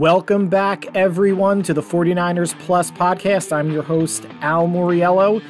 Welcome 0.00 0.48
back, 0.48 0.96
everyone, 0.96 1.62
to 1.64 1.74
the 1.74 1.82
49ers 1.82 2.58
Plus 2.60 2.90
podcast. 2.90 3.52
I'm 3.52 3.70
your 3.70 3.82
host, 3.82 4.24
Al 4.40 4.66
Moriello, 4.66 5.44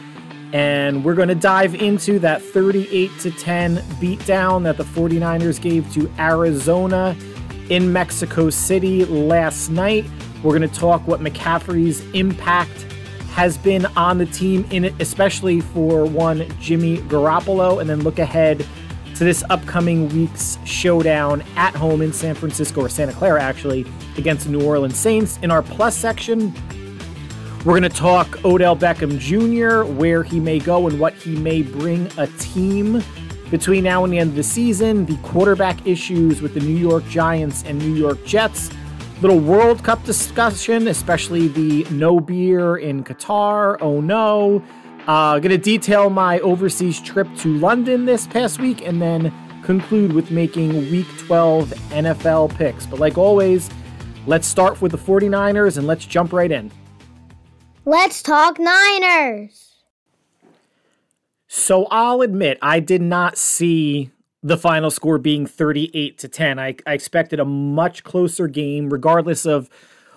and 0.52 1.04
we're 1.04 1.14
going 1.14 1.28
to 1.28 1.36
dive 1.36 1.76
into 1.76 2.18
that 2.18 2.42
38 2.42 3.12
to 3.20 3.30
10 3.30 3.76
beatdown 4.00 4.64
that 4.64 4.76
the 4.76 4.82
49ers 4.82 5.60
gave 5.60 5.92
to 5.92 6.10
Arizona 6.18 7.16
in 7.68 7.92
Mexico 7.92 8.50
City 8.50 9.04
last 9.04 9.68
night. 9.68 10.04
We're 10.42 10.58
going 10.58 10.68
to 10.68 10.80
talk 10.80 11.06
what 11.06 11.20
McCaffrey's 11.20 12.00
impact 12.12 12.82
has 13.34 13.56
been 13.56 13.86
on 13.96 14.18
the 14.18 14.26
team, 14.26 14.66
in 14.72 14.86
especially 14.98 15.60
for 15.60 16.04
one 16.04 16.44
Jimmy 16.58 16.98
Garoppolo, 17.02 17.80
and 17.80 17.88
then 17.88 18.02
look 18.02 18.18
ahead 18.18 18.66
to 19.20 19.24
this 19.26 19.44
upcoming 19.50 20.08
week's 20.14 20.56
showdown 20.64 21.44
at 21.54 21.74
home 21.74 22.00
in 22.00 22.10
San 22.10 22.34
Francisco 22.34 22.80
or 22.80 22.88
Santa 22.88 23.12
Clara, 23.12 23.42
actually, 23.42 23.84
against 24.16 24.46
the 24.46 24.50
New 24.50 24.64
Orleans 24.64 24.96
Saints. 24.96 25.38
In 25.42 25.50
our 25.50 25.60
plus 25.60 25.94
section, 25.94 26.54
we're 27.66 27.78
going 27.78 27.82
to 27.82 27.90
talk 27.90 28.42
Odell 28.46 28.74
Beckham 28.74 29.18
Jr., 29.18 29.84
where 29.92 30.22
he 30.22 30.40
may 30.40 30.58
go 30.58 30.88
and 30.88 30.98
what 30.98 31.12
he 31.12 31.36
may 31.36 31.60
bring 31.60 32.08
a 32.16 32.28
team 32.38 33.02
between 33.50 33.84
now 33.84 34.04
and 34.04 34.12
the 34.14 34.18
end 34.18 34.30
of 34.30 34.36
the 34.36 34.42
season, 34.42 35.04
the 35.04 35.18
quarterback 35.18 35.86
issues 35.86 36.40
with 36.40 36.54
the 36.54 36.60
New 36.60 36.78
York 36.78 37.06
Giants 37.08 37.62
and 37.64 37.78
New 37.78 37.94
York 37.94 38.24
Jets, 38.24 38.70
little 39.20 39.38
World 39.38 39.84
Cup 39.84 40.02
discussion, 40.04 40.88
especially 40.88 41.48
the 41.48 41.84
no 41.90 42.20
beer 42.20 42.78
in 42.78 43.04
Qatar. 43.04 43.76
Oh 43.82 44.00
no. 44.00 44.62
Uh, 45.10 45.40
going 45.40 45.50
to 45.50 45.58
detail 45.58 46.08
my 46.08 46.38
overseas 46.38 47.00
trip 47.00 47.26
to 47.36 47.52
London 47.58 48.04
this 48.04 48.28
past 48.28 48.60
week 48.60 48.86
and 48.86 49.02
then 49.02 49.34
conclude 49.64 50.12
with 50.12 50.30
making 50.30 50.88
week 50.88 51.08
12 51.18 51.70
NFL 51.90 52.54
picks. 52.54 52.86
But 52.86 53.00
like 53.00 53.18
always, 53.18 53.68
let's 54.28 54.46
start 54.46 54.80
with 54.80 54.92
the 54.92 54.98
49ers 54.98 55.78
and 55.78 55.88
let's 55.88 56.06
jump 56.06 56.32
right 56.32 56.52
in. 56.52 56.70
Let's 57.84 58.22
talk 58.22 58.60
Niners. 58.60 59.78
So 61.48 61.86
I'll 61.86 62.20
admit, 62.20 62.58
I 62.62 62.78
did 62.78 63.02
not 63.02 63.36
see 63.36 64.12
the 64.44 64.56
final 64.56 64.92
score 64.92 65.18
being 65.18 65.44
38 65.44 66.18
to 66.18 66.28
10. 66.28 66.60
I, 66.60 66.76
I 66.86 66.92
expected 66.92 67.40
a 67.40 67.44
much 67.44 68.04
closer 68.04 68.46
game, 68.46 68.90
regardless 68.90 69.44
of 69.44 69.68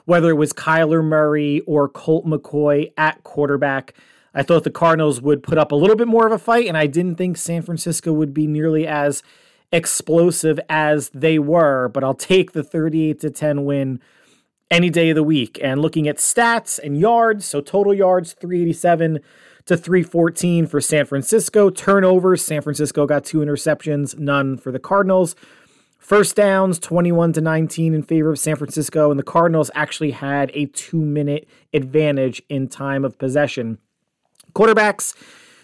whether 0.05 0.29
it 0.29 0.35
was 0.35 0.53
Kyler 0.53 1.03
Murray 1.03 1.61
or 1.61 1.89
Colt 1.89 2.27
McCoy 2.27 2.93
at 2.95 3.23
quarterback. 3.23 3.95
I 4.33 4.43
thought 4.43 4.63
the 4.63 4.71
Cardinals 4.71 5.21
would 5.21 5.43
put 5.43 5.57
up 5.57 5.71
a 5.71 5.75
little 5.75 5.95
bit 5.95 6.07
more 6.07 6.25
of 6.25 6.31
a 6.31 6.39
fight, 6.39 6.67
and 6.67 6.77
I 6.77 6.87
didn't 6.87 7.15
think 7.15 7.37
San 7.37 7.61
Francisco 7.61 8.11
would 8.11 8.33
be 8.33 8.47
nearly 8.47 8.87
as 8.87 9.21
explosive 9.71 10.59
as 10.69 11.09
they 11.09 11.37
were. 11.37 11.87
But 11.89 12.03
I'll 12.03 12.13
take 12.13 12.53
the 12.53 12.63
38 12.63 13.19
to 13.21 13.29
10 13.29 13.65
win 13.65 13.99
any 14.71 14.89
day 14.89 15.11
of 15.11 15.15
the 15.15 15.23
week. 15.23 15.59
And 15.61 15.81
looking 15.81 16.07
at 16.07 16.17
stats 16.17 16.79
and 16.83 16.99
yards, 16.99 17.45
so 17.45 17.61
total 17.61 17.93
yards 17.93 18.33
387 18.33 19.19
to 19.65 19.77
314 19.77 20.67
for 20.67 20.81
San 20.81 21.05
Francisco. 21.05 21.69
Turnovers, 21.69 22.43
San 22.43 22.61
Francisco 22.61 23.05
got 23.05 23.23
two 23.23 23.39
interceptions, 23.39 24.17
none 24.17 24.57
for 24.57 24.71
the 24.71 24.79
Cardinals. 24.79 25.35
First 25.99 26.35
downs, 26.35 26.79
21 26.79 27.33
to 27.33 27.41
19 27.41 27.93
in 27.93 28.03
favor 28.03 28.31
of 28.31 28.39
San 28.39 28.57
Francisco, 28.57 29.09
and 29.09 29.17
the 29.17 29.23
Cardinals 29.23 29.71
actually 29.73 30.11
had 30.11 30.51
a 30.53 30.65
two 30.65 30.99
minute 30.99 31.47
advantage 31.73 32.41
in 32.49 32.67
time 32.67 33.05
of 33.05 33.17
possession. 33.17 33.77
Quarterbacks, 34.55 35.15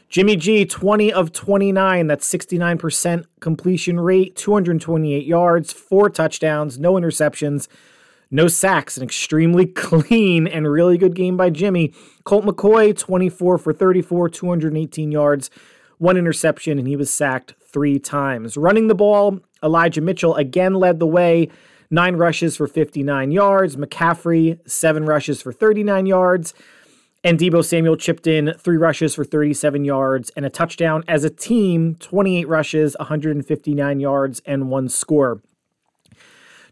Jimmy 0.10 0.36
G, 0.36 0.66
20 0.66 1.14
of 1.14 1.32
29. 1.32 2.08
That's 2.08 2.28
69% 2.28 3.26
completion 3.40 4.00
rate, 4.00 4.36
228 4.36 5.26
yards, 5.26 5.72
four 5.72 6.10
touchdowns, 6.10 6.80
no 6.80 6.94
interceptions, 6.94 7.68
no 8.32 8.48
sacks. 8.48 8.98
An 8.98 9.04
extremely 9.04 9.66
clean 9.68 10.48
and 10.48 10.68
really 10.68 10.98
good 10.98 11.16
game 11.16 11.38
by 11.38 11.52
Jimmy. 11.52 11.94
Colt 12.24 12.46
McCoy, 12.46 12.98
24 12.98 13.58
for 13.60 13.74
34, 13.74 14.30
218 14.30 15.12
yards, 15.12 15.52
one 16.00 16.18
interception, 16.18 16.80
and 16.80 16.88
he 16.88 16.96
was 16.96 17.12
sacked 17.12 17.54
three 17.62 18.00
times. 18.00 18.58
Running 18.58 18.88
the 18.88 18.96
ball, 18.96 19.40
Elijah 19.64 20.02
Mitchell 20.02 20.36
again 20.36 20.74
led 20.74 21.00
the 21.00 21.08
way. 21.08 21.50
Nine 21.92 22.16
rushes 22.16 22.56
for 22.56 22.68
59 22.68 23.32
yards. 23.32 23.76
McCaffrey, 23.76 24.60
seven 24.68 25.06
rushes 25.06 25.42
for 25.42 25.52
39 25.52 26.06
yards. 26.06 26.54
And 27.24 27.38
Deebo 27.38 27.66
Samuel 27.66 27.98
chipped 27.98 28.28
in 28.28 28.54
three 28.58 28.78
rushes 28.78 29.14
for 29.16 29.26
37 29.26 29.84
yards 29.84 30.30
and 30.38 30.46
a 30.46 30.50
touchdown. 30.50 31.04
As 31.08 31.26
a 31.26 31.30
team, 31.30 31.96
28 31.96 32.48
rushes, 32.48 32.96
159 33.00 34.00
yards, 34.00 34.42
and 34.46 34.70
one 34.70 34.88
score. 34.88 35.42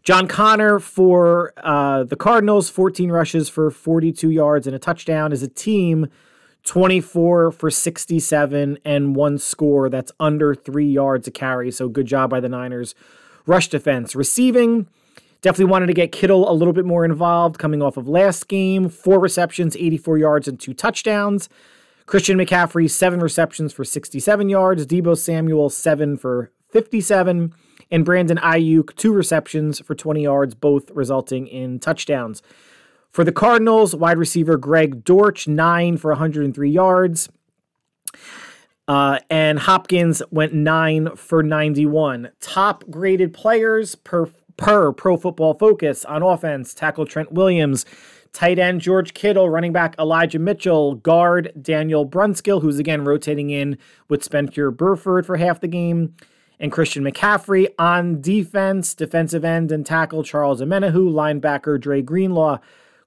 John 0.02 0.26
Conner 0.26 0.78
for 0.78 1.52
uh, 1.58 2.04
the 2.04 2.16
Cardinals, 2.16 2.70
14 2.70 3.12
rushes 3.12 3.50
for 3.50 3.70
42 3.70 4.30
yards 4.30 4.66
and 4.66 4.74
a 4.74 4.78
touchdown. 4.78 5.32
As 5.32 5.42
a 5.42 5.48
team, 5.48 6.08
24 6.64 7.52
for 7.52 7.70
67 7.70 8.78
and 8.86 9.16
one 9.16 9.36
score. 9.36 9.90
That's 9.90 10.12
under 10.18 10.54
three 10.54 10.90
yards 10.90 11.28
a 11.28 11.30
carry. 11.30 11.70
So 11.70 11.88
good 11.88 12.06
job 12.06 12.30
by 12.30 12.40
the 12.40 12.48
Niners. 12.48 12.94
Rush 13.46 13.68
defense. 13.68 14.14
Receiving, 14.14 14.86
Definitely 15.40 15.70
wanted 15.70 15.86
to 15.86 15.94
get 15.94 16.10
Kittle 16.10 16.50
a 16.50 16.52
little 16.52 16.72
bit 16.72 16.84
more 16.84 17.04
involved 17.04 17.58
coming 17.58 17.80
off 17.80 17.96
of 17.96 18.08
last 18.08 18.48
game. 18.48 18.88
Four 18.88 19.20
receptions, 19.20 19.76
84 19.76 20.18
yards, 20.18 20.48
and 20.48 20.58
two 20.58 20.74
touchdowns. 20.74 21.48
Christian 22.06 22.38
McCaffrey, 22.38 22.90
seven 22.90 23.20
receptions 23.20 23.72
for 23.72 23.84
67 23.84 24.48
yards. 24.48 24.86
Deebo 24.86 25.16
Samuel, 25.16 25.70
seven 25.70 26.16
for 26.16 26.50
57. 26.70 27.54
And 27.90 28.04
Brandon 28.04 28.38
Aiyuk, 28.38 28.96
two 28.96 29.12
receptions 29.12 29.78
for 29.80 29.94
20 29.94 30.22
yards, 30.22 30.54
both 30.54 30.90
resulting 30.90 31.46
in 31.46 31.78
touchdowns. 31.78 32.42
For 33.10 33.24
the 33.24 33.32
Cardinals, 33.32 33.94
wide 33.94 34.18
receiver 34.18 34.56
Greg 34.56 35.04
Dortch, 35.04 35.46
nine 35.46 35.96
for 35.96 36.10
103 36.10 36.70
yards. 36.70 37.28
Uh, 38.86 39.18
and 39.28 39.58
Hopkins 39.58 40.22
went 40.30 40.54
nine 40.54 41.14
for 41.14 41.42
91. 41.42 42.30
Top 42.40 42.84
graded 42.90 43.34
players 43.34 43.94
per 43.94 44.30
per 44.58 44.92
Pro 44.92 45.16
Football 45.16 45.54
Focus 45.54 46.04
on 46.04 46.22
offense, 46.22 46.74
tackle 46.74 47.06
Trent 47.06 47.32
Williams, 47.32 47.86
tight 48.34 48.58
end 48.58 48.82
George 48.82 49.14
Kittle, 49.14 49.48
running 49.48 49.72
back 49.72 49.94
Elijah 49.98 50.38
Mitchell, 50.38 50.96
guard 50.96 51.50
Daniel 51.60 52.06
Brunskill, 52.06 52.60
who's 52.60 52.78
again 52.78 53.04
rotating 53.04 53.48
in 53.48 53.78
with 54.08 54.22
Spencer 54.22 54.70
Burford 54.70 55.24
for 55.24 55.38
half 55.38 55.60
the 55.60 55.68
game, 55.68 56.14
and 56.60 56.72
Christian 56.72 57.04
McCaffrey 57.04 57.68
on 57.78 58.20
defense, 58.20 58.94
defensive 58.94 59.44
end 59.44 59.72
and 59.72 59.86
tackle 59.86 60.22
Charles 60.22 60.60
Omenihu, 60.60 61.10
linebacker 61.10 61.80
Dre 61.80 62.02
Greenlaw, 62.02 62.58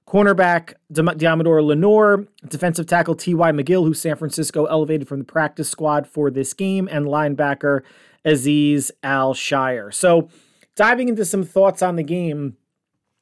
cornerback 0.08 0.74
Deommodore 0.90 1.62
Lenoir, 1.64 2.26
defensive 2.48 2.86
tackle 2.86 3.14
T.Y. 3.14 3.52
McGill, 3.52 3.84
who 3.84 3.94
San 3.94 4.16
Francisco 4.16 4.64
elevated 4.64 5.06
from 5.06 5.18
the 5.18 5.24
practice 5.24 5.68
squad 5.68 6.06
for 6.06 6.30
this 6.30 6.54
game, 6.54 6.88
and 6.90 7.06
linebacker 7.06 7.82
Aziz 8.24 8.90
Al-Shaair. 9.02 9.92
So 9.92 10.28
diving 10.76 11.08
into 11.08 11.24
some 11.24 11.44
thoughts 11.44 11.82
on 11.82 11.96
the 11.96 12.02
game, 12.02 12.56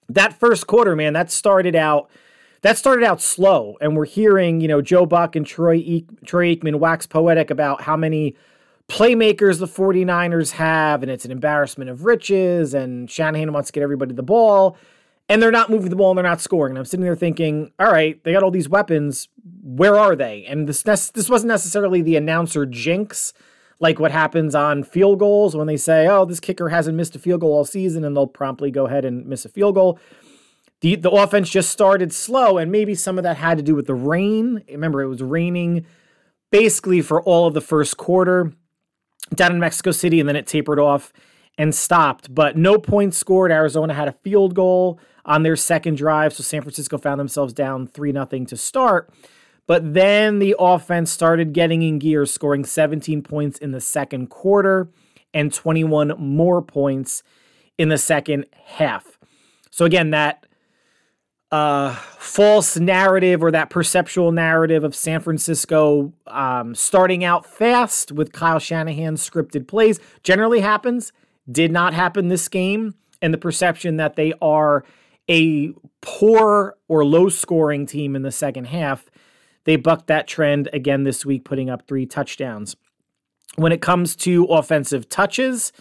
that 0.08 0.38
first 0.38 0.66
quarter, 0.66 0.96
man, 0.96 1.12
that 1.12 1.30
started 1.30 1.76
out 1.76 2.10
that 2.62 2.76
started 2.76 3.04
out 3.04 3.22
slow, 3.22 3.78
and 3.80 3.96
we're 3.96 4.04
hearing, 4.04 4.60
you 4.60 4.68
know, 4.68 4.82
Joe 4.82 5.06
Buck 5.06 5.34
and 5.34 5.46
Troy 5.46 5.76
e- 5.76 6.06
Troy 6.26 6.54
Aikman 6.54 6.78
wax 6.78 7.06
poetic 7.06 7.50
about 7.50 7.82
how 7.82 7.96
many 7.96 8.36
playmakers 8.88 9.60
the 9.60 9.66
49ers 9.66 10.52
have, 10.52 11.02
and 11.02 11.10
it's 11.10 11.24
an 11.24 11.30
embarrassment 11.30 11.88
of 11.88 12.04
riches, 12.04 12.74
and 12.74 13.10
Shanahan 13.10 13.52
wants 13.52 13.68
to 13.68 13.72
get 13.72 13.82
everybody 13.82 14.12
the 14.14 14.22
ball, 14.22 14.76
and 15.28 15.40
they're 15.40 15.50
not 15.52 15.70
moving 15.70 15.90
the 15.90 15.96
ball 15.96 16.10
and 16.10 16.18
they're 16.18 16.24
not 16.24 16.40
scoring. 16.40 16.72
And 16.72 16.78
I'm 16.78 16.84
sitting 16.84 17.04
there 17.04 17.16
thinking, 17.16 17.72
all 17.78 17.90
right, 17.90 18.22
they 18.24 18.32
got 18.32 18.42
all 18.42 18.50
these 18.50 18.68
weapons. 18.68 19.28
Where 19.62 19.96
are 19.96 20.16
they? 20.16 20.44
And 20.44 20.66
this 20.66 20.82
this 20.82 21.30
wasn't 21.30 21.48
necessarily 21.48 22.02
the 22.02 22.16
announcer 22.16 22.66
jinx 22.66 23.32
like 23.80 23.98
what 23.98 24.12
happens 24.12 24.54
on 24.54 24.84
field 24.84 25.18
goals 25.18 25.56
when 25.56 25.66
they 25.66 25.78
say, 25.78 26.06
oh, 26.06 26.26
this 26.26 26.38
kicker 26.38 26.68
hasn't 26.68 26.96
missed 26.96 27.16
a 27.16 27.18
field 27.18 27.40
goal 27.40 27.54
all 27.54 27.64
season, 27.64 28.04
and 28.04 28.14
they'll 28.14 28.26
promptly 28.26 28.70
go 28.70 28.86
ahead 28.86 29.04
and 29.04 29.26
miss 29.26 29.44
a 29.44 29.48
field 29.48 29.74
goal. 29.74 29.98
The, 30.82 30.96
the 30.96 31.10
offense 31.10 31.50
just 31.50 31.70
started 31.70 32.12
slow, 32.12 32.58
and 32.58 32.70
maybe 32.70 32.94
some 32.94 33.18
of 33.18 33.24
that 33.24 33.38
had 33.38 33.58
to 33.58 33.64
do 33.64 33.74
with 33.74 33.86
the 33.86 33.94
rain. 33.94 34.62
Remember, 34.70 35.02
it 35.02 35.08
was 35.08 35.22
raining 35.22 35.86
basically 36.50 37.00
for 37.00 37.22
all 37.22 37.46
of 37.46 37.54
the 37.54 37.60
first 37.60 37.96
quarter 37.96 38.52
down 39.34 39.52
in 39.52 39.58
Mexico 39.58 39.92
City, 39.92 40.20
and 40.20 40.28
then 40.28 40.36
it 40.36 40.46
tapered 40.46 40.78
off 40.78 41.12
and 41.56 41.74
stopped. 41.74 42.34
But 42.34 42.56
no 42.56 42.78
points 42.78 43.16
scored. 43.16 43.50
Arizona 43.50 43.94
had 43.94 44.08
a 44.08 44.12
field 44.12 44.54
goal 44.54 44.98
on 45.24 45.42
their 45.42 45.56
second 45.56 45.96
drive, 45.96 46.34
so 46.34 46.42
San 46.42 46.62
Francisco 46.62 46.98
found 46.98 47.20
themselves 47.20 47.52
down 47.52 47.86
3 47.86 48.12
0 48.12 48.26
to 48.26 48.56
start. 48.56 49.10
But 49.70 49.94
then 49.94 50.40
the 50.40 50.56
offense 50.58 51.12
started 51.12 51.52
getting 51.52 51.82
in 51.82 52.00
gear, 52.00 52.26
scoring 52.26 52.64
17 52.64 53.22
points 53.22 53.56
in 53.56 53.70
the 53.70 53.80
second 53.80 54.26
quarter 54.26 54.90
and 55.32 55.54
21 55.54 56.14
more 56.18 56.60
points 56.60 57.22
in 57.78 57.88
the 57.88 57.96
second 57.96 58.46
half. 58.64 59.16
So 59.70 59.84
again, 59.84 60.10
that 60.10 60.44
uh, 61.52 61.94
false 61.94 62.78
narrative 62.78 63.44
or 63.44 63.52
that 63.52 63.70
perceptual 63.70 64.32
narrative 64.32 64.82
of 64.82 64.92
San 64.92 65.20
Francisco 65.20 66.12
um, 66.26 66.74
starting 66.74 67.22
out 67.22 67.46
fast 67.46 68.10
with 68.10 68.32
Kyle 68.32 68.58
Shanahan's 68.58 69.22
scripted 69.30 69.68
plays 69.68 70.00
generally 70.24 70.58
happens. 70.58 71.12
Did 71.48 71.70
not 71.70 71.94
happen 71.94 72.26
this 72.26 72.48
game, 72.48 72.96
and 73.22 73.32
the 73.32 73.38
perception 73.38 73.98
that 73.98 74.16
they 74.16 74.32
are 74.42 74.84
a 75.28 75.72
poor 76.00 76.76
or 76.88 77.04
low 77.04 77.28
scoring 77.28 77.86
team 77.86 78.16
in 78.16 78.22
the 78.22 78.32
second 78.32 78.64
half, 78.64 79.08
they 79.64 79.76
bucked 79.76 80.06
that 80.06 80.26
trend 80.26 80.68
again 80.72 81.04
this 81.04 81.24
week, 81.24 81.44
putting 81.44 81.70
up 81.70 81.86
three 81.86 82.06
touchdowns. 82.06 82.76
When 83.56 83.72
it 83.72 83.82
comes 83.82 84.16
to 84.16 84.44
offensive 84.44 85.08
touches, 85.08 85.72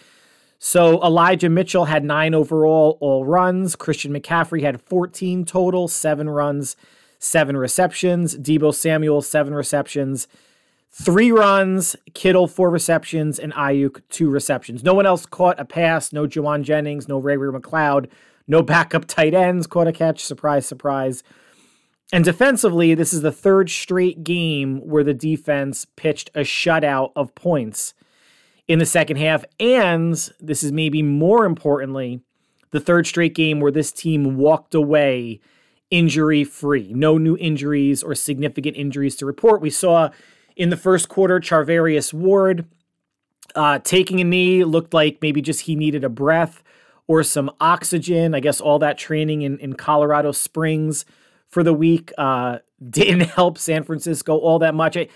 so 0.60 1.02
Elijah 1.02 1.50
Mitchell 1.50 1.86
had 1.86 2.04
nine 2.04 2.34
overall 2.34 2.98
all 3.00 3.26
runs. 3.26 3.78
Christian 3.78 4.12
McCaffrey 4.12 4.62
had 4.62 4.82
14 4.82 5.46
total, 5.46 5.88
seven 5.88 6.30
runs, 6.30 6.76
seven 7.18 7.56
receptions. 7.56 8.38
Deebo 8.38 8.76
Samuel, 8.76 9.22
seven 9.22 9.54
receptions, 9.54 10.28
three 10.92 11.32
runs. 11.32 11.96
Kittle, 12.14 12.48
four 12.48 12.70
receptions, 12.70 13.40
and 13.40 13.54
Aiyuk, 13.54 14.02
two 14.10 14.30
receptions. 14.30 14.84
No 14.84 14.94
one 14.94 15.06
else 15.06 15.26
caught 15.26 15.58
a 15.60 15.66
pass. 15.66 16.12
No 16.12 16.28
Jauan 16.28 16.64
Jennings, 16.64 17.08
no 17.08 17.20
Ray 17.20 17.38
McCloud, 17.38 18.10
no 18.46 18.62
backup 18.62 19.06
tight 19.06 19.34
ends 19.34 19.66
caught 19.66 19.88
a 19.88 19.94
catch. 19.94 20.26
Surprise, 20.26 20.66
surprise. 20.66 21.24
And 22.12 22.26
defensively, 22.26 22.96
this 22.96 23.14
is 23.14 23.22
the 23.22 23.32
third 23.32 23.70
straight 23.70 24.24
game 24.24 24.80
where 24.80 25.04
the 25.04 25.14
defense 25.14 25.86
pitched 25.96 26.32
a 26.34 26.40
shutout 26.40 27.12
of 27.16 27.36
points 27.36 27.94
in 28.68 28.80
the 28.80 28.86
second 28.86 29.18
half. 29.18 29.46
And 29.60 30.14
this 30.40 30.64
is 30.64 30.72
maybe 30.72 31.04
more 31.04 31.46
importantly, 31.46 32.22
the 32.72 32.80
third 32.80 33.06
straight 33.06 33.36
game 33.36 33.60
where 33.60 33.72
this 33.72 33.92
team 33.92 34.38
walked 34.38 34.74
away 34.74 35.40
injury 35.92 36.44
free. 36.44 36.94
No 36.94 37.18
new 37.18 37.38
injuries 37.38 38.02
or 38.02 38.16
significant 38.16 38.76
injuries 38.76 39.16
to 39.18 39.26
report. 39.26 39.62
We 39.62 39.70
saw 39.70 40.10
in 40.56 40.70
the 40.70 40.78
first 40.78 41.10
quarter 41.10 41.40
Charvarius 41.40 42.14
Ward 42.14 42.66
uh, 43.56 43.80
taking 43.80 44.20
a 44.20 44.24
knee, 44.24 44.64
looked 44.64 44.94
like 44.94 45.20
maybe 45.22 45.42
just 45.42 45.62
he 45.62 45.76
needed 45.76 46.04
a 46.04 46.10
breath 46.10 46.64
or 47.08 47.24
some 47.24 47.52
oxygen. 47.60 48.36
I 48.36 48.40
guess 48.40 48.62
all 48.62 48.80
that 48.80 48.98
training 48.98 49.42
in, 49.42 49.58
in 49.60 49.74
Colorado 49.74 50.32
Springs 50.32 51.06
for 51.50 51.64
the 51.64 51.74
week 51.74 52.12
uh, 52.18 52.60
didn't 52.90 53.22
help 53.22 53.58
San 53.58 53.84
Francisco 53.84 54.38
all 54.38 54.60
that 54.60 54.76
much. 54.76 54.98
I, 54.98 55.08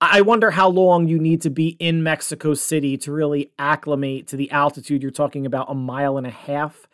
I 0.00 0.20
wonder 0.22 0.50
how 0.50 0.68
long 0.68 1.06
you 1.06 1.18
need 1.18 1.42
to 1.42 1.50
be 1.50 1.68
in 1.78 2.02
Mexico 2.02 2.54
City 2.54 2.96
to 2.98 3.12
really 3.12 3.52
acclimate 3.58 4.26
to 4.28 4.36
the 4.36 4.50
altitude. 4.50 5.02
You're 5.02 5.12
talking 5.12 5.46
about 5.46 5.70
a 5.70 5.74
mile 5.74 6.18
and 6.18 6.26
a 6.26 6.30
half 6.30 6.88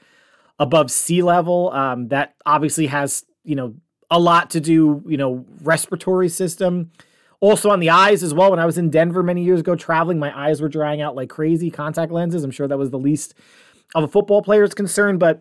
above 0.58 0.90
sea 0.90 1.22
level. 1.22 1.70
Um, 1.72 2.08
that 2.08 2.34
obviously 2.44 2.86
has, 2.88 3.24
you 3.44 3.56
know, 3.56 3.74
a 4.10 4.18
lot 4.18 4.50
to 4.50 4.60
do, 4.60 5.02
you 5.06 5.16
know, 5.16 5.44
respiratory 5.62 6.28
system. 6.28 6.90
Also 7.40 7.70
on 7.70 7.78
the 7.78 7.90
eyes 7.90 8.22
as 8.22 8.34
well. 8.34 8.50
When 8.50 8.58
I 8.58 8.66
was 8.66 8.78
in 8.78 8.90
Denver 8.90 9.22
many 9.22 9.44
years 9.44 9.60
ago 9.60 9.76
traveling, 9.76 10.18
my 10.18 10.36
eyes 10.36 10.60
were 10.60 10.68
drying 10.68 11.00
out 11.00 11.14
like 11.14 11.30
crazy. 11.30 11.70
Contact 11.70 12.10
lenses. 12.10 12.42
I'm 12.42 12.50
sure 12.50 12.66
that 12.66 12.78
was 12.78 12.90
the 12.90 12.98
least 12.98 13.34
of 13.94 14.04
a 14.04 14.08
football 14.08 14.42
player's 14.42 14.74
concern, 14.74 15.18
but 15.18 15.40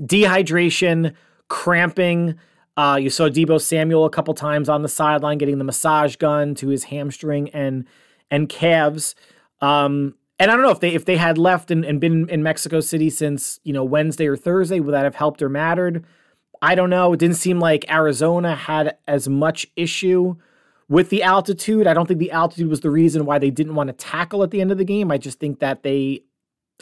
dehydration, 0.00 1.14
cramping, 1.48 2.36
uh, 2.76 2.98
you 3.00 3.08
saw 3.08 3.28
Deebo 3.28 3.60
Samuel 3.60 4.04
a 4.04 4.10
couple 4.10 4.34
times 4.34 4.68
on 4.68 4.82
the 4.82 4.88
sideline 4.88 5.38
getting 5.38 5.58
the 5.58 5.64
massage 5.64 6.16
gun 6.16 6.54
to 6.56 6.68
his 6.68 6.84
hamstring 6.84 7.48
and 7.50 7.86
and 8.30 8.48
calves. 8.48 9.14
Um, 9.60 10.14
and 10.38 10.50
I 10.50 10.54
don't 10.54 10.62
know 10.62 10.70
if 10.70 10.80
they 10.80 10.94
if 10.94 11.06
they 11.06 11.16
had 11.16 11.38
left 11.38 11.70
and, 11.70 11.84
and 11.84 12.00
been 12.00 12.28
in 12.28 12.42
Mexico 12.42 12.80
City 12.80 13.08
since 13.08 13.60
you 13.64 13.72
know 13.72 13.84
Wednesday 13.84 14.26
or 14.26 14.36
Thursday, 14.36 14.80
would 14.80 14.92
that 14.92 15.04
have 15.04 15.14
helped 15.14 15.40
or 15.40 15.48
mattered? 15.48 16.04
I 16.60 16.74
don't 16.74 16.90
know. 16.90 17.12
It 17.12 17.20
didn't 17.20 17.36
seem 17.36 17.60
like 17.60 17.90
Arizona 17.90 18.54
had 18.54 18.96
as 19.06 19.28
much 19.28 19.66
issue 19.76 20.36
with 20.88 21.10
the 21.10 21.22
altitude. 21.22 21.86
I 21.86 21.94
don't 21.94 22.06
think 22.06 22.20
the 22.20 22.30
altitude 22.30 22.68
was 22.68 22.80
the 22.80 22.90
reason 22.90 23.24
why 23.24 23.38
they 23.38 23.50
didn't 23.50 23.74
want 23.74 23.88
to 23.88 23.92
tackle 23.92 24.42
at 24.42 24.50
the 24.50 24.60
end 24.60 24.70
of 24.70 24.78
the 24.78 24.84
game. 24.84 25.10
I 25.10 25.18
just 25.18 25.38
think 25.38 25.60
that 25.60 25.82
they 25.82 26.22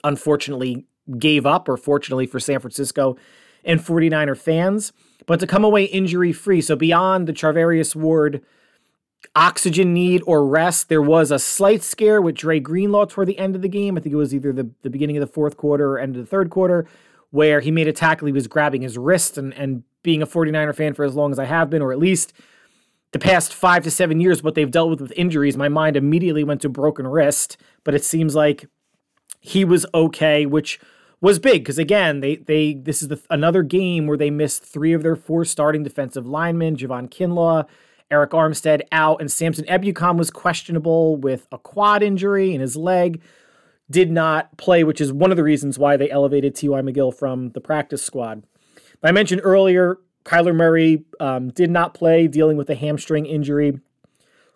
unfortunately 0.03 0.87
gave 1.19 1.47
up, 1.47 1.69
or 1.69 1.77
fortunately 1.77 2.27
for 2.27 2.41
San 2.41 2.61
Francisco 2.61 3.17
and 3.65 3.81
49er 3.81 4.37
fans 4.37 4.93
but 5.27 5.41
to 5.41 5.47
come 5.47 5.65
away 5.65 5.85
injury 5.85 6.33
free. 6.33 6.61
So 6.61 6.77
beyond 6.77 7.27
the 7.27 7.33
Charvarius 7.33 7.95
Ward 7.95 8.43
oxygen 9.35 9.95
need 9.95 10.23
or 10.27 10.47
rest, 10.47 10.89
there 10.89 11.03
was 11.03 11.31
a 11.31 11.39
slight 11.39 11.83
scare 11.83 12.21
with 12.21 12.37
Dre 12.37 12.61
Greenlaw 12.61 13.07
toward 13.07 13.29
the 13.29 13.39
end 13.39 13.57
of 13.57 13.63
the 13.63 13.69
game. 13.69 13.97
I 13.97 14.01
think 14.01 14.13
it 14.13 14.17
was 14.17 14.35
either 14.35 14.53
the, 14.53 14.71
the 14.83 14.91
beginning 14.91 15.17
of 15.17 15.23
the 15.23 15.33
fourth 15.33 15.57
quarter 15.57 15.93
or 15.93 15.99
end 15.99 16.17
of 16.17 16.23
the 16.23 16.29
third 16.29 16.51
quarter, 16.51 16.87
where 17.31 17.61
he 17.61 17.71
made 17.71 17.89
a 17.89 17.93
tackle. 17.93 18.27
He 18.27 18.33
was 18.33 18.47
grabbing 18.47 18.83
his 18.83 18.99
wrist 18.99 19.39
and, 19.39 19.55
and 19.55 19.83
being 20.03 20.23
a 20.23 20.27
49er 20.27 20.75
fan 20.75 20.95
for 20.95 21.05
as 21.05 21.15
long 21.15 21.33
as 21.33 21.39
I 21.39 21.47
have 21.47 21.71
been, 21.71 21.83
or 21.83 21.93
at 21.93 21.99
least 21.99 22.33
the 23.13 23.19
past 23.19 23.55
five 23.55 23.83
to 23.85 23.91
seven 23.91 24.21
years, 24.21 24.43
what 24.43 24.55
they've 24.55 24.71
dealt 24.71 24.91
with 24.91 25.01
with 25.01 25.13
injuries, 25.13 25.57
my 25.57 25.69
mind 25.69 25.97
immediately 25.97 26.45
went 26.45 26.61
to 26.63 26.69
broken 26.69 27.07
wrist. 27.07 27.57
But 27.83 27.95
it 27.95 28.05
seems 28.05 28.35
like 28.35 28.67
he 29.41 29.65
was 29.65 29.87
okay, 29.95 30.45
which– 30.45 30.79
was 31.25 31.39
big 31.39 31.63
because 31.63 31.79
again, 31.79 32.21
they 32.21 32.37
they 32.37 32.75
this 32.75 33.03
is 33.03 33.09
the, 33.09 33.21
another 33.31 33.63
game 33.63 34.07
where 34.07 34.19
they 34.19 34.31
missed 34.31 34.63
three 34.63 34.93
of 34.93 35.03
their 35.03 35.17
four 35.17 35.45
starting 35.45 35.83
defensive 35.83 36.27
linemen: 36.27 36.77
Javon 36.77 37.09
Kinlaw, 37.09 37.67
Arik 38.11 38.29
Armstead 38.29 38.83
out, 38.93 39.21
and 39.21 39.33
Samson 39.33 39.65
Ebukam 39.65 40.19
was 40.19 40.31
questionable 40.31 41.17
with 41.17 41.49
a 41.51 41.59
quad 41.59 42.03
injury 42.03 42.55
in 42.55 42.61
his 42.61 42.77
leg. 42.77 43.23
Did 43.91 44.11
not 44.11 44.57
play, 44.59 44.85
which 44.85 45.01
is 45.01 45.13
one 45.13 45.31
of 45.31 45.37
the 45.37 45.43
reasons 45.43 45.79
why 45.79 45.97
they 45.97 46.11
elevated 46.11 46.55
T.Y. 46.55 46.81
McGill 46.81 47.15
from 47.15 47.51
the 47.51 47.61
practice 47.61 48.03
squad. 48.03 48.43
But 49.01 49.09
I 49.09 49.13
mentioned 49.13 49.43
earlier, 49.45 49.99
Kyler 50.25 50.55
Murray 50.55 51.05
um, 51.21 51.51
did 51.51 51.71
not 51.71 51.93
play, 51.93 52.27
dealing 52.27 52.57
with 52.57 52.71
a 52.71 52.75
hamstring 52.75 53.27
injury. 53.27 53.81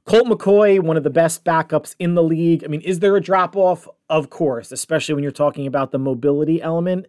Colt 0.08 0.26
McCoy, 0.26 0.81
one 0.81 0.96
of 0.96 1.02
the 1.02 1.10
best 1.10 1.44
backups 1.44 1.94
in 1.99 2.14
the 2.14 2.22
league. 2.22 2.64
I 2.64 2.69
mean, 2.69 2.81
is 2.81 3.00
there 3.00 3.14
a 3.14 3.20
drop 3.20 3.55
off? 3.55 3.87
Of 4.08 4.31
course, 4.31 4.72
especially 4.72 5.14
when 5.14 5.22
you're 5.22 5.31
talking 5.31 5.66
about 5.66 5.93
the 5.93 5.99
mobility 5.99 6.62
element 6.62 7.05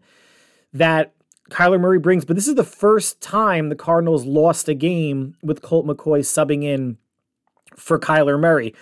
that 0.74 1.14
Kyler 1.50 1.80
Murray 1.80 1.98
brings. 1.98 2.26
But 2.26 2.36
this 2.36 2.50
is 2.50 2.56
the 2.56 2.64
first 2.66 3.22
time 3.22 3.70
the 3.70 3.76
Cardinals 3.76 4.26
lost 4.26 4.68
a 4.68 4.74
game 4.74 5.38
with 5.42 5.62
Colt 5.62 5.88
McCoy 5.88 6.20
subbing 6.20 6.66
in 6.66 6.98
for 7.74 7.98
Kyler 7.98 8.38
Murray. 8.38 8.76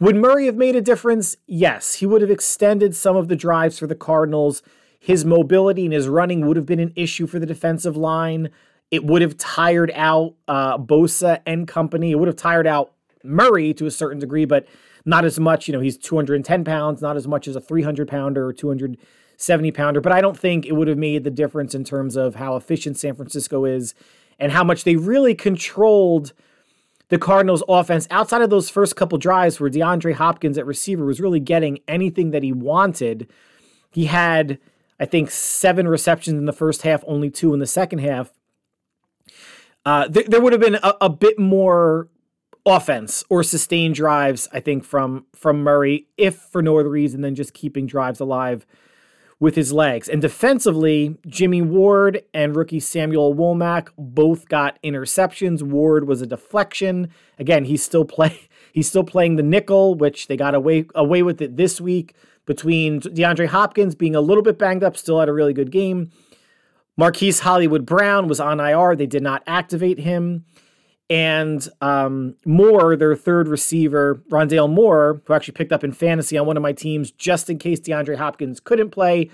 Would 0.00 0.16
Murray 0.16 0.44
have 0.44 0.56
made 0.56 0.76
a 0.76 0.82
difference? 0.82 1.38
Yes. 1.46 1.94
He 1.94 2.04
would 2.04 2.20
have 2.20 2.30
extended 2.30 2.94
some 2.94 3.16
of 3.16 3.28
the 3.28 3.36
drives 3.36 3.78
for 3.78 3.86
the 3.86 3.94
Cardinals. 3.94 4.62
His 5.00 5.24
mobility 5.24 5.86
and 5.86 5.94
his 5.94 6.08
running 6.08 6.46
would 6.46 6.58
have 6.58 6.66
been 6.66 6.78
an 6.78 6.92
issue 6.94 7.26
for 7.26 7.38
the 7.38 7.46
defensive 7.46 7.96
line. 7.96 8.50
It 8.90 9.06
would 9.06 9.22
have 9.22 9.38
tired 9.38 9.90
out 9.94 10.34
uh, 10.46 10.76
Bosa 10.76 11.40
and 11.46 11.66
company. 11.66 12.10
It 12.10 12.16
would 12.16 12.28
have 12.28 12.36
tired 12.36 12.66
out 12.66 12.92
Murray 13.24 13.74
to 13.74 13.86
a 13.86 13.90
certain 13.90 14.18
degree, 14.18 14.44
but 14.44 14.66
not 15.04 15.24
as 15.24 15.38
much. 15.38 15.68
You 15.68 15.72
know, 15.72 15.80
he's 15.80 15.96
210 15.96 16.64
pounds, 16.64 17.02
not 17.02 17.16
as 17.16 17.26
much 17.26 17.48
as 17.48 17.56
a 17.56 17.60
300 17.60 18.08
pounder 18.08 18.46
or 18.46 18.52
270 18.52 19.72
pounder. 19.72 20.00
But 20.00 20.12
I 20.12 20.20
don't 20.20 20.38
think 20.38 20.66
it 20.66 20.72
would 20.72 20.88
have 20.88 20.98
made 20.98 21.24
the 21.24 21.30
difference 21.30 21.74
in 21.74 21.84
terms 21.84 22.16
of 22.16 22.36
how 22.36 22.56
efficient 22.56 22.98
San 22.98 23.14
Francisco 23.14 23.64
is 23.64 23.94
and 24.38 24.52
how 24.52 24.64
much 24.64 24.84
they 24.84 24.96
really 24.96 25.34
controlled 25.34 26.32
the 27.08 27.18
Cardinals' 27.18 27.62
offense 27.68 28.08
outside 28.10 28.40
of 28.40 28.48
those 28.48 28.70
first 28.70 28.96
couple 28.96 29.18
drives 29.18 29.60
where 29.60 29.68
DeAndre 29.68 30.14
Hopkins 30.14 30.56
at 30.56 30.64
receiver 30.64 31.04
was 31.04 31.20
really 31.20 31.40
getting 31.40 31.78
anything 31.86 32.30
that 32.30 32.42
he 32.42 32.52
wanted. 32.52 33.28
He 33.90 34.06
had, 34.06 34.58
I 34.98 35.04
think, 35.04 35.30
seven 35.30 35.86
receptions 35.86 36.38
in 36.38 36.46
the 36.46 36.54
first 36.54 36.82
half, 36.82 37.04
only 37.06 37.28
two 37.28 37.52
in 37.52 37.60
the 37.60 37.66
second 37.66 37.98
half. 37.98 38.32
Uh, 39.84 40.08
th- 40.08 40.26
there 40.28 40.40
would 40.40 40.52
have 40.54 40.62
been 40.62 40.76
a, 40.76 40.94
a 41.02 41.10
bit 41.10 41.38
more 41.38 42.08
offense 42.64 43.24
or 43.28 43.42
sustained 43.42 43.94
drives, 43.94 44.48
I 44.52 44.60
think, 44.60 44.84
from 44.84 45.26
from 45.34 45.62
Murray, 45.62 46.06
if 46.16 46.36
for 46.36 46.62
no 46.62 46.78
other 46.78 46.88
reason 46.88 47.20
than 47.20 47.34
just 47.34 47.54
keeping 47.54 47.86
drives 47.86 48.20
alive 48.20 48.66
with 49.40 49.56
his 49.56 49.72
legs. 49.72 50.08
And 50.08 50.22
defensively, 50.22 51.18
Jimmy 51.26 51.62
Ward 51.62 52.22
and 52.32 52.54
rookie 52.54 52.78
Samuel 52.78 53.34
Womack 53.34 53.88
both 53.98 54.48
got 54.48 54.80
interceptions. 54.84 55.62
Ward 55.62 56.06
was 56.06 56.22
a 56.22 56.26
deflection. 56.28 57.10
Again, 57.40 57.64
he's 57.64 57.82
still 57.82 58.04
play 58.04 58.48
he's 58.72 58.88
still 58.88 59.04
playing 59.04 59.36
the 59.36 59.42
nickel, 59.42 59.96
which 59.96 60.28
they 60.28 60.36
got 60.36 60.54
away 60.54 60.86
away 60.94 61.22
with 61.22 61.42
it 61.42 61.56
this 61.56 61.80
week 61.80 62.14
between 62.46 63.00
DeAndre 63.00 63.46
Hopkins 63.46 63.94
being 63.94 64.14
a 64.14 64.20
little 64.20 64.42
bit 64.42 64.58
banged 64.58 64.84
up, 64.84 64.96
still 64.96 65.20
had 65.20 65.28
a 65.28 65.32
really 65.32 65.52
good 65.52 65.70
game. 65.70 66.10
Marquise 66.96 67.40
Hollywood 67.40 67.86
Brown 67.86 68.28
was 68.28 68.40
on 68.40 68.60
IR. 68.60 68.94
They 68.94 69.06
did 69.06 69.22
not 69.22 69.42
activate 69.46 69.98
him. 69.98 70.44
And 71.12 71.68
um, 71.82 72.36
Moore, 72.46 72.96
their 72.96 73.14
third 73.14 73.46
receiver, 73.46 74.22
Rondale 74.30 74.70
Moore, 74.70 75.20
who 75.26 75.34
actually 75.34 75.52
picked 75.52 75.70
up 75.70 75.84
in 75.84 75.92
fantasy 75.92 76.38
on 76.38 76.46
one 76.46 76.56
of 76.56 76.62
my 76.62 76.72
teams 76.72 77.10
just 77.10 77.50
in 77.50 77.58
case 77.58 77.80
DeAndre 77.80 78.16
Hopkins 78.16 78.60
couldn't 78.60 78.92
play, 78.92 79.28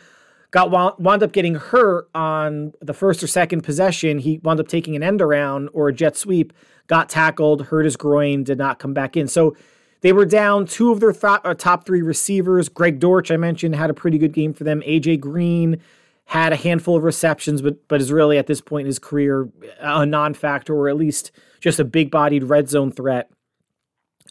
got 0.50 0.72
wound 0.72 1.22
up 1.22 1.30
getting 1.30 1.54
hurt 1.54 2.08
on 2.16 2.72
the 2.80 2.92
first 2.92 3.22
or 3.22 3.28
second 3.28 3.60
possession. 3.60 4.18
He 4.18 4.40
wound 4.42 4.58
up 4.58 4.66
taking 4.66 4.96
an 4.96 5.04
end 5.04 5.22
around 5.22 5.68
or 5.72 5.86
a 5.86 5.92
jet 5.92 6.16
sweep, 6.16 6.52
got 6.88 7.08
tackled, 7.08 7.66
hurt 7.66 7.84
his 7.84 7.96
groin, 7.96 8.42
did 8.42 8.58
not 8.58 8.80
come 8.80 8.92
back 8.92 9.16
in. 9.16 9.28
So 9.28 9.54
they 10.00 10.12
were 10.12 10.26
down 10.26 10.66
two 10.66 10.90
of 10.90 10.98
their 10.98 11.12
th- 11.12 11.42
uh, 11.44 11.54
top 11.54 11.86
three 11.86 12.02
receivers. 12.02 12.68
Greg 12.68 12.98
Dortch, 12.98 13.30
I 13.30 13.36
mentioned, 13.36 13.76
had 13.76 13.88
a 13.88 13.94
pretty 13.94 14.18
good 14.18 14.32
game 14.32 14.52
for 14.52 14.64
them. 14.64 14.80
AJ 14.80 15.20
Green 15.20 15.80
had 16.28 16.52
a 16.52 16.56
handful 16.56 16.96
of 16.96 17.02
receptions, 17.02 17.62
but 17.62 17.86
but 17.88 18.00
is 18.00 18.12
really 18.12 18.38
at 18.38 18.46
this 18.46 18.60
point 18.60 18.82
in 18.82 18.86
his 18.86 18.98
career 18.98 19.48
a 19.80 20.06
non-factor 20.06 20.74
or 20.74 20.88
at 20.88 20.96
least 20.96 21.30
just 21.60 21.80
a 21.80 21.84
big 21.84 22.10
bodied 22.10 22.44
red 22.44 22.68
zone 22.68 22.92
threat. 22.92 23.30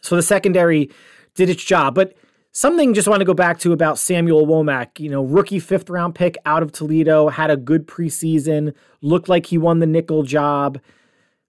So 0.01 0.15
the 0.15 0.23
secondary 0.23 0.89
did 1.35 1.49
its 1.49 1.63
job. 1.63 1.95
But 1.95 2.15
Something 2.57 2.95
just 2.95 3.07
want 3.07 3.19
to 3.19 3.25
go 3.25 3.35
back 3.35 3.59
to 3.59 3.71
about 3.71 3.99
Samuel 3.99 4.47
Womack, 4.47 4.99
you 4.99 5.11
know, 5.11 5.21
rookie 5.21 5.59
fifth 5.59 5.91
round 5.91 6.15
pick 6.15 6.37
out 6.43 6.63
of 6.63 6.71
Toledo, 6.71 7.27
had 7.29 7.51
a 7.51 7.55
good 7.55 7.87
preseason, 7.87 8.73
looked 9.03 9.29
like 9.29 9.45
he 9.45 9.59
won 9.59 9.77
the 9.77 9.85
nickel 9.85 10.23
job. 10.23 10.79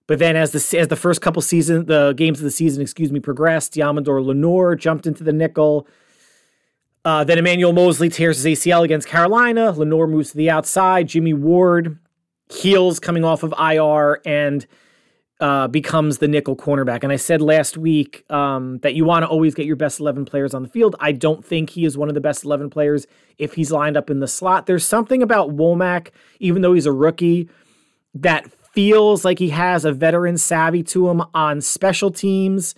But 0.05 0.19
then 0.19 0.35
as 0.35 0.51
the 0.51 0.77
as 0.77 0.87
the 0.87 0.95
first 0.95 1.19
couple 1.19 1.41
season, 1.41 1.87
the 1.87 2.13
games 2.13 2.37
of 2.37 2.43
the 2.43 2.51
season, 2.51 2.83
excuse 2.83 3.11
me, 3.11 3.19
progressed, 3.19 3.73
Deommodore 3.73 4.23
Lenoir 4.23 4.75
jumped 4.75 5.07
into 5.07 5.23
the 5.23 5.33
nickel. 5.33 5.87
Uh, 7.05 7.23
then 7.23 7.37
Emmanuel 7.37 7.73
Moseley 7.73 8.09
tears 8.09 8.43
his 8.43 8.59
ACL 8.59 8.83
against 8.83 9.07
Carolina. 9.07 9.71
Lenoir 9.71 10.07
moves 10.07 10.31
to 10.31 10.37
the 10.37 10.49
outside. 10.49 11.07
Jimmy 11.07 11.33
Ward 11.33 11.97
heals 12.49 12.99
coming 12.99 13.23
off 13.23 13.43
of 13.43 13.53
IR 13.57 14.21
and 14.25 14.65
uh, 15.39 15.67
becomes 15.67 16.17
the 16.17 16.27
nickel 16.27 16.55
cornerback. 16.55 17.03
And 17.03 17.13
I 17.13 17.15
said 17.15 17.41
last 17.41 17.77
week 17.77 18.29
um, 18.29 18.79
that 18.79 18.93
you 18.95 19.05
want 19.05 19.23
to 19.23 19.27
always 19.29 19.55
get 19.55 19.65
your 19.65 19.77
best 19.77 19.99
11 19.99 20.25
players 20.25 20.53
on 20.53 20.63
the 20.63 20.67
field. 20.67 20.95
I 20.99 21.13
don't 21.13 21.45
think 21.45 21.69
he 21.69 21.85
is 21.85 21.97
one 21.97 22.09
of 22.09 22.15
the 22.15 22.21
best 22.21 22.43
11 22.43 22.69
players 22.69 23.07
if 23.37 23.53
he's 23.53 23.71
lined 23.71 23.95
up 23.95 24.09
in 24.09 24.19
the 24.19 24.27
slot. 24.27 24.65
There's 24.65 24.85
something 24.85 25.23
about 25.23 25.55
Womack, 25.55 26.09
even 26.39 26.61
though 26.61 26.73
he's 26.73 26.85
a 26.85 26.91
rookie, 26.91 27.49
that 28.13 28.51
feels 28.73 29.23
like 29.23 29.39
he 29.39 29.49
has 29.49 29.85
a 29.85 29.93
veteran 29.93 30.37
savvy 30.37 30.83
to 30.83 31.09
him 31.09 31.21
on 31.33 31.61
special 31.61 32.11
teams. 32.11 32.75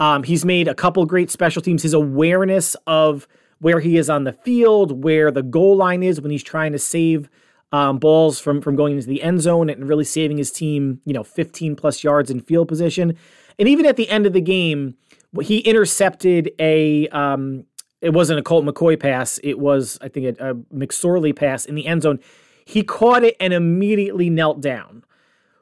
Um, 0.00 0.22
he's 0.22 0.44
made 0.44 0.68
a 0.68 0.74
couple 0.74 1.04
great 1.04 1.30
special 1.30 1.60
teams. 1.60 1.82
His 1.82 1.94
awareness 1.94 2.74
of 2.86 3.28
where 3.60 3.80
he 3.80 3.96
is 3.96 4.08
on 4.08 4.24
the 4.24 4.32
field, 4.32 5.02
where 5.02 5.30
the 5.30 5.42
goal 5.42 5.76
line 5.76 6.02
is 6.02 6.20
when 6.20 6.30
he's 6.30 6.42
trying 6.42 6.72
to 6.72 6.78
save 6.78 7.28
um, 7.72 7.98
balls 7.98 8.40
from 8.40 8.60
from 8.60 8.76
going 8.76 8.94
into 8.94 9.06
the 9.06 9.22
end 9.22 9.42
zone 9.42 9.68
and 9.68 9.88
really 9.88 10.04
saving 10.04 10.38
his 10.38 10.50
team, 10.50 11.00
you 11.04 11.12
know, 11.12 11.24
15 11.24 11.76
plus 11.76 12.02
yards 12.02 12.30
in 12.30 12.40
field 12.40 12.68
position. 12.68 13.16
And 13.58 13.68
even 13.68 13.86
at 13.86 13.96
the 13.96 14.08
end 14.08 14.26
of 14.26 14.32
the 14.32 14.40
game, 14.40 14.96
he 15.42 15.58
intercepted 15.58 16.52
a 16.58 17.08
um, 17.08 17.64
it 18.00 18.12
wasn't 18.12 18.38
a 18.38 18.42
Colt 18.42 18.64
McCoy 18.64 18.98
pass, 18.98 19.38
it 19.42 19.58
was 19.58 19.98
I 20.00 20.08
think 20.08 20.38
a, 20.38 20.50
a 20.50 20.54
McSorley 20.54 21.34
pass 21.34 21.64
in 21.64 21.74
the 21.74 21.86
end 21.86 22.02
zone. 22.02 22.20
He 22.64 22.82
caught 22.82 23.24
it 23.24 23.36
and 23.40 23.52
immediately 23.52 24.28
knelt 24.28 24.60
down, 24.60 25.04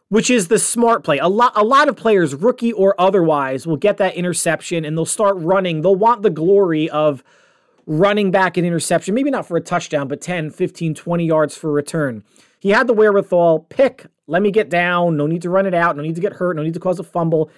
which 0.08 0.28
is 0.28 0.48
the 0.48 0.58
smart 0.58 1.04
play. 1.04 1.18
A 1.18 1.28
lot 1.28 1.52
a 1.56 1.64
lot 1.64 1.88
of 1.88 1.96
players, 1.96 2.34
rookie 2.34 2.72
or 2.72 2.94
otherwise, 3.00 3.66
will 3.66 3.76
get 3.76 3.96
that 3.96 4.14
interception 4.14 4.84
and 4.84 4.96
they'll 4.96 5.06
start 5.06 5.36
running. 5.38 5.82
They'll 5.82 5.96
want 5.96 6.22
the 6.22 6.30
glory 6.30 6.88
of 6.90 7.24
running 7.86 8.30
back 8.30 8.56
an 8.56 8.64
interception, 8.64 9.14
maybe 9.14 9.30
not 9.30 9.46
for 9.46 9.56
a 9.56 9.60
touchdown, 9.60 10.08
but 10.08 10.20
10, 10.20 10.50
15, 10.50 10.94
20 10.94 11.24
yards 11.24 11.56
for 11.56 11.70
a 11.70 11.72
return. 11.72 12.24
He 12.60 12.70
had 12.70 12.86
the 12.86 12.92
wherewithal, 12.92 13.60
pick, 13.68 14.06
let 14.26 14.42
me 14.42 14.50
get 14.50 14.68
down, 14.68 15.16
no 15.16 15.26
need 15.26 15.42
to 15.42 15.50
run 15.50 15.66
it 15.66 15.74
out, 15.74 15.96
no 15.96 16.02
need 16.02 16.16
to 16.16 16.20
get 16.20 16.34
hurt, 16.34 16.56
no 16.56 16.62
need 16.62 16.74
to 16.74 16.80
cause 16.80 16.98
a 16.98 17.04
fumble. 17.04 17.50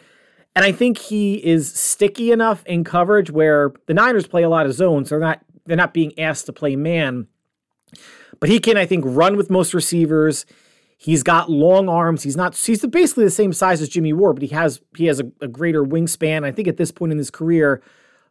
And 0.54 0.64
I 0.64 0.72
think 0.72 0.98
he 0.98 1.34
is 1.44 1.72
sticky 1.72 2.30
enough 2.30 2.64
in 2.66 2.84
coverage 2.84 3.30
where 3.30 3.72
the 3.86 3.94
Niners 3.94 4.26
play 4.26 4.42
a 4.42 4.48
lot 4.48 4.66
of 4.66 4.72
zones. 4.72 5.10
They're 5.10 5.18
not 5.18 5.40
they're 5.66 5.76
not 5.76 5.94
being 5.94 6.18
asked 6.18 6.46
to 6.46 6.52
play 6.52 6.76
man. 6.76 7.26
But 8.40 8.48
he 8.48 8.58
can, 8.58 8.76
I 8.76 8.86
think, 8.86 9.04
run 9.06 9.36
with 9.36 9.50
most 9.50 9.74
receivers. 9.74 10.46
He's 10.96 11.22
got 11.22 11.50
long 11.50 11.88
arms. 11.88 12.22
He's 12.22 12.36
not 12.36 12.56
he's 12.56 12.84
basically 12.86 13.24
the 13.24 13.30
same 13.30 13.52
size 13.52 13.80
as 13.80 13.88
Jimmy 13.88 14.12
Ward, 14.12 14.36
but 14.36 14.42
he 14.42 14.48
has 14.48 14.80
he 14.96 15.06
has 15.06 15.20
a, 15.20 15.30
a 15.40 15.48
greater 15.48 15.84
wingspan. 15.84 16.44
I 16.44 16.50
think 16.50 16.66
at 16.66 16.76
this 16.76 16.90
point 16.90 17.12
in 17.12 17.18
his 17.18 17.30
career, 17.30 17.80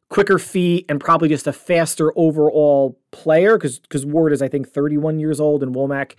quicker 0.09 0.39
feet 0.39 0.85
and 0.87 0.99
probably 0.99 1.29
just 1.29 1.47
a 1.47 1.53
faster 1.53 2.11
overall 2.15 2.97
player 3.11 3.57
because 3.57 3.79
because 3.79 4.05
Ward 4.05 4.31
is 4.33 4.41
I 4.41 4.47
think 4.47 4.69
31 4.69 5.19
years 5.19 5.39
old 5.39 5.63
and 5.63 5.75
Womack 5.75 6.15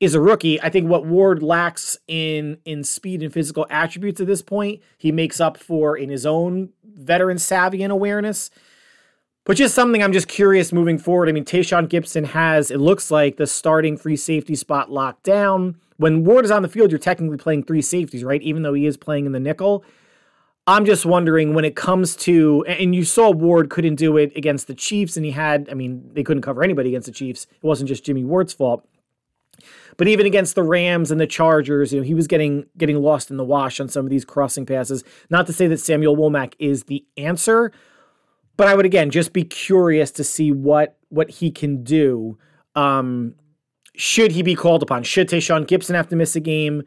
is 0.00 0.14
a 0.14 0.20
rookie. 0.20 0.60
I 0.60 0.68
think 0.68 0.88
what 0.88 1.06
Ward 1.06 1.42
lacks 1.42 1.96
in 2.06 2.58
in 2.64 2.84
speed 2.84 3.22
and 3.22 3.32
physical 3.32 3.66
attributes 3.70 4.20
at 4.20 4.26
this 4.26 4.42
point, 4.42 4.82
he 4.98 5.12
makes 5.12 5.40
up 5.40 5.56
for 5.56 5.96
in 5.96 6.10
his 6.10 6.26
own 6.26 6.70
veteran 6.84 7.38
savvy 7.38 7.82
and 7.82 7.92
awareness. 7.92 8.50
But 9.44 9.56
just 9.56 9.76
something 9.76 10.02
I'm 10.02 10.12
just 10.12 10.26
curious 10.26 10.72
moving 10.72 10.98
forward. 10.98 11.28
I 11.28 11.32
mean, 11.32 11.44
Tashaun 11.44 11.86
Gipson 11.86 12.26
has, 12.26 12.72
it 12.72 12.80
looks 12.80 13.12
like, 13.12 13.36
the 13.36 13.46
starting 13.46 13.96
free 13.96 14.16
safety 14.16 14.56
spot 14.56 14.90
locked 14.90 15.22
down. 15.22 15.76
When 15.98 16.24
Ward 16.24 16.44
is 16.44 16.50
on 16.50 16.62
the 16.62 16.68
field, 16.68 16.90
you're 16.90 16.98
technically 16.98 17.36
playing 17.36 17.62
three 17.62 17.80
safeties, 17.80 18.24
right? 18.24 18.42
Even 18.42 18.64
though 18.64 18.74
he 18.74 18.86
is 18.86 18.96
playing 18.96 19.24
in 19.24 19.30
the 19.30 19.38
nickel. 19.38 19.84
I'm 20.66 20.84
just 20.84 21.06
wondering 21.06 21.54
when 21.54 21.64
it 21.64 21.76
comes 21.76 22.16
to, 22.16 22.64
and 22.66 22.94
you 22.94 23.04
saw 23.04 23.30
Ward 23.30 23.70
couldn't 23.70 23.94
do 23.94 24.16
it 24.16 24.32
against 24.36 24.66
the 24.66 24.74
Chiefs, 24.74 25.16
and 25.16 25.24
he 25.24 25.30
had, 25.30 25.68
I 25.70 25.74
mean, 25.74 26.10
they 26.12 26.24
couldn't 26.24 26.42
cover 26.42 26.64
anybody 26.64 26.88
against 26.88 27.06
the 27.06 27.12
Chiefs. 27.12 27.46
It 27.50 27.62
wasn't 27.62 27.88
just 27.88 28.04
Jimmy 28.04 28.24
Ward's 28.24 28.52
fault. 28.52 28.86
But 29.96 30.08
even 30.08 30.26
against 30.26 30.54
the 30.54 30.62
Rams 30.62 31.10
and 31.10 31.20
the 31.20 31.26
Chargers, 31.26 31.92
you 31.92 32.00
know, 32.00 32.04
he 32.04 32.14
was 32.14 32.26
getting 32.26 32.66
getting 32.76 33.00
lost 33.00 33.30
in 33.30 33.36
the 33.36 33.44
wash 33.44 33.80
on 33.80 33.88
some 33.88 34.04
of 34.04 34.10
these 34.10 34.24
crossing 34.24 34.66
passes. 34.66 35.04
Not 35.30 35.46
to 35.46 35.52
say 35.52 35.66
that 35.68 35.78
Samuel 35.80 36.16
Womack 36.16 36.54
is 36.58 36.84
the 36.84 37.04
answer, 37.16 37.72
but 38.56 38.68
I 38.68 38.74
would 38.74 38.84
again 38.84 39.10
just 39.10 39.32
be 39.32 39.44
curious 39.44 40.10
to 40.12 40.24
see 40.24 40.52
what 40.52 40.98
what 41.08 41.30
he 41.30 41.50
can 41.50 41.82
do. 41.82 42.36
Um, 42.74 43.34
should 43.94 44.32
he 44.32 44.42
be 44.42 44.54
called 44.54 44.82
upon? 44.82 45.02
Should 45.04 45.30
Tashaun 45.30 45.66
Gipson 45.66 45.94
have 45.94 46.08
to 46.08 46.16
miss 46.16 46.36
a 46.36 46.40
game? 46.40 46.82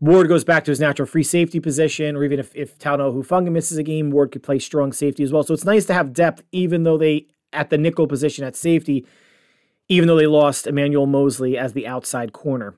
Ward 0.00 0.28
goes 0.28 0.44
back 0.44 0.64
to 0.64 0.70
his 0.70 0.80
natural 0.80 1.06
free 1.06 1.22
safety 1.22 1.58
position, 1.58 2.16
or 2.16 2.24
even 2.24 2.38
if, 2.38 2.54
if 2.54 2.78
Talanoa 2.78 3.14
Hufanga 3.14 3.50
misses 3.50 3.78
a 3.78 3.82
game, 3.82 4.10
Ward 4.10 4.30
could 4.30 4.42
play 4.42 4.58
strong 4.58 4.92
safety 4.92 5.24
as 5.24 5.32
well. 5.32 5.42
So 5.42 5.54
it's 5.54 5.64
nice 5.64 5.86
to 5.86 5.94
have 5.94 6.12
depth, 6.12 6.44
even 6.52 6.84
though 6.84 6.96
they, 6.96 7.26
at 7.52 7.70
the 7.70 7.78
nickel 7.78 8.06
position 8.06 8.44
at 8.44 8.54
safety, 8.54 9.04
even 9.88 10.06
though 10.06 10.16
they 10.16 10.26
lost 10.26 10.66
Emmanuel 10.66 11.06
Moseley 11.06 11.58
as 11.58 11.72
the 11.72 11.86
outside 11.86 12.32
corner. 12.32 12.74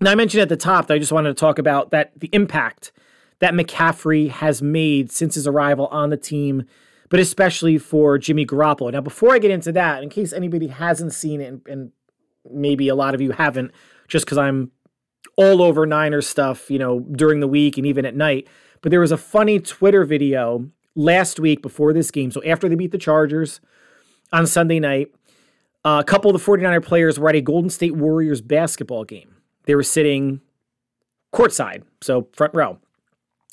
Now, 0.00 0.12
I 0.12 0.14
mentioned 0.14 0.42
at 0.42 0.48
the 0.48 0.56
top 0.56 0.86
that 0.86 0.94
I 0.94 0.98
just 0.98 1.12
wanted 1.12 1.30
to 1.30 1.34
talk 1.34 1.58
about 1.58 1.90
that 1.90 2.18
the 2.18 2.30
impact 2.32 2.92
that 3.40 3.54
McCaffrey 3.54 4.30
has 4.30 4.62
made 4.62 5.12
since 5.12 5.34
his 5.34 5.46
arrival 5.46 5.86
on 5.88 6.10
the 6.10 6.16
team, 6.16 6.64
but 7.08 7.20
especially 7.20 7.78
for 7.78 8.18
Jimmy 8.18 8.44
Garoppolo. 8.44 8.92
Now, 8.92 9.00
before 9.00 9.34
I 9.34 9.38
get 9.38 9.50
into 9.50 9.72
that, 9.72 10.02
in 10.02 10.08
case 10.08 10.32
anybody 10.32 10.68
hasn't 10.68 11.12
seen 11.12 11.40
it, 11.40 11.46
and, 11.46 11.62
and 11.68 11.92
maybe 12.50 12.88
a 12.88 12.94
lot 12.94 13.14
of 13.14 13.20
you 13.20 13.32
haven't, 13.32 13.72
just 14.08 14.24
because 14.24 14.38
I'm 14.38 14.72
all 15.36 15.62
over 15.62 15.86
Niners 15.86 16.26
stuff, 16.26 16.70
you 16.70 16.78
know, 16.78 17.00
during 17.00 17.40
the 17.40 17.48
week 17.48 17.76
and 17.76 17.86
even 17.86 18.04
at 18.04 18.14
night. 18.16 18.48
But 18.82 18.90
there 18.90 19.00
was 19.00 19.12
a 19.12 19.16
funny 19.16 19.58
Twitter 19.60 20.04
video 20.04 20.68
last 20.94 21.38
week 21.38 21.62
before 21.62 21.92
this 21.92 22.10
game. 22.10 22.30
So 22.30 22.42
after 22.44 22.68
they 22.68 22.74
beat 22.74 22.92
the 22.92 22.98
Chargers 22.98 23.60
on 24.32 24.46
Sunday 24.46 24.80
night, 24.80 25.12
a 25.84 26.04
couple 26.04 26.34
of 26.34 26.40
the 26.40 26.44
49er 26.52 26.84
players 26.84 27.18
were 27.18 27.28
at 27.28 27.36
a 27.36 27.40
Golden 27.40 27.70
State 27.70 27.96
Warriors 27.96 28.40
basketball 28.40 29.04
game. 29.04 29.36
They 29.64 29.74
were 29.74 29.82
sitting 29.82 30.40
courtside, 31.32 31.82
so 32.00 32.28
front 32.32 32.54
row. 32.54 32.78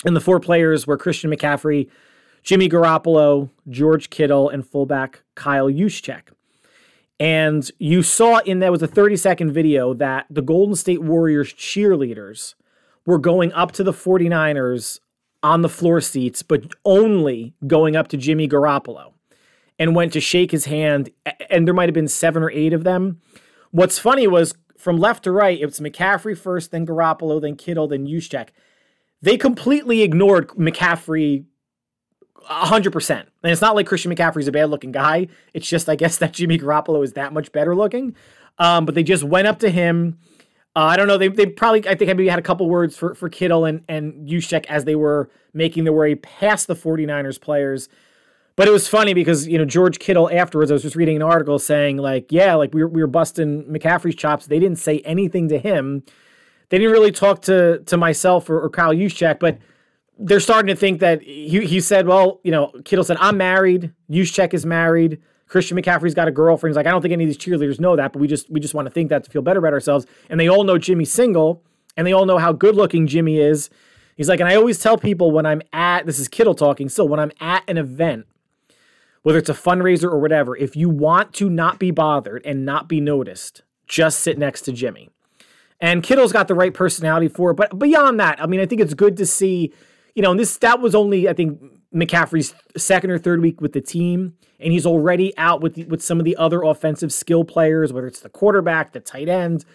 And 0.06 0.16
the 0.16 0.22
four 0.22 0.40
players 0.40 0.86
were 0.86 0.98
Christian 0.98 1.32
McCaffrey, 1.32 1.90
Jimmy 2.44 2.70
Garoppolo, 2.70 3.50
George 3.70 4.10
Kittle, 4.10 4.50
and 4.50 4.68
fullback 4.68 5.24
Kyle 5.36 5.68
Juszczyk. 5.68 6.30
And 7.20 7.70
you 7.80 8.04
saw 8.04 8.40
in 8.40 8.60
that 8.60 8.72
was 8.72 8.82
a 8.82 8.88
30 8.88 9.16
second 9.16 9.52
video 9.54 9.94
that 9.94 10.26
the 10.30 10.42
Golden 10.42 10.76
State 10.76 11.02
Warriors 11.02 11.54
cheerleaders 11.54 12.56
were 13.06 13.20
going 13.20 13.54
up 13.54 13.72
to 13.74 13.84
the 13.84 13.94
49ers 13.94 15.00
on 15.42 15.62
the 15.62 15.70
floor 15.70 16.02
seats, 16.02 16.42
but 16.42 16.64
only 16.84 17.54
going 17.68 17.96
up 17.96 18.08
to 18.10 18.18
Jimmy 18.18 18.48
Garoppolo 18.48 19.14
and 19.78 19.96
went 19.96 20.14
to 20.14 20.20
shake 20.20 20.52
his 20.52 20.66
hand. 20.66 21.10
And 21.50 21.68
there 21.68 21.74
might 21.74 21.88
have 21.88 21.94
been 21.94 22.08
seven 22.08 22.44
or 22.44 22.50
eight 22.52 22.74
of 22.74 22.84
them. 22.84 23.22
What's 23.72 24.00
funny 24.00 24.28
was 24.28 24.56
from 24.78 24.98
left 24.98 25.24
to 25.24 25.32
right, 25.32 25.60
it 25.60 25.66
was 25.66 25.80
McCaffrey 25.80 26.38
first, 26.38 26.72
then 26.72 26.86
Garoppolo, 26.86 27.42
then 27.42 27.56
Kittle, 27.56 27.88
then 27.88 28.08
Juszczyk. 28.08 28.50
They 29.22 29.38
completely 29.38 30.02
ignored 30.02 30.50
McCaffrey 30.50 31.46
hundred 32.46 32.92
percent. 32.92 33.30
And 33.44 33.52
it's 33.52 33.62
not 33.62 33.76
like 33.76 33.88
Christian 33.88 34.14
McCaffrey's 34.14 34.48
a 34.48 34.52
bad 34.52 34.70
looking 34.70 34.92
guy. 34.92 35.28
It's 35.54 35.68
just 35.68 35.90
I 35.90 35.96
guess 35.96 36.18
that 36.20 36.34
Jimmy 36.34 36.58
Garoppolo 36.58 37.04
is 37.04 37.14
that 37.14 37.34
much 37.34 37.52
better 37.52 37.76
looking. 37.76 38.16
Um, 38.58 38.86
but 38.86 38.96
they 38.96 39.04
just 39.04 39.24
went 39.24 39.48
up 39.48 39.60
to 39.60 39.70
him. 39.70 40.18
Uh, 40.76 40.84
I 40.84 40.98
don't 40.98 41.08
know. 41.08 41.18
They, 41.18 41.30
they 41.30 41.46
probably 41.46 41.88
I 41.88 41.96
think 41.96 42.08
maybe 42.08 42.28
had 42.28 42.40
a 42.40 42.44
couple 42.44 42.68
words 42.70 42.98
for 42.98 43.16
for 43.16 43.30
Kittle 43.30 43.66
and 43.66 43.84
and 43.88 44.28
Juszczyk 44.28 44.66
as 44.66 44.86
they 44.86 44.96
were 44.96 45.30
making 45.54 45.86
their 45.86 45.94
way 45.94 46.16
past 46.16 46.68
the 46.68 46.76
49ers 46.76 47.40
players. 47.40 47.90
But 48.58 48.68
it 48.70 48.72
was 48.72 48.88
funny 48.88 49.14
because 49.14 49.48
you 49.48 49.58
know 49.58 49.66
George 49.66 50.00
Kittle 50.00 50.30
afterwards. 50.32 50.72
I 50.72 50.76
was 50.76 50.84
just 50.84 50.96
reading 50.96 51.16
an 51.16 51.22
article 51.22 51.60
saying 51.60 51.98
like, 51.98 52.32
yeah, 52.32 52.56
like 52.56 52.74
we 52.74 52.84
were, 52.84 52.90
we 52.90 53.02
were 53.02 53.08
busting 53.08 53.64
McCaffrey's 53.66 54.16
chops. 54.16 54.48
They 54.48 54.60
didn't 54.60 54.80
say 54.80 55.00
anything 55.00 55.50
to 55.50 55.58
him. 55.58 56.04
They 56.70 56.78
didn't 56.78 56.94
really 56.94 57.12
talk 57.12 57.42
to 57.44 57.80
to 57.80 57.98
myself 57.98 58.50
or, 58.50 58.62
or 58.62 58.70
Kyle 58.70 58.94
Juszczyk, 58.94 59.40
but 59.40 59.58
they're 60.18 60.40
starting 60.40 60.68
to 60.68 60.76
think 60.76 61.00
that 61.00 61.22
he, 61.22 61.66
he 61.66 61.82
said, 61.82 62.08
well, 62.08 62.40
you 62.44 62.52
know, 62.52 62.72
Kittle 62.86 63.04
said, 63.04 63.18
I'm 63.20 63.38
married. 63.38 63.94
Juszczyk 64.10 64.54
is 64.54 64.66
married. 64.66 65.20
Christian 65.48 65.78
McCaffrey's 65.78 66.14
got 66.14 66.28
a 66.28 66.32
girlfriend. 66.32 66.72
He's 66.72 66.78
like, 66.78 66.88
I 66.88 66.92
don't 66.92 67.02
think 67.02 67.12
any 67.12 67.24
of 67.24 67.30
these 67.30 67.38
cheerleaders 67.38 67.80
know 67.80 67.96
that, 67.96 68.14
but 68.14 68.20
we 68.20 68.28
just 68.28 68.50
we 68.50 68.60
just 68.60 68.74
want 68.74 68.88
to 68.88 68.92
think 68.92 69.10
that 69.10 69.24
to 69.26 69.32
feel 69.32 69.42
better 69.42 69.60
about 69.60 69.74
ourselves. 69.74 70.06
And 70.30 70.40
they 70.40 70.50
all 70.50 70.64
know 70.64 70.78
Jimmy's 70.78 71.12
single, 71.12 71.64
and 71.96 72.08
they 72.08 72.14
all 72.14 72.26
know 72.26 72.38
how 72.38 72.52
good 72.52 72.76
looking 72.76 73.08
Jimmy 73.08 73.38
is. 73.38 73.70
He's 74.16 74.30
like, 74.30 74.40
and 74.40 74.50
I 74.50 74.56
always 74.56 74.80
tell 74.80 74.98
people 74.98 75.32
when 75.32 75.46
I'm 75.46 75.62
at 75.74 76.06
this 76.06 76.20
is 76.20 76.28
Kittle 76.28 76.56
talking 76.56 76.90
still, 76.90 77.08
when 77.08 77.20
I'm 77.20 77.32
at 77.40 77.64
an 77.68 77.78
event, 77.78 78.26
whether 79.24 79.38
it's 79.38 79.50
a 79.50 79.54
fundraiser 79.54 80.06
or 80.06 80.20
whatever, 80.20 80.56
if 80.56 80.76
you 80.76 80.90
want 80.90 81.34
to 81.36 81.50
not 81.50 81.80
be 81.80 81.92
bothered 81.92 82.44
and 82.46 82.66
not 82.66 82.88
be 82.88 83.02
noticed, 83.02 83.64
just 83.88 84.22
sit 84.22 84.38
next 84.38 84.62
to 84.62 84.72
Jimmy. 84.72 85.10
And 85.82 86.02
Kittle's 86.02 86.32
got 86.32 86.48
the 86.48 86.56
right 86.56 86.74
personality 86.74 87.28
for 87.28 87.52
it. 87.52 87.56
But 87.56 87.78
beyond 87.78 88.20
that, 88.22 88.42
I 88.42 88.48
mean, 88.48 88.62
I 88.62 88.66
think 88.66 88.82
it's 88.82 88.94
good 88.94 89.18
to 89.18 89.26
see 89.26 89.74
you 90.16 90.22
know, 90.22 90.32
and 90.32 90.40
this 90.40 90.58
that 90.58 90.80
was 90.80 90.96
only 90.96 91.30
I 91.30 91.34
think 91.34 91.62
McCaffrey's 91.94 92.56
second 92.76 93.12
or 93.12 93.18
third 93.18 93.42
week 93.42 93.62
with 93.62 93.74
the 93.74 93.82
team, 93.82 94.34
and 94.60 94.74
he's 94.74 94.86
already 94.86 95.38
out 95.38 95.62
with 95.62 95.76
the, 95.76 95.84
with 95.86 96.02
some 96.02 96.20
of 96.20 96.26
the 96.26 96.36
other 96.38 96.64
offensive 96.64 97.14
skill 97.14 97.44
players, 97.44 97.94
whether 97.94 98.08
it's 98.08 98.22
the 98.22 98.30
quarterback, 98.30 98.94
the 98.94 99.00
tight 99.00 99.30
end, 99.30 99.66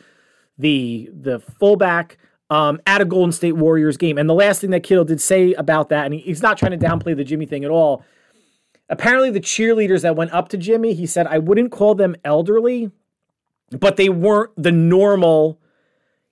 the 0.58 1.08
the 1.12 1.38
fullback, 1.38 2.18
um, 2.50 2.80
at 2.86 3.00
a 3.00 3.04
Golden 3.04 3.32
State 3.32 3.52
Warriors 3.52 3.96
game. 3.96 4.18
And 4.18 4.28
the 4.28 4.34
last 4.34 4.60
thing 4.60 4.70
that 4.70 4.82
Kittle 4.82 5.04
did 5.04 5.20
say 5.20 5.52
about 5.54 5.88
that, 5.90 6.06
and 6.06 6.14
he, 6.14 6.20
he's 6.20 6.42
not 6.42 6.58
trying 6.58 6.78
to 6.78 6.86
downplay 6.86 7.16
the 7.16 7.24
Jimmy 7.24 7.46
thing 7.46 7.64
at 7.64 7.70
all. 7.70 8.04
Apparently, 8.88 9.30
the 9.30 9.40
cheerleaders 9.40 10.02
that 10.02 10.16
went 10.16 10.32
up 10.32 10.48
to 10.48 10.56
Jimmy, 10.56 10.94
he 10.94 11.06
said, 11.06 11.28
I 11.28 11.38
wouldn't 11.38 11.70
call 11.70 11.94
them 11.94 12.16
elderly, 12.24 12.90
but 13.78 13.96
they 13.96 14.08
weren't 14.08 14.50
the 14.56 14.72
normal 14.72 15.60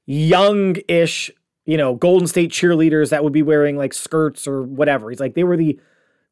young-ish 0.06 1.30
you 1.68 1.76
know, 1.76 1.94
Golden 1.94 2.26
State 2.26 2.50
cheerleaders 2.50 3.10
that 3.10 3.22
would 3.22 3.34
be 3.34 3.42
wearing 3.42 3.76
like 3.76 3.92
skirts 3.92 4.48
or 4.48 4.62
whatever. 4.62 5.10
He's 5.10 5.20
like 5.20 5.34
they 5.34 5.44
were 5.44 5.58
the 5.58 5.78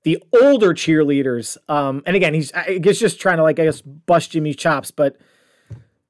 the 0.03 0.17
older 0.41 0.73
cheerleaders. 0.73 1.59
Um, 1.69 2.03
and 2.07 2.17
again, 2.17 2.33
he's 2.33 2.51
I 2.55 2.79
guess 2.79 2.99
just 2.99 3.21
trying 3.21 3.37
to 3.37 3.43
like 3.43 3.61
I 3.61 3.65
guess 3.65 3.83
bust 3.83 4.31
Jimmy's 4.31 4.57
chops, 4.57 4.91
but 4.91 5.19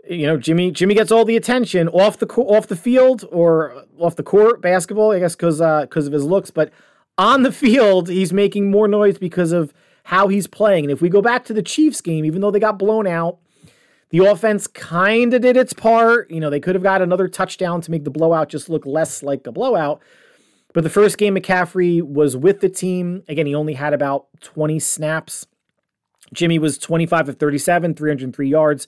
you 0.08 0.28
know, 0.28 0.36
Jimmy 0.36 0.70
Jimmy 0.70 0.94
gets 0.94 1.10
all 1.10 1.24
the 1.24 1.36
attention 1.36 1.88
off 1.88 2.18
the 2.18 2.28
off 2.36 2.68
the 2.68 2.76
field 2.76 3.24
or 3.32 3.84
off 3.98 4.14
the 4.14 4.22
court 4.22 4.62
basketball, 4.62 5.10
I 5.10 5.18
guess 5.18 5.34
because 5.34 5.58
because 5.58 6.06
uh, 6.06 6.08
of 6.08 6.12
his 6.12 6.24
looks, 6.24 6.52
but 6.52 6.70
on 7.18 7.42
the 7.42 7.50
field 7.50 8.08
he's 8.08 8.32
making 8.32 8.70
more 8.70 8.86
noise 8.86 9.18
because 9.18 9.50
of 9.50 9.74
how 10.04 10.28
he's 10.28 10.46
playing. 10.46 10.84
And 10.84 10.92
if 10.92 11.00
we 11.02 11.08
go 11.08 11.20
back 11.20 11.44
to 11.46 11.52
the 11.52 11.64
Chiefs 11.64 12.00
game, 12.00 12.24
even 12.24 12.42
though 12.42 12.52
they 12.52 12.60
got 12.60 12.78
blown 12.78 13.08
out, 13.08 13.38
the 14.10 14.18
offense 14.18 14.66
kind 14.66 15.34
of 15.34 15.42
did 15.42 15.56
its 15.56 15.72
part. 15.72 16.30
You 16.30 16.40
know, 16.40 16.50
they 16.50 16.60
could 16.60 16.74
have 16.74 16.82
got 16.82 17.02
another 17.02 17.28
touchdown 17.28 17.80
to 17.82 17.90
make 17.90 18.04
the 18.04 18.10
blowout 18.10 18.48
just 18.48 18.68
look 18.68 18.86
less 18.86 19.22
like 19.22 19.46
a 19.46 19.52
blowout. 19.52 20.00
But 20.72 20.84
the 20.84 20.90
first 20.90 21.18
game, 21.18 21.34
McCaffrey 21.34 22.02
was 22.02 22.36
with 22.36 22.60
the 22.60 22.68
team. 22.68 23.22
Again, 23.28 23.46
he 23.46 23.54
only 23.54 23.74
had 23.74 23.94
about 23.94 24.26
20 24.42 24.78
snaps. 24.78 25.46
Jimmy 26.32 26.58
was 26.58 26.78
25 26.78 27.30
of 27.30 27.38
37, 27.38 27.94
303 27.94 28.48
yards, 28.48 28.86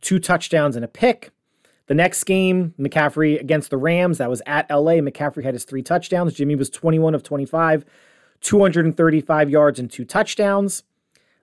two 0.00 0.18
touchdowns, 0.18 0.76
and 0.76 0.84
a 0.84 0.88
pick. 0.88 1.30
The 1.86 1.94
next 1.94 2.24
game, 2.24 2.74
McCaffrey 2.78 3.40
against 3.40 3.70
the 3.70 3.76
Rams, 3.76 4.18
that 4.18 4.30
was 4.30 4.42
at 4.46 4.68
LA. 4.70 4.94
McCaffrey 4.94 5.42
had 5.42 5.54
his 5.54 5.64
three 5.64 5.82
touchdowns. 5.82 6.34
Jimmy 6.34 6.54
was 6.54 6.70
21 6.70 7.14
of 7.14 7.22
25, 7.22 7.84
235 8.40 9.50
yards, 9.50 9.78
and 9.78 9.90
two 9.90 10.04
touchdowns. 10.04 10.84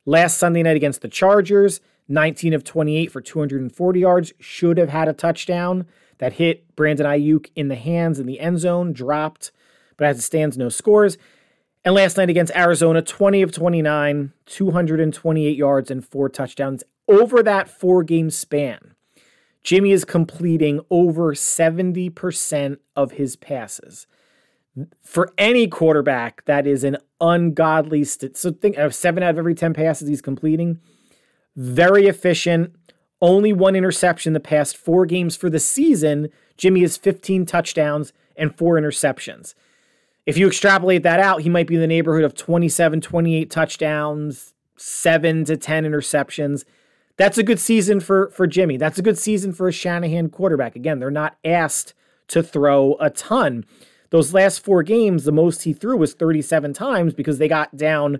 Last 0.05 0.37
Sunday 0.37 0.63
night 0.63 0.77
against 0.77 1.01
the 1.01 1.09
Chargers, 1.09 1.81
19 2.07 2.53
of 2.53 2.63
28 2.63 3.11
for 3.11 3.21
240 3.21 3.99
yards, 3.99 4.33
should 4.39 4.77
have 4.77 4.89
had 4.89 5.07
a 5.07 5.13
touchdown 5.13 5.85
that 6.19 6.33
hit 6.33 6.75
Brandon 6.75 7.05
Aiyuk 7.05 7.49
in 7.55 7.67
the 7.67 7.75
hands 7.75 8.19
in 8.19 8.25
the 8.25 8.39
end 8.39 8.59
zone, 8.59 8.93
dropped, 8.93 9.51
but 9.97 10.07
as 10.07 10.19
it 10.19 10.23
stands, 10.23 10.57
no 10.57 10.69
scores. 10.69 11.17
And 11.83 11.95
last 11.95 12.17
night 12.17 12.29
against 12.29 12.55
Arizona, 12.55 13.01
20 13.01 13.41
of 13.41 13.51
29, 13.51 14.33
228 14.45 15.57
yards, 15.57 15.91
and 15.91 16.05
four 16.05 16.29
touchdowns 16.29 16.83
over 17.07 17.41
that 17.43 17.69
four 17.69 18.03
game 18.03 18.29
span. 18.29 18.93
Jimmy 19.63 19.91
is 19.91 20.05
completing 20.05 20.79
over 20.89 21.33
70% 21.33 22.77
of 22.95 23.11
his 23.13 23.35
passes. 23.35 24.07
For 25.01 25.33
any 25.37 25.67
quarterback, 25.67 26.45
that 26.45 26.67
is 26.67 26.83
an 26.83 26.97
ungodly. 27.19 28.03
St- 28.03 28.37
so 28.37 28.51
think 28.51 28.77
of 28.77 28.93
seven 28.93 29.23
out 29.23 29.31
of 29.31 29.37
every 29.39 29.55
10 29.55 29.73
passes 29.73 30.07
he's 30.07 30.21
completing 30.21 30.79
very 31.57 32.05
efficient. 32.05 32.73
Only 33.19 33.51
one 33.51 33.75
interception 33.75 34.33
the 34.33 34.39
past 34.39 34.77
four 34.77 35.05
games 35.05 35.35
for 35.35 35.49
the 35.49 35.59
season. 35.59 36.29
Jimmy 36.55 36.81
has 36.81 36.95
15 36.95 37.45
touchdowns 37.45 38.13
and 38.37 38.55
four 38.55 38.75
interceptions. 38.75 39.55
If 40.27 40.37
you 40.37 40.47
extrapolate 40.47 41.03
that 41.03 41.19
out, 41.19 41.41
he 41.41 41.49
might 41.49 41.67
be 41.67 41.75
in 41.75 41.81
the 41.81 41.87
neighborhood 41.87 42.23
of 42.23 42.35
27, 42.35 43.01
28 43.01 43.49
touchdowns, 43.49 44.53
seven 44.75 45.43
to 45.45 45.57
10 45.57 45.83
interceptions. 45.83 46.63
That's 47.15 47.39
a 47.39 47.43
good 47.43 47.59
season 47.59 47.99
for, 47.99 48.29
for 48.29 48.45
Jimmy. 48.45 48.77
That's 48.77 48.99
a 48.99 49.01
good 49.01 49.17
season 49.17 49.51
for 49.51 49.67
a 49.67 49.71
Shanahan 49.71 50.29
quarterback. 50.29 50.75
Again, 50.75 50.99
they're 50.99 51.09
not 51.09 51.37
asked 51.43 51.95
to 52.27 52.43
throw 52.43 52.95
a 52.99 53.09
ton. 53.09 53.65
Those 54.11 54.33
last 54.33 54.63
four 54.63 54.83
games, 54.83 55.23
the 55.23 55.31
most 55.31 55.63
he 55.63 55.73
threw 55.73 55.97
was 55.97 56.13
37 56.13 56.73
times 56.73 57.13
because 57.13 57.39
they 57.39 57.47
got 57.47 57.75
down 57.75 58.19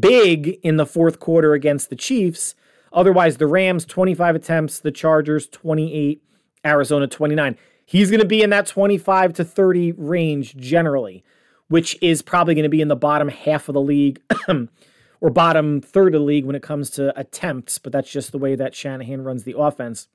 big 0.00 0.58
in 0.62 0.76
the 0.76 0.86
fourth 0.86 1.18
quarter 1.20 1.52
against 1.54 1.90
the 1.90 1.96
Chiefs. 1.96 2.54
Otherwise, 2.92 3.36
the 3.36 3.46
Rams 3.46 3.84
25 3.84 4.36
attempts, 4.36 4.80
the 4.80 4.90
Chargers 4.90 5.46
28, 5.48 6.22
Arizona 6.64 7.06
29. 7.06 7.56
He's 7.84 8.10
going 8.10 8.20
to 8.20 8.26
be 8.26 8.42
in 8.42 8.50
that 8.50 8.66
25 8.66 9.32
to 9.34 9.44
30 9.44 9.92
range 9.92 10.56
generally, 10.56 11.24
which 11.68 11.96
is 12.02 12.22
probably 12.22 12.54
going 12.54 12.64
to 12.64 12.68
be 12.68 12.80
in 12.80 12.88
the 12.88 12.96
bottom 12.96 13.28
half 13.28 13.68
of 13.68 13.74
the 13.74 13.80
league 13.80 14.20
or 15.20 15.30
bottom 15.30 15.80
third 15.80 16.14
of 16.14 16.20
the 16.20 16.26
league 16.26 16.44
when 16.44 16.56
it 16.56 16.62
comes 16.62 16.90
to 16.90 17.18
attempts, 17.18 17.78
but 17.78 17.92
that's 17.92 18.10
just 18.10 18.32
the 18.32 18.38
way 18.38 18.54
that 18.54 18.74
Shanahan 18.74 19.22
runs 19.22 19.44
the 19.44 19.56
offense. 19.58 20.08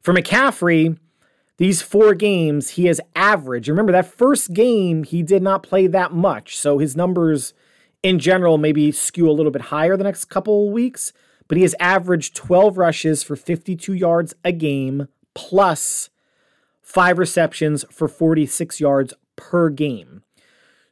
For 0.00 0.14
McCaffrey, 0.14 0.98
these 1.58 1.82
four 1.82 2.14
games, 2.14 2.70
he 2.70 2.86
has 2.86 3.00
averaged. 3.14 3.68
Remember, 3.68 3.92
that 3.92 4.06
first 4.06 4.54
game, 4.54 5.04
he 5.04 5.22
did 5.22 5.42
not 5.42 5.62
play 5.62 5.86
that 5.88 6.12
much. 6.12 6.56
So 6.56 6.78
his 6.78 6.96
numbers 6.96 7.52
in 8.02 8.18
general 8.18 8.58
maybe 8.58 8.92
skew 8.92 9.28
a 9.28 9.32
little 9.32 9.52
bit 9.52 9.62
higher 9.62 9.96
the 9.96 10.04
next 10.04 10.26
couple 10.26 10.70
weeks, 10.70 11.12
but 11.48 11.56
he 11.56 11.62
has 11.62 11.74
averaged 11.80 12.34
12 12.34 12.78
rushes 12.78 13.22
for 13.22 13.36
52 13.36 13.92
yards 13.92 14.34
a 14.44 14.52
game 14.52 15.08
plus 15.34 16.10
five 16.80 17.18
receptions 17.18 17.84
for 17.90 18.08
46 18.08 18.80
yards 18.80 19.14
per 19.36 19.68
game. 19.68 20.22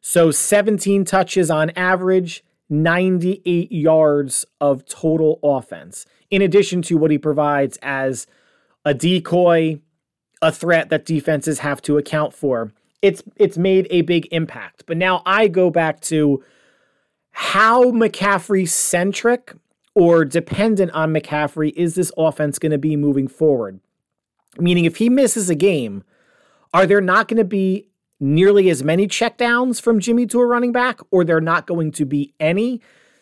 So 0.00 0.30
17 0.30 1.04
touches 1.04 1.50
on 1.50 1.70
average, 1.70 2.44
98 2.70 3.72
yards 3.72 4.46
of 4.60 4.84
total 4.86 5.40
offense, 5.42 6.06
in 6.30 6.42
addition 6.42 6.82
to 6.82 6.96
what 6.96 7.10
he 7.10 7.18
provides 7.18 7.78
as 7.82 8.26
a 8.84 8.94
decoy, 8.94 9.80
a 10.40 10.52
threat 10.52 10.88
that 10.90 11.04
defenses 11.04 11.60
have 11.60 11.82
to 11.82 11.98
account 11.98 12.32
for. 12.32 12.72
It's 13.02 13.22
it's 13.36 13.58
made 13.58 13.86
a 13.90 14.02
big 14.02 14.26
impact. 14.30 14.84
But 14.86 14.96
now 14.96 15.22
I 15.26 15.48
go 15.48 15.70
back 15.70 16.00
to 16.02 16.42
how 17.40 17.92
McCaffrey 17.92 18.68
centric 18.68 19.54
or 19.94 20.24
dependent 20.24 20.90
on 20.90 21.14
McCaffrey 21.14 21.72
is 21.76 21.94
this 21.94 22.10
offense 22.18 22.58
going 22.58 22.72
to 22.72 22.78
be 22.78 22.96
moving 22.96 23.28
forward? 23.28 23.78
Meaning, 24.58 24.86
if 24.86 24.96
he 24.96 25.08
misses 25.08 25.48
a 25.48 25.54
game, 25.54 26.02
are 26.74 26.84
there 26.84 27.00
not 27.00 27.28
going 27.28 27.38
to 27.38 27.44
be 27.44 27.90
nearly 28.18 28.68
as 28.70 28.82
many 28.82 29.06
checkdowns 29.06 29.80
from 29.80 30.00
Jimmy 30.00 30.26
to 30.26 30.40
a 30.40 30.46
running 30.46 30.72
back, 30.72 30.98
or 31.12 31.22
there 31.22 31.40
not 31.40 31.68
going 31.68 31.92
to 31.92 32.04
be 32.04 32.34
any? 32.40 32.80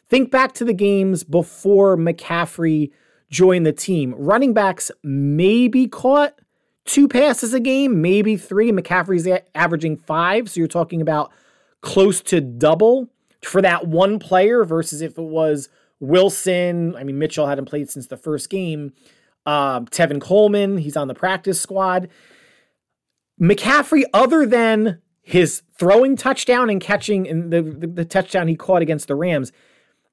Think 0.08 0.30
back 0.30 0.54
to 0.54 0.64
the 0.64 0.72
games 0.72 1.22
before 1.22 1.98
McCaffrey 1.98 2.92
joined 3.28 3.66
the 3.66 3.72
team. 3.74 4.14
Running 4.16 4.54
backs 4.54 4.90
maybe 5.04 5.88
caught 5.88 6.40
two 6.86 7.06
passes 7.06 7.52
a 7.52 7.60
game, 7.60 8.00
maybe 8.00 8.38
three. 8.38 8.72
McCaffrey's 8.72 9.28
averaging 9.54 9.98
five, 9.98 10.48
so 10.48 10.58
you're 10.58 10.68
talking 10.68 11.02
about 11.02 11.30
close 11.82 12.22
to 12.22 12.40
double 12.40 13.10
for 13.42 13.62
that 13.62 13.86
one 13.86 14.18
player 14.18 14.64
versus 14.64 15.00
if 15.00 15.18
it 15.18 15.22
was 15.22 15.68
Wilson. 16.00 16.94
I 16.96 17.04
mean, 17.04 17.18
Mitchell 17.18 17.46
hadn't 17.46 17.66
played 17.66 17.90
since 17.90 18.06
the 18.06 18.16
first 18.16 18.50
game. 18.50 18.92
Uh, 19.44 19.80
Tevin 19.80 20.20
Coleman, 20.20 20.78
he's 20.78 20.96
on 20.96 21.08
the 21.08 21.14
practice 21.14 21.60
squad. 21.60 22.08
McCaffrey, 23.40 24.02
other 24.12 24.46
than 24.46 25.00
his 25.22 25.62
throwing 25.78 26.16
touchdown 26.16 26.70
and 26.70 26.80
catching 26.80 27.28
and 27.28 27.52
the, 27.52 27.62
the, 27.62 27.86
the 27.86 28.04
touchdown 28.04 28.48
he 28.48 28.56
caught 28.56 28.82
against 28.82 29.08
the 29.08 29.14
Rams, 29.14 29.52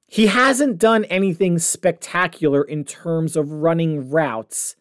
he 0.06 0.26
hasn't 0.26 0.78
done 0.78 1.04
anything 1.06 1.58
spectacular 1.58 2.62
in 2.62 2.84
terms 2.84 3.36
of 3.36 3.50
running 3.50 4.10
routes 4.10 4.76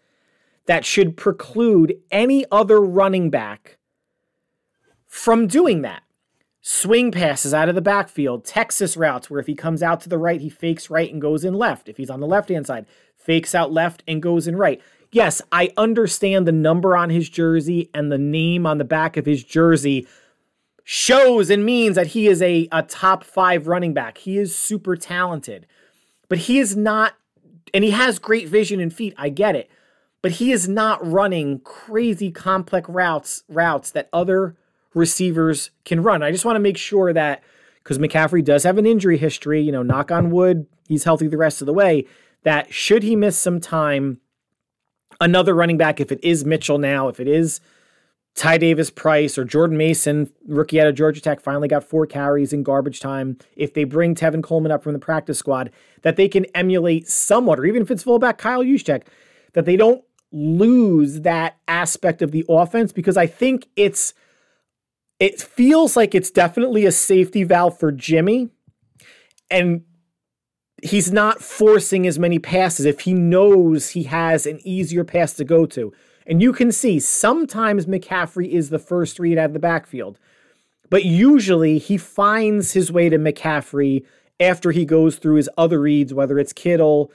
that 0.65 0.85
should 0.85 1.17
preclude 1.17 1.95
any 2.11 2.45
other 2.51 2.79
running 2.79 3.29
back 3.29 3.77
from 5.07 5.47
doing 5.47 5.81
that 5.81 6.03
swing 6.65 7.11
passes 7.11 7.53
out 7.53 7.67
of 7.67 7.75
the 7.75 7.81
backfield, 7.81 8.45
Texas 8.45 8.95
routes 8.95 9.29
where 9.29 9.39
if 9.39 9.47
he 9.47 9.53
comes 9.53 9.83
out 9.83 9.99
to 10.01 10.09
the 10.09 10.17
right, 10.17 10.39
he 10.39 10.49
fakes 10.49 10.89
right 10.89 11.11
and 11.11 11.21
goes 11.21 11.43
in 11.43 11.53
left. 11.53 11.89
If 11.89 11.97
he's 11.97 12.09
on 12.09 12.21
the 12.21 12.27
left 12.27 12.49
hand 12.49 12.65
side, 12.65 12.87
fakes 13.17 13.53
out 13.53 13.71
left 13.71 14.01
and 14.07 14.23
goes 14.23 14.47
in 14.47 14.55
right. 14.55 14.81
Yes, 15.11 15.41
I 15.51 15.71
understand 15.77 16.47
the 16.47 16.53
number 16.53 16.95
on 16.95 17.09
his 17.09 17.29
jersey 17.29 17.91
and 17.93 18.11
the 18.11 18.17
name 18.17 18.65
on 18.65 18.77
the 18.77 18.85
back 18.85 19.17
of 19.17 19.25
his 19.25 19.43
jersey 19.43 20.07
shows 20.85 21.49
and 21.49 21.65
means 21.65 21.95
that 21.95 22.07
he 22.07 22.27
is 22.27 22.41
a, 22.41 22.67
a 22.71 22.81
top 22.81 23.25
five 23.25 23.67
running 23.67 23.93
back. 23.93 24.17
He 24.19 24.37
is 24.37 24.55
super 24.55 24.95
talented, 24.95 25.67
but 26.29 26.39
he 26.39 26.59
is 26.59 26.77
not, 26.77 27.13
and 27.73 27.83
he 27.83 27.91
has 27.91 28.19
great 28.19 28.47
vision 28.47 28.79
and 28.79 28.91
feet. 28.91 29.13
I 29.17 29.29
get 29.29 29.55
it. 29.55 29.69
But 30.21 30.31
he 30.31 30.53
is 30.53 30.69
not 30.69 31.05
running 31.05 31.59
crazy 31.59 32.31
complex 32.31 32.87
routes 32.87 33.43
routes 33.49 33.91
that 33.91 34.07
other 34.13 34.55
receivers 34.93 35.71
can 35.85 36.03
run. 36.03 36.23
I 36.23 36.31
just 36.31 36.45
want 36.45 36.55
to 36.55 36.61
make 36.61 36.77
sure 36.77 37.13
that 37.13 37.43
because 37.83 37.99
McCaffrey 37.99 38.43
does 38.43 38.63
have 38.63 38.77
an 38.77 38.85
injury 38.85 39.17
history, 39.17 39.61
you 39.61 39.71
know, 39.71 39.83
knock 39.83 40.11
on 40.11 40.31
wood, 40.31 40.67
he's 40.87 41.03
healthy 41.03 41.27
the 41.27 41.37
rest 41.37 41.61
of 41.61 41.65
the 41.65 41.73
way, 41.73 42.05
that 42.43 42.73
should 42.73 43.03
he 43.03 43.15
miss 43.15 43.37
some 43.37 43.59
time, 43.59 44.19
another 45.19 45.53
running 45.53 45.77
back, 45.77 45.99
if 45.99 46.11
it 46.11 46.23
is 46.23 46.45
Mitchell 46.45 46.77
now, 46.77 47.07
if 47.07 47.19
it 47.19 47.27
is 47.27 47.59
Ty 48.35 48.57
Davis 48.57 48.89
Price 48.89 49.37
or 49.37 49.45
Jordan 49.45 49.77
Mason, 49.77 50.31
rookie 50.47 50.81
out 50.81 50.87
of 50.87 50.95
Georgia 50.95 51.21
Tech, 51.21 51.39
finally 51.39 51.67
got 51.67 51.83
four 51.83 52.07
carries 52.07 52.51
in 52.51 52.63
garbage 52.63 52.99
time. 52.99 53.37
If 53.55 53.73
they 53.73 53.83
bring 53.83 54.15
Tevin 54.15 54.43
Coleman 54.43 54.71
up 54.71 54.83
from 54.83 54.93
the 54.93 54.99
practice 54.99 55.37
squad, 55.37 55.71
that 56.01 56.15
they 56.15 56.27
can 56.27 56.45
emulate 56.55 57.07
somewhat, 57.07 57.59
or 57.59 57.65
even 57.65 57.81
if 57.81 57.91
it's 57.91 58.03
fullback 58.03 58.37
Kyle 58.37 58.63
Juszczyk, 58.63 59.03
that 59.53 59.65
they 59.65 59.75
don't 59.75 60.03
lose 60.31 61.21
that 61.21 61.57
aspect 61.67 62.21
of 62.21 62.31
the 62.31 62.43
offense 62.49 62.91
because 62.91 63.17
I 63.17 63.27
think 63.27 63.67
it's 63.75 64.15
it 65.23 65.41
feels 65.41 65.95
like 65.95 66.13
it's 66.13 66.29
definitely 66.29 66.85
a 66.85 66.91
safety 66.91 67.45
valve 67.45 67.79
for 67.79 67.93
Jimmy. 67.93 68.49
And 69.49 69.83
he's 70.81 71.13
not 71.13 71.41
forcing 71.41 72.05
as 72.05 72.19
many 72.19 72.39
passes 72.39 72.85
if 72.85 72.99
he 72.99 73.13
knows 73.13 73.91
he 73.91 74.03
has 74.03 74.45
an 74.45 74.59
easier 74.67 75.05
pass 75.05 75.31
to 75.35 75.45
go 75.45 75.65
to. 75.67 75.93
And 76.27 76.41
you 76.41 76.51
can 76.51 76.73
see 76.73 76.99
sometimes 76.99 77.85
McCaffrey 77.85 78.49
is 78.49 78.69
the 78.69 78.79
first 78.79 79.17
read 79.17 79.37
out 79.37 79.45
of 79.45 79.53
the 79.53 79.59
backfield, 79.59 80.19
but 80.89 81.05
usually 81.05 81.77
he 81.77 81.97
finds 81.97 82.73
his 82.73 82.91
way 82.91 83.07
to 83.07 83.17
McCaffrey 83.17 84.05
after 84.41 84.71
he 84.71 84.83
goes 84.83 85.15
through 85.15 85.35
his 85.35 85.49
other 85.57 85.79
reads, 85.79 86.13
whether 86.13 86.37
it's 86.37 86.51
Kittle, 86.51 87.13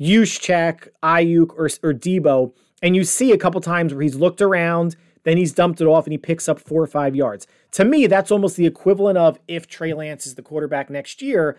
Juszczyk, 0.00 0.88
Aiyuk, 1.04 1.50
or, 1.50 1.66
or 1.88 1.94
Deebo. 1.94 2.52
And 2.82 2.96
you 2.96 3.04
see 3.04 3.30
a 3.30 3.38
couple 3.38 3.60
times 3.60 3.94
where 3.94 4.02
he's 4.02 4.16
looked 4.16 4.42
around, 4.42 4.96
then 5.24 5.36
he's 5.36 5.52
dumped 5.52 5.80
it 5.80 5.86
off 5.86 6.04
and 6.06 6.12
he 6.12 6.18
picks 6.18 6.48
up 6.48 6.60
four 6.60 6.82
or 6.82 6.86
five 6.86 7.16
yards. 7.16 7.46
To 7.72 7.84
me, 7.84 8.06
that's 8.06 8.30
almost 8.30 8.56
the 8.56 8.66
equivalent 8.66 9.18
of 9.18 9.38
if 9.48 9.66
Trey 9.66 9.92
Lance 9.92 10.26
is 10.26 10.36
the 10.36 10.42
quarterback 10.42 10.88
next 10.88 11.20
year, 11.20 11.58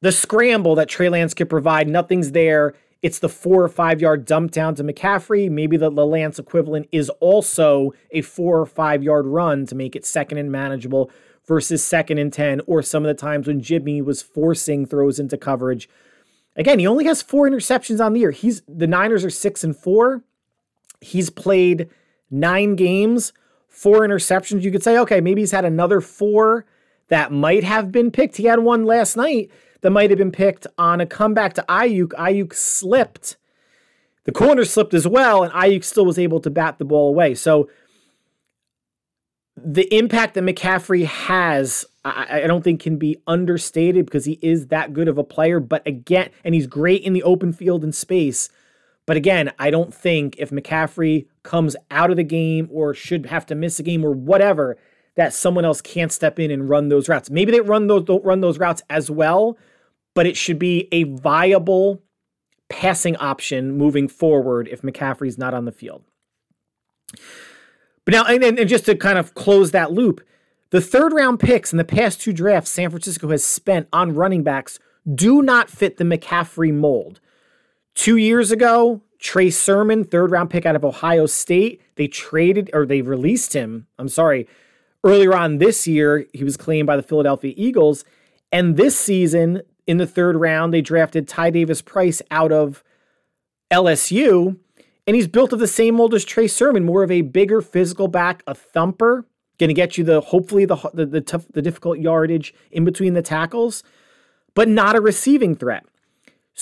the 0.00 0.12
scramble 0.12 0.74
that 0.76 0.88
Trey 0.88 1.08
Lance 1.08 1.34
could 1.34 1.50
provide, 1.50 1.88
nothing's 1.88 2.32
there. 2.32 2.74
It's 3.02 3.18
the 3.18 3.28
four 3.28 3.62
or 3.64 3.68
five 3.68 4.00
yard 4.00 4.24
dump 4.24 4.52
down 4.52 4.74
to 4.76 4.84
McCaffrey. 4.84 5.50
Maybe 5.50 5.76
the, 5.76 5.90
the 5.90 6.06
Lance 6.06 6.38
equivalent 6.38 6.88
is 6.92 7.10
also 7.20 7.92
a 8.10 8.22
four 8.22 8.60
or 8.60 8.66
five 8.66 9.02
yard 9.02 9.26
run 9.26 9.66
to 9.66 9.74
make 9.74 9.96
it 9.96 10.06
second 10.06 10.38
and 10.38 10.50
manageable 10.50 11.10
versus 11.46 11.84
second 11.84 12.18
and 12.18 12.32
10, 12.32 12.60
or 12.66 12.82
some 12.82 13.04
of 13.04 13.08
the 13.08 13.20
times 13.20 13.48
when 13.48 13.60
Jimmy 13.60 14.00
was 14.00 14.22
forcing 14.22 14.86
throws 14.86 15.18
into 15.18 15.36
coverage. 15.36 15.88
Again, 16.54 16.78
he 16.78 16.86
only 16.86 17.04
has 17.06 17.22
four 17.22 17.48
interceptions 17.48 18.04
on 18.04 18.12
the 18.12 18.20
year. 18.20 18.30
He's 18.30 18.62
the 18.68 18.86
Niners 18.86 19.24
are 19.24 19.30
six 19.30 19.64
and 19.64 19.76
four. 19.76 20.22
He's 21.00 21.30
played 21.30 21.88
nine 22.32 22.74
games, 22.74 23.32
four 23.68 24.00
interceptions. 24.00 24.62
You 24.62 24.72
could 24.72 24.82
say, 24.82 24.98
okay, 24.98 25.20
maybe 25.20 25.42
he's 25.42 25.52
had 25.52 25.64
another 25.64 26.00
four 26.00 26.66
that 27.08 27.30
might 27.30 27.64
have 27.64 27.92
been 27.92 28.10
picked. 28.10 28.38
He 28.38 28.44
had 28.44 28.60
one 28.60 28.84
last 28.84 29.16
night 29.16 29.50
that 29.82 29.90
might 29.90 30.10
have 30.10 30.18
been 30.18 30.32
picked 30.32 30.66
on 30.78 31.00
a 31.00 31.06
comeback 31.06 31.54
to 31.54 31.64
Aiyuk. 31.68 32.08
Aiyuk 32.12 32.54
slipped. 32.54 33.36
The 34.24 34.32
corner 34.32 34.64
slipped 34.64 34.94
as 34.94 35.06
well, 35.06 35.42
and 35.42 35.52
Aiyuk 35.52 35.84
still 35.84 36.06
was 36.06 36.18
able 36.18 36.40
to 36.40 36.50
bat 36.50 36.78
the 36.78 36.84
ball 36.84 37.08
away. 37.08 37.34
So 37.34 37.68
the 39.56 39.92
impact 39.94 40.34
that 40.34 40.44
McCaffrey 40.44 41.04
has, 41.04 41.84
I, 42.04 42.42
I, 42.42 42.46
don't 42.46 42.62
think 42.62 42.80
can 42.80 42.96
be 42.96 43.18
understated 43.26 44.06
because 44.06 44.24
he 44.24 44.38
is 44.40 44.68
that 44.68 44.92
good 44.92 45.08
of 45.08 45.18
a 45.18 45.24
player. 45.24 45.60
But 45.60 45.86
again, 45.86 46.30
and 46.44 46.54
he's 46.54 46.66
great 46.66 47.02
in 47.02 47.12
the 47.12 47.22
open 47.22 47.52
field 47.52 47.84
and 47.84 47.94
space. 47.94 48.48
But 49.06 49.16
again, 49.16 49.52
I 49.58 49.70
don't 49.70 49.92
think 49.92 50.36
if 50.38 50.50
McCaffrey 50.50 51.26
comes 51.42 51.74
out 51.90 52.10
of 52.10 52.16
the 52.16 52.22
game 52.22 52.68
or 52.70 52.94
should 52.94 53.26
have 53.26 53.46
to 53.46 53.54
miss 53.54 53.78
a 53.78 53.82
game 53.82 54.04
or 54.04 54.12
whatever, 54.12 54.76
that 55.16 55.34
someone 55.34 55.64
else 55.64 55.80
can't 55.80 56.12
step 56.12 56.38
in 56.38 56.50
and 56.50 56.68
run 56.68 56.88
those 56.88 57.08
routes. 57.08 57.30
Maybe 57.30 57.52
they 57.52 57.60
run 57.60 57.86
those 57.86 58.04
don't 58.04 58.24
run 58.24 58.40
those 58.40 58.58
routes 58.58 58.82
as 58.88 59.10
well, 59.10 59.58
but 60.14 60.26
it 60.26 60.36
should 60.36 60.58
be 60.58 60.88
a 60.92 61.04
viable 61.04 62.02
passing 62.68 63.16
option 63.16 63.76
moving 63.76 64.08
forward 64.08 64.68
if 64.68 64.82
McCaffrey's 64.82 65.36
not 65.36 65.52
on 65.52 65.64
the 65.64 65.72
field. 65.72 66.04
But 68.04 68.14
now, 68.14 68.24
and, 68.24 68.42
and 68.42 68.68
just 68.68 68.86
to 68.86 68.96
kind 68.96 69.18
of 69.18 69.34
close 69.34 69.70
that 69.72 69.92
loop, 69.92 70.22
the 70.70 70.80
third 70.80 71.12
round 71.12 71.38
picks 71.38 71.72
in 71.72 71.78
the 71.78 71.84
past 71.84 72.20
two 72.20 72.32
drafts 72.32 72.70
San 72.70 72.90
Francisco 72.90 73.28
has 73.28 73.44
spent 73.44 73.88
on 73.92 74.14
running 74.14 74.42
backs 74.42 74.78
do 75.14 75.42
not 75.42 75.68
fit 75.68 75.98
the 75.98 76.04
McCaffrey 76.04 76.72
mold. 76.72 77.20
Two 77.94 78.16
years 78.16 78.50
ago, 78.50 79.02
Trey 79.18 79.50
Sermon, 79.50 80.04
third 80.04 80.30
round 80.30 80.50
pick 80.50 80.66
out 80.66 80.76
of 80.76 80.84
Ohio 80.84 81.26
State, 81.26 81.80
they 81.96 82.08
traded 82.08 82.70
or 82.72 82.84
they 82.84 83.02
released 83.02 83.52
him. 83.52 83.86
I'm 83.98 84.08
sorry. 84.08 84.48
Earlier 85.04 85.34
on 85.34 85.58
this 85.58 85.86
year, 85.86 86.26
he 86.32 86.44
was 86.44 86.56
claimed 86.56 86.86
by 86.86 86.96
the 86.96 87.02
Philadelphia 87.02 87.52
Eagles. 87.56 88.04
And 88.50 88.76
this 88.76 88.98
season, 88.98 89.62
in 89.86 89.98
the 89.98 90.06
third 90.06 90.36
round, 90.36 90.72
they 90.72 90.80
drafted 90.80 91.28
Ty 91.28 91.50
Davis 91.50 91.82
Price 91.82 92.22
out 92.30 92.52
of 92.52 92.84
LSU, 93.70 94.58
and 95.06 95.16
he's 95.16 95.26
built 95.26 95.52
of 95.52 95.58
the 95.58 95.66
same 95.66 95.96
mold 95.96 96.14
as 96.14 96.24
Trey 96.24 96.46
Sermon, 96.46 96.84
more 96.84 97.02
of 97.02 97.10
a 97.10 97.22
bigger 97.22 97.60
physical 97.60 98.06
back, 98.06 98.42
a 98.46 98.54
thumper, 98.54 99.26
going 99.58 99.68
to 99.68 99.74
get 99.74 99.96
you 99.96 100.04
the 100.04 100.20
hopefully 100.20 100.64
the 100.64 100.76
the 100.92 101.06
the, 101.06 101.20
tough, 101.20 101.46
the 101.52 101.62
difficult 101.62 101.98
yardage 101.98 102.54
in 102.70 102.84
between 102.84 103.14
the 103.14 103.22
tackles, 103.22 103.82
but 104.54 104.68
not 104.68 104.96
a 104.96 105.00
receiving 105.00 105.54
threat. 105.54 105.84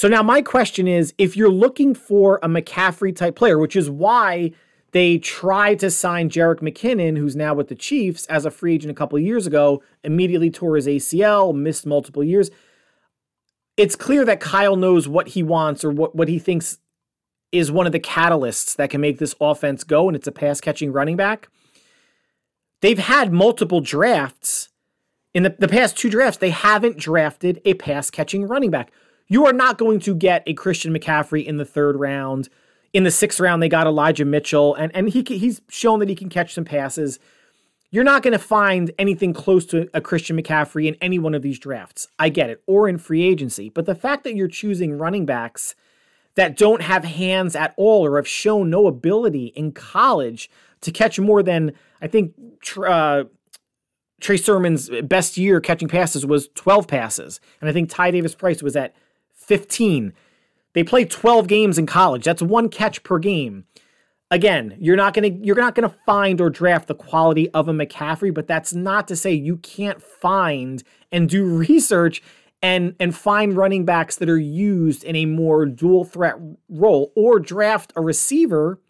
So 0.01 0.09
now 0.09 0.23
my 0.23 0.41
question 0.41 0.89
is, 0.89 1.13
if 1.19 1.37
you're 1.37 1.51
looking 1.51 1.95
for 1.95 2.39
a 2.43 2.49
McCaffrey 2.49 3.15
type 3.15 3.37
player, 3.37 3.59
which 3.59 3.77
is 3.77 3.91
why 3.91 4.53
they 4.93 5.19
tried 5.19 5.79
to 5.81 5.91
sign 5.91 6.31
Jerick 6.31 6.61
McKinnon, 6.61 7.19
who's 7.19 7.37
now 7.37 7.53
with 7.53 7.69
the 7.69 7.75
Chiefs 7.75 8.25
as 8.29 8.47
a 8.47 8.51
free 8.51 8.77
agent 8.77 8.91
a 8.91 8.95
couple 8.95 9.19
years 9.19 9.47
ago, 9.47 9.83
immediately 10.03 10.51
tore 10.51 10.77
his 10.77 10.87
ACL, 10.87 11.55
missed 11.55 11.85
multiple 11.85 12.25
years 12.25 12.51
it's 13.81 13.97
clear 13.97 14.27
that 14.27 14.41
Kyle 14.41 14.77
knows 14.77 15.09
what 15.09 15.29
he 15.29 15.43
wants 15.43 15.85
or 15.85 15.91
what, 15.91 16.15
what 16.15 16.29
he 16.29 16.39
thinks 16.39 16.79
is 17.51 17.73
one 17.73 17.87
of 17.87 17.93
the 17.93 18.01
catalysts 18.01 18.77
that 18.77 18.91
can 18.91 19.01
make 19.01 19.19
this 19.19 19.35
offense 19.41 19.85
go, 19.85 20.07
and 20.07 20.15
it's 20.15 20.27
a 20.27 20.33
pass 20.33 20.61
catching 20.61 20.93
running 20.93 21.17
back. 21.17 21.49
They've 22.83 22.99
had 22.99 23.33
multiple 23.33 23.81
drafts. 23.81 24.69
In 25.33 25.45
the, 25.45 25.57
the 25.59 25.69
past 25.69 25.97
two 25.97 26.11
drafts, 26.11 26.39
they 26.39 26.51
haven't 26.51 26.99
drafted 26.99 27.61
a 27.65 27.75
pass 27.75 28.11
catching 28.11 28.47
running 28.47 28.71
back. 28.71 28.93
You 29.31 29.47
are 29.47 29.53
not 29.53 29.79
going 29.79 30.01
to 30.01 30.15
get 30.15 30.43
a 30.45 30.55
Christian 30.55 30.93
McCaffrey 30.93 31.47
in 31.47 31.57
the 31.57 31.65
third 31.65 31.95
round. 31.95 32.49
In 32.93 33.05
the 33.05 33.13
sixth 33.13 33.39
round, 33.39 33.63
they 33.63 33.69
got 33.69 33.87
Elijah 33.87 34.25
Mitchell, 34.25 34.75
and, 34.75 34.91
and 34.95 35.09
he, 35.09 35.23
he's 35.23 35.63
shown 35.69 36.01
that 36.01 36.09
he 36.09 36.17
can 36.17 36.29
catch 36.29 36.53
some 36.53 36.65
passes. 36.65 37.21
You're 37.93 38.03
not 38.03 38.25
going 38.25 38.33
to 38.33 38.41
find 38.41 38.91
anything 38.99 39.33
close 39.33 39.65
to 39.67 39.89
a 39.95 40.01
Christian 40.01 40.37
McCaffrey 40.37 40.89
in 40.89 40.97
any 41.01 41.21
one 41.21 41.35
of 41.35 41.43
these 41.43 41.61
drafts. 41.61 42.09
I 42.19 42.29
get 42.29 42.51
it, 42.51 42.61
or 42.67 42.89
in 42.89 42.99
free 42.99 43.23
agency. 43.23 43.69
But 43.69 43.87
the 43.87 43.95
fact 43.95 44.25
that 44.25 44.35
you're 44.35 44.49
choosing 44.49 44.99
running 44.99 45.27
backs 45.27 45.77
that 46.35 46.57
don't 46.57 46.83
have 46.83 47.05
hands 47.05 47.55
at 47.55 47.73
all 47.77 48.05
or 48.05 48.17
have 48.17 48.27
shown 48.27 48.69
no 48.69 48.89
ability 48.89 49.47
in 49.55 49.71
college 49.71 50.51
to 50.81 50.91
catch 50.91 51.21
more 51.21 51.45
than, 51.45 51.71
I 52.03 52.09
think, 52.09 52.35
uh, 52.85 53.25
Trey 54.21 54.37
Sermon's 54.37 54.91
best 55.05 55.37
year 55.37 55.61
catching 55.61 55.89
passes 55.89 56.27
was 56.27 56.49
12 56.57 56.89
passes. 56.89 57.41
And 57.61 57.71
I 57.71 57.73
think 57.73 57.91
Ty 57.91 58.11
Davis 58.11 58.35
Price 58.35 58.61
was 58.61 58.75
at 58.75 58.93
15. 59.51 60.13
They 60.73 60.85
play 60.85 61.05
12 61.05 61.49
games 61.49 61.77
in 61.77 61.87
college. 61.87 62.25
That's 62.25 62.41
one 62.41 62.69
catch 62.69 63.03
per 63.03 63.19
game 63.19 63.65
again, 64.31 64.77
you're 64.79 64.97
not 64.97 65.15
gonna 65.15 65.29
you're 65.29 65.57
not 65.57 65.75
gonna 65.75 65.95
find 66.07 66.41
or 66.41 66.51
draft 66.51 66.89
the 66.89 66.95
quality 66.95 67.51
of 67.51 67.69
a 67.69 67.73
McCaffrey, 67.73 68.33
but 68.33 68.47
that's 68.47 68.73
not 68.73 69.09
to 69.09 69.17
say 69.17 69.33
you 69.33 69.57
can't 69.59 70.03
find 70.03 70.83
and 71.11 71.29
do 71.29 71.45
research 71.45 72.23
and 72.63 72.95
and 73.01 73.15
find 73.15 73.57
running 73.57 73.85
backs 73.85 74.17
that 74.17 74.29
are 74.29 74.39
used 74.39 75.05
in 75.05 75.17
a 75.17 75.27
more 75.27 75.67
dual 75.67 76.05
threat 76.05 76.37
role 76.69 77.13
or 77.17 77.41
draft 77.41 77.93
a 77.97 78.01
receiver 78.01 78.81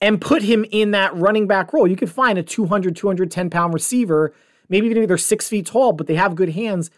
and 0.00 0.20
put 0.20 0.42
him 0.42 0.64
in 0.70 0.90
that 0.90 1.14
running 1.16 1.46
back 1.46 1.72
role. 1.72 1.86
You 1.86 1.96
could 1.96 2.10
find 2.10 2.36
a 2.36 2.42
200, 2.42 2.94
210 2.94 3.50
pound 3.50 3.72
receiver, 3.72 4.34
maybe 4.68 4.86
even 4.88 5.02
if 5.02 5.08
they're 5.08 5.16
six 5.18 5.48
feet 5.48 5.66
tall, 5.66 5.92
but 5.92 6.06
they 6.06 6.16
have 6.16 6.34
good 6.34 6.50
hands, 6.50 6.90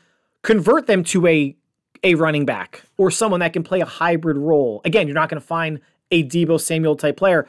convert 0.43 0.87
them 0.87 1.05
to 1.05 1.27
a 1.27 1.57
a 2.03 2.15
running 2.15 2.45
back 2.45 2.83
or 2.97 3.11
someone 3.11 3.41
that 3.41 3.53
can 3.53 3.63
play 3.63 3.81
a 3.81 3.87
hybrid 3.87 4.37
role. 4.37 4.81
Again, 4.85 5.07
you're 5.07 5.15
not 5.15 5.29
going 5.29 5.41
to 5.41 5.47
find 5.47 5.81
a 6.11 6.25
Deebo 6.25 6.61
Samuel 6.61 6.97
type 6.97 7.17
player. 7.17 7.47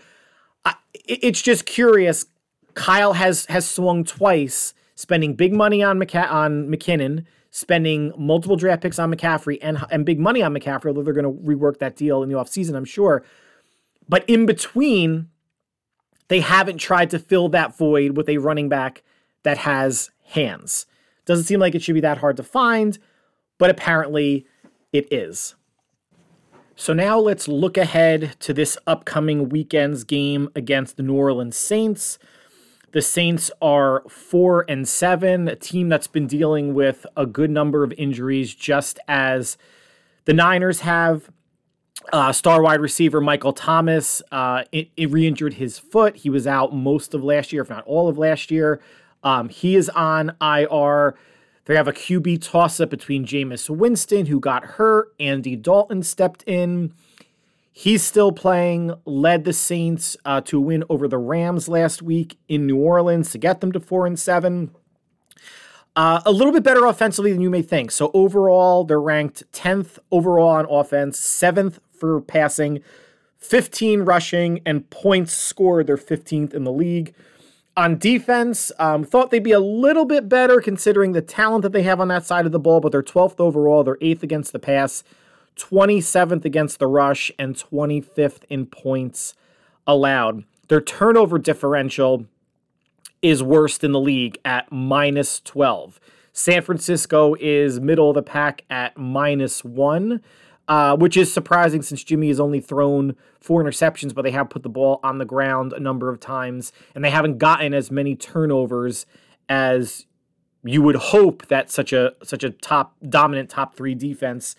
I, 0.66 0.76
it's 0.94 1.42
just 1.42 1.66
curious. 1.66 2.26
Kyle 2.74 3.14
has 3.14 3.46
has 3.48 3.70
swung 3.70 4.04
twice, 4.04 4.74
spending 4.96 5.34
big 5.34 5.54
money 5.54 5.84
on 5.84 6.00
McC- 6.00 6.32
on 6.32 6.68
McKinnon, 6.68 7.26
spending 7.52 8.14
multiple 8.18 8.56
draft 8.56 8.82
picks 8.82 9.00
on 9.00 9.14
McCaffrey, 9.14 9.58
and 9.62 9.84
and 9.92 10.06
big 10.06 10.20
money 10.20 10.42
on 10.42 10.54
McCaffrey. 10.54 10.88
Although 10.88 11.04
they're 11.04 11.14
going 11.14 11.24
to 11.26 11.44
rework 11.44 11.80
that 11.80 11.96
deal 11.96 12.24
in 12.24 12.30
the 12.30 12.36
offseason, 12.36 12.76
I'm 12.76 12.86
sure. 12.86 13.24
But 14.08 14.28
in 14.28 14.46
between, 14.46 15.30
they 16.30 16.40
haven't 16.40 16.78
tried 16.78 17.10
to 17.12 17.20
fill 17.20 17.50
that 17.50 17.78
void 17.78 18.18
with 18.18 18.30
a 18.30 18.38
running 18.38 18.70
back 18.70 19.04
that 19.44 19.60
has 19.60 20.10
hands. 20.26 20.86
Doesn't 21.26 21.46
seem 21.46 21.60
like 21.60 21.76
it 21.76 21.82
should 21.82 21.94
be 21.94 22.02
that 22.02 22.18
hard 22.20 22.38
to 22.38 22.44
find, 22.44 22.98
but 23.60 23.69
apparently 23.69 24.48
it 24.91 25.08
is. 25.13 25.54
So 26.76 26.93
now 26.93 27.19
let's 27.19 27.48
look 27.48 27.78
ahead 27.78 28.36
to 28.39 28.54
this 28.54 28.78
upcoming 28.88 29.50
weekend's 29.50 30.04
game 30.04 30.50
against 30.56 30.98
the 30.98 31.04
New 31.04 31.13
Orleans 31.15 31.58
Saints. 31.58 32.17
The 32.91 33.02
Saints 33.02 33.52
are 33.62 34.02
4 34.08 34.65
and 34.67 34.88
7, 34.88 35.50
a 35.50 35.56
team 35.56 35.89
that's 35.89 36.08
been 36.08 36.26
dealing 36.26 36.74
with 36.74 37.06
a 37.15 37.26
good 37.26 37.52
number 37.52 37.84
of 37.84 37.91
injuries 37.98 38.56
just 38.56 38.98
as 39.08 39.58
the 40.26 40.34
Niners 40.34 40.80
have. 40.80 41.30
Uh, 42.13 42.32
star 42.32 42.62
wide 42.62 42.80
receiver 42.80 43.19
Michael 43.19 43.52
Thomas 43.52 44.22
uh, 44.32 44.63
it, 44.72 44.89
it 44.95 45.12
re-injured 45.12 45.56
his 45.56 45.78
foot. 45.78 46.15
He 46.15 46.30
was 46.30 46.48
out 46.48 46.74
most 46.74 47.13
of 47.13 47.24
last 47.24 47.52
year, 47.52 47.62
if 47.62 47.69
not 47.69 47.84
all 47.86 48.08
of 48.08 48.17
last 48.17 48.50
year. 48.50 48.80
Um, 49.22 49.50
he 49.50 49.76
is 49.76 49.89
on 49.89 50.36
IR. 50.41 51.15
They 51.70 51.76
have 51.76 51.88
a 51.88 51.94
QB 51.94 52.42
toss-up 52.42 52.90
between 52.90 53.28
Jameis 53.28 53.70
Winston, 53.70 54.26
who 54.26 54.40
got 54.40 54.64
hurt. 54.64 55.14
Andy 55.20 55.56
Dalton 55.56 56.02
stepped 56.02 56.44
in. 56.48 56.96
He's 57.72 58.02
still 58.02 58.32
playing, 58.32 58.96
led 59.06 59.44
the 59.44 59.54
Saints 59.54 60.18
uh, 60.26 60.42
to 60.46 60.60
win 60.60 60.84
over 60.90 61.08
the 61.08 61.20
Rams 61.20 61.70
last 61.70 62.02
week 62.02 62.40
in 62.48 62.66
New 62.66 62.78
Orleans 62.78 63.32
to 63.34 63.38
get 63.38 63.62
them 63.62 63.72
to 63.74 63.80
four 63.80 64.08
and 64.08 64.18
seven. 64.18 64.72
Uh, 65.96 66.22
a 66.26 66.32
little 66.32 66.52
bit 66.52 66.64
better 66.64 66.88
offensively 66.88 67.32
than 67.32 67.42
you 67.42 67.52
may 67.52 67.62
think. 67.62 67.92
So 67.92 68.10
overall, 68.16 68.84
they're 68.84 69.00
ranked 69.00 69.44
10th 69.52 70.00
overall 70.12 70.50
on 70.50 70.66
offense, 70.68 71.22
7th 71.22 71.78
for 71.92 72.20
passing, 72.20 72.82
15 73.38 74.02
rushing, 74.02 74.60
and 74.66 74.90
points 74.90 75.34
scored. 75.34 75.86
They're 75.86 75.98
15th 75.98 76.56
in 76.56 76.64
the 76.64 76.72
league. 76.72 77.14
On 77.80 77.98
defense, 77.98 78.74
um, 78.78 79.06
thought 79.06 79.32
they'd 79.32 79.42
be 79.42 79.54
a 79.54 79.60
little 79.62 80.04
bit 80.04 80.28
better 80.28 80.60
considering 80.60 81.13
the 81.13 81.22
talent 81.22 81.62
that 81.62 81.72
they 81.72 81.84
have 81.84 82.02
on 82.02 82.10
that 82.10 82.26
side 82.26 82.46
of 82.46 82.52
the 82.52 82.60
ball, 82.60 82.82
but 82.82 82.92
they're 82.92 83.02
12th 83.02 83.39
overall. 83.39 83.86
They're 83.86 83.96
8th 83.96 84.22
against 84.22 84.52
the 84.52 84.60
pass, 84.60 85.02
27th 85.56 86.44
against 86.44 86.80
the 86.80 86.88
rush, 86.88 87.32
and 87.39 87.56
25th 87.56 88.42
in 88.50 88.65
points 88.65 89.34
allowed. 89.88 90.44
Their 90.68 90.82
turnover 90.82 91.39
differential 91.39 92.26
is 93.22 93.42
worst 93.42 93.86
in 93.86 93.94
the 93.94 94.00
league 94.02 94.38
at 94.44 94.70
minus 94.74 95.39
12. 95.39 96.02
San 96.34 96.62
Francisco 96.62 97.34
is 97.39 97.80
middle 97.80 98.10
of 98.10 98.15
the 98.15 98.22
pack 98.22 98.65
at 98.70 98.98
minus 98.98 99.63
one 99.63 100.20
uh, 100.70 100.96
which 100.96 101.18
is 101.18 101.34
surprising 101.34 101.82
since 101.82 102.04
Jimmy 102.04 102.28
has 102.28 102.39
only 102.39 102.62
thrown 102.62 103.15
four 103.39 103.63
interceptions, 103.63 104.13
but 104.13 104.23
they 104.23 104.32
have 104.32 104.49
put 104.49 104.63
the 104.63 104.69
ball 104.69 104.99
on 105.04 105.17
the 105.17 105.25
ground 105.25 105.73
a 105.73 105.80
number 105.80 106.10
of 106.10 106.19
times, 106.19 106.71
and 106.93 107.04
they 107.04 107.10
haven't 107.10 107.38
gotten 107.38 107.73
as 107.73 107.89
many 107.89 108.15
turnovers 108.15 109.06
as 109.47 110.06
you 110.63 110.82
would 110.82 110.95
hope 110.95 111.47
that 111.47 111.71
such 111.71 111.93
a 111.93 112.13
such 112.23 112.43
a 112.43 112.49
top 112.49 112.95
dominant 113.08 113.49
top 113.49 113.75
three 113.75 113.95
defense 113.95 114.56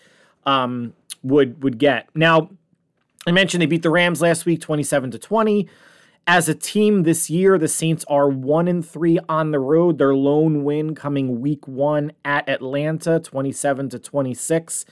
um, 0.46 0.94
would 1.22 1.62
would 1.62 1.78
get. 1.78 2.08
Now, 2.14 2.50
I 3.26 3.32
mentioned 3.32 3.60
they 3.60 3.66
beat 3.66 3.82
the 3.82 3.90
Rams 3.90 4.22
last 4.22 4.46
week, 4.46 4.60
twenty 4.60 4.82
seven 4.82 5.10
to 5.10 5.18
twenty. 5.18 5.68
As 6.26 6.48
a 6.48 6.54
team 6.54 7.02
this 7.02 7.28
year, 7.28 7.58
the 7.58 7.66
Saints 7.66 8.04
are 8.06 8.28
one 8.28 8.68
and 8.68 8.86
three 8.86 9.18
on 9.28 9.50
the 9.50 9.58
road. 9.58 9.98
Their 9.98 10.14
lone 10.14 10.64
win 10.64 10.94
coming 10.94 11.40
week 11.40 11.66
one 11.66 12.12
at 12.24 12.48
Atlanta, 12.48 13.20
twenty 13.20 13.52
seven 13.52 13.88
to 13.90 13.98
twenty 13.98 14.34
six. 14.34 14.84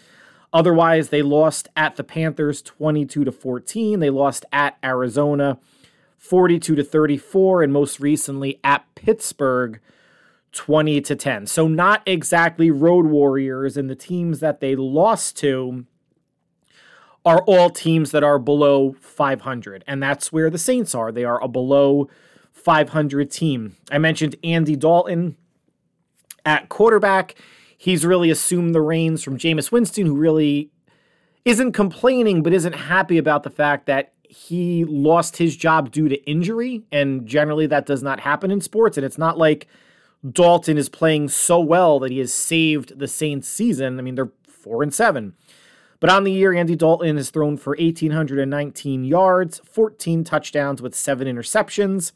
Otherwise, 0.53 1.11
they 1.11 1.23
lost 1.23 1.69
at 1.77 1.97
the 1.97 2.05
Panthers 2.05 2.63
22 2.63 3.25
to 3.25 3.33
14. 3.33 4.01
They 4.01 4.11
lost 4.11 4.45
at 4.53 4.79
Arizona 4.83 5.59
42 6.17 6.75
to 6.75 6.85
34 6.85 7.63
and 7.63 7.73
most 7.73 8.01
recently 8.01 8.59
at 8.65 8.85
Pittsburgh 8.95 9.81
20 10.53 11.01
to 11.03 11.17
10. 11.17 11.47
So 11.47 11.69
not 11.69 12.03
exactly 12.07 12.71
road 12.71 13.07
warriors 13.07 13.77
and 13.77 13.89
the 13.89 13.95
teams 13.95 14.41
that 14.41 14.61
they 14.61 14.75
lost 14.75 15.37
to 15.39 15.87
are 17.25 17.43
all 17.43 17.69
teams 17.69 18.11
that 18.13 18.25
are 18.25 18.39
below 18.39 18.93
500 19.01 19.85
and 19.87 20.03
that's 20.03 20.33
where 20.33 20.51
the 20.51 20.59
Saints 20.59 20.95
are. 20.95 21.13
They 21.13 21.25
are 21.25 21.43
a 21.43 21.49
below 21.49 22.09
500 22.53 23.31
team. 23.31 23.77
I 23.91 23.99
mentioned 23.99 24.37
Andy 24.43 24.77
Dalton 24.77 25.37
at 26.45 26.69
quarterback 26.69 27.37
he's 27.79 28.05
really 28.05 28.29
assumed 28.29 28.75
the 28.75 28.83
reins 28.83 29.23
from 29.23 29.39
Jameis 29.39 29.73
Winston, 29.73 30.05
who 30.05 30.17
really 30.17 30.71
isn't 31.47 31.73
complaining, 31.73 32.43
but 32.43 32.53
isn't 32.53 32.75
happy 32.75 33.17
about 33.17 33.45
the 33.45 33.51
fact 33.51 33.87
that 33.87 34.13
he 34.25 34.85
lost 34.85 35.39
his 35.39 35.57
job 35.57 35.91
due 35.91 36.09
to 36.09 36.23
injury. 36.25 36.83
And 36.93 37.27
generally, 37.27 37.67
that 37.69 37.87
does 37.87 38.03
not 38.03 38.21
happen 38.21 38.51
in 38.51 38.61
sports. 38.61 38.99
And 38.99 39.07
it's 39.07 39.17
not 39.17 39.39
like 39.39 39.67
Dalton 40.31 40.77
is 40.77 40.91
playing 40.91 41.29
so 41.31 41.61
well 41.61 41.99
that 42.01 42.11
he 42.11 42.19
has 42.19 42.35
saved 42.35 42.99
the 42.99 43.09
Saints 43.09 43.49
season. 43.49 43.99
I 43.99 44.03
mean, 44.03 44.17
they're 44.17 44.33
four 44.47 44.83
and 44.83 44.93
seven. 44.93 45.35
But 46.01 46.11
on 46.11 46.25
the 46.25 46.33
year, 46.33 46.53
Andy 46.53 46.77
Dalton 46.77 47.17
has 47.17 47.31
thrown 47.31 47.57
for 47.57 47.75
1,819 47.79 49.05
yards, 49.05 49.61
14 49.65 50.25
touchdowns 50.25 50.83
with 50.83 50.95
seven 50.95 51.27
interceptions. 51.27 52.13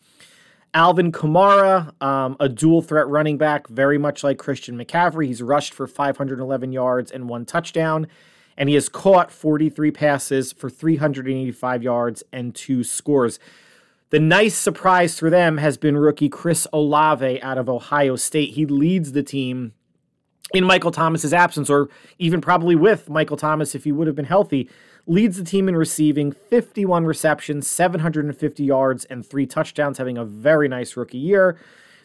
Alvin 0.74 1.12
Kamara, 1.12 1.92
um, 2.02 2.37
a 2.40 2.48
dual 2.48 2.80
threat 2.80 3.06
running 3.06 3.37
back, 3.37 3.68
very 3.68 3.98
much 3.98 4.24
like 4.24 4.38
Christian 4.38 4.78
McCaffrey. 4.78 5.26
He's 5.26 5.42
rushed 5.42 5.74
for 5.74 5.87
511 5.87 6.72
yards 6.72 7.11
and 7.11 7.28
one 7.28 7.44
touchdown, 7.44 8.06
and 8.56 8.70
he 8.70 8.74
has 8.74 8.88
caught 8.88 9.30
43 9.30 9.90
passes 9.90 10.52
for 10.52 10.70
385 10.70 11.82
yards 11.82 12.22
and 12.32 12.54
two 12.54 12.82
scores. 12.85 13.38
The 14.08 14.20
nice 14.20 14.54
surprise 14.54 15.18
for 15.18 15.28
them 15.28 15.58
has 15.58 15.76
been 15.76 15.96
rookie 15.96 16.30
Chris 16.30 16.66
Olave 16.72 17.40
out 17.42 17.58
of 17.58 17.68
Ohio 17.68 18.16
State. 18.16 18.54
He 18.54 18.64
leads 18.64 19.12
the 19.12 19.22
team 19.22 19.72
in 20.54 20.64
Michael 20.64 20.90
Thomas's 20.90 21.35
absence, 21.35 21.68
or 21.68 21.90
even 22.18 22.40
probably 22.40 22.76
with 22.76 23.11
Michael 23.11 23.37
Thomas 23.37 23.74
if 23.74 23.85
he 23.85 23.92
would 23.92 24.06
have 24.06 24.16
been 24.16 24.24
healthy 24.24 24.70
leads 25.07 25.37
the 25.37 25.45
team 25.45 25.69
in 25.69 25.77
receiving 25.77 26.33
51 26.33 27.05
receptions, 27.05 27.67
750 27.67 28.65
yards, 28.65 29.05
and 29.07 29.27
three 29.27 29.47
touchdowns, 29.47 29.99
having 29.99 30.17
a 30.17 30.25
very 30.25 30.69
nice 30.69 30.97
rookie 30.97 31.19
year. 31.19 31.59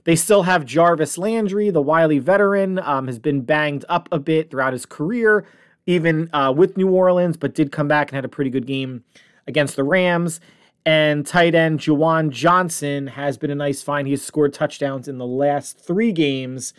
They 0.04 0.16
still 0.16 0.44
have 0.44 0.66
Jarvis 0.66 1.18
Landry, 1.18 1.70
the 1.70 1.82
wily 1.82 2.20
veteran, 2.20 2.80
um, 2.80 3.08
has 3.08 3.20
been 3.20 3.42
banged 3.42 3.84
up 3.90 4.08
a 4.12 4.20
bit 4.20 4.50
throughout 4.50 4.74
his 4.74 4.86
career, 4.86 5.46
even 5.86 6.30
uh, 6.34 6.54
with 6.56 6.78
New 6.78 6.90
Orleans, 6.90 7.38
but 7.38 7.54
did 7.54 7.72
come 7.72 7.88
back 7.88 8.10
and 8.10 8.16
had 8.16 8.26
a 8.26 8.30
pretty 8.30 8.50
good 8.50 8.66
game 8.66 9.04
against 9.48 9.76
the 9.76 9.84
Rams. 9.84 10.40
And 10.86 11.28
tight 11.28 11.54
end 11.54 11.82
Juwan 11.82 12.30
Johnson 12.30 13.08
has 13.08 13.38
been 13.38 13.52
a 13.52 13.56
nice 13.56 13.84
find. 13.84 14.08
He 14.08 14.14
has 14.14 14.24
scored 14.24 14.54
touchdowns 14.54 15.10
in 15.10 15.18
the 15.18 15.28
last 15.28 15.78
three 15.78 16.14
games. 16.14 16.74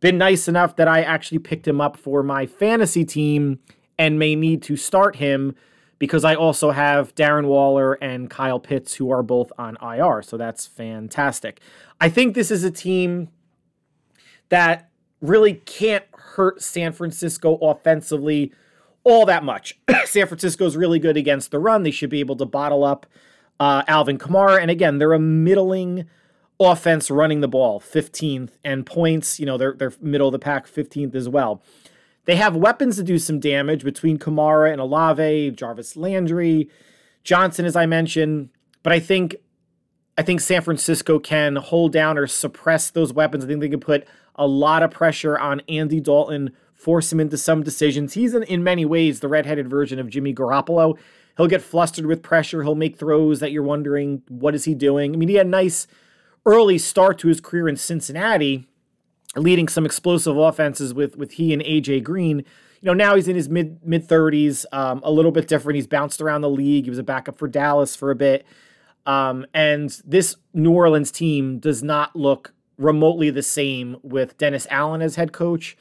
Been 0.00 0.18
nice 0.18 0.48
enough 0.48 0.74
that 0.74 0.88
I 0.88 1.02
actually 1.02 1.38
picked 1.38 1.68
him 1.68 1.80
up 1.80 1.96
for 1.96 2.24
my 2.24 2.46
fantasy 2.46 3.04
team 3.04 3.60
and 4.02 4.18
may 4.18 4.34
need 4.34 4.60
to 4.62 4.76
start 4.76 5.14
him 5.14 5.54
because 6.00 6.24
I 6.24 6.34
also 6.34 6.72
have 6.72 7.14
Darren 7.14 7.46
Waller 7.46 7.94
and 7.94 8.28
Kyle 8.28 8.58
Pitts 8.58 8.94
who 8.94 9.12
are 9.12 9.22
both 9.22 9.52
on 9.56 9.76
IR. 9.80 10.22
So 10.22 10.36
that's 10.36 10.66
fantastic. 10.66 11.60
I 12.00 12.08
think 12.08 12.34
this 12.34 12.50
is 12.50 12.64
a 12.64 12.70
team 12.72 13.28
that 14.48 14.90
really 15.20 15.54
can't 15.54 16.04
hurt 16.14 16.60
San 16.60 16.90
Francisco 16.90 17.54
offensively 17.58 18.52
all 19.04 19.24
that 19.26 19.44
much. 19.44 19.78
San 20.04 20.26
Francisco 20.26 20.66
is 20.66 20.76
really 20.76 20.98
good 20.98 21.16
against 21.16 21.52
the 21.52 21.60
run. 21.60 21.84
They 21.84 21.92
should 21.92 22.10
be 22.10 22.18
able 22.18 22.34
to 22.38 22.44
bottle 22.44 22.82
up 22.82 23.06
uh, 23.60 23.84
Alvin 23.86 24.18
Kamara. 24.18 24.60
And 24.60 24.68
again, 24.68 24.98
they're 24.98 25.12
a 25.12 25.20
middling 25.20 26.06
offense 26.58 27.08
running 27.08 27.40
the 27.40 27.46
ball, 27.46 27.78
15th, 27.78 28.50
and 28.64 28.84
points, 28.84 29.38
you 29.38 29.46
know, 29.46 29.56
they're, 29.56 29.74
they're 29.74 29.92
middle 30.00 30.26
of 30.26 30.32
the 30.32 30.40
pack, 30.40 30.66
15th 30.66 31.14
as 31.14 31.28
well. 31.28 31.62
They 32.24 32.36
have 32.36 32.54
weapons 32.54 32.96
to 32.96 33.02
do 33.02 33.18
some 33.18 33.40
damage 33.40 33.84
between 33.84 34.18
Kamara 34.18 34.70
and 34.70 34.80
Olave, 34.80 35.52
Jarvis 35.52 35.96
Landry, 35.96 36.68
Johnson, 37.24 37.64
as 37.64 37.74
I 37.74 37.86
mentioned. 37.86 38.50
But 38.82 38.92
I 38.92 39.00
think 39.00 39.36
I 40.16 40.22
think 40.22 40.40
San 40.40 40.62
Francisco 40.62 41.18
can 41.18 41.56
hold 41.56 41.92
down 41.92 42.18
or 42.18 42.26
suppress 42.26 42.90
those 42.90 43.12
weapons. 43.12 43.44
I 43.44 43.48
think 43.48 43.60
they 43.60 43.68
can 43.68 43.80
put 43.80 44.06
a 44.36 44.46
lot 44.46 44.82
of 44.82 44.90
pressure 44.90 45.38
on 45.38 45.62
Andy 45.68 46.00
Dalton, 46.00 46.52
force 46.74 47.12
him 47.12 47.20
into 47.20 47.38
some 47.38 47.62
decisions. 47.62 48.14
He's 48.14 48.34
in, 48.34 48.42
in 48.44 48.62
many 48.62 48.84
ways 48.84 49.20
the 49.20 49.28
redheaded 49.28 49.68
version 49.68 49.98
of 49.98 50.10
Jimmy 50.10 50.34
Garoppolo. 50.34 50.98
He'll 51.36 51.46
get 51.46 51.62
flustered 51.62 52.06
with 52.06 52.22
pressure. 52.22 52.62
He'll 52.62 52.74
make 52.74 52.98
throws 52.98 53.40
that 53.40 53.52
you're 53.52 53.62
wondering, 53.62 54.22
what 54.28 54.54
is 54.54 54.64
he 54.64 54.74
doing? 54.74 55.14
I 55.14 55.16
mean, 55.16 55.30
he 55.30 55.36
had 55.36 55.46
a 55.46 55.50
nice 55.50 55.86
early 56.44 56.76
start 56.76 57.18
to 57.20 57.28
his 57.28 57.40
career 57.40 57.68
in 57.68 57.76
Cincinnati, 57.76 58.68
leading 59.36 59.68
some 59.68 59.86
explosive 59.86 60.36
offenses 60.36 60.92
with 60.92 61.16
with 61.16 61.32
he 61.32 61.52
and 61.52 61.62
AJ 61.62 62.04
Green. 62.04 62.38
You 62.80 62.86
know, 62.86 62.94
now 62.94 63.14
he's 63.14 63.28
in 63.28 63.36
his 63.36 63.48
mid 63.48 63.84
mid 63.84 64.08
thirties, 64.08 64.66
um, 64.72 65.00
a 65.04 65.10
little 65.10 65.32
bit 65.32 65.48
different. 65.48 65.76
He's 65.76 65.86
bounced 65.86 66.20
around 66.20 66.40
the 66.40 66.50
league. 66.50 66.84
He 66.84 66.90
was 66.90 66.98
a 66.98 67.04
backup 67.04 67.38
for 67.38 67.48
Dallas 67.48 67.94
for 67.94 68.10
a 68.10 68.16
bit, 68.16 68.44
um, 69.06 69.46
and 69.54 70.00
this 70.04 70.36
New 70.52 70.72
Orleans 70.72 71.10
team 71.10 71.58
does 71.58 71.82
not 71.82 72.14
look 72.16 72.54
remotely 72.78 73.30
the 73.30 73.42
same 73.42 73.96
with 74.02 74.36
Dennis 74.38 74.66
Allen 74.70 75.02
as 75.02 75.16
head 75.16 75.32
coach 75.32 75.76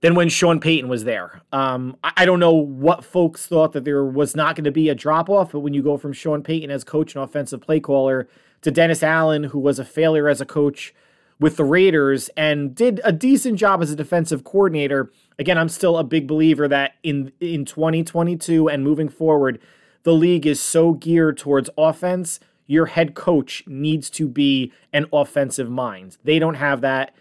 than 0.00 0.14
when 0.14 0.28
Sean 0.28 0.60
Payton 0.60 0.88
was 0.88 1.04
there. 1.04 1.40
Um, 1.50 1.96
I, 2.04 2.12
I, 2.18 2.24
don't 2.26 2.38
know 2.38 2.52
what 2.52 3.04
folks 3.04 3.46
thought 3.46 3.72
that 3.72 3.84
there 3.84 4.04
was 4.04 4.36
not 4.36 4.54
going 4.54 4.64
to 4.64 4.70
be 4.70 4.90
a 4.90 4.94
drop 4.94 5.30
off, 5.30 5.52
but 5.52 5.60
when 5.60 5.72
you 5.72 5.82
go 5.82 5.96
from 5.96 6.12
Sean 6.12 6.42
Payton 6.42 6.70
as 6.70 6.84
coach 6.84 7.14
and 7.14 7.24
offensive 7.24 7.62
play 7.62 7.80
caller 7.80 8.28
to 8.60 8.70
Dennis 8.70 9.02
Allen, 9.02 9.44
who 9.44 9.58
was 9.58 9.78
a 9.78 9.84
failure 9.84 10.28
as 10.28 10.42
a 10.42 10.46
coach 10.46 10.94
with 11.40 11.56
the 11.56 11.64
Raiders 11.64 12.30
and 12.36 12.74
did 12.74 13.00
a 13.04 13.12
decent 13.12 13.58
job 13.58 13.82
as 13.82 13.90
a 13.90 13.96
defensive 13.96 14.44
coordinator. 14.44 15.10
Again, 15.38 15.58
I'm 15.58 15.68
still 15.68 15.98
a 15.98 16.04
big 16.04 16.26
believer 16.26 16.68
that 16.68 16.94
in 17.02 17.32
in 17.40 17.64
2022 17.64 18.68
and 18.68 18.84
moving 18.84 19.08
forward, 19.08 19.60
the 20.04 20.12
league 20.12 20.46
is 20.46 20.60
so 20.60 20.92
geared 20.92 21.38
towards 21.38 21.70
offense. 21.76 22.40
Your 22.66 22.86
head 22.86 23.14
coach 23.14 23.62
needs 23.66 24.08
to 24.10 24.28
be 24.28 24.72
an 24.92 25.06
offensive 25.12 25.70
mind. 25.70 26.16
They 26.24 26.38
don't 26.38 26.54
have 26.54 26.80
that. 26.82 27.14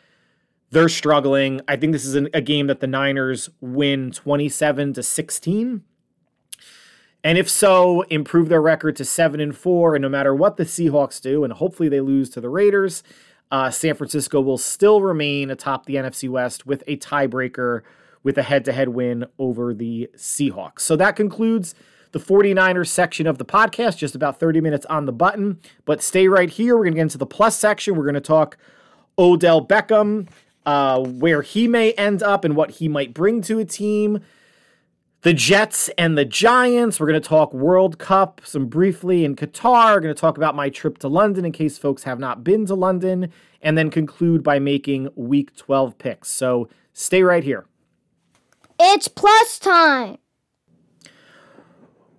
They're 0.72 0.90
struggling. 0.90 1.62
I 1.68 1.76
think 1.76 1.92
this 1.92 2.06
is 2.06 2.16
a 2.16 2.42
game 2.42 2.68
that 2.68 2.80
the 2.80 2.88
Niners 2.88 3.50
win 3.62 4.12
27 4.12 4.94
to 4.94 5.04
16. 5.04 5.84
And 7.26 7.38
if 7.38 7.50
so, 7.50 8.02
improve 8.04 8.50
their 8.50 8.62
record 8.62 8.96
to 8.98 9.06
7 9.06 9.40
and 9.40 9.56
4 9.56 9.96
and 9.96 10.02
no 10.02 10.10
matter 10.10 10.34
what 10.34 10.58
the 10.58 10.64
Seahawks 10.64 11.22
do 11.22 11.44
and 11.44 11.54
hopefully 11.54 11.90
they 11.90 12.02
lose 12.02 12.30
to 12.32 12.42
the 12.42 12.50
Raiders, 12.50 13.04
uh, 13.54 13.70
San 13.70 13.94
Francisco 13.94 14.42
will 14.42 14.58
still 14.58 15.00
remain 15.00 15.52
atop 15.52 15.86
the 15.86 15.94
NFC 15.94 16.28
West 16.28 16.66
with 16.66 16.84
a 16.88 16.98
tiebreaker 16.98 17.84
with 18.24 18.36
a 18.40 18.42
head-to-head 18.42 18.90
win 18.90 19.28
over 19.38 19.76
the 19.76 20.10
Seahawks. 20.18 20.80
So 20.80 20.96
that 20.96 21.16
concludes 21.16 21.76
the 22.14 22.20
49ers 22.20 22.88
section 22.88 23.28
of 23.28 23.38
the 23.38 23.46
podcast, 23.46 23.98
just 23.98 24.16
about 24.16 24.40
30 24.40 24.60
minutes 24.60 24.88
on 24.88 25.06
the 25.06 25.12
button. 25.12 25.60
But 25.86 26.02
stay 26.02 26.28
right 26.28 26.50
here. 26.50 26.76
We're 26.76 26.86
going 26.86 26.94
to 26.94 26.98
get 26.98 27.02
into 27.04 27.20
the 27.20 27.28
plus 27.28 27.56
section. 27.56 27.96
We're 27.96 28.06
going 28.06 28.16
to 28.16 28.22
talk 28.22 28.58
Odell 29.20 29.64
Beckham, 29.64 30.30
uh, 30.66 31.02
where 31.02 31.44
he 31.44 31.68
may 31.68 31.92
end 31.92 32.24
up 32.24 32.44
and 32.44 32.56
what 32.56 32.72
he 32.72 32.88
might 32.88 33.14
bring 33.14 33.44
to 33.44 33.60
a 33.60 33.66
team. 33.66 34.20
The 35.24 35.34
Jets 35.34 35.90
and 35.98 36.18
the 36.18 36.26
Giants. 36.26 37.00
We're 37.00 37.08
going 37.08 37.22
to 37.22 37.26
talk 37.26 37.54
World 37.54 37.98
Cup 37.98 38.42
some 38.44 38.66
briefly 38.66 39.24
in 39.24 39.38
Qatar. 39.38 39.94
We're 39.94 40.02
going 40.02 40.14
to 40.14 40.20
talk 40.20 40.36
about 40.36 40.54
my 40.54 40.70
trip 40.70 40.98
to 40.98 41.08
London 41.08 41.46
in 41.46 41.54
case 41.54 41.78
folks 41.78 42.04
have 42.04 42.20
not 42.20 42.44
been 42.44 42.66
to 42.66 42.76
London, 42.76 43.32
and 43.62 43.78
then 43.78 43.90
conclude 43.90 44.44
by 44.44 44.60
making 44.60 45.08
week 45.16 45.56
12 45.56 45.98
picks. 45.98 46.28
So 46.28 46.68
stay 46.92 47.24
right 47.24 47.42
here. 47.42 47.66
It's 48.78 49.08
plus 49.08 49.60
time. 49.60 50.18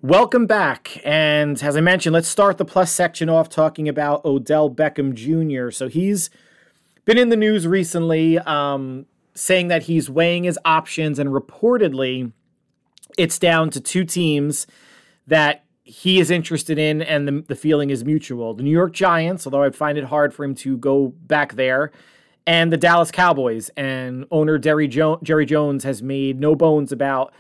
Welcome 0.00 0.46
back. 0.46 0.98
And 1.04 1.62
as 1.62 1.76
I 1.76 1.82
mentioned, 1.82 2.14
let's 2.14 2.28
start 2.28 2.56
the 2.56 2.64
plus 2.64 2.90
section 2.90 3.28
off 3.28 3.50
talking 3.50 3.86
about 3.86 4.24
Odell 4.24 4.70
Beckham 4.70 5.12
Jr. 5.12 5.70
So 5.70 5.88
he's 5.88 6.30
been 7.04 7.18
in 7.18 7.28
the 7.28 7.36
news 7.36 7.66
recently 7.66 8.38
um, 8.38 9.04
saying 9.34 9.68
that 9.68 9.82
he's 9.82 10.08
weighing 10.08 10.44
his 10.44 10.58
options, 10.64 11.18
and 11.18 11.28
reportedly, 11.28 12.32
it's 13.18 13.38
down 13.38 13.70
to 13.70 13.81
two 13.81 14.05
teams 14.05 14.66
that 15.27 15.64
he 15.83 16.18
is 16.18 16.31
interested 16.31 16.79
in, 16.79 17.03
and 17.03 17.29
the, 17.29 17.44
the 17.46 17.55
feeling 17.55 17.90
is 17.90 18.05
mutual. 18.05 18.55
The 18.55 18.62
New 18.62 18.70
York 18.70 18.92
Giants, 18.92 19.46
although 19.46 19.62
I 19.62 19.70
find 19.70 19.98
it 19.98 20.05
hard 20.05 20.33
for 20.33 20.44
him 20.44 20.55
to 20.57 20.77
go 20.79 21.09
back 21.09 21.55
there, 21.55 21.92
and 22.46 22.72
the 22.72 22.77
Dallas 22.77 23.11
Cowboys. 23.11 23.70
And 23.77 24.27
owner 24.31 24.59
Jerry, 24.59 24.88
jo- 24.88 25.20
Jerry 25.22 25.46
Jones 25.46 25.85
has 25.85 26.03
made 26.03 26.40
no 26.40 26.55
bones 26.55 26.92
about 26.92 27.33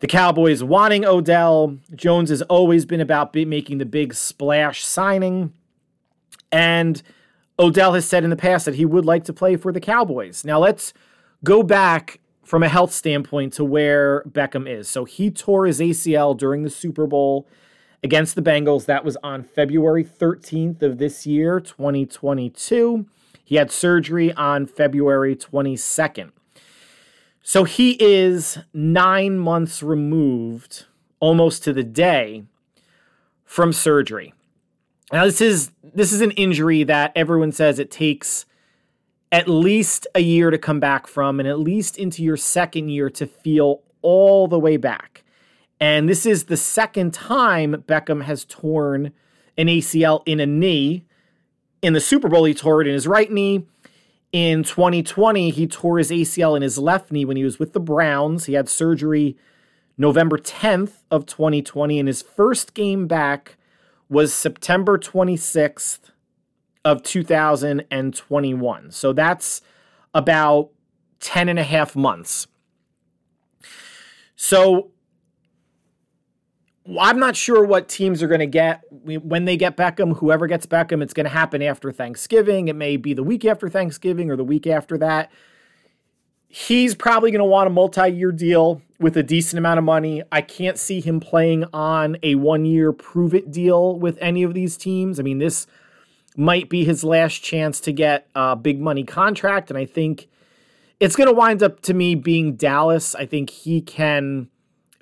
the 0.00 0.06
Cowboys 0.06 0.64
wanting 0.64 1.04
Odell. 1.04 1.78
Jones 1.94 2.30
has 2.30 2.42
always 2.42 2.86
been 2.86 3.00
about 3.00 3.34
making 3.34 3.78
the 3.78 3.86
big 3.86 4.14
splash 4.14 4.84
signing. 4.84 5.52
And 6.50 7.02
Odell 7.58 7.92
has 7.92 8.06
said 8.06 8.24
in 8.24 8.30
the 8.30 8.36
past 8.36 8.64
that 8.64 8.74
he 8.74 8.86
would 8.86 9.04
like 9.04 9.24
to 9.24 9.32
play 9.32 9.56
for 9.56 9.72
the 9.72 9.80
Cowboys. 9.80 10.44
Now 10.44 10.58
let's 10.58 10.94
go 11.44 11.62
back 11.62 12.20
from 12.50 12.64
a 12.64 12.68
health 12.68 12.92
standpoint 12.92 13.52
to 13.52 13.64
where 13.64 14.24
Beckham 14.24 14.68
is. 14.68 14.88
So 14.88 15.04
he 15.04 15.30
tore 15.30 15.66
his 15.66 15.78
ACL 15.78 16.36
during 16.36 16.64
the 16.64 16.68
Super 16.68 17.06
Bowl 17.06 17.46
against 18.02 18.34
the 18.34 18.42
Bengals. 18.42 18.86
That 18.86 19.04
was 19.04 19.16
on 19.22 19.44
February 19.44 20.02
13th 20.02 20.82
of 20.82 20.98
this 20.98 21.24
year, 21.28 21.60
2022. 21.60 23.06
He 23.44 23.54
had 23.54 23.70
surgery 23.70 24.32
on 24.32 24.66
February 24.66 25.36
22nd. 25.36 26.32
So 27.40 27.62
he 27.62 27.96
is 28.00 28.58
nine 28.74 29.38
months 29.38 29.80
removed, 29.80 30.86
almost 31.20 31.62
to 31.62 31.72
the 31.72 31.84
day, 31.84 32.42
from 33.44 33.72
surgery. 33.72 34.34
Now 35.12 35.24
this 35.24 35.40
is 35.40 35.70
this 35.84 36.12
is 36.12 36.20
an 36.20 36.32
injury 36.32 36.82
that 36.82 37.12
everyone 37.14 37.52
says 37.52 37.78
it 37.78 37.92
takes 37.92 38.44
at 39.32 39.48
least 39.48 40.06
a 40.14 40.20
year 40.20 40.50
to 40.50 40.58
come 40.58 40.80
back 40.80 41.06
from, 41.06 41.38
and 41.38 41.48
at 41.48 41.58
least 41.58 41.96
into 41.96 42.22
your 42.22 42.36
second 42.36 42.88
year 42.88 43.08
to 43.10 43.26
feel 43.26 43.82
all 44.02 44.48
the 44.48 44.58
way 44.58 44.76
back. 44.76 45.22
And 45.80 46.08
this 46.08 46.26
is 46.26 46.44
the 46.44 46.56
second 46.56 47.14
time 47.14 47.84
Beckham 47.86 48.24
has 48.24 48.44
torn 48.44 49.12
an 49.56 49.66
ACL 49.66 50.22
in 50.26 50.40
a 50.40 50.46
knee. 50.46 51.04
In 51.80 51.92
the 51.92 52.00
Super 52.00 52.28
Bowl, 52.28 52.44
he 52.44 52.54
tore 52.54 52.82
it 52.82 52.86
in 52.86 52.94
his 52.94 53.06
right 53.06 53.30
knee. 53.30 53.66
In 54.32 54.62
2020, 54.62 55.50
he 55.50 55.66
tore 55.66 55.98
his 55.98 56.10
ACL 56.10 56.56
in 56.56 56.62
his 56.62 56.78
left 56.78 57.10
knee 57.10 57.24
when 57.24 57.36
he 57.36 57.44
was 57.44 57.58
with 57.58 57.72
the 57.72 57.80
Browns. 57.80 58.46
He 58.46 58.54
had 58.54 58.68
surgery 58.68 59.36
November 59.96 60.38
10th 60.38 61.02
of 61.10 61.26
2020, 61.26 61.98
and 61.98 62.08
his 62.08 62.22
first 62.22 62.74
game 62.74 63.06
back 63.06 63.56
was 64.08 64.32
September 64.32 64.98
26th 64.98 66.09
of 66.84 67.02
2021. 67.02 68.90
So 68.90 69.12
that's 69.12 69.60
about 70.14 70.70
10 71.20 71.48
and 71.48 71.58
a 71.58 71.62
half 71.62 71.94
months. 71.94 72.46
So 74.36 74.90
I'm 76.98 77.18
not 77.18 77.36
sure 77.36 77.64
what 77.64 77.88
teams 77.88 78.22
are 78.22 78.26
going 78.26 78.40
to 78.40 78.46
get 78.46 78.82
when 78.90 79.44
they 79.44 79.56
get 79.56 79.76
Beckham. 79.76 80.16
Whoever 80.16 80.46
gets 80.46 80.66
Beckham, 80.66 81.02
it's 81.02 81.12
going 81.12 81.24
to 81.24 81.30
happen 81.30 81.62
after 81.62 81.92
Thanksgiving. 81.92 82.68
It 82.68 82.76
may 82.76 82.96
be 82.96 83.12
the 83.12 83.22
week 83.22 83.44
after 83.44 83.68
Thanksgiving 83.68 84.30
or 84.30 84.36
the 84.36 84.44
week 84.44 84.66
after 84.66 84.96
that. 84.98 85.30
He's 86.48 86.94
probably 86.96 87.30
going 87.30 87.40
to 87.40 87.44
want 87.44 87.68
a 87.68 87.70
multi 87.70 88.08
year 88.08 88.32
deal 88.32 88.82
with 88.98 89.16
a 89.16 89.22
decent 89.22 89.58
amount 89.58 89.78
of 89.78 89.84
money. 89.84 90.22
I 90.32 90.40
can't 90.40 90.78
see 90.78 91.00
him 91.00 91.20
playing 91.20 91.64
on 91.72 92.16
a 92.22 92.34
one 92.34 92.64
year 92.64 92.92
prove 92.92 93.34
it 93.34 93.52
deal 93.52 93.96
with 93.96 94.18
any 94.20 94.42
of 94.42 94.54
these 94.54 94.76
teams. 94.76 95.20
I 95.20 95.22
mean, 95.22 95.38
this 95.38 95.66
might 96.40 96.70
be 96.70 96.84
his 96.84 97.04
last 97.04 97.42
chance 97.42 97.80
to 97.80 97.92
get 97.92 98.26
a 98.34 98.56
big 98.56 98.80
money 98.80 99.04
contract. 99.04 99.70
And 99.70 99.78
I 99.78 99.84
think 99.84 100.26
it's 100.98 101.14
going 101.14 101.28
to 101.28 101.34
wind 101.34 101.62
up 101.62 101.80
to 101.82 101.94
me 101.94 102.14
being 102.14 102.56
Dallas. 102.56 103.14
I 103.14 103.26
think 103.26 103.50
he 103.50 103.80
can 103.80 104.48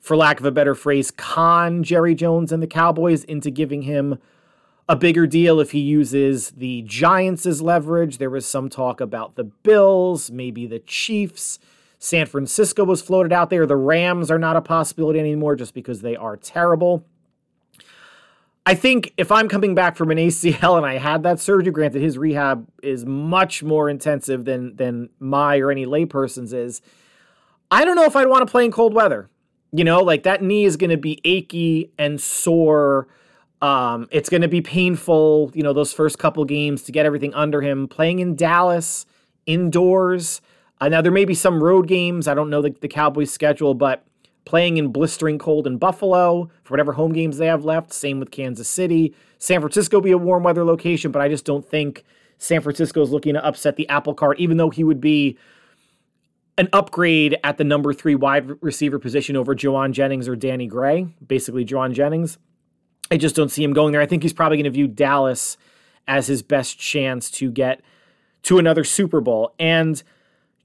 for 0.02 0.16
lack 0.16 0.40
of 0.40 0.46
a 0.46 0.50
better 0.50 0.74
phrase, 0.74 1.10
con 1.10 1.82
Jerry 1.82 2.14
Jones 2.14 2.50
and 2.50 2.62
the 2.62 2.66
Cowboys 2.66 3.24
into 3.24 3.50
giving 3.50 3.82
him 3.82 4.18
a 4.88 4.96
bigger 4.96 5.26
deal 5.26 5.60
if 5.60 5.72
he 5.72 5.80
uses 5.80 6.50
the 6.52 6.82
Giants 6.82 7.44
as 7.44 7.60
leverage. 7.60 8.16
There 8.16 8.30
was 8.30 8.46
some 8.46 8.70
talk 8.70 9.00
about 9.00 9.36
the 9.36 9.44
Bills, 9.44 10.30
maybe 10.30 10.66
the 10.66 10.78
Chiefs. 10.78 11.58
San 11.98 12.26
Francisco 12.26 12.84
was 12.84 13.02
floated 13.02 13.32
out 13.32 13.50
there. 13.50 13.66
The 13.66 13.76
Rams 13.76 14.30
are 14.30 14.38
not 14.38 14.56
a 14.56 14.62
possibility 14.62 15.20
anymore 15.20 15.56
just 15.56 15.74
because 15.74 16.00
they 16.00 16.16
are 16.16 16.36
terrible. 16.36 17.04
I 18.68 18.74
think 18.74 19.14
if 19.16 19.32
I'm 19.32 19.48
coming 19.48 19.74
back 19.74 19.96
from 19.96 20.10
an 20.10 20.18
ACL 20.28 20.76
and 20.76 20.84
I 20.84 20.98
had 20.98 21.22
that 21.22 21.40
surgery, 21.40 21.72
granted 21.72 22.02
his 22.02 22.18
rehab 22.18 22.68
is 22.82 23.06
much 23.06 23.62
more 23.62 23.88
intensive 23.88 24.44
than 24.44 24.76
than 24.76 25.08
my 25.18 25.56
or 25.56 25.70
any 25.70 25.86
layperson's 25.86 26.52
is. 26.52 26.82
I 27.70 27.86
don't 27.86 27.96
know 27.96 28.04
if 28.04 28.14
I'd 28.14 28.26
want 28.26 28.46
to 28.46 28.50
play 28.50 28.66
in 28.66 28.70
cold 28.70 28.92
weather. 28.92 29.30
You 29.72 29.84
know, 29.84 30.02
like 30.02 30.24
that 30.24 30.42
knee 30.42 30.66
is 30.66 30.76
going 30.76 30.90
to 30.90 30.98
be 30.98 31.18
achy 31.24 31.92
and 31.98 32.20
sore. 32.20 33.08
Um, 33.62 34.06
it's 34.10 34.28
going 34.28 34.42
to 34.42 34.48
be 34.48 34.60
painful, 34.60 35.50
you 35.54 35.62
know, 35.62 35.72
those 35.72 35.94
first 35.94 36.18
couple 36.18 36.44
games 36.44 36.82
to 36.82 36.92
get 36.92 37.06
everything 37.06 37.32
under 37.32 37.62
him. 37.62 37.88
Playing 37.88 38.18
in 38.18 38.36
Dallas, 38.36 39.06
indoors. 39.46 40.42
Uh, 40.78 40.90
now, 40.90 41.00
there 41.00 41.10
may 41.10 41.24
be 41.24 41.34
some 41.34 41.62
road 41.64 41.88
games. 41.88 42.28
I 42.28 42.34
don't 42.34 42.50
know 42.50 42.60
the, 42.60 42.76
the 42.82 42.88
Cowboys' 42.88 43.30
schedule, 43.30 43.72
but 43.72 44.04
playing 44.48 44.78
in 44.78 44.88
blistering 44.88 45.38
cold 45.38 45.66
in 45.66 45.76
Buffalo 45.76 46.48
for 46.64 46.72
whatever 46.72 46.92
home 46.92 47.12
games 47.12 47.36
they 47.36 47.44
have 47.44 47.66
left. 47.66 47.92
Same 47.92 48.18
with 48.18 48.30
Kansas 48.30 48.66
City. 48.66 49.14
San 49.36 49.60
Francisco 49.60 50.00
be 50.00 50.10
a 50.10 50.16
warm 50.16 50.42
weather 50.42 50.64
location, 50.64 51.12
but 51.12 51.20
I 51.20 51.28
just 51.28 51.44
don't 51.44 51.68
think 51.68 52.02
San 52.38 52.62
Francisco 52.62 53.02
is 53.02 53.10
looking 53.10 53.34
to 53.34 53.44
upset 53.44 53.76
the 53.76 53.86
apple 53.90 54.14
cart, 54.14 54.40
even 54.40 54.56
though 54.56 54.70
he 54.70 54.82
would 54.82 55.02
be 55.02 55.36
an 56.56 56.70
upgrade 56.72 57.36
at 57.44 57.58
the 57.58 57.64
number 57.64 57.92
three 57.92 58.14
wide 58.14 58.50
receiver 58.62 58.98
position 58.98 59.36
over 59.36 59.54
Jauan 59.54 59.92
Jennings 59.92 60.26
or 60.26 60.34
Danny 60.34 60.66
Gray, 60.66 61.08
basically 61.26 61.66
Jauan 61.66 61.92
Jennings. 61.92 62.38
I 63.10 63.18
just 63.18 63.36
don't 63.36 63.50
see 63.50 63.62
him 63.62 63.74
going 63.74 63.92
there. 63.92 64.00
I 64.00 64.06
think 64.06 64.22
he's 64.22 64.32
probably 64.32 64.56
going 64.56 64.64
to 64.64 64.70
view 64.70 64.88
Dallas 64.88 65.58
as 66.06 66.26
his 66.26 66.42
best 66.42 66.78
chance 66.78 67.30
to 67.32 67.50
get 67.50 67.82
to 68.44 68.58
another 68.58 68.82
Super 68.82 69.20
Bowl. 69.20 69.54
And 69.58 70.02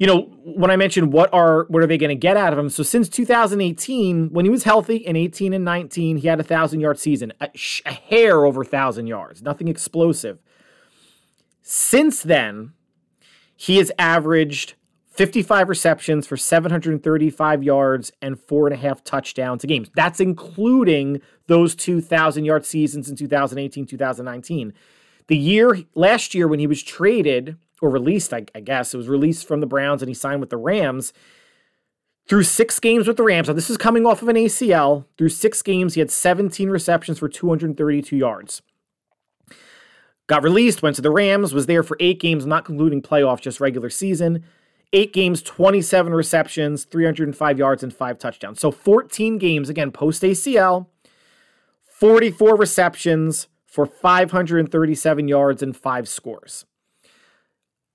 you 0.04 0.08
know, 0.08 0.24
when 0.44 0.70
I 0.70 0.76
mentioned 0.76 1.13
what 1.13 1.34
are 1.34 1.63
what 1.70 1.82
are 1.82 1.88
they 1.88 1.98
going 1.98 2.10
to 2.10 2.16
get 2.16 2.36
out 2.36 2.52
of 2.52 2.60
him? 2.60 2.70
So 2.70 2.84
since 2.84 3.08
2018, 3.08 4.32
when 4.32 4.44
he 4.44 4.52
was 4.52 4.66
healthy 4.66 4.98
in 4.98 5.16
18 5.16 5.54
and 5.54 5.63
19, 5.63 6.18
he 6.18 6.28
had 6.28 6.42
a 6.42 6.44
thousand 6.44 6.82
yard 6.82 7.00
season, 7.00 7.32
a, 7.40 7.48
a 7.86 7.94
hair 7.94 8.44
over 8.44 8.65
thousand 8.65 9.08
yards, 9.08 9.42
nothing 9.42 9.69
explosive. 9.69 10.40
Since 11.62 12.21
then, 12.21 12.73
he 13.56 13.77
has 13.77 13.94
averaged 13.98 14.73
55 15.08 15.69
receptions 15.69 16.27
for 16.27 16.36
735 16.36 17.63
yards 17.63 18.12
and 18.21 18.38
four 18.38 18.67
and 18.67 18.73
a 18.73 18.77
half 18.77 19.06
touchdowns 19.06 19.63
a 19.63 19.67
game. 19.67 19.86
That's 19.96 20.19
including 20.19 21.21
those 21.48 21.75
2,000 21.75 22.44
yard 22.44 22.65
seasons 22.65 23.08
in 23.08 23.15
2018, 23.15 23.86
2019. 23.86 24.73
The 25.27 25.38
year 25.38 25.77
last 25.96 26.36
year 26.36 26.50
when 26.50 26.60
he 26.60 26.67
was 26.67 26.84
traded 26.84 27.56
or 27.84 27.90
released, 27.90 28.34
I, 28.34 28.46
I 28.56 28.62
guess 28.62 28.94
it 28.94 28.98
was 28.98 29.10
released 29.10 29.48
from 29.48 29.60
the 29.60 29.67
Browns 29.67 30.02
and 30.02 30.10
he 30.10 30.15
signed 30.15 30.40
with 30.40 30.50
the 30.50 30.58
Rams. 30.58 31.13
Through 32.27 32.44
six 32.44 32.79
games 32.79 33.08
with 33.08 33.17
the 33.17 33.23
Rams, 33.23 33.50
now 33.50 33.54
this 33.54 33.69
is 33.69 33.77
coming 33.77 34.06
off 34.06 34.21
of 34.21 34.29
an 34.29 34.38
ACL. 34.38 35.06
Through 35.17 35.29
six 35.29 35.62
games, 35.62 35.94
he 35.94 36.00
had 36.00 36.10
17 36.10 36.69
receptions 36.69 37.19
for 37.19 37.27
232 37.27 38.15
yards. 38.15 38.62
Got 40.27 40.42
released, 40.42 40.81
went 40.81 40.96
to 40.96 41.02
the 41.02 41.12
Rams, 41.12 41.54
was 41.54 41.65
there 41.65 41.84
for 41.84 41.98
eight 42.00 42.21
games, 42.21 42.46
not 42.46 42.63
concluding 42.63 43.02
playoffs, 43.02 43.42
just 43.42 43.60
regular 43.60 43.90
season 43.90 44.46
eight 44.94 45.12
games, 45.12 45.42
27 45.42 46.13
receptions, 46.13 46.86
305 46.86 47.58
yards, 47.58 47.84
and 47.84 47.94
five 47.94 48.19
touchdowns. 48.19 48.60
So 48.60 48.71
14 48.71 49.40
games, 49.40 49.67
again, 49.67 49.92
post 49.92 50.21
ACL, 50.21 50.88
44 51.84 52.56
receptions 52.56 53.48
for 53.65 53.86
537 53.86 55.27
yards 55.27 55.63
and 55.63 55.75
five 55.75 56.08
scores. 56.08 56.65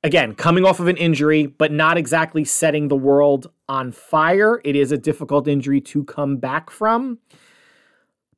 Again, 0.05 0.34
coming 0.34 0.64
off 0.64 0.78
of 0.78 0.86
an 0.86 0.96
injury, 0.96 1.46
but 1.46 1.72
not 1.72 1.99
exactly 1.99 2.44
setting 2.44 2.88
the 2.88 2.96
world 2.96 3.51
on 3.68 3.90
fire. 3.90 4.61
It 4.64 4.76
is 4.76 4.92
a 4.92 4.99
difficult 4.99 5.49
injury 5.49 5.80
to 5.80 6.05
come 6.05 6.36
back 6.36 6.70
from. 6.70 7.18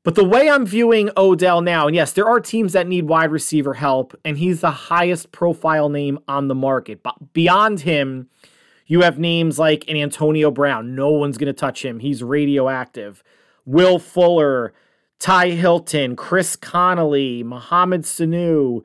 But 0.02 0.14
the 0.14 0.24
way 0.24 0.48
I'm 0.48 0.64
viewing 0.64 1.11
Odell 1.18 1.61
now, 1.61 1.86
and 1.86 1.94
yes, 1.94 2.12
there 2.12 2.26
are 2.26 2.40
teams 2.40 2.72
that 2.72 2.88
need 2.88 3.06
wide 3.06 3.30
receiver 3.30 3.74
help, 3.74 4.18
and 4.24 4.38
he's 4.38 4.62
the 4.62 4.70
highest 4.70 5.30
profile 5.30 5.90
name 5.90 6.18
on 6.26 6.48
the 6.48 6.54
market. 6.54 7.02
But 7.02 7.34
beyond 7.34 7.80
him, 7.80 8.30
you 8.86 9.02
have 9.02 9.18
names 9.18 9.58
like 9.58 9.84
an 9.88 9.98
Antonio 9.98 10.50
Brown. 10.50 10.94
No 10.94 11.11
one's 11.11 11.36
going 11.36 11.46
to 11.46 11.52
touch 11.52 11.84
him. 11.84 12.00
He's 12.00 12.22
radioactive. 12.22 13.22
Will 13.66 13.98
Fuller, 13.98 14.72
T.Y. 15.18 15.50
Hilton, 15.50 16.16
Chris 16.16 16.56
Conley, 16.56 17.42
Mohamed 17.42 18.02
Sanu, 18.02 18.80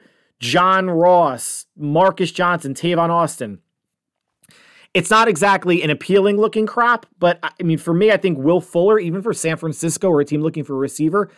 John 0.52 0.90
Ross, 0.90 1.66
Marcus 1.78 2.32
Johnson, 2.32 2.74
Tavon 2.74 3.10
Austin. 3.10 3.60
It's 4.94 5.10
not 5.10 5.28
exactly 5.28 5.84
an 5.84 5.90
appealing 5.90 6.38
looking 6.38 6.66
crop, 6.66 7.06
but 7.20 7.38
I 7.44 7.64
mean, 7.64 7.78
for 7.78 7.94
me, 7.94 8.12
I 8.12 8.18
think 8.18 8.38
Will 8.38 8.62
Fuller, 8.62 8.98
even 8.98 9.22
for 9.22 9.34
San 9.34 9.58
Francisco 9.58 10.10
or 10.10 10.22
a 10.22 10.26
team 10.26 10.42
looking 10.42 10.64
for 10.64 10.74
a 10.74 10.78
receiver, 10.78 11.30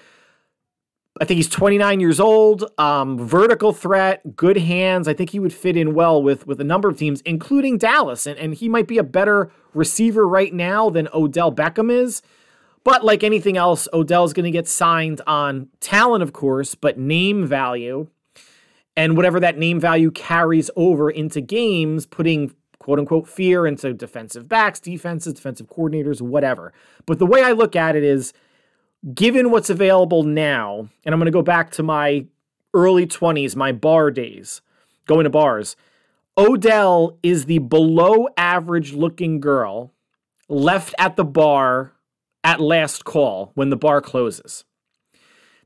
I 1.20 1.26
think 1.26 1.38
he's 1.38 1.50
29 1.50 2.00
years 2.00 2.20
old, 2.20 2.72
um, 2.78 3.18
vertical 3.18 3.74
threat, 3.74 4.36
good 4.36 4.58
hands. 4.58 5.08
I 5.08 5.16
think 5.16 5.32
he 5.32 5.40
would 5.40 5.54
fit 5.54 5.76
in 5.76 5.96
well 5.96 6.22
with 6.22 6.46
with 6.46 6.62
a 6.62 6.64
number 6.64 6.88
of 6.88 6.98
teams, 6.98 7.22
including 7.22 7.80
Dallas, 7.80 8.28
and, 8.28 8.38
and 8.38 8.54
he 8.54 8.70
might 8.70 8.88
be 8.88 9.00
a 9.00 9.04
better 9.04 9.52
receiver 9.74 10.28
right 10.28 10.54
now 10.54 10.92
than 10.92 11.08
Odell 11.14 11.52
Beckham 11.52 11.92
is. 11.92 12.22
But 12.84 13.04
like 13.04 13.24
anything 13.24 13.58
else, 13.58 13.88
Odell's 13.92 14.34
going 14.34 14.46
to 14.46 14.52
get 14.52 14.68
signed 14.68 15.22
on 15.26 15.70
talent, 15.80 16.22
of 16.22 16.32
course, 16.32 16.76
but 16.76 17.00
name 17.00 17.46
value 17.46 18.08
and 18.98 19.16
whatever 19.16 19.40
that 19.40 19.60
name 19.60 19.80
value 19.80 20.10
carries 20.10 20.72
over 20.76 21.10
into 21.10 21.40
games, 21.40 22.08
putting 22.08 22.54
quote 22.80 23.00
unquote 23.00 23.30
fear 23.30 23.68
into 23.68 23.94
defensive 23.94 24.50
backs, 24.50 24.80
defenses, 24.80 25.36
defensive 25.36 25.68
coordinators, 25.68 26.20
whatever. 26.20 26.74
But 27.06 27.20
the 27.20 27.26
way 27.28 27.44
I 27.44 27.52
look 27.52 27.76
at 27.76 27.96
it 27.96 28.04
is 28.04 28.34
given 29.14 29.52
what's 29.52 29.70
available 29.70 30.24
now, 30.24 30.90
and 31.06 31.14
I'm 31.14 31.20
going 31.20 31.28
to 31.28 31.32
go 31.32 31.44
back 31.44 31.72
to 31.72 31.84
my 31.84 32.26
early 32.74 33.06
20s, 33.06 33.56
my 33.56 33.72
bar 33.72 34.10
days, 34.10 34.62
going 35.06 35.26
to 35.26 35.30
bars. 35.30 35.76
Odell 36.36 37.18
is 37.22 37.46
the 37.46 37.60
below 37.60 38.28
average 38.36 38.94
looking 38.94 39.40
girl 39.40 39.94
left 40.50 40.96
at 40.98 41.16
the 41.16 41.26
bar 41.26 41.94
at 42.44 42.60
last 42.60 43.06
call 43.06 43.52
when 43.54 43.70
the 43.70 43.78
bar 43.78 44.02
closes. 44.02 44.66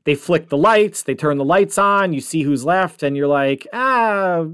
They 0.04 0.14
flick 0.14 0.48
the 0.48 0.56
lights, 0.56 1.02
they 1.02 1.14
turn 1.14 1.38
the 1.38 1.44
lights 1.44 1.78
on, 1.78 2.12
you 2.12 2.20
see 2.20 2.42
who's 2.42 2.64
left, 2.64 3.02
and 3.02 3.16
you're 3.16 3.28
like, 3.28 3.66
ah, 3.72 4.46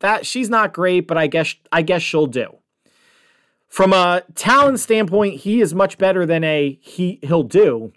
that 0.00 0.26
she's 0.26 0.50
not 0.50 0.72
great, 0.72 1.06
but 1.06 1.16
I 1.16 1.26
guess 1.28 1.54
I 1.70 1.82
guess 1.82 2.02
she'll 2.02 2.26
do. 2.26 2.58
From 3.68 3.92
a 3.92 4.22
talent 4.34 4.80
standpoint, 4.80 5.40
he 5.40 5.60
is 5.60 5.74
much 5.74 5.98
better 5.98 6.26
than 6.26 6.42
a 6.44 6.78
he 6.80 7.18
he'll 7.22 7.42
do. 7.42 7.92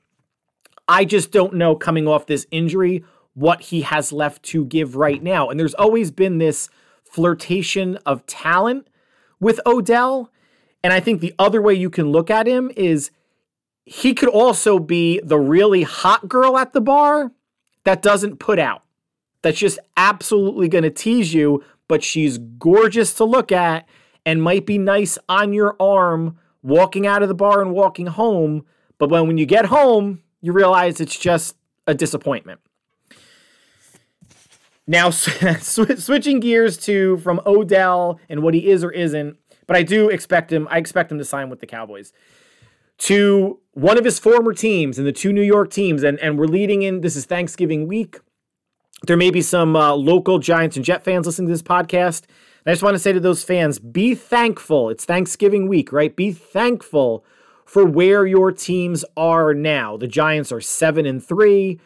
I 0.88 1.06
just 1.06 1.32
don't 1.32 1.54
know 1.54 1.76
coming 1.76 2.08
off 2.08 2.26
this 2.26 2.48
injury 2.52 3.04
what 3.34 3.62
he 3.62 3.82
has 3.82 4.12
left 4.12 4.44
to 4.44 4.66
give 4.66 4.96
right 4.96 5.22
now. 5.24 5.50
And 5.50 5.60
there's 5.60 5.76
always 5.76 6.12
been 6.12 6.40
this 6.40 6.70
flirtation 7.04 7.98
of 8.06 8.26
talent 8.26 8.88
with 9.40 9.62
Odell. 9.66 10.32
And 10.84 10.92
I 10.92 11.00
think 11.00 11.22
the 11.22 11.36
other 11.40 11.62
way 11.62 11.74
you 11.74 11.90
can 11.90 12.12
look 12.12 12.30
at 12.30 12.48
him 12.48 12.72
is 12.76 13.12
he 13.92 14.14
could 14.14 14.30
also 14.30 14.78
be 14.78 15.20
the 15.24 15.40
really 15.40 15.82
hot 15.82 16.30
girl 16.30 16.60
at 16.60 16.74
the 16.74 16.82
bar 16.82 17.32
that 17.86 18.04
doesn't 18.04 18.38
put 18.38 18.60
out. 18.60 18.84
That's 19.42 19.58
just 19.58 19.80
absolutely 19.98 20.68
going 20.68 20.84
to 20.84 20.92
tease 20.92 21.34
you, 21.34 21.64
but 21.88 22.04
she's 22.04 22.38
gorgeous 22.38 23.16
to 23.16 23.24
look 23.24 23.52
at 23.52 23.90
and 24.28 24.44
might 24.44 24.68
be 24.68 24.78
nice 24.78 25.18
on 25.28 25.54
your 25.54 25.76
arm 25.80 26.38
walking 26.62 27.08
out 27.08 27.24
of 27.24 27.30
the 27.30 27.34
bar 27.34 27.64
and 27.64 27.74
walking 27.74 28.06
home. 28.06 28.64
But 29.00 29.10
when, 29.10 29.26
when 29.26 29.40
you 29.40 29.48
get 29.48 29.66
home, 29.66 30.22
you 30.40 30.52
realize 30.52 31.02
it's 31.02 31.18
just 31.18 31.56
a 31.88 31.96
disappointment. 31.96 32.60
Now, 34.86 35.10
switching 35.62 36.40
gears 36.42 36.78
to 36.78 37.18
from 37.18 37.42
Odell 37.44 38.20
and 38.30 38.44
what 38.44 38.54
he 38.54 38.70
is 38.70 38.84
or 38.84 38.92
isn't, 38.92 39.38
but 39.66 39.76
I 39.76 39.82
do 39.82 40.10
expect 40.10 40.54
him. 40.54 40.68
I 40.70 40.78
expect 40.78 41.12
him 41.12 41.18
to 41.18 41.26
sign 41.26 41.50
with 41.50 41.60
the 41.60 41.66
Cowboys 41.66 42.14
to 43.00 43.60
one 43.74 43.98
of 43.98 44.06
his 44.06 44.20
former 44.20 44.54
teams 44.54 44.98
and 44.98 45.08
the 45.08 45.12
two 45.12 45.34
New 45.34 45.42
York 45.42 45.72
teams, 45.72 46.04
and, 46.04 46.20
and 46.20 46.38
we're 46.38 46.46
leading 46.46 46.82
in. 46.82 47.02
This 47.02 47.16
is 47.16 47.26
Thanksgiving 47.26 47.88
week. 47.88 48.20
There 49.08 49.18
may 49.18 49.32
be 49.32 49.42
some 49.42 49.76
uh, 49.76 49.94
local 49.94 50.40
Giants 50.40 50.76
and 50.76 50.86
Jet 50.86 51.04
fans 51.04 51.26
listening 51.26 51.48
to 51.48 51.54
this 51.54 51.62
podcast. 51.62 52.24
I 52.66 52.72
just 52.72 52.84
want 52.84 52.96
to 52.96 53.00
say 53.00 53.14
to 53.14 53.20
those 53.20 53.44
fans 53.44 53.80
be 53.80 54.14
thankful. 54.14 54.90
It's 54.90 55.06
Thanksgiving 55.06 55.68
week, 55.68 55.92
right? 55.92 56.16
Be 56.16 56.32
thankful 56.32 57.24
for 57.66 57.86
where 57.86 58.28
your 58.28 58.52
teams 58.52 59.06
are 59.16 59.54
now. 59.54 59.96
The 59.96 60.08
Giants 60.08 60.52
are 60.52 60.62
7 60.62 61.06
and 61.06 61.24
3, 61.24 61.80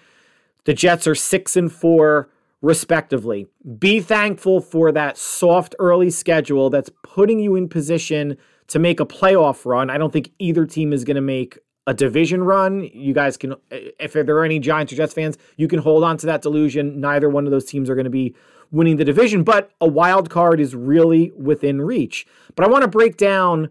the 0.65 0.73
Jets 0.73 1.05
are 1.07 1.15
6 1.15 1.55
and 1.55 1.71
4 1.71 2.29
respectively. 2.61 3.47
Be 3.77 3.99
thankful 3.99 4.61
for 4.61 4.91
that 4.93 5.17
soft 5.17 5.75
early 5.79 6.09
schedule 6.09 6.69
that's 6.69 6.89
putting 7.03 7.39
you 7.39 7.55
in 7.55 7.67
position 7.67 8.37
to 8.67 8.79
make 8.79 8.99
a 8.99 9.05
playoff 9.05 9.65
run. 9.65 9.89
I 9.89 9.97
don't 9.97 10.11
think 10.11 10.31
either 10.39 10.65
team 10.65 10.93
is 10.93 11.03
going 11.03 11.15
to 11.15 11.21
make 11.21 11.59
a 11.85 11.93
division 11.93 12.43
run. 12.43 12.89
You 12.93 13.13
guys 13.13 13.37
can, 13.37 13.55
if 13.69 14.13
there 14.13 14.37
are 14.37 14.45
any 14.45 14.59
Giants 14.59 14.93
or 14.93 14.95
Jets 14.95 15.13
fans, 15.13 15.37
you 15.57 15.67
can 15.67 15.79
hold 15.79 16.03
on 16.03 16.17
to 16.17 16.25
that 16.27 16.41
delusion. 16.41 17.01
Neither 17.01 17.29
one 17.29 17.45
of 17.45 17.51
those 17.51 17.65
teams 17.65 17.89
are 17.89 17.95
going 17.95 18.05
to 18.05 18.09
be 18.09 18.35
winning 18.71 18.97
the 18.97 19.05
division, 19.05 19.43
but 19.43 19.71
a 19.79 19.87
wild 19.87 20.29
card 20.29 20.59
is 20.59 20.75
really 20.75 21.31
within 21.31 21.81
reach. 21.81 22.25
But 22.55 22.65
I 22.65 22.69
want 22.69 22.83
to 22.83 22.87
break 22.87 23.17
down 23.17 23.69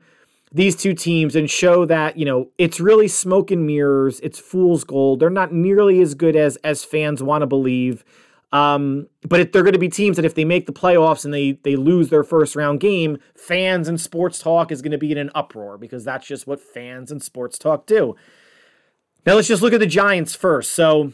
these 0.52 0.76
two 0.76 0.94
teams 0.94 1.34
and 1.34 1.50
show 1.50 1.84
that 1.86 2.18
you 2.18 2.24
know 2.24 2.48
it's 2.58 2.78
really 2.78 3.08
smoke 3.08 3.50
and 3.50 3.66
mirrors 3.66 4.20
it's 4.20 4.38
fool's 4.38 4.84
gold 4.84 5.18
they're 5.18 5.30
not 5.30 5.52
nearly 5.52 6.00
as 6.02 6.14
good 6.14 6.36
as 6.36 6.56
as 6.56 6.84
fans 6.84 7.22
want 7.22 7.40
to 7.40 7.46
believe 7.46 8.04
um, 8.52 9.08
but 9.26 9.52
they're 9.52 9.62
going 9.62 9.72
to 9.72 9.78
be 9.78 9.88
teams 9.88 10.16
that 10.16 10.24
if 10.24 10.34
they 10.34 10.44
make 10.44 10.66
the 10.66 10.72
playoffs 10.72 11.24
and 11.24 11.32
they 11.32 11.52
they 11.62 11.74
lose 11.74 12.10
their 12.10 12.22
first 12.22 12.54
round 12.54 12.80
game, 12.80 13.18
fans 13.34 13.88
and 13.88 14.00
sports 14.00 14.38
talk 14.38 14.70
is 14.70 14.82
going 14.82 14.92
to 14.92 14.98
be 14.98 15.10
in 15.10 15.18
an 15.18 15.30
uproar 15.34 15.78
because 15.78 16.04
that's 16.04 16.26
just 16.26 16.46
what 16.46 16.60
fans 16.60 17.10
and 17.10 17.22
sports 17.22 17.58
talk 17.58 17.86
do. 17.86 18.14
Now 19.24 19.34
let's 19.34 19.48
just 19.48 19.62
look 19.62 19.72
at 19.72 19.80
the 19.80 19.86
Giants 19.86 20.34
first. 20.34 20.72
So 20.72 21.12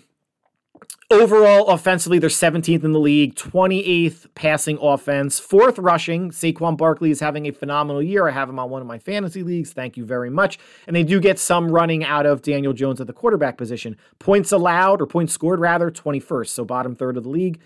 Overall, 1.10 1.68
offensively, 1.68 2.18
they're 2.18 2.28
17th 2.28 2.84
in 2.84 2.92
the 2.92 3.00
league, 3.00 3.34
28th 3.34 4.26
passing 4.34 4.76
offense, 4.82 5.38
fourth 5.38 5.78
rushing. 5.78 6.30
Saquon 6.30 6.76
Barkley 6.76 7.10
is 7.10 7.20
having 7.20 7.46
a 7.46 7.50
phenomenal 7.50 8.02
year. 8.02 8.28
I 8.28 8.32
have 8.32 8.50
him 8.50 8.58
on 8.58 8.68
one 8.68 8.82
of 8.82 8.86
my 8.86 8.98
fantasy 8.98 9.42
leagues. 9.42 9.72
Thank 9.72 9.96
you 9.96 10.04
very 10.04 10.28
much. 10.28 10.58
And 10.86 10.94
they 10.94 11.04
do 11.04 11.18
get 11.18 11.38
some 11.38 11.70
running 11.70 12.04
out 12.04 12.26
of 12.26 12.42
Daniel 12.42 12.74
Jones 12.74 13.00
at 13.00 13.06
the 13.06 13.14
quarterback 13.14 13.56
position. 13.56 13.96
Points 14.18 14.52
allowed, 14.52 15.00
or 15.00 15.06
points 15.06 15.32
scored 15.32 15.60
rather, 15.60 15.90
21st, 15.90 16.48
so 16.48 16.66
bottom 16.66 16.94
third 16.94 17.16
of 17.16 17.22
the 17.22 17.30
league. 17.30 17.58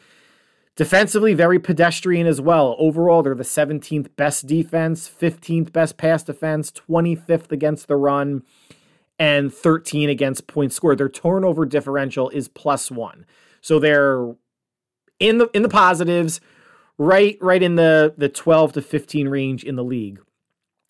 Defensively, 0.76 1.34
very 1.34 1.58
pedestrian 1.58 2.28
as 2.28 2.40
well. 2.40 2.76
Overall, 2.78 3.24
they're 3.24 3.34
the 3.34 3.42
17th 3.42 4.14
best 4.14 4.46
defense, 4.46 5.10
15th 5.10 5.72
best 5.72 5.96
pass 5.96 6.22
defense, 6.22 6.70
25th 6.70 7.50
against 7.50 7.88
the 7.88 7.96
run 7.96 8.44
and 9.22 9.54
13 9.54 10.10
against 10.10 10.48
points 10.48 10.74
scored. 10.74 10.98
Their 10.98 11.08
turnover 11.08 11.64
differential 11.64 12.28
is 12.30 12.48
plus 12.48 12.90
one. 12.90 13.24
So 13.60 13.78
they're 13.78 14.34
in 15.20 15.38
the 15.38 15.48
in 15.54 15.62
the 15.62 15.68
positives, 15.68 16.40
right 16.98 17.38
right 17.40 17.62
in 17.62 17.76
the 17.76 18.14
the 18.18 18.28
12 18.28 18.72
to 18.72 18.82
15 18.82 19.28
range 19.28 19.62
in 19.62 19.76
the 19.76 19.84
league. 19.84 20.20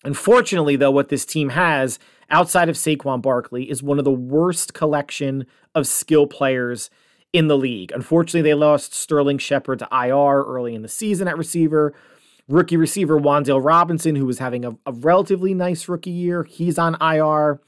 Unfortunately, 0.03 0.75
though, 0.75 0.89
what 0.89 1.09
this 1.09 1.25
team 1.25 1.49
has 1.49 1.99
outside 2.31 2.69
of 2.69 2.75
Saquon 2.75 3.21
Barkley 3.21 3.69
is 3.69 3.83
one 3.83 3.99
of 3.99 4.05
the 4.05 4.11
worst 4.11 4.73
collection 4.73 5.45
of 5.75 5.85
skill 5.85 6.25
players 6.25 6.89
in 7.33 7.49
the 7.49 7.57
league. 7.57 7.91
Unfortunately, 7.91 8.41
they 8.41 8.55
lost 8.55 8.95
Sterling 8.95 9.37
Shepard 9.37 9.77
to 9.77 9.87
IR 9.91 10.41
early 10.43 10.73
in 10.73 10.81
the 10.81 10.87
season 10.87 11.27
at 11.27 11.37
receiver. 11.37 11.93
Rookie 12.49 12.77
receiver 12.77 13.19
Wan'Dale 13.19 13.63
Robinson, 13.63 14.15
who 14.15 14.25
was 14.25 14.39
having 14.39 14.65
a, 14.65 14.75
a 14.87 14.91
relatively 14.91 15.53
nice 15.53 15.87
rookie 15.87 16.09
year, 16.09 16.43
he's 16.43 16.79
on 16.79 16.97
IR. 16.99 17.61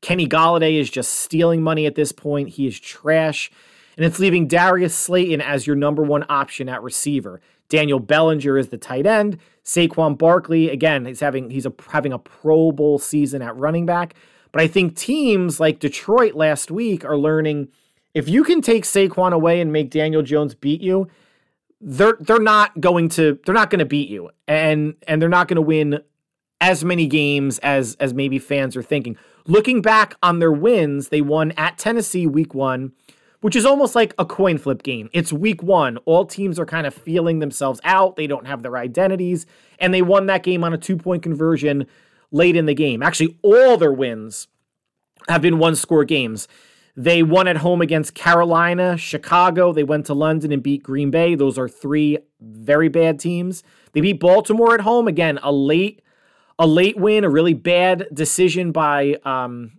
Kenny 0.00 0.26
Golladay 0.26 0.80
is 0.80 0.90
just 0.90 1.14
stealing 1.14 1.62
money 1.62 1.86
at 1.86 1.94
this 1.94 2.12
point. 2.12 2.50
He 2.50 2.66
is 2.66 2.78
trash. 2.78 3.50
And 3.96 4.06
it's 4.06 4.18
leaving 4.18 4.46
Darius 4.46 4.94
Slayton 4.94 5.40
as 5.40 5.66
your 5.66 5.76
number 5.76 6.02
one 6.02 6.24
option 6.28 6.68
at 6.68 6.82
receiver. 6.82 7.40
Daniel 7.68 8.00
Bellinger 8.00 8.56
is 8.56 8.68
the 8.68 8.78
tight 8.78 9.06
end. 9.06 9.38
Saquon 9.64 10.16
Barkley, 10.16 10.70
again, 10.70 11.04
he's 11.04 11.20
having 11.20 11.50
he's 11.50 11.66
a, 11.66 11.72
having 11.88 12.12
a 12.12 12.18
Pro 12.18 12.72
Bowl 12.72 12.98
season 12.98 13.42
at 13.42 13.56
running 13.56 13.86
back. 13.86 14.14
But 14.52 14.62
I 14.62 14.66
think 14.66 14.96
teams 14.96 15.60
like 15.60 15.78
Detroit 15.78 16.34
last 16.34 16.70
week 16.70 17.04
are 17.04 17.16
learning 17.16 17.68
if 18.14 18.28
you 18.28 18.42
can 18.42 18.60
take 18.60 18.84
Saquon 18.84 19.32
away 19.32 19.60
and 19.60 19.72
make 19.72 19.90
Daniel 19.90 20.22
Jones 20.22 20.54
beat 20.54 20.80
you, 20.80 21.08
they're 21.80 22.16
they're 22.20 22.38
not 22.38 22.80
going 22.80 23.08
to 23.10 23.38
they're 23.44 23.54
not 23.54 23.70
going 23.70 23.78
to 23.78 23.84
beat 23.84 24.08
you, 24.08 24.30
and 24.48 24.94
and 25.06 25.22
they're 25.22 25.28
not 25.28 25.48
going 25.48 25.56
to 25.56 25.62
win 25.62 26.00
as 26.60 26.84
many 26.84 27.06
games 27.06 27.58
as 27.60 27.96
as 28.00 28.12
maybe 28.12 28.38
fans 28.38 28.76
are 28.76 28.82
thinking. 28.82 29.16
Looking 29.50 29.82
back 29.82 30.14
on 30.22 30.38
their 30.38 30.52
wins, 30.52 31.08
they 31.08 31.20
won 31.20 31.50
at 31.56 31.76
Tennessee 31.76 32.24
week 32.24 32.54
one, 32.54 32.92
which 33.40 33.56
is 33.56 33.66
almost 33.66 33.96
like 33.96 34.14
a 34.16 34.24
coin 34.24 34.58
flip 34.58 34.84
game. 34.84 35.10
It's 35.12 35.32
week 35.32 35.60
one. 35.60 35.96
All 36.04 36.24
teams 36.24 36.56
are 36.60 36.64
kind 36.64 36.86
of 36.86 36.94
feeling 36.94 37.40
themselves 37.40 37.80
out. 37.82 38.14
They 38.14 38.28
don't 38.28 38.46
have 38.46 38.62
their 38.62 38.76
identities, 38.76 39.46
and 39.80 39.92
they 39.92 40.02
won 40.02 40.26
that 40.26 40.44
game 40.44 40.62
on 40.62 40.72
a 40.72 40.78
two 40.78 40.96
point 40.96 41.24
conversion 41.24 41.88
late 42.30 42.54
in 42.54 42.66
the 42.66 42.74
game. 42.74 43.02
Actually, 43.02 43.38
all 43.42 43.76
their 43.76 43.92
wins 43.92 44.46
have 45.28 45.42
been 45.42 45.58
one 45.58 45.74
score 45.74 46.04
games. 46.04 46.46
They 46.96 47.24
won 47.24 47.48
at 47.48 47.56
home 47.56 47.80
against 47.80 48.14
Carolina, 48.14 48.96
Chicago. 48.96 49.72
They 49.72 49.82
went 49.82 50.06
to 50.06 50.14
London 50.14 50.52
and 50.52 50.62
beat 50.62 50.84
Green 50.84 51.10
Bay. 51.10 51.34
Those 51.34 51.58
are 51.58 51.68
three 51.68 52.18
very 52.40 52.88
bad 52.88 53.18
teams. 53.18 53.64
They 53.94 54.00
beat 54.00 54.20
Baltimore 54.20 54.74
at 54.74 54.82
home 54.82 55.08
again, 55.08 55.40
a 55.42 55.50
late 55.50 56.02
a 56.60 56.66
late 56.66 56.98
win, 56.98 57.24
a 57.24 57.30
really 57.30 57.54
bad 57.54 58.06
decision 58.12 58.70
by 58.70 59.16
um, 59.24 59.72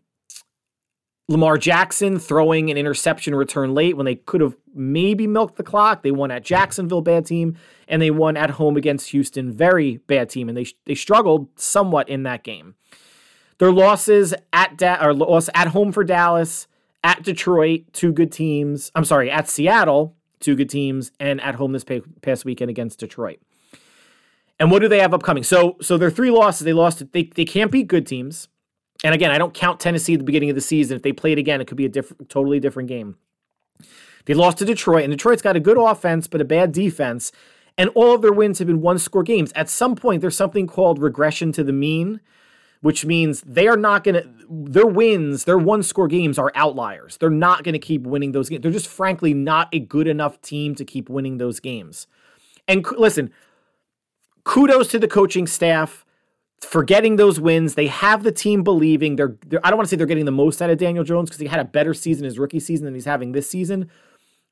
Lamar 1.29 1.59
Jackson 1.59 2.17
throwing 2.17 2.71
an 2.71 2.77
interception 2.77 3.35
return 3.35 3.75
late 3.75 3.95
when 3.95 4.05
they 4.07 4.15
could 4.15 4.41
have 4.41 4.57
maybe 4.73 5.27
milked 5.27 5.57
the 5.57 5.63
clock. 5.63 6.01
They 6.01 6.09
won 6.09 6.31
at 6.31 6.43
Jacksonville, 6.43 7.01
bad 7.01 7.27
team, 7.27 7.55
and 7.87 8.01
they 8.01 8.09
won 8.09 8.35
at 8.35 8.49
home 8.49 8.77
against 8.77 9.11
Houston, 9.11 9.51
very 9.51 9.97
bad 10.07 10.31
team, 10.31 10.49
and 10.49 10.57
they 10.57 10.65
they 10.85 10.95
struggled 10.95 11.47
somewhat 11.55 12.09
in 12.09 12.23
that 12.23 12.43
game. 12.43 12.73
Their 13.59 13.71
losses 13.71 14.33
at 14.51 14.75
da- 14.75 15.05
or 15.05 15.13
loss 15.13 15.51
at 15.53 15.67
home 15.67 15.91
for 15.91 16.03
Dallas, 16.03 16.67
at 17.03 17.21
Detroit, 17.21 17.93
two 17.93 18.11
good 18.11 18.31
teams. 18.31 18.91
I'm 18.95 19.05
sorry, 19.05 19.29
at 19.29 19.47
Seattle, 19.47 20.15
two 20.39 20.55
good 20.55 20.69
teams, 20.71 21.11
and 21.19 21.39
at 21.41 21.55
home 21.55 21.73
this 21.73 21.85
past 22.23 22.43
weekend 22.43 22.71
against 22.71 22.97
Detroit. 22.97 23.39
And 24.61 24.69
what 24.69 24.83
do 24.83 24.87
they 24.87 24.99
have 24.99 25.11
upcoming? 25.11 25.41
So 25.41 25.75
so 25.81 25.97
their 25.97 26.11
three 26.11 26.29
losses, 26.29 26.65
they 26.65 26.71
lost 26.71 27.03
they 27.13 27.23
they 27.23 27.45
can't 27.45 27.71
beat 27.71 27.87
good 27.87 28.05
teams. 28.05 28.47
And 29.03 29.15
again, 29.15 29.31
I 29.31 29.39
don't 29.39 29.55
count 29.55 29.79
Tennessee 29.79 30.13
at 30.13 30.19
the 30.19 30.23
beginning 30.23 30.51
of 30.51 30.55
the 30.55 30.61
season. 30.61 30.95
If 30.95 31.01
they 31.01 31.11
played 31.11 31.39
again, 31.39 31.61
it 31.61 31.65
could 31.65 31.77
be 31.77 31.85
a 31.85 31.89
different 31.89 32.29
totally 32.29 32.59
different 32.59 32.87
game. 32.87 33.17
They 34.25 34.35
lost 34.35 34.59
to 34.59 34.65
Detroit, 34.65 35.03
and 35.03 35.11
Detroit's 35.11 35.41
got 35.41 35.55
a 35.55 35.59
good 35.59 35.79
offense 35.79 36.27
but 36.27 36.41
a 36.41 36.45
bad 36.45 36.73
defense. 36.73 37.31
And 37.75 37.89
all 37.95 38.13
of 38.13 38.21
their 38.21 38.31
wins 38.33 38.59
have 38.59 38.67
been 38.67 38.81
one 38.81 38.99
score 38.99 39.23
games. 39.23 39.51
At 39.55 39.67
some 39.67 39.95
point, 39.95 40.21
there's 40.21 40.35
something 40.35 40.67
called 40.67 41.01
regression 41.01 41.51
to 41.53 41.63
the 41.63 41.73
mean, 41.73 42.21
which 42.81 43.03
means 43.03 43.41
they 43.41 43.67
are 43.67 43.77
not 43.77 44.03
going 44.03 44.21
to, 44.21 44.29
their 44.47 44.85
wins, 44.85 45.45
their 45.45 45.57
one 45.57 45.81
score 45.81 46.07
games 46.07 46.37
are 46.37 46.51
outliers. 46.53 47.17
They're 47.17 47.31
not 47.31 47.63
going 47.63 47.73
to 47.73 47.79
keep 47.79 48.03
winning 48.03 48.33
those 48.33 48.47
games. 48.47 48.61
They're 48.61 48.71
just 48.71 48.89
frankly 48.89 49.33
not 49.33 49.69
a 49.73 49.79
good 49.79 50.07
enough 50.07 50.39
team 50.43 50.75
to 50.75 50.85
keep 50.85 51.09
winning 51.09 51.39
those 51.39 51.59
games. 51.59 52.05
And 52.67 52.85
listen, 52.95 53.31
kudos 54.43 54.89
to 54.89 54.99
the 54.99 55.07
coaching 55.07 55.47
staff 55.47 56.05
for 56.61 56.83
getting 56.83 57.15
those 57.15 57.39
wins. 57.39 57.75
They 57.75 57.87
have 57.87 58.23
the 58.23 58.31
team 58.31 58.63
believing. 58.63 59.15
They're, 59.15 59.35
they're 59.47 59.65
I 59.65 59.69
don't 59.69 59.77
want 59.77 59.87
to 59.87 59.89
say 59.89 59.97
they're 59.97 60.05
getting 60.05 60.25
the 60.25 60.31
most 60.31 60.61
out 60.61 60.69
of 60.69 60.77
Daniel 60.77 61.03
Jones 61.03 61.29
because 61.29 61.39
he 61.39 61.47
had 61.47 61.59
a 61.59 61.65
better 61.65 61.93
season 61.93 62.25
his 62.25 62.39
rookie 62.39 62.59
season 62.59 62.85
than 62.85 62.93
he's 62.93 63.05
having 63.05 63.31
this 63.31 63.49
season, 63.49 63.89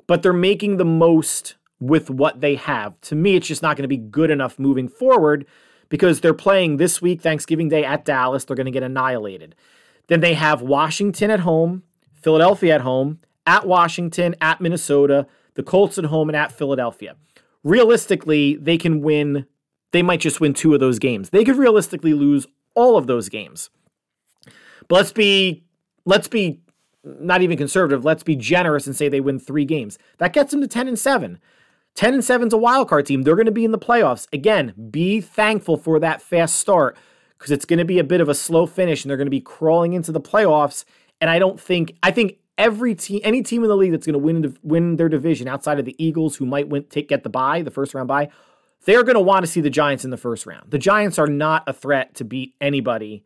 but 0.08 0.24
they're 0.24 0.34
making 0.34 0.78
the 0.78 0.86
most 0.86 1.56
with 1.80 2.10
what 2.10 2.42
they 2.42 2.56
have. 2.56 3.00
To 3.02 3.16
me, 3.16 3.36
it's 3.36 3.48
just 3.48 3.62
not 3.62 3.78
going 3.78 3.84
to 3.84 3.88
be 3.88 3.98
good 3.98 4.32
enough 4.32 4.60
moving 4.60 4.90
forward 4.90 5.46
because 5.88 6.22
they're 6.22 6.34
playing 6.34 6.78
this 6.78 7.02
week, 7.02 7.22
Thanksgiving 7.22 7.70
Day 7.70 7.86
at 7.86 8.06
Dallas. 8.06 8.44
They're 8.44 8.56
going 8.56 8.66
to 8.66 8.72
get 8.72 8.84
annihilated. 8.84 9.56
Then 10.08 10.20
they 10.20 10.34
have 10.34 10.62
Washington 10.62 11.32
at 11.32 11.42
home, 11.42 11.84
Philadelphia 12.14 12.76
at 12.76 12.82
home, 12.82 13.20
at 13.46 13.68
Washington, 13.68 14.36
at 14.42 14.60
Minnesota, 14.60 15.28
the 15.54 15.64
Colts 15.64 15.98
at 15.98 16.06
home, 16.06 16.30
and 16.30 16.36
at 16.36 16.52
Philadelphia. 16.52 17.16
Realistically, 17.64 18.56
they 18.56 18.78
can 18.78 19.02
win 19.02 19.46
they 19.92 20.02
might 20.02 20.20
just 20.20 20.40
win 20.40 20.54
two 20.54 20.74
of 20.74 20.80
those 20.80 21.00
games. 21.00 21.30
They 21.30 21.44
could 21.44 21.58
realistically 21.58 22.14
lose 22.14 22.48
all 22.76 22.98
of 22.98 23.08
those 23.08 23.30
games. 23.30 23.70
But 24.88 24.96
let's 24.96 25.12
be 25.12 25.64
let's 26.06 26.28
be 26.28 26.62
not 27.04 27.42
even 27.42 27.58
conservative. 27.58 28.04
Let's 28.04 28.24
be 28.24 28.36
generous 28.36 28.86
and 28.86 28.96
say 28.96 29.08
they 29.08 29.22
win 29.22 29.40
three 29.40 29.66
games. 29.66 29.98
That 30.18 30.34
gets 30.34 30.52
them 30.52 30.62
to 30.62 30.68
10 30.68 30.88
and 30.88 31.00
7. 31.00 31.40
10 31.96 32.14
and 32.14 32.24
7 32.24 32.48
is 32.48 32.54
a 32.54 32.58
wild 32.58 32.90
card 32.90 33.06
team. 33.06 33.24
They're 33.24 33.36
going 33.36 33.46
to 33.46 33.52
be 33.52 33.66
in 33.66 33.72
the 33.72 33.80
playoffs. 33.80 34.28
Again, 34.34 34.74
be 34.92 35.22
thankful 35.22 35.78
for 35.78 36.00
that 36.00 36.22
fast 36.22 36.58
start 36.58 36.98
because 37.38 37.52
it's 37.52 37.66
going 37.66 37.80
to 37.80 37.86
be 37.86 38.00
a 38.00 38.04
bit 38.04 38.22
of 38.22 38.30
a 38.30 38.36
slow 38.36 38.66
finish 38.66 39.04
and 39.04 39.10
they're 39.10 39.18
going 39.18 39.28
to 39.28 39.32
be 39.32 39.42
crawling 39.42 39.94
into 39.94 40.12
the 40.12 40.22
playoffs. 40.22 40.84
And 41.22 41.30
I 41.30 41.40
don't 41.40 41.60
think 41.60 41.96
I 42.04 42.12
think 42.12 42.38
every 42.58 42.96
team, 42.96 43.22
any 43.24 43.42
team 43.42 43.64
in 43.64 43.70
the 43.70 43.78
league 43.78 43.92
that's 43.92 44.06
going 44.06 44.14
to 44.14 44.20
win 44.20 44.58
win 44.62 44.98
their 44.98 45.10
division 45.10 45.48
outside 45.48 45.80
of 45.80 45.86
the 45.86 45.96
Eagles, 46.04 46.36
who 46.36 46.46
might 46.46 46.70
win 46.70 46.84
take 46.84 47.10
get 47.10 47.24
the 47.24 47.30
bye, 47.30 47.62
the 47.62 47.72
first 47.72 47.94
round 47.94 48.08
bye, 48.08 48.30
they're 48.86 49.04
going 49.04 49.16
to 49.16 49.22
want 49.22 49.46
to 49.46 49.52
see 49.52 49.62
the 49.62 49.70
Giants 49.70 50.06
in 50.06 50.12
the 50.12 50.18
first 50.18 50.46
round. 50.46 50.72
The 50.72 50.78
Giants 50.78 51.20
are 51.20 51.28
not 51.28 51.64
a 51.68 51.74
threat 51.74 52.16
to 52.16 52.24
beat 52.24 52.56
anybody 52.62 53.24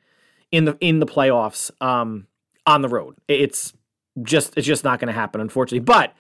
in 0.52 0.66
the 0.66 0.78
in 0.80 1.00
the 1.00 1.06
playoffs 1.06 1.72
um, 1.82 2.28
on 2.66 2.82
the 2.82 2.90
road. 2.90 3.16
It's 3.28 3.74
just 4.22 4.54
it's 4.58 4.68
just 4.68 4.84
not 4.84 5.00
going 5.00 5.08
to 5.08 5.14
happen, 5.14 5.42
unfortunately. 5.42 5.80
But 5.80 6.14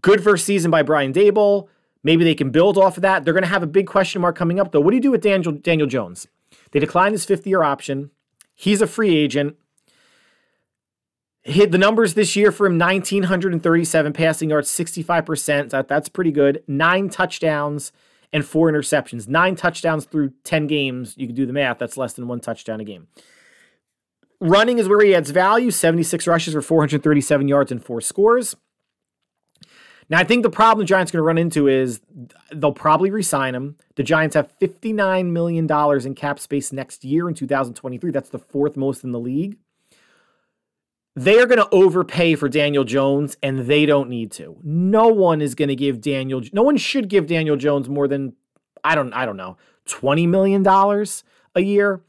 good 0.00 0.22
first 0.22 0.44
season 0.44 0.70
by 0.70 0.82
Brian 0.82 1.12
Daboll. 1.12 1.68
Maybe 2.04 2.24
they 2.24 2.34
can 2.34 2.50
build 2.50 2.76
off 2.76 2.96
of 2.96 3.02
that. 3.02 3.24
They're 3.24 3.34
going 3.34 3.44
to 3.44 3.48
have 3.48 3.62
a 3.62 3.68
big 3.68 3.86
question 3.86 4.20
mark 4.22 4.36
coming 4.36 4.58
up, 4.58 4.72
though. 4.72 4.80
What 4.80 4.90
do 4.90 4.96
you 4.96 5.02
do 5.02 5.10
with 5.10 5.22
Daniel 5.22 5.52
Daniel 5.52 5.86
Jones? 5.86 6.26
They 6.72 6.80
declined 6.80 7.12
his 7.12 7.24
fifth 7.24 7.46
year 7.46 7.62
option. 7.62 8.10
He's 8.54 8.82
a 8.82 8.86
free 8.86 9.16
agent. 9.16 9.56
Hit 11.44 11.72
the 11.72 11.78
numbers 11.78 12.14
this 12.14 12.36
year 12.36 12.52
for 12.52 12.66
him 12.66 12.78
1,937 12.78 14.12
passing 14.12 14.50
yards, 14.50 14.70
65%. 14.70 15.70
That, 15.70 15.88
that's 15.88 16.08
pretty 16.08 16.30
good. 16.30 16.62
Nine 16.68 17.08
touchdowns 17.08 17.90
and 18.32 18.44
four 18.44 18.70
interceptions. 18.70 19.28
Nine 19.28 19.56
touchdowns 19.56 20.04
through 20.04 20.32
10 20.44 20.66
games. 20.66 21.14
You 21.16 21.26
can 21.26 21.36
do 21.36 21.46
the 21.46 21.52
math. 21.52 21.78
That's 21.78 21.96
less 21.96 22.14
than 22.14 22.28
one 22.28 22.40
touchdown 22.40 22.80
a 22.80 22.84
game. 22.84 23.08
Running 24.40 24.78
is 24.78 24.88
where 24.88 25.04
he 25.04 25.14
adds 25.14 25.30
value 25.30 25.70
76 25.70 26.26
rushes 26.26 26.54
for 26.54 26.62
437 26.62 27.46
yards 27.46 27.70
and 27.70 27.84
four 27.84 28.00
scores. 28.00 28.56
Now, 30.08 30.18
I 30.18 30.24
think 30.24 30.42
the 30.42 30.50
problem 30.50 30.84
the 30.84 30.88
Giants 30.88 31.10
are 31.10 31.18
going 31.18 31.22
to 31.22 31.26
run 31.26 31.38
into 31.38 31.68
is 31.68 32.00
they'll 32.52 32.72
probably 32.72 33.10
resign 33.10 33.54
him. 33.54 33.76
The 33.94 34.02
Giants 34.02 34.34
have 34.34 34.52
$59 34.58 35.30
million 35.30 35.70
in 36.06 36.14
cap 36.14 36.38
space 36.40 36.72
next 36.72 37.04
year 37.04 37.28
in 37.28 37.34
2023. 37.34 38.10
That's 38.10 38.28
the 38.28 38.38
fourth 38.38 38.76
most 38.76 39.04
in 39.04 39.12
the 39.12 39.20
league 39.20 39.58
they 41.14 41.38
are 41.38 41.46
going 41.46 41.58
to 41.58 41.68
overpay 41.70 42.36
for 42.36 42.48
Daniel 42.48 42.84
Jones, 42.84 43.36
and 43.42 43.60
they 43.60 43.84
don't 43.84 44.08
need 44.08 44.30
to. 44.32 44.56
No 44.62 45.08
one 45.08 45.40
is 45.40 45.54
going 45.54 45.68
to 45.68 45.76
give 45.76 46.00
Daniel. 46.00 46.42
No 46.52 46.62
one 46.62 46.76
should 46.76 47.08
give 47.08 47.26
Daniel 47.26 47.56
Jones 47.56 47.88
more 47.88 48.08
than 48.08 48.34
I 48.82 48.94
don't. 48.94 49.12
I 49.12 49.26
don't 49.26 49.36
know, 49.36 49.56
twenty 49.84 50.26
million 50.26 50.62
dollars 50.62 51.24
a 51.54 51.60
year. 51.60 52.02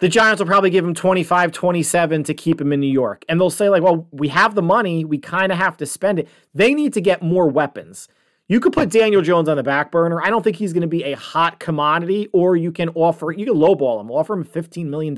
The 0.00 0.08
Giants 0.08 0.40
will 0.40 0.48
probably 0.48 0.70
give 0.70 0.84
him 0.84 0.92
25, 0.92 1.52
27 1.52 2.24
to 2.24 2.34
keep 2.34 2.60
him 2.60 2.72
in 2.72 2.80
New 2.80 2.92
York. 2.92 3.24
And 3.28 3.40
they'll 3.40 3.48
say, 3.48 3.68
like, 3.68 3.82
well, 3.82 4.08
we 4.10 4.28
have 4.28 4.54
the 4.54 4.60
money. 4.60 5.04
We 5.04 5.18
kind 5.18 5.52
of 5.52 5.56
have 5.56 5.76
to 5.78 5.86
spend 5.86 6.18
it. 6.18 6.28
They 6.52 6.74
need 6.74 6.92
to 6.94 7.00
get 7.00 7.22
more 7.22 7.48
weapons. 7.48 8.08
You 8.48 8.60
could 8.60 8.74
put 8.74 8.90
Daniel 8.90 9.22
Jones 9.22 9.48
on 9.48 9.56
the 9.56 9.62
back 9.62 9.90
burner. 9.90 10.20
I 10.20 10.28
don't 10.28 10.42
think 10.42 10.56
he's 10.56 10.74
going 10.74 10.82
to 10.82 10.88
be 10.88 11.04
a 11.04 11.16
hot 11.16 11.60
commodity, 11.60 12.28
or 12.32 12.56
you 12.56 12.72
can 12.72 12.90
offer, 12.90 13.32
you 13.32 13.46
can 13.46 13.54
lowball 13.54 14.00
him, 14.00 14.10
offer 14.10 14.34
him 14.34 14.44
$15 14.44 14.86
million 14.86 15.14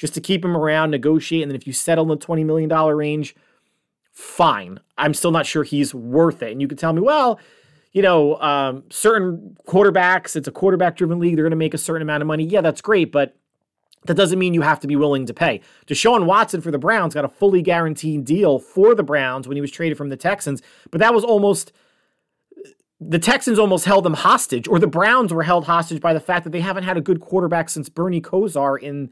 just 0.00 0.14
to 0.14 0.20
keep 0.20 0.42
him 0.42 0.56
around, 0.56 0.90
negotiate. 0.90 1.42
And 1.42 1.50
then 1.50 1.56
if 1.56 1.66
you 1.66 1.74
settle 1.74 2.10
in 2.10 2.18
the 2.18 2.26
$20 2.26 2.42
million 2.46 2.70
range, 2.70 3.36
fine. 4.12 4.80
I'm 4.96 5.12
still 5.12 5.30
not 5.30 5.44
sure 5.44 5.62
he's 5.62 5.94
worth 5.94 6.42
it. 6.42 6.52
And 6.52 6.62
you 6.62 6.66
could 6.66 6.78
tell 6.78 6.94
me, 6.94 7.02
well, 7.02 7.38
you 7.92 8.00
know, 8.00 8.40
um, 8.40 8.84
certain 8.88 9.58
quarterbacks, 9.68 10.36
it's 10.36 10.48
a 10.48 10.52
quarterback 10.52 10.96
driven 10.96 11.18
league, 11.18 11.36
they're 11.36 11.44
going 11.44 11.50
to 11.50 11.56
make 11.56 11.74
a 11.74 11.78
certain 11.78 12.00
amount 12.00 12.22
of 12.22 12.26
money. 12.26 12.44
Yeah, 12.44 12.62
that's 12.62 12.80
great, 12.80 13.12
but 13.12 13.36
that 14.06 14.14
doesn't 14.14 14.38
mean 14.38 14.54
you 14.54 14.62
have 14.62 14.80
to 14.80 14.86
be 14.86 14.96
willing 14.96 15.26
to 15.26 15.34
pay. 15.34 15.60
Deshaun 15.86 16.24
Watson 16.24 16.62
for 16.62 16.70
the 16.70 16.78
Browns 16.78 17.12
got 17.12 17.26
a 17.26 17.28
fully 17.28 17.60
guaranteed 17.60 18.24
deal 18.24 18.58
for 18.58 18.94
the 18.94 19.02
Browns 19.02 19.46
when 19.46 19.56
he 19.56 19.60
was 19.60 19.70
traded 19.70 19.98
from 19.98 20.08
the 20.08 20.16
Texans, 20.16 20.62
but 20.90 20.98
that 21.00 21.12
was 21.12 21.24
almost 21.24 21.72
the 23.00 23.18
Texans 23.18 23.58
almost 23.58 23.84
held 23.84 24.04
them 24.04 24.14
hostage, 24.14 24.66
or 24.66 24.78
the 24.78 24.86
Browns 24.86 25.32
were 25.32 25.42
held 25.42 25.66
hostage 25.66 26.00
by 26.00 26.14
the 26.14 26.20
fact 26.20 26.44
that 26.44 26.50
they 26.50 26.60
haven't 26.60 26.84
had 26.84 26.96
a 26.96 27.02
good 27.02 27.20
quarterback 27.20 27.68
since 27.68 27.90
Bernie 27.90 28.20
Kosar 28.20 28.80
in 28.80 29.10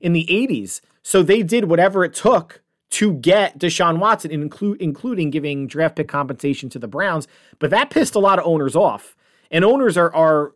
in 0.00 0.12
the 0.12 0.26
80s. 0.30 0.80
So 1.02 1.22
they 1.22 1.42
did 1.42 1.64
whatever 1.64 2.04
it 2.04 2.14
took 2.14 2.62
to 2.90 3.14
get 3.14 3.58
Deshaun 3.58 3.98
Watson, 3.98 4.30
include, 4.30 4.80
including 4.80 5.30
giving 5.30 5.66
draft 5.66 5.96
pick 5.96 6.08
compensation 6.08 6.68
to 6.70 6.78
the 6.78 6.88
Browns. 6.88 7.28
But 7.58 7.70
that 7.70 7.90
pissed 7.90 8.14
a 8.14 8.18
lot 8.18 8.38
of 8.38 8.46
owners 8.46 8.74
off. 8.74 9.16
And 9.50 9.64
owners 9.64 9.96
are, 9.96 10.12
are 10.14 10.52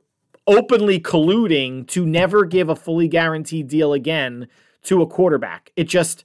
openly 0.47 1.01
colluding 1.01 1.87
to 1.89 2.05
never 2.05 2.45
give 2.45 2.69
a 2.69 2.77
fully 2.77 3.09
guaranteed 3.09 3.69
deal 3.69 3.93
again 3.93 4.49
to 4.83 5.01
a 5.01 5.07
quarterback. 5.07 5.73
It 5.77 5.85
just 5.85 6.25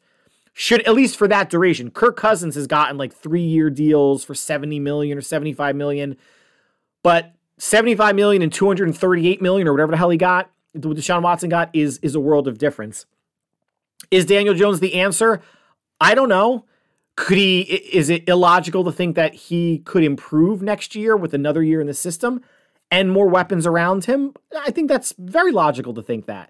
should, 0.53 0.81
at 0.87 0.93
least 0.93 1.15
for 1.15 1.27
that 1.27 1.49
duration. 1.49 1.91
Kirk 1.91 2.17
Cousins 2.17 2.55
has 2.55 2.67
gotten 2.67 2.97
like 2.97 3.13
three 3.13 3.43
year 3.43 3.69
deals 3.69 4.23
for 4.23 4.33
70 4.33 4.79
million 4.79 5.17
or 5.17 5.21
75 5.21 5.75
million. 5.75 6.17
But 7.03 7.33
75 7.57 8.15
million 8.15 8.41
and 8.41 8.51
238 8.51 9.41
million 9.41 9.67
or 9.67 9.73
whatever 9.73 9.91
the 9.91 9.97
hell 9.97 10.09
he 10.09 10.17
got 10.17 10.49
what 10.73 10.97
Deshaun 10.97 11.21
Watson 11.21 11.49
got 11.49 11.69
is 11.73 11.97
is 11.99 12.15
a 12.15 12.19
world 12.19 12.47
of 12.47 12.57
difference. 12.57 13.05
Is 14.11 14.25
Daniel 14.25 14.53
Jones 14.53 14.79
the 14.79 14.95
answer? 14.95 15.41
I 15.99 16.15
don't 16.15 16.29
know. 16.29 16.65
Could 17.15 17.37
he? 17.37 17.61
Is 17.61 18.09
it 18.09 18.27
illogical 18.27 18.83
to 18.85 18.91
think 18.91 19.15
that 19.15 19.33
he 19.33 19.79
could 19.79 20.03
improve 20.03 20.61
next 20.61 20.95
year 20.95 21.17
with 21.17 21.33
another 21.33 21.61
year 21.61 21.81
in 21.81 21.87
the 21.87 21.93
system 21.93 22.41
and 22.89 23.11
more 23.11 23.27
weapons 23.27 23.67
around 23.67 24.05
him? 24.05 24.33
I 24.57 24.71
think 24.71 24.87
that's 24.87 25.13
very 25.17 25.51
logical 25.51 25.93
to 25.95 26.01
think 26.01 26.27
that. 26.27 26.49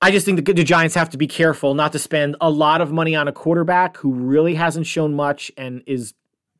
I 0.00 0.10
just 0.10 0.26
think 0.26 0.44
the, 0.44 0.52
the 0.52 0.64
Giants 0.64 0.94
have 0.94 1.10
to 1.10 1.18
be 1.18 1.26
careful 1.26 1.74
not 1.74 1.92
to 1.92 1.98
spend 1.98 2.36
a 2.40 2.50
lot 2.50 2.80
of 2.80 2.92
money 2.92 3.16
on 3.16 3.26
a 3.26 3.32
quarterback 3.32 3.96
who 3.96 4.12
really 4.12 4.54
hasn't 4.54 4.86
shown 4.86 5.14
much 5.14 5.50
and 5.56 5.82
is 5.86 6.14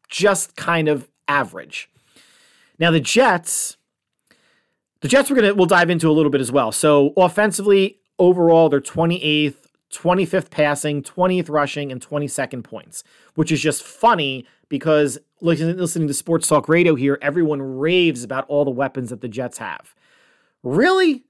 just 0.09 0.57
kind 0.57 0.89
of 0.89 1.11
average. 1.29 1.91
Now 2.79 2.91
the 2.91 3.01
Jets, 3.01 3.77
the 5.05 5.09
Jets 5.09 5.29
we're 5.29 5.37
gonna 5.37 5.55
we'll 5.55 5.67
dive 5.67 5.91
into 5.91 6.09
a 6.09 6.13
little 6.13 6.31
bit 6.31 6.41
as 6.41 6.51
well. 6.51 6.73
So 6.73 7.13
offensively, 7.19 7.99
overall, 8.19 8.71
they're 8.71 8.81
28th, 8.81 9.57
25th 9.93 10.49
passing, 10.49 11.03
20th 11.03 11.51
rushing, 11.51 11.93
and 11.93 12.01
22nd 12.01 12.65
points, 12.65 13.05
which 13.35 13.53
is 13.53 13.61
just 13.61 13.83
funny 13.83 14.47
because 14.71 15.19
listening 15.43 16.09
to 16.09 16.15
sports 16.15 16.49
talk 16.49 16.71
radio 16.71 16.95
here, 16.95 17.19
everyone 17.21 17.61
raves 17.61 18.25
about 18.25 18.47
all 18.49 18.65
the 18.65 18.71
weapons 18.71 19.11
that 19.11 19.21
the 19.21 19.29
Jets 19.29 19.59
have. 19.59 19.95
Really? 20.63 21.27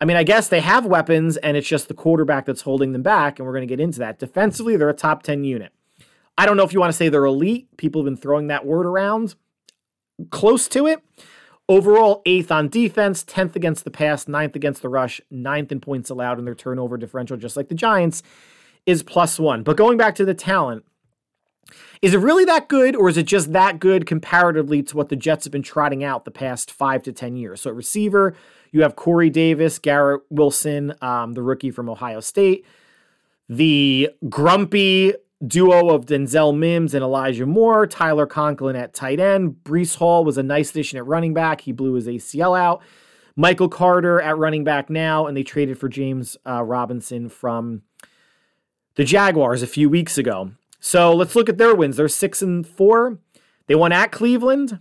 I 0.00 0.04
mean, 0.04 0.16
I 0.16 0.22
guess 0.22 0.46
they 0.46 0.60
have 0.60 0.86
weapons 0.86 1.36
and 1.36 1.56
it's 1.56 1.66
just 1.66 1.88
the 1.88 1.94
quarterback 1.94 2.46
that's 2.46 2.60
holding 2.60 2.92
them 2.92 3.02
back, 3.02 3.40
and 3.40 3.46
we're 3.46 3.54
going 3.54 3.66
to 3.66 3.76
get 3.76 3.80
into 3.80 3.98
that. 3.98 4.20
Defensively, 4.20 4.76
they're 4.76 4.88
a 4.88 4.94
top 4.94 5.24
10 5.24 5.42
unit. 5.42 5.72
I 6.38 6.46
don't 6.46 6.56
know 6.56 6.62
if 6.62 6.72
you 6.72 6.78
want 6.78 6.92
to 6.92 6.96
say 6.96 7.08
they're 7.08 7.24
elite. 7.24 7.76
People 7.76 8.02
have 8.02 8.04
been 8.04 8.16
throwing 8.16 8.46
that 8.46 8.64
word 8.64 8.86
around. 8.86 9.34
Close 10.30 10.68
to 10.68 10.86
it. 10.86 11.02
Overall, 11.68 12.22
eighth 12.26 12.52
on 12.52 12.68
defense, 12.68 13.24
10th 13.24 13.56
against 13.56 13.84
the 13.84 13.90
pass, 13.90 14.28
ninth 14.28 14.54
against 14.54 14.82
the 14.82 14.88
rush, 14.88 15.20
ninth 15.30 15.72
in 15.72 15.80
points 15.80 16.10
allowed, 16.10 16.38
and 16.38 16.46
their 16.46 16.54
turnover 16.54 16.96
differential, 16.96 17.36
just 17.36 17.56
like 17.56 17.68
the 17.68 17.74
Giants, 17.74 18.22
is 18.86 19.02
plus 19.02 19.40
one. 19.40 19.64
But 19.64 19.76
going 19.76 19.98
back 19.98 20.14
to 20.16 20.24
the 20.24 20.34
talent, 20.34 20.84
is 22.00 22.14
it 22.14 22.18
really 22.18 22.44
that 22.44 22.68
good, 22.68 22.94
or 22.94 23.08
is 23.08 23.16
it 23.16 23.24
just 23.24 23.52
that 23.52 23.80
good 23.80 24.06
comparatively 24.06 24.82
to 24.84 24.96
what 24.96 25.08
the 25.08 25.16
Jets 25.16 25.44
have 25.44 25.52
been 25.52 25.62
trotting 25.62 26.04
out 26.04 26.24
the 26.24 26.30
past 26.30 26.70
five 26.70 27.02
to 27.02 27.12
10 27.12 27.36
years? 27.36 27.62
So, 27.62 27.70
at 27.70 27.76
receiver, 27.76 28.36
you 28.70 28.82
have 28.82 28.94
Corey 28.94 29.30
Davis, 29.30 29.80
Garrett 29.80 30.22
Wilson, 30.30 30.94
um, 31.00 31.32
the 31.32 31.42
rookie 31.42 31.72
from 31.72 31.88
Ohio 31.88 32.20
State, 32.20 32.64
the 33.48 34.10
grumpy 34.28 35.14
duo 35.44 35.90
of 35.90 36.06
Denzel 36.06 36.56
Mims 36.56 36.94
and 36.94 37.02
Elijah 37.02 37.46
Moore, 37.46 37.86
Tyler 37.86 38.26
Conklin 38.26 38.76
at 38.76 38.94
tight 38.94 39.20
end. 39.20 39.56
Breece 39.64 39.96
Hall 39.96 40.24
was 40.24 40.38
a 40.38 40.42
nice 40.42 40.70
addition 40.70 40.98
at 40.98 41.06
running 41.06 41.34
back. 41.34 41.62
He 41.62 41.72
blew 41.72 41.94
his 41.94 42.06
ACL 42.06 42.58
out. 42.58 42.82
Michael 43.36 43.68
Carter 43.68 44.20
at 44.20 44.38
running 44.38 44.64
back 44.64 44.88
now, 44.88 45.26
and 45.26 45.36
they 45.36 45.42
traded 45.42 45.78
for 45.78 45.88
James 45.90 46.38
uh, 46.46 46.62
Robinson 46.62 47.28
from 47.28 47.82
the 48.94 49.04
Jaguars 49.04 49.62
a 49.62 49.66
few 49.66 49.90
weeks 49.90 50.16
ago. 50.16 50.52
So 50.80 51.12
let's 51.12 51.36
look 51.36 51.50
at 51.50 51.58
their 51.58 51.74
wins. 51.74 51.96
They're 51.96 52.08
six 52.08 52.40
and 52.40 52.66
four. 52.66 53.18
They 53.66 53.74
won 53.74 53.92
at 53.92 54.10
Cleveland, 54.10 54.80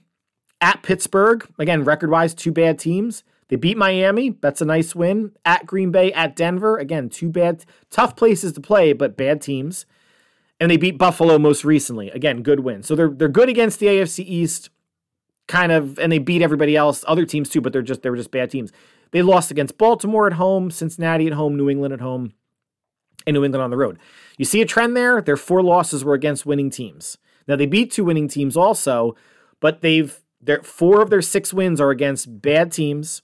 at 0.62 0.84
Pittsburgh. 0.84 1.45
Again, 1.60 1.84
record 1.84 2.12
wise, 2.12 2.34
two 2.34 2.51
bad 2.51 2.80
teams. 2.80 3.26
They 3.49 3.58
beat 3.58 3.78
Miami. 3.78 4.38
That's 4.41 4.62
a 4.62 4.66
nice 4.66 4.95
win. 4.95 5.34
At 5.43 5.66
Green 5.66 5.91
Bay, 5.91 6.14
at 6.14 6.36
Denver. 6.36 6.78
Again, 6.78 7.10
two 7.10 7.30
bad, 7.30 7.66
tough 7.89 8.16
places 8.16 8.53
to 8.53 8.62
play, 8.62 8.93
but 8.93 9.18
bad 9.18 9.41
teams 9.41 9.86
and 10.60 10.72
they 10.72 10.78
beat 10.78 10.97
Buffalo 10.97 11.38
most 11.38 11.66
recently. 11.66 12.10
Again, 12.12 12.41
good 12.41 12.62
win. 12.62 12.84
So 12.84 12.95
they're 12.95 13.10
they're 13.10 13.28
good 13.28 13.49
against 13.49 13.80
the 13.80 13.88
AFC 13.88 14.24
East, 14.26 14.70
kind 15.47 15.72
of, 15.72 15.99
and 15.99 16.12
they 16.12 16.20
beat 16.20 16.41
everybody 16.41 16.76
else, 16.76 17.03
other 17.08 17.26
teams 17.26 17.49
too, 17.49 17.62
but 17.62 17.74
they're 17.74 17.82
just 17.82 18.01
they 18.01 18.10
were 18.10 18.18
just 18.18 18.32
bad 18.32 18.49
teams. 18.49 18.72
They 19.12 19.22
lost 19.22 19.51
against 19.51 19.78
Baltimore 19.78 20.28
at 20.28 20.34
home, 20.34 20.72
Cincinnati 20.72 21.28
at 21.28 21.34
home, 21.34 21.56
New 21.56 21.70
England 21.70 21.93
at 21.93 22.01
home, 22.01 22.34
and 23.26 23.34
New 23.34 23.43
England 23.43 23.64
on 23.64 23.70
the 23.70 23.78
road. 23.78 23.99
You 24.38 24.45
see 24.45 24.62
a 24.62 24.66
trend 24.66 24.95
there? 24.95 25.22
Their 25.22 25.38
four 25.38 25.62
losses 25.62 26.03
were 26.03 26.14
against 26.14 26.45
winning 26.45 26.70
teams. 26.70 27.18
Now 27.47 27.56
they 27.56 27.66
beat 27.66 27.91
two 27.91 28.06
winning 28.06 28.28
teams 28.28 28.58
also, 28.58 29.16
but 29.60 29.82
they've 29.82 30.20
their 30.41 30.64
four 30.64 31.01
of 31.01 31.10
their 31.10 31.22
six 31.22 31.53
wins 31.53 31.82
are 31.82 31.89
against 31.89 32.41
bad 32.41 32.72
teams. 32.72 33.22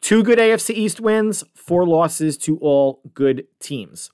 Two 0.00 0.22
good 0.22 0.38
AFC 0.38 0.74
East 0.74 1.00
wins, 1.00 1.44
four 1.54 1.84
losses 1.84 2.38
to 2.38 2.56
all 2.58 3.00
good 3.14 3.46
teams. 3.58 4.10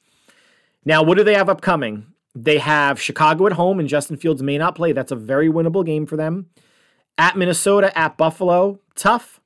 Now, 0.84 1.03
what 1.03 1.16
do 1.18 1.24
they 1.24 1.34
have 1.34 1.49
upcoming? 1.49 2.07
They 2.35 2.59
have 2.59 3.01
Chicago 3.01 3.47
at 3.47 3.53
home, 3.53 3.78
and 3.78 3.89
Justin 3.89 4.16
Fields 4.16 4.43
may 4.43 4.59
not 4.59 4.74
play. 4.74 4.93
That's 4.93 5.12
a 5.12 5.16
very 5.16 5.49
winnable 5.49 5.87
game 5.87 6.05
for 6.05 6.16
them. 6.16 6.47
At 7.16 7.37
Minnesota, 7.37 7.97
at 7.97 8.16
Buffalo, 8.16 8.80
tough. 8.97 9.41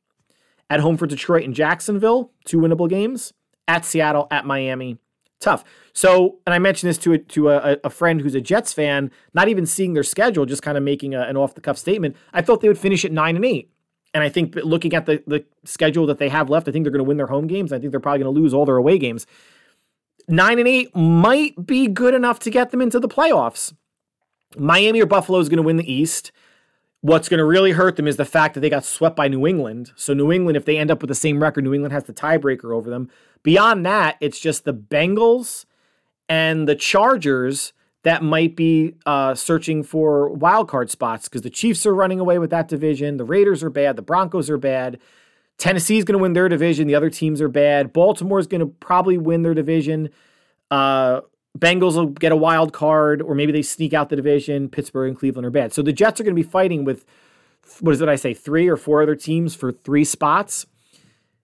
At 0.71 0.81
home 0.81 0.97
for 0.97 1.07
Detroit 1.07 1.45
and 1.45 1.55
Jacksonville, 1.55 2.33
two 2.45 2.59
winnable 2.59 2.89
games. 2.89 3.35
At 3.67 3.85
Seattle, 3.85 4.27
at 4.31 4.47
Miami, 4.47 4.99
tough. 5.41 5.65
So, 5.93 6.39
and 6.47 6.55
I 6.55 6.59
mentioned 6.59 6.89
this 6.89 6.99
to 6.99 7.13
a, 7.13 7.19
to 7.19 7.51
a, 7.51 7.77
a 7.85 7.91
friend 7.91 8.23
who's 8.23 8.35
a 8.35 8.41
Jets 8.41 8.73
fan, 8.73 9.11
not 9.35 9.49
even 9.49 9.67
seeing 9.67 9.93
their 9.93 10.03
schedule, 10.03 10.47
just 10.47 10.63
kind 10.63 10.79
of 10.79 10.85
making 10.85 11.15
a, 11.15 11.21
an 11.23 11.37
off 11.37 11.55
the 11.55 11.61
cuff 11.61 11.77
statement. 11.77 12.17
I 12.33 12.41
thought 12.41 12.63
they 12.63 12.69
would 12.69 12.79
finish 12.79 13.05
at 13.05 13.13
nine 13.13 13.37
and 13.37 13.45
eight. 13.45 13.71
And 14.15 14.25
I 14.25 14.31
think 14.31 14.55
looking 14.57 14.95
at 14.95 15.05
the, 15.05 15.23
the 15.27 15.45
schedule 15.65 16.07
that 16.07 16.17
they 16.17 16.31
have 16.31 16.49
left, 16.49 16.67
I 16.67 16.73
think 16.73 16.85
they're 16.85 16.91
going 16.91 17.05
to 17.05 17.09
win 17.09 17.19
their 17.19 17.27
home 17.27 17.47
games. 17.47 17.75
I 17.75 17.79
think 17.79 17.91
they're 17.91 18.01
probably 18.01 18.21
going 18.23 18.35
to 18.35 18.41
lose 18.41 18.55
all 18.55 18.65
their 18.65 18.79
away 18.79 18.97
games 18.97 19.27
nine 20.29 20.59
and 20.59 20.69
eight 20.69 20.95
might 20.95 21.67
be 21.67 21.89
good 21.89 22.15
enough 22.15 22.39
to 22.41 22.51
get 22.51 22.71
them 22.71 22.81
into 22.81 23.01
the 23.01 23.09
playoffs. 23.09 23.75
Miami 24.57 25.01
or 25.01 25.07
Buffalo 25.07 25.39
is 25.39 25.49
going 25.49 25.59
to 25.59 25.63
win 25.63 25.77
the 25.77 25.93
East. 25.93 26.33
What's 27.01 27.29
going 27.29 27.39
to 27.39 27.45
really 27.45 27.73
hurt 27.73 27.97
them 27.97 28.09
is 28.09 28.17
the 28.17 28.25
fact 28.25 28.55
that 28.55 28.61
they 28.61 28.71
got 28.71 28.85
swept 28.85 29.15
by 29.15 29.29
New 29.29 29.47
England. 29.47 29.93
So, 29.95 30.15
New 30.15 30.33
England, 30.33 30.57
if 30.57 30.65
they 30.65 30.79
end 30.79 30.91
up 30.91 31.01
with 31.01 31.09
the 31.09 31.15
same 31.15 31.41
record, 31.41 31.65
New 31.65 31.75
England 31.75 31.93
has 31.93 32.05
the 32.05 32.13
tiebreaker 32.13 32.75
over 32.75 32.91
them. 32.91 33.09
Beyond 33.43 33.87
that, 33.87 34.17
it's 34.21 34.41
just 34.41 34.65
the 34.65 34.75
Bengals 34.75 35.65
and 36.29 36.69
the 36.69 36.75
Chargers 36.75 37.73
that 38.03 38.23
might 38.23 38.57
be 38.57 38.95
uh, 39.07 39.35
searching 39.35 39.83
for 39.83 40.29
wild 40.31 40.69
card 40.69 40.91
spots 40.91 41.29
because 41.29 41.43
the 41.43 41.51
Chiefs 41.51 41.85
are 41.87 41.95
running 41.95 42.21
away 42.21 42.39
with 42.39 42.51
that 42.51 42.69
division. 42.69 43.17
The 43.17 43.25
Raiders 43.25 43.63
are 43.63 43.71
bad. 43.71 43.97
The 43.97 44.03
Broncos 44.03 44.49
are 44.51 44.59
bad. 44.59 44.99
Tennessee's 45.59 46.05
going 46.05 46.17
to 46.17 46.23
win 46.23 46.33
their 46.33 46.49
division. 46.49 46.87
The 46.87 46.95
other 46.95 47.11
teams 47.11 47.41
are 47.41 47.49
bad. 47.49 47.93
Baltimore's 47.93 48.47
going 48.47 48.61
to 48.61 48.67
probably 48.67 49.19
win 49.19 49.43
their 49.43 49.55
division. 49.55 50.11
Uh, 50.71 51.23
Bengals 51.59 51.97
will 51.97 52.07
get 52.07 52.31
a 52.31 52.37
wild 52.37 52.73
card, 52.73 53.21
or 53.21 53.35
maybe 53.35 53.51
they 53.51 53.63
sneak 53.63 53.93
out 53.93 54.09
the 54.09 54.17
division. 54.17 54.69
Pittsburgh 54.69 55.09
and 55.09 55.19
Cleveland 55.19 55.47
are 55.47 55.51
bad. 55.51 55.73
So 55.73 55.83
the 55.83 55.93
Jets 55.93 56.21
are 56.21 56.25
going 56.25 56.37
to 56.37 56.43
be 56.43 56.49
fighting 56.49 56.85
with, 56.85 57.05
what 57.81 57.93
is 57.93 58.01
it 58.01 58.09
I 58.09 58.17
say, 58.17 58.35
three 58.35 58.69
or 58.69 58.77
four 58.77 59.03
other 59.03 59.17
teams 59.17 59.57
for 59.57 59.73
three 59.73 60.05
spots. 60.05 60.67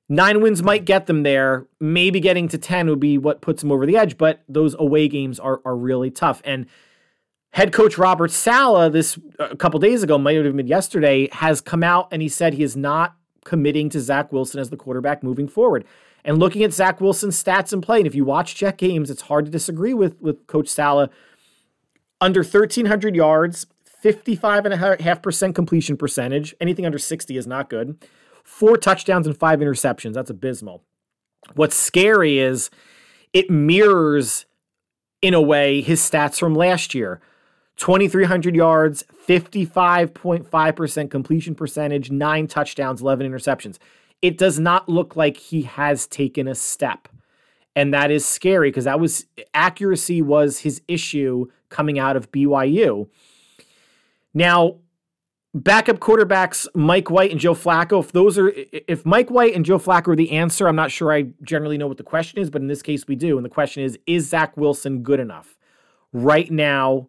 Nine 0.08 0.40
wins 0.40 0.62
might 0.62 0.84
get 0.84 1.06
them 1.06 1.22
there. 1.22 1.66
Maybe 1.80 2.20
getting 2.20 2.46
to 2.48 2.58
10 2.58 2.88
would 2.90 3.00
be 3.00 3.18
what 3.18 3.40
puts 3.40 3.62
them 3.62 3.72
over 3.72 3.86
the 3.86 3.96
edge, 3.96 4.16
but 4.18 4.42
those 4.48 4.76
away 4.78 5.08
games 5.08 5.40
are, 5.40 5.60
are 5.64 5.76
really 5.76 6.10
tough. 6.10 6.42
And 6.44 6.66
head 7.52 7.72
coach 7.72 7.98
Robert 7.98 8.30
Saleh, 8.30 8.92
this 8.92 9.18
a 9.40 9.56
couple 9.56 9.80
days 9.80 10.02
ago, 10.02 10.18
might 10.18 10.36
have 10.36 10.56
been 10.56 10.66
yesterday, 10.66 11.28
has 11.32 11.60
come 11.60 11.82
out 11.82 12.08
and 12.12 12.20
he 12.20 12.28
said 12.28 12.54
he 12.54 12.62
is 12.62 12.76
not 12.76 13.16
committing 13.44 13.88
to 13.90 14.00
Zach 14.00 14.32
Wilson 14.32 14.60
as 14.60 14.70
the 14.70 14.76
quarterback 14.76 15.22
moving 15.22 15.48
forward. 15.48 15.84
And 16.24 16.38
looking 16.38 16.62
at 16.62 16.72
Zach 16.72 17.00
Wilson's 17.00 17.42
stats 17.42 17.72
and 17.72 17.82
play, 17.82 17.98
and 17.98 18.06
if 18.06 18.14
you 18.14 18.24
watch 18.24 18.54
Jet 18.54 18.78
games, 18.78 19.10
it's 19.10 19.22
hard 19.22 19.44
to 19.44 19.50
disagree 19.50 19.92
with, 19.92 20.20
with 20.20 20.46
Coach 20.46 20.68
Saleh. 20.68 21.10
Under 22.20 22.42
1,300 22.42 23.14
yards, 23.14 23.66
55.5% 24.02 25.54
completion 25.54 25.96
percentage. 25.96 26.54
Anything 26.60 26.86
under 26.86 26.98
60 26.98 27.36
is 27.36 27.46
not 27.46 27.70
good. 27.70 28.02
Four 28.42 28.76
touchdowns 28.76 29.26
and 29.26 29.36
five 29.36 29.60
interceptions. 29.60 30.14
That's 30.14 30.30
abysmal. 30.30 30.82
What's 31.54 31.76
scary 31.76 32.38
is 32.38 32.70
it 33.32 33.50
mirrors, 33.50 34.46
in 35.20 35.34
a 35.34 35.40
way, 35.40 35.80
his 35.80 36.00
stats 36.00 36.38
from 36.38 36.54
last 36.54 36.94
year. 36.94 37.20
2,300 37.76 38.54
yards, 38.54 39.04
55.5% 39.26 41.10
completion 41.10 41.54
percentage, 41.54 42.10
nine 42.10 42.46
touchdowns, 42.46 43.00
11 43.00 43.30
interceptions. 43.30 43.78
It 44.22 44.38
does 44.38 44.58
not 44.58 44.88
look 44.88 45.16
like 45.16 45.36
he 45.36 45.62
has 45.62 46.06
taken 46.06 46.46
a 46.48 46.54
step. 46.54 47.08
And 47.76 47.92
that 47.92 48.10
is 48.10 48.24
scary 48.24 48.68
because 48.70 48.84
that 48.84 49.00
was 49.00 49.26
accuracy 49.52 50.22
was 50.22 50.60
his 50.60 50.80
issue 50.86 51.46
coming 51.68 51.98
out 51.98 52.16
of 52.16 52.30
BYU. 52.30 53.08
Now, 54.32 54.76
backup 55.54 55.98
quarterbacks 55.98 56.66
Mike 56.74 57.10
White 57.10 57.32
and 57.32 57.40
Joe 57.40 57.54
Flacco, 57.54 58.00
if 58.00 58.12
those 58.12 58.38
are 58.38 58.52
if 58.54 59.04
Mike 59.04 59.30
White 59.30 59.54
and 59.54 59.64
Joe 59.64 59.78
Flacco 59.78 60.08
are 60.08 60.16
the 60.16 60.32
answer, 60.32 60.68
I'm 60.68 60.76
not 60.76 60.92
sure 60.92 61.12
I 61.12 61.26
generally 61.42 61.78
know 61.78 61.88
what 61.88 61.96
the 61.96 62.04
question 62.04 62.38
is, 62.38 62.50
but 62.50 62.62
in 62.62 62.68
this 62.68 62.82
case 62.82 63.08
we 63.08 63.16
do. 63.16 63.36
And 63.36 63.44
the 63.44 63.50
question 63.50 63.82
is, 63.82 63.98
is 64.06 64.28
Zach 64.28 64.56
Wilson 64.56 65.02
good 65.02 65.20
enough? 65.20 65.56
Right 66.12 66.50
now, 66.50 67.08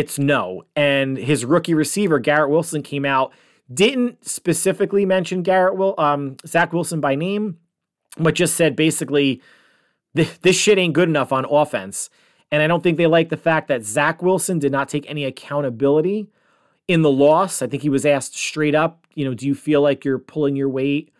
it's 0.00 0.18
no. 0.18 0.64
And 0.74 1.18
his 1.18 1.44
rookie 1.44 1.74
receiver, 1.74 2.18
Garrett 2.18 2.48
Wilson, 2.48 2.82
came 2.82 3.04
out, 3.04 3.34
didn't 3.72 4.26
specifically 4.26 5.04
mention 5.04 5.42
Garrett 5.42 5.76
Will 5.76 5.94
um 5.98 6.38
Zach 6.46 6.72
Wilson 6.72 7.00
by 7.00 7.14
name, 7.14 7.58
but 8.16 8.34
just 8.34 8.56
said 8.56 8.74
basically 8.74 9.42
this 10.14 10.56
shit 10.58 10.78
ain't 10.78 10.94
good 10.94 11.08
enough 11.08 11.32
on 11.32 11.44
offense. 11.44 12.08
And 12.50 12.62
I 12.62 12.66
don't 12.66 12.82
think 12.82 12.96
they 12.96 13.06
like 13.06 13.28
the 13.28 13.36
fact 13.36 13.68
that 13.68 13.84
Zach 13.84 14.22
Wilson 14.22 14.58
did 14.58 14.72
not 14.72 14.88
take 14.88 15.08
any 15.08 15.24
accountability 15.24 16.28
in 16.88 17.02
the 17.02 17.10
loss. 17.10 17.62
I 17.62 17.68
think 17.68 17.82
he 17.82 17.90
was 17.90 18.06
asked 18.06 18.34
straight 18.34 18.74
up, 18.74 19.06
you 19.14 19.24
know, 19.24 19.34
do 19.34 19.46
you 19.46 19.54
feel 19.54 19.82
like 19.82 20.04
you're 20.04 20.18
pulling 20.18 20.56
your 20.56 20.68
weight 20.70 21.12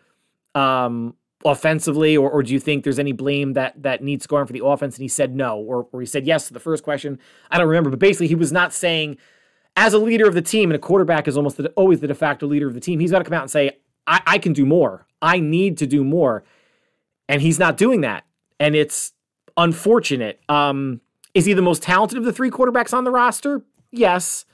um, 0.55 1.15
offensively, 1.45 2.15
or, 2.15 2.29
or 2.29 2.43
do 2.43 2.53
you 2.53 2.59
think 2.59 2.83
there's 2.83 2.99
any 2.99 3.11
blame 3.11 3.53
that 3.53 3.81
that 3.81 4.03
needs 4.03 4.23
to 4.23 4.27
go 4.27 4.37
on 4.37 4.47
for 4.47 4.53
the 4.53 4.65
offense? 4.65 4.95
And 4.95 5.01
he 5.01 5.07
said 5.07 5.35
no, 5.35 5.57
or, 5.57 5.87
or 5.91 5.99
he 6.01 6.05
said 6.05 6.25
yes 6.25 6.47
to 6.47 6.53
the 6.53 6.59
first 6.59 6.83
question. 6.83 7.19
I 7.49 7.57
don't 7.57 7.67
remember, 7.67 7.89
but 7.89 7.99
basically 7.99 8.27
he 8.27 8.35
was 8.35 8.51
not 8.51 8.73
saying 8.73 9.17
as 9.75 9.93
a 9.93 9.99
leader 9.99 10.27
of 10.27 10.33
the 10.33 10.41
team, 10.41 10.69
and 10.69 10.75
a 10.75 10.79
quarterback 10.79 11.27
is 11.27 11.37
almost 11.37 11.57
the, 11.57 11.69
always 11.71 11.99
the 12.01 12.07
de 12.07 12.15
facto 12.15 12.45
leader 12.45 12.67
of 12.67 12.73
the 12.73 12.79
team. 12.79 12.99
He's 12.99 13.11
got 13.11 13.19
to 13.19 13.23
come 13.25 13.33
out 13.33 13.43
and 13.43 13.51
say, 13.51 13.77
I, 14.05 14.21
I 14.25 14.37
can 14.37 14.53
do 14.53 14.65
more. 14.65 15.07
I 15.21 15.39
need 15.39 15.77
to 15.77 15.87
do 15.87 16.03
more, 16.03 16.43
and 17.29 17.41
he's 17.41 17.59
not 17.59 17.77
doing 17.77 18.01
that. 18.01 18.25
and 18.61 18.75
it's 18.75 19.13
unfortunate. 19.57 20.39
Um, 20.47 21.01
is 21.33 21.45
he 21.45 21.53
the 21.53 21.61
most 21.63 21.81
talented 21.81 22.19
of 22.19 22.23
the 22.23 22.31
three 22.31 22.51
quarterbacks 22.51 22.93
on 22.93 23.03
the 23.03 23.11
roster? 23.11 23.63
Yes. 23.91 24.45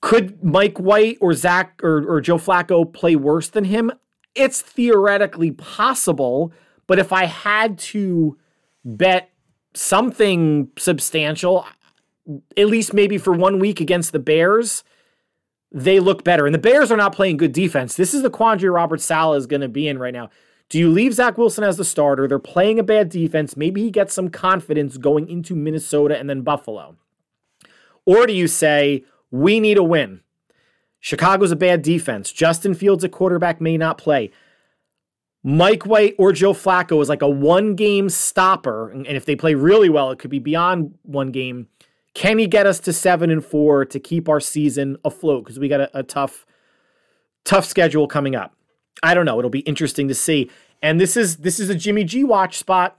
Could 0.00 0.42
Mike 0.42 0.78
White 0.78 1.18
or 1.20 1.34
Zach 1.34 1.80
or, 1.82 2.04
or 2.08 2.20
Joe 2.22 2.38
Flacco 2.38 2.90
play 2.90 3.14
worse 3.14 3.50
than 3.50 3.64
him? 3.64 3.92
It's 4.34 4.60
theoretically 4.60 5.50
possible, 5.50 6.52
but 6.86 6.98
if 6.98 7.12
I 7.12 7.24
had 7.24 7.78
to 7.78 8.38
bet 8.84 9.30
something 9.74 10.70
substantial, 10.78 11.66
at 12.56 12.66
least 12.66 12.94
maybe 12.94 13.18
for 13.18 13.32
one 13.32 13.58
week 13.58 13.80
against 13.80 14.12
the 14.12 14.18
Bears, 14.18 14.84
they 15.72 16.00
look 16.00 16.24
better. 16.24 16.46
And 16.46 16.54
the 16.54 16.58
Bears 16.58 16.90
are 16.90 16.96
not 16.96 17.14
playing 17.14 17.36
good 17.36 17.52
defense. 17.52 17.94
This 17.94 18.14
is 18.14 18.22
the 18.22 18.30
quandary 18.30 18.70
Robert 18.70 19.00
Saleh 19.00 19.36
is 19.36 19.46
going 19.46 19.60
to 19.60 19.68
be 19.68 19.88
in 19.88 19.98
right 19.98 20.14
now. 20.14 20.30
Do 20.68 20.78
you 20.78 20.90
leave 20.90 21.14
Zach 21.14 21.38
Wilson 21.38 21.64
as 21.64 21.78
the 21.78 21.84
starter? 21.84 22.28
They're 22.28 22.38
playing 22.38 22.78
a 22.78 22.82
bad 22.82 23.08
defense. 23.08 23.56
Maybe 23.56 23.82
he 23.82 23.90
gets 23.90 24.12
some 24.12 24.28
confidence 24.28 24.98
going 24.98 25.28
into 25.28 25.54
Minnesota 25.54 26.18
and 26.18 26.28
then 26.28 26.42
Buffalo. 26.42 26.96
Or 28.04 28.26
do 28.26 28.34
you 28.34 28.46
say, 28.46 29.04
we 29.30 29.60
need 29.60 29.78
a 29.78 29.82
win? 29.82 30.20
Chicago's 31.00 31.52
a 31.52 31.56
bad 31.56 31.82
defense. 31.82 32.32
Justin 32.32 32.74
Fields 32.74 33.04
a 33.04 33.08
quarterback 33.08 33.60
may 33.60 33.76
not 33.76 33.98
play. 33.98 34.30
Mike 35.44 35.86
White 35.86 36.14
or 36.18 36.32
Joe 36.32 36.52
Flacco 36.52 37.00
is 37.00 37.08
like 37.08 37.22
a 37.22 37.28
one 37.28 37.74
game 37.74 38.08
stopper. 38.08 38.90
And 38.90 39.06
if 39.06 39.24
they 39.24 39.36
play 39.36 39.54
really 39.54 39.88
well, 39.88 40.10
it 40.10 40.18
could 40.18 40.30
be 40.30 40.40
beyond 40.40 40.94
one 41.02 41.30
game. 41.30 41.68
Can 42.14 42.38
he 42.38 42.46
get 42.46 42.66
us 42.66 42.80
to 42.80 42.92
seven 42.92 43.30
and 43.30 43.44
four 43.44 43.84
to 43.84 44.00
keep 44.00 44.28
our 44.28 44.40
season 44.40 44.96
afloat? 45.04 45.44
Because 45.44 45.58
we 45.58 45.68
got 45.68 45.80
a, 45.80 45.98
a 45.98 46.02
tough, 46.02 46.44
tough 47.44 47.64
schedule 47.64 48.08
coming 48.08 48.34
up. 48.34 48.54
I 49.02 49.14
don't 49.14 49.24
know. 49.24 49.38
It'll 49.38 49.50
be 49.50 49.60
interesting 49.60 50.08
to 50.08 50.14
see. 50.14 50.50
And 50.82 51.00
this 51.00 51.16
is 51.16 51.38
this 51.38 51.60
is 51.60 51.70
a 51.70 51.74
Jimmy 51.74 52.04
G 52.04 52.24
watch 52.24 52.58
spot. 52.58 52.98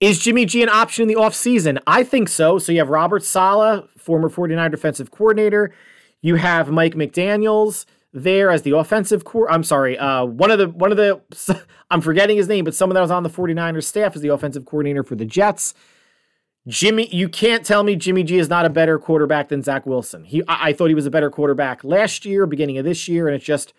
Is 0.00 0.20
Jimmy 0.20 0.46
G 0.46 0.62
an 0.62 0.68
option 0.68 1.02
in 1.02 1.08
the 1.08 1.20
offseason? 1.20 1.78
I 1.86 2.04
think 2.04 2.28
so. 2.28 2.58
So 2.58 2.70
you 2.70 2.78
have 2.78 2.88
Robert 2.88 3.24
Saleh, 3.24 3.88
former 3.98 4.28
49 4.28 4.70
defensive 4.70 5.10
coordinator. 5.10 5.74
You 6.20 6.36
have 6.36 6.70
Mike 6.70 6.94
McDaniels 6.94 7.86
there 8.12 8.50
as 8.50 8.62
the 8.62 8.76
offensive 8.76 9.24
core. 9.24 9.50
I'm 9.50 9.62
sorry. 9.62 9.98
Uh, 9.98 10.24
one 10.24 10.50
of 10.50 10.58
the 10.58 10.68
one 10.68 10.90
of 10.90 10.96
the 10.96 11.20
I'm 11.90 12.00
forgetting 12.00 12.36
his 12.36 12.48
name, 12.48 12.64
but 12.64 12.74
someone 12.74 12.94
that 12.94 13.00
was 13.00 13.10
on 13.10 13.22
the 13.22 13.30
49ers 13.30 13.84
staff 13.84 14.16
is 14.16 14.22
the 14.22 14.28
offensive 14.28 14.64
coordinator 14.64 15.02
for 15.02 15.14
the 15.14 15.24
Jets. 15.24 15.74
Jimmy, 16.66 17.08
you 17.14 17.30
can't 17.30 17.64
tell 17.64 17.82
me 17.82 17.96
Jimmy 17.96 18.22
G 18.22 18.38
is 18.38 18.50
not 18.50 18.66
a 18.66 18.70
better 18.70 18.98
quarterback 18.98 19.48
than 19.48 19.62
Zach 19.62 19.86
Wilson. 19.86 20.24
He, 20.24 20.42
I, 20.46 20.68
I 20.68 20.72
thought 20.72 20.88
he 20.88 20.94
was 20.94 21.06
a 21.06 21.10
better 21.10 21.30
quarterback 21.30 21.82
last 21.82 22.26
year, 22.26 22.44
beginning 22.44 22.76
of 22.76 22.84
this 22.84 23.08
year, 23.08 23.26
and 23.26 23.34
it's 23.34 23.44
just 23.44 23.72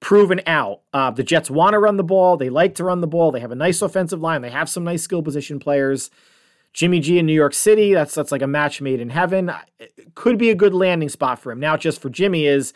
proven 0.00 0.42
out. 0.46 0.82
Uh, 0.92 1.10
the 1.10 1.22
Jets 1.22 1.50
want 1.50 1.72
to 1.72 1.78
run 1.78 1.96
the 1.96 2.04
ball. 2.04 2.36
They 2.36 2.50
like 2.50 2.74
to 2.74 2.84
run 2.84 3.00
the 3.00 3.06
ball. 3.06 3.32
They 3.32 3.40
have 3.40 3.52
a 3.52 3.56
nice 3.56 3.80
offensive 3.80 4.20
line. 4.20 4.42
They 4.42 4.50
have 4.50 4.68
some 4.68 4.84
nice 4.84 5.02
skill 5.02 5.22
position 5.22 5.58
players. 5.58 6.10
Jimmy 6.76 7.00
G 7.00 7.18
in 7.18 7.24
New 7.24 7.32
York 7.32 7.54
City, 7.54 7.94
that's 7.94 8.14
that's 8.14 8.30
like 8.30 8.42
a 8.42 8.46
match 8.46 8.82
made 8.82 9.00
in 9.00 9.08
heaven. 9.08 9.50
It 9.78 10.14
could 10.14 10.36
be 10.36 10.50
a 10.50 10.54
good 10.54 10.74
landing 10.74 11.08
spot 11.08 11.38
for 11.38 11.50
him. 11.50 11.58
Now, 11.58 11.78
just 11.78 12.02
for 12.02 12.10
Jimmy 12.10 12.46
is 12.46 12.74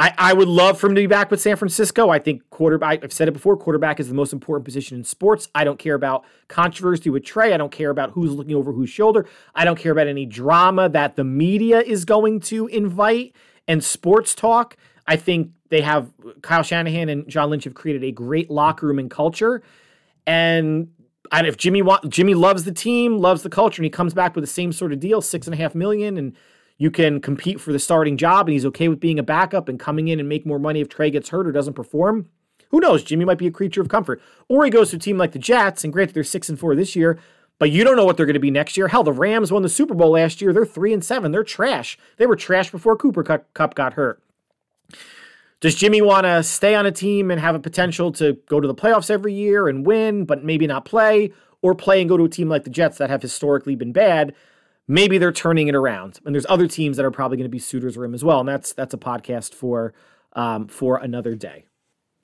I, 0.00 0.12
I 0.18 0.32
would 0.32 0.48
love 0.48 0.80
for 0.80 0.88
him 0.88 0.96
to 0.96 1.00
be 1.00 1.06
back 1.06 1.30
with 1.30 1.40
San 1.40 1.54
Francisco. 1.54 2.08
I 2.08 2.18
think 2.18 2.42
quarterback, 2.50 3.04
I've 3.04 3.12
said 3.12 3.28
it 3.28 3.32
before, 3.32 3.56
quarterback 3.56 4.00
is 4.00 4.08
the 4.08 4.14
most 4.14 4.32
important 4.32 4.64
position 4.64 4.98
in 4.98 5.04
sports. 5.04 5.48
I 5.54 5.62
don't 5.62 5.78
care 5.78 5.94
about 5.94 6.24
controversy 6.48 7.08
with 7.08 7.24
Trey. 7.24 7.54
I 7.54 7.56
don't 7.56 7.70
care 7.70 7.90
about 7.90 8.10
who's 8.10 8.32
looking 8.32 8.56
over 8.56 8.72
whose 8.72 8.90
shoulder. 8.90 9.28
I 9.54 9.64
don't 9.64 9.78
care 9.78 9.92
about 9.92 10.08
any 10.08 10.26
drama 10.26 10.88
that 10.88 11.14
the 11.14 11.22
media 11.22 11.80
is 11.82 12.04
going 12.04 12.40
to 12.40 12.66
invite 12.66 13.36
and 13.68 13.84
sports 13.84 14.34
talk. 14.34 14.76
I 15.06 15.14
think 15.14 15.52
they 15.68 15.82
have 15.82 16.10
Kyle 16.42 16.64
Shanahan 16.64 17.08
and 17.08 17.28
John 17.28 17.50
Lynch 17.50 17.62
have 17.62 17.74
created 17.74 18.02
a 18.02 18.10
great 18.10 18.50
locker 18.50 18.88
room 18.88 18.98
and 18.98 19.08
culture. 19.08 19.62
And 20.26 20.88
and 21.32 21.46
if 21.46 21.56
Jimmy 21.56 21.82
wa- 21.82 22.00
Jimmy 22.08 22.34
loves 22.34 22.64
the 22.64 22.72
team, 22.72 23.18
loves 23.18 23.42
the 23.42 23.50
culture, 23.50 23.80
and 23.80 23.84
he 23.84 23.90
comes 23.90 24.14
back 24.14 24.36
with 24.36 24.42
the 24.42 24.50
same 24.50 24.70
sort 24.70 24.92
of 24.92 25.00
deal, 25.00 25.20
six 25.20 25.46
and 25.46 25.54
a 25.54 25.56
half 25.56 25.74
million, 25.74 26.16
and 26.18 26.36
you 26.76 26.90
can 26.90 27.20
compete 27.20 27.60
for 27.60 27.72
the 27.72 27.78
starting 27.78 28.16
job, 28.16 28.46
and 28.46 28.52
he's 28.52 28.66
okay 28.66 28.88
with 28.88 29.00
being 29.00 29.18
a 29.18 29.22
backup 29.22 29.68
and 29.68 29.80
coming 29.80 30.08
in 30.08 30.20
and 30.20 30.28
make 30.28 30.44
more 30.46 30.58
money 30.58 30.80
if 30.80 30.88
Trey 30.88 31.10
gets 31.10 31.30
hurt 31.30 31.46
or 31.46 31.52
doesn't 31.52 31.74
perform. 31.74 32.28
Who 32.70 32.80
knows? 32.80 33.02
Jimmy 33.02 33.24
might 33.24 33.38
be 33.38 33.46
a 33.46 33.50
creature 33.50 33.80
of 33.80 33.88
comfort. 33.88 34.20
Or 34.48 34.64
he 34.64 34.70
goes 34.70 34.90
to 34.90 34.96
a 34.96 34.98
team 34.98 35.18
like 35.18 35.32
the 35.32 35.38
Jets, 35.38 35.84
and 35.84 35.92
granted 35.92 36.14
they're 36.14 36.24
six 36.24 36.48
and 36.48 36.58
four 36.58 36.74
this 36.74 36.96
year, 36.96 37.18
but 37.58 37.70
you 37.70 37.84
don't 37.84 37.96
know 37.96 38.04
what 38.04 38.16
they're 38.16 38.26
going 38.26 38.34
to 38.34 38.40
be 38.40 38.50
next 38.50 38.76
year. 38.76 38.88
Hell, 38.88 39.04
the 39.04 39.12
Rams 39.12 39.52
won 39.52 39.62
the 39.62 39.68
Super 39.68 39.94
Bowl 39.94 40.10
last 40.10 40.40
year. 40.40 40.52
They're 40.52 40.64
three 40.66 40.92
and 40.92 41.04
seven. 41.04 41.32
They're 41.32 41.44
trash. 41.44 41.98
They 42.16 42.26
were 42.26 42.36
trash 42.36 42.70
before 42.70 42.96
Cooper 42.96 43.22
Kupp 43.22 43.74
got 43.74 43.92
hurt. 43.92 44.22
Does 45.62 45.76
Jimmy 45.76 46.02
want 46.02 46.24
to 46.24 46.42
stay 46.42 46.74
on 46.74 46.86
a 46.86 46.90
team 46.90 47.30
and 47.30 47.40
have 47.40 47.54
a 47.54 47.60
potential 47.60 48.10
to 48.14 48.36
go 48.48 48.58
to 48.58 48.66
the 48.66 48.74
playoffs 48.74 49.10
every 49.10 49.32
year 49.32 49.68
and 49.68 49.86
win, 49.86 50.24
but 50.24 50.42
maybe 50.42 50.66
not 50.66 50.84
play, 50.84 51.32
or 51.62 51.72
play 51.76 52.00
and 52.00 52.08
go 52.08 52.16
to 52.16 52.24
a 52.24 52.28
team 52.28 52.48
like 52.48 52.64
the 52.64 52.70
Jets 52.70 52.98
that 52.98 53.10
have 53.10 53.22
historically 53.22 53.76
been 53.76 53.92
bad? 53.92 54.34
Maybe 54.88 55.18
they're 55.18 55.30
turning 55.30 55.68
it 55.68 55.76
around, 55.76 56.18
and 56.26 56.34
there's 56.34 56.46
other 56.48 56.66
teams 56.66 56.96
that 56.96 57.06
are 57.06 57.12
probably 57.12 57.36
going 57.36 57.44
to 57.44 57.48
be 57.48 57.60
suitors 57.60 57.94
for 57.94 58.04
him 58.04 58.12
as 58.12 58.24
well, 58.24 58.40
and 58.40 58.48
that's 58.48 58.72
that's 58.72 58.92
a 58.92 58.98
podcast 58.98 59.54
for 59.54 59.94
um, 60.32 60.66
for 60.66 60.96
another 60.96 61.36
day. 61.36 61.64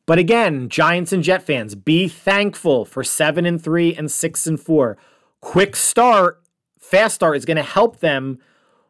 But 0.04 0.18
again, 0.18 0.68
Giants 0.68 1.12
and 1.12 1.22
Jet 1.22 1.44
fans, 1.44 1.76
be 1.76 2.08
thankful 2.08 2.84
for 2.84 3.04
seven 3.04 3.46
and 3.46 3.62
three 3.62 3.94
and 3.94 4.10
six 4.10 4.48
and 4.48 4.58
four. 4.58 4.98
Quick 5.40 5.76
start, 5.76 6.42
fast 6.80 7.14
start 7.14 7.36
is 7.36 7.44
going 7.44 7.56
to 7.56 7.62
help 7.62 8.00
them 8.00 8.40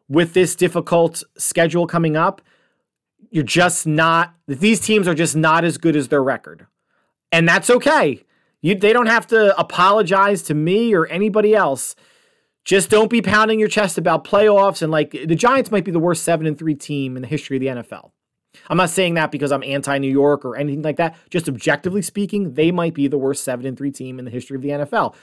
with 0.07 0.33
this 0.33 0.55
difficult 0.55 1.23
schedule 1.37 1.85
coming 1.85 2.17
up 2.17 2.41
you're 3.31 3.43
just 3.43 3.85
not 3.85 4.33
these 4.47 4.79
teams 4.79 5.07
are 5.07 5.15
just 5.15 5.35
not 5.35 5.63
as 5.63 5.77
good 5.77 5.95
as 5.95 6.07
their 6.07 6.23
record. 6.23 6.67
And 7.31 7.47
that's 7.47 7.69
okay. 7.69 8.23
You 8.61 8.75
they 8.75 8.93
don't 8.93 9.07
have 9.07 9.27
to 9.27 9.57
apologize 9.59 10.41
to 10.43 10.53
me 10.53 10.93
or 10.93 11.07
anybody 11.07 11.55
else. 11.55 11.95
Just 12.65 12.89
don't 12.89 13.09
be 13.09 13.21
pounding 13.21 13.59
your 13.59 13.69
chest 13.69 13.97
about 13.97 14.25
playoffs 14.25 14.81
and 14.81 14.91
like 14.91 15.11
the 15.11 15.35
Giants 15.35 15.71
might 15.71 15.85
be 15.85 15.91
the 15.91 15.99
worst 15.99 16.23
7 16.23 16.45
and 16.45 16.57
3 16.57 16.75
team 16.75 17.15
in 17.15 17.21
the 17.21 17.27
history 17.27 17.57
of 17.57 17.61
the 17.61 17.67
NFL. 17.67 18.11
I'm 18.67 18.77
not 18.77 18.89
saying 18.89 19.13
that 19.13 19.31
because 19.31 19.51
I'm 19.51 19.63
anti 19.63 19.97
New 19.97 20.11
York 20.11 20.43
or 20.43 20.55
anything 20.55 20.81
like 20.81 20.97
that. 20.97 21.15
Just 21.29 21.47
objectively 21.47 22.01
speaking, 22.01 22.53
they 22.53 22.71
might 22.71 22.93
be 22.93 23.07
the 23.07 23.17
worst 23.17 23.43
7 23.43 23.65
and 23.65 23.77
3 23.77 23.91
team 23.91 24.19
in 24.19 24.25
the 24.25 24.31
history 24.31 24.55
of 24.55 24.61
the 24.61 24.69
NFL. 24.69 25.15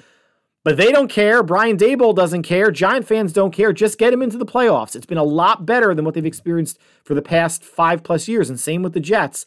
But 0.66 0.78
they 0.78 0.90
don't 0.90 1.06
care. 1.06 1.44
Brian 1.44 1.76
Daboll 1.76 2.12
doesn't 2.12 2.42
care. 2.42 2.72
Giant 2.72 3.06
fans 3.06 3.32
don't 3.32 3.52
care. 3.52 3.72
Just 3.72 3.98
get 3.98 4.12
him 4.12 4.20
into 4.20 4.36
the 4.36 4.44
playoffs. 4.44 4.96
It's 4.96 5.06
been 5.06 5.16
a 5.16 5.22
lot 5.22 5.64
better 5.64 5.94
than 5.94 6.04
what 6.04 6.14
they've 6.14 6.26
experienced 6.26 6.80
for 7.04 7.14
the 7.14 7.22
past 7.22 7.62
five 7.62 8.02
plus 8.02 8.26
years. 8.26 8.50
And 8.50 8.58
same 8.58 8.82
with 8.82 8.92
the 8.92 8.98
Jets. 8.98 9.46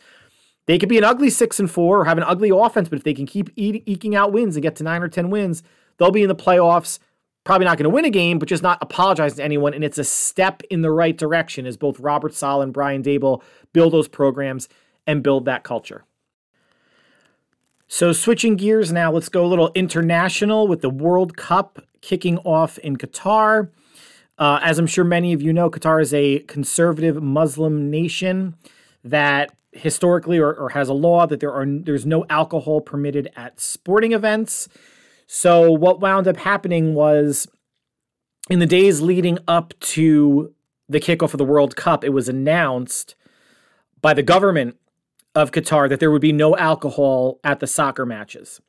They 0.66 0.80
could 0.80 0.88
be 0.88 0.98
an 0.98 1.04
ugly 1.04 1.30
six 1.30 1.60
and 1.60 1.70
four 1.70 2.00
or 2.00 2.06
have 2.06 2.18
an 2.18 2.24
ugly 2.24 2.52
offense, 2.52 2.88
but 2.88 3.00
if 3.00 3.04
they 3.04 3.14
can 3.14 3.26
keep 3.26 3.50
e- 3.58 3.84
eking 3.86 4.16
out 4.16 4.32
wins 4.32 4.56
and 4.56 4.64
get 4.64 4.78
to 4.78 4.84
nine 4.86 5.04
or 5.04 5.10
10 5.10 5.30
wins, 5.30 5.62
they'll 5.98 6.10
be 6.10 6.24
in 6.24 6.30
the 6.30 6.36
playoffs. 6.36 7.00
Probably 7.44 7.66
not 7.66 7.78
going 7.78 7.84
to 7.84 7.90
win 7.90 8.06
a 8.06 8.10
game, 8.10 8.40
but 8.40 8.48
just 8.48 8.64
not 8.64 8.78
apologize 8.82 9.34
to 9.34 9.44
anyone. 9.44 9.74
And 9.74 9.84
it's 9.84 9.98
a 9.98 10.06
step 10.06 10.64
in 10.70 10.84
the 10.84 10.92
right 10.92 11.18
direction 11.18 11.66
as 11.66 11.76
both 11.76 12.00
Robert 12.00 12.34
Saleh 12.34 12.64
and 12.64 12.72
Brian 12.72 13.04
Daboll 13.04 13.44
build 13.74 13.92
those 13.92 14.08
programs 14.08 14.70
and 15.06 15.22
build 15.22 15.44
that 15.44 15.66
culture. 15.66 16.06
So, 17.92 18.14
switching 18.14 18.56
gears 18.56 18.92
now, 18.92 19.12
let's 19.12 19.30
go 19.30 19.44
a 19.44 19.48
little 19.48 19.72
international 19.74 20.68
with 20.68 20.82
the 20.82 20.92
World 20.92 21.36
Cup 21.36 21.80
kicking 22.02 22.38
off 22.40 22.78
in 22.78 22.98
Qatar. 22.98 23.72
Uh, 24.38 24.60
as 24.62 24.78
I'm 24.78 24.86
sure 24.86 25.04
many 25.04 25.34
of 25.34 25.42
you 25.42 25.52
know, 25.52 25.72
Qatar 25.72 26.00
is 26.00 26.14
a 26.14 26.40
conservative 26.42 27.22
Muslim 27.22 27.90
nation 27.90 28.56
that 29.04 29.52
historically 29.72 30.38
or, 30.38 30.54
or 30.54 30.70
has 30.70 30.88
a 30.88 30.94
law 30.94 31.26
that 31.26 31.40
there 31.40 31.52
are 31.52 31.66
there's 31.66 32.06
no 32.06 32.28
alcohol 32.30 32.80
permitted 32.80 33.32
at 33.36 33.60
sporting 33.60 34.12
events. 34.12 34.70
So 35.26 35.72
what 35.72 36.00
wound 36.00 36.28
up 36.28 36.38
happening 36.38 36.94
was 36.94 37.48
in 38.52 38.60
the 38.60 38.68
days 38.68 39.02
leading 39.02 39.40
up 39.48 39.74
to 39.80 40.54
the 40.88 41.00
kickoff 41.00 41.34
of 41.34 41.40
the 41.40 41.44
World 41.44 41.76
Cup, 41.76 42.04
it 42.04 42.10
was 42.10 42.30
announced 42.30 43.16
by 44.00 44.14
the 44.14 44.24
government 44.24 44.78
of 45.40 45.52
Qatar 45.52 45.90
that 45.90 46.00
there 46.00 46.12
would 46.12 46.22
be 46.22 46.34
no 46.34 46.56
alcohol 46.58 47.40
at 47.44 47.60
the 47.60 47.68
soccer 47.68 48.06
matches. 48.06 48.62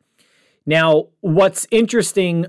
Now, 0.66 1.08
what's 1.20 1.66
interesting 1.70 2.46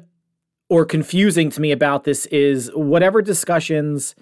or 0.69 0.85
confusing 0.85 1.49
to 1.49 1.61
me 1.61 1.71
about 1.71 2.03
this 2.03 2.25
is 2.27 2.71
whatever 2.73 3.21
discussions 3.21 4.15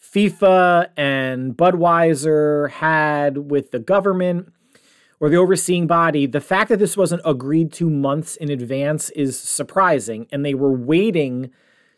FIFA 0.00 0.88
and 0.96 1.56
Budweiser 1.56 2.70
had 2.70 3.50
with 3.50 3.70
the 3.70 3.78
government 3.78 4.52
or 5.20 5.28
the 5.28 5.36
overseeing 5.36 5.86
body, 5.86 6.26
the 6.26 6.40
fact 6.40 6.68
that 6.70 6.80
this 6.80 6.96
wasn't 6.96 7.22
agreed 7.24 7.72
to 7.74 7.88
months 7.88 8.34
in 8.34 8.50
advance 8.50 9.10
is 9.10 9.38
surprising. 9.38 10.26
And 10.32 10.44
they 10.44 10.54
were 10.54 10.72
waiting 10.72 11.50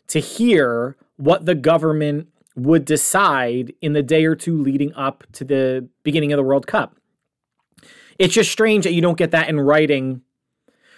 to 0.07 0.19
hear 0.19 0.95
what 1.17 1.45
the 1.47 1.55
government 1.55 2.27
would 2.55 2.85
decide 2.85 3.73
in 3.81 3.93
the 3.93 4.03
day 4.03 4.25
or 4.25 4.35
two 4.35 4.61
leading 4.61 4.93
up 4.93 5.23
to 5.33 5.43
the 5.43 5.89
beginning 6.03 6.31
of 6.31 6.37
the 6.37 6.43
World 6.43 6.67
Cup. 6.67 6.95
It's 8.17 8.33
just 8.33 8.51
strange 8.51 8.83
that 8.85 8.93
you 8.93 9.01
don't 9.01 9.17
get 9.17 9.31
that 9.31 9.49
in 9.49 9.59
writing 9.59 10.21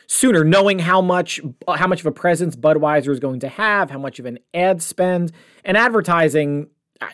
sooner, 0.07 0.43
knowing 0.43 0.79
how 0.79 1.01
much 1.01 1.39
uh, 1.67 1.77
how 1.77 1.87
much 1.87 1.99
of 1.99 2.05
a 2.05 2.11
presence 2.11 2.55
Budweiser 2.55 3.09
is 3.09 3.19
going 3.19 3.41
to 3.41 3.49
have, 3.49 3.91
how 3.91 3.99
much 3.99 4.19
of 4.19 4.25
an 4.25 4.39
ad 4.53 4.81
spend, 4.81 5.31
and 5.63 5.77
advertising. 5.77 6.69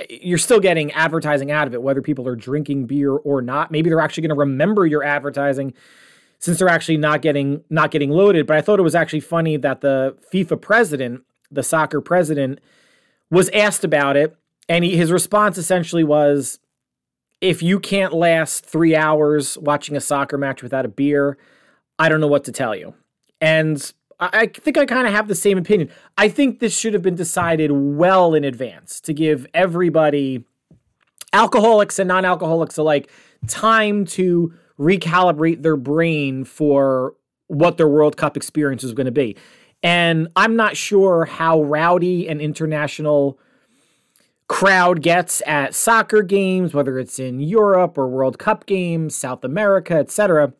You're 0.10 0.38
still 0.38 0.62
getting 0.62 0.94
advertising 0.94 1.52
out 1.52 1.68
of 1.68 1.74
it, 1.74 1.82
whether 1.82 2.02
people 2.02 2.26
are 2.26 2.38
drinking 2.38 2.86
beer 2.86 3.12
or 3.12 3.42
not. 3.42 3.70
Maybe 3.70 3.90
they're 3.90 4.00
actually 4.00 4.22
going 4.22 4.36
to 4.36 4.40
remember 4.40 4.86
your 4.86 5.04
advertising 5.04 5.74
since 6.40 6.60
they're 6.60 6.70
actually 6.70 6.98
not 6.98 7.22
getting 7.22 7.64
not 7.70 7.92
getting 7.92 8.10
loaded. 8.10 8.48
But 8.48 8.58
I 8.58 8.62
thought 8.62 8.80
it 8.80 8.84
was 8.84 8.96
actually 8.96 9.20
funny 9.22 9.58
that 9.58 9.82
the 9.82 10.16
FIFA 10.34 10.62
president, 10.62 11.24
the 11.52 11.64
soccer 11.64 12.00
president, 12.00 12.60
was 13.30 13.50
asked 13.50 13.84
about 13.84 14.16
it, 14.16 14.38
and 14.70 14.86
he, 14.86 14.96
his 14.96 15.12
response 15.12 15.58
essentially 15.58 16.04
was, 16.04 16.60
"If 17.44 17.62
you 17.62 17.80
can't 17.80 18.14
last 18.14 18.66
three 18.66 18.96
hours 18.96 19.58
watching 19.58 19.96
a 19.96 20.02
soccer 20.02 20.38
match 20.38 20.64
without 20.64 20.86
a 20.86 20.90
beer, 20.90 21.38
I 22.00 22.10
don't 22.10 22.22
know 22.22 22.28
what 22.28 22.46
to 22.46 22.52
tell 22.52 22.76
you." 22.76 22.94
And 23.42 23.94
I 24.20 24.48
think 24.48 24.78
I 24.78 24.86
kind 24.86 25.06
of 25.06 25.14
have 25.14 25.28
the 25.28 25.36
same 25.36 25.58
opinion. 25.58 25.90
I 26.18 26.30
think 26.30 26.60
this 26.60 26.78
should 26.78 26.94
have 26.94 27.02
been 27.02 27.16
decided 27.16 27.72
well 27.72 28.34
in 28.34 28.44
advance 28.44 29.02
to 29.02 29.14
give 29.14 29.46
everybody, 29.54 30.46
alcoholics 31.34 32.00
and 32.00 32.08
non 32.08 32.24
alcoholics 32.24 32.78
alike, 32.78 33.10
time 33.48 34.06
to 34.06 34.54
recalibrate 34.80 35.62
their 35.62 35.76
brain 35.76 36.46
for 36.46 37.16
what 37.48 37.78
their 37.78 37.88
World 37.88 38.18
Cup 38.18 38.38
experience 38.38 38.84
is 38.84 38.94
going 38.94 39.06
to 39.06 39.12
be. 39.12 39.36
And 39.82 40.30
I'm 40.36 40.56
not 40.56 40.78
sure 40.78 41.26
how 41.26 41.62
rowdy 41.62 42.30
and 42.30 42.40
international 42.40 43.38
crowd 44.48 45.02
gets 45.02 45.42
at 45.46 45.74
soccer 45.74 46.22
games, 46.22 46.74
whether 46.74 47.00
it's 47.00 47.20
in 47.20 47.40
Europe 47.40 47.98
or 47.98 48.08
World 48.08 48.40
Cup 48.40 48.66
games, 48.66 49.16
South 49.16 49.44
America, 49.44 49.96
etc. 49.96 50.54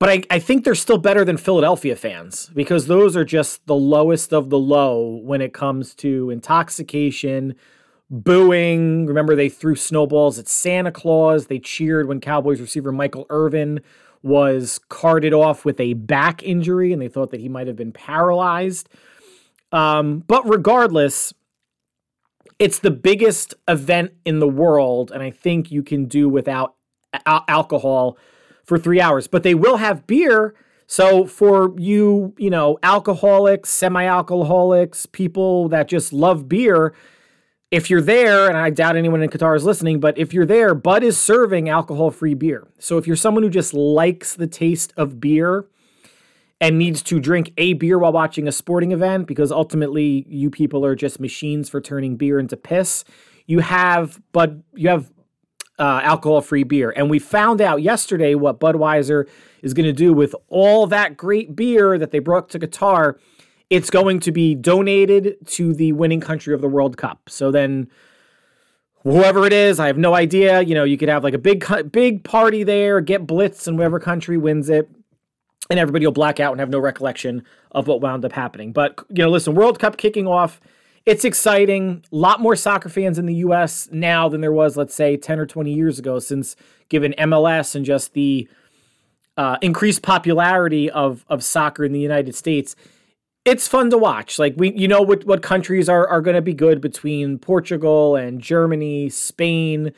But 0.00 0.08
I, 0.10 0.22
I 0.30 0.38
think 0.38 0.64
they're 0.64 0.74
still 0.74 0.98
better 0.98 1.24
than 1.24 1.36
Philadelphia 1.36 1.96
fans 1.96 2.50
because 2.54 2.86
those 2.86 3.16
are 3.16 3.24
just 3.24 3.66
the 3.66 3.74
lowest 3.74 4.32
of 4.32 4.50
the 4.50 4.58
low 4.58 5.20
when 5.22 5.40
it 5.40 5.54
comes 5.54 5.94
to 5.96 6.30
intoxication, 6.30 7.54
booing. 8.10 9.06
Remember, 9.06 9.34
they 9.34 9.48
threw 9.48 9.76
snowballs 9.76 10.38
at 10.38 10.48
Santa 10.48 10.92
Claus. 10.92 11.46
They 11.46 11.58
cheered 11.58 12.06
when 12.06 12.20
Cowboys 12.20 12.60
receiver 12.60 12.92
Michael 12.92 13.26
Irvin 13.30 13.80
was 14.22 14.80
carted 14.88 15.32
off 15.32 15.64
with 15.64 15.78
a 15.78 15.94
back 15.94 16.42
injury 16.42 16.92
and 16.92 17.00
they 17.00 17.08
thought 17.08 17.30
that 17.30 17.40
he 17.40 17.48
might 17.48 17.66
have 17.66 17.76
been 17.76 17.92
paralyzed. 17.92 18.88
Um, 19.74 20.20
but 20.20 20.48
regardless, 20.48 21.34
it's 22.60 22.78
the 22.78 22.92
biggest 22.92 23.54
event 23.66 24.12
in 24.24 24.38
the 24.38 24.48
world, 24.48 25.10
and 25.10 25.20
I 25.22 25.30
think 25.30 25.72
you 25.72 25.82
can 25.82 26.06
do 26.06 26.28
without 26.28 26.76
alcohol 27.26 28.16
for 28.64 28.78
three 28.78 29.00
hours. 29.00 29.26
But 29.26 29.42
they 29.42 29.54
will 29.54 29.78
have 29.78 30.06
beer. 30.06 30.54
So 30.86 31.26
for 31.26 31.74
you, 31.76 32.34
you 32.38 32.50
know, 32.50 32.78
alcoholics, 32.82 33.70
semi-alcoholics, 33.70 35.06
people 35.06 35.68
that 35.70 35.88
just 35.88 36.12
love 36.12 36.48
beer, 36.48 36.94
if 37.72 37.90
you're 37.90 38.00
there, 38.00 38.46
and 38.48 38.56
I 38.56 38.70
doubt 38.70 38.96
anyone 38.96 39.22
in 39.22 39.30
Qatar 39.30 39.56
is 39.56 39.64
listening, 39.64 39.98
but 39.98 40.16
if 40.16 40.32
you're 40.32 40.46
there, 40.46 40.76
Bud 40.76 41.02
is 41.02 41.18
serving 41.18 41.68
alcohol 41.68 42.12
free 42.12 42.34
beer. 42.34 42.68
So 42.78 42.98
if 42.98 43.08
you're 43.08 43.16
someone 43.16 43.42
who 43.42 43.50
just 43.50 43.74
likes 43.74 44.36
the 44.36 44.46
taste 44.46 44.92
of 44.96 45.18
beer 45.18 45.66
and 46.60 46.78
needs 46.78 47.02
to 47.02 47.20
drink 47.20 47.52
a 47.58 47.74
beer 47.74 47.98
while 47.98 48.12
watching 48.12 48.48
a 48.48 48.52
sporting 48.52 48.92
event, 48.92 49.26
because 49.26 49.52
ultimately 49.52 50.24
you 50.28 50.50
people 50.50 50.84
are 50.84 50.94
just 50.94 51.20
machines 51.20 51.68
for 51.68 51.80
turning 51.80 52.16
beer 52.16 52.38
into 52.38 52.56
piss, 52.56 53.04
you 53.46 53.60
have 53.60 54.20
Bud, 54.32 54.62
you 54.74 54.88
have 54.88 55.12
uh, 55.78 56.00
alcohol 56.02 56.40
free 56.40 56.62
beer. 56.62 56.92
And 56.96 57.10
we 57.10 57.18
found 57.18 57.60
out 57.60 57.82
yesterday 57.82 58.34
what 58.34 58.60
Budweiser 58.60 59.28
is 59.62 59.74
going 59.74 59.86
to 59.86 59.92
do 59.92 60.12
with 60.12 60.34
all 60.48 60.86
that 60.86 61.16
great 61.16 61.56
beer 61.56 61.98
that 61.98 62.10
they 62.10 62.20
brought 62.20 62.48
to 62.50 62.58
Qatar 62.58 63.16
it's 63.70 63.90
going 63.90 64.20
to 64.20 64.32
be 64.32 64.54
donated 64.54 65.36
to 65.46 65.74
the 65.74 65.92
winning 65.92 66.20
country 66.20 66.54
of 66.54 66.60
the 66.60 66.68
World 66.68 66.96
Cup. 66.96 67.28
So 67.28 67.50
then 67.50 67.88
whoever 69.02 69.46
it 69.46 69.52
is, 69.52 69.80
I 69.80 69.86
have 69.86 69.98
no 69.98 70.14
idea, 70.14 70.62
you 70.62 70.74
know, 70.74 70.84
you 70.84 70.96
could 70.96 71.08
have 71.08 71.24
like 71.24 71.34
a 71.34 71.38
big 71.38 71.66
big 71.90 72.24
party 72.24 72.62
there, 72.62 73.00
get 73.00 73.26
blitz 73.26 73.66
and 73.66 73.78
whatever 73.78 73.98
country 73.98 74.36
wins 74.36 74.68
it 74.68 74.88
and 75.70 75.78
everybody 75.78 76.06
will 76.06 76.12
black 76.12 76.40
out 76.40 76.52
and 76.52 76.60
have 76.60 76.70
no 76.70 76.78
recollection 76.78 77.42
of 77.72 77.86
what 77.86 78.00
wound 78.00 78.24
up 78.24 78.32
happening. 78.32 78.72
But, 78.72 78.98
you 79.08 79.24
know, 79.24 79.30
listen, 79.30 79.54
World 79.54 79.78
Cup 79.78 79.96
kicking 79.96 80.26
off, 80.26 80.60
it's 81.06 81.24
exciting. 81.24 82.04
A 82.12 82.16
lot 82.16 82.40
more 82.40 82.56
soccer 82.56 82.88
fans 82.88 83.18
in 83.18 83.26
the 83.26 83.36
US 83.36 83.88
now 83.90 84.28
than 84.28 84.40
there 84.40 84.52
was, 84.52 84.76
let's 84.76 84.94
say, 84.94 85.16
10 85.16 85.38
or 85.38 85.46
20 85.46 85.72
years 85.72 85.98
ago, 85.98 86.18
since 86.18 86.56
given 86.88 87.14
MLS 87.18 87.74
and 87.74 87.84
just 87.84 88.12
the 88.12 88.48
uh, 89.36 89.56
increased 89.62 90.02
popularity 90.02 90.90
of, 90.90 91.24
of 91.28 91.42
soccer 91.42 91.84
in 91.84 91.92
the 91.92 92.00
United 92.00 92.34
States 92.34 92.76
it's 93.44 93.68
fun 93.68 93.90
to 93.90 93.98
watch. 93.98 94.38
Like 94.38 94.54
we, 94.56 94.72
you 94.72 94.88
know, 94.88 95.02
what 95.02 95.24
what 95.24 95.42
countries 95.42 95.88
are 95.88 96.08
are 96.08 96.20
going 96.20 96.34
to 96.34 96.42
be 96.42 96.54
good 96.54 96.80
between 96.80 97.38
Portugal 97.38 98.16
and 98.16 98.40
Germany, 98.40 99.10
Spain, 99.10 99.92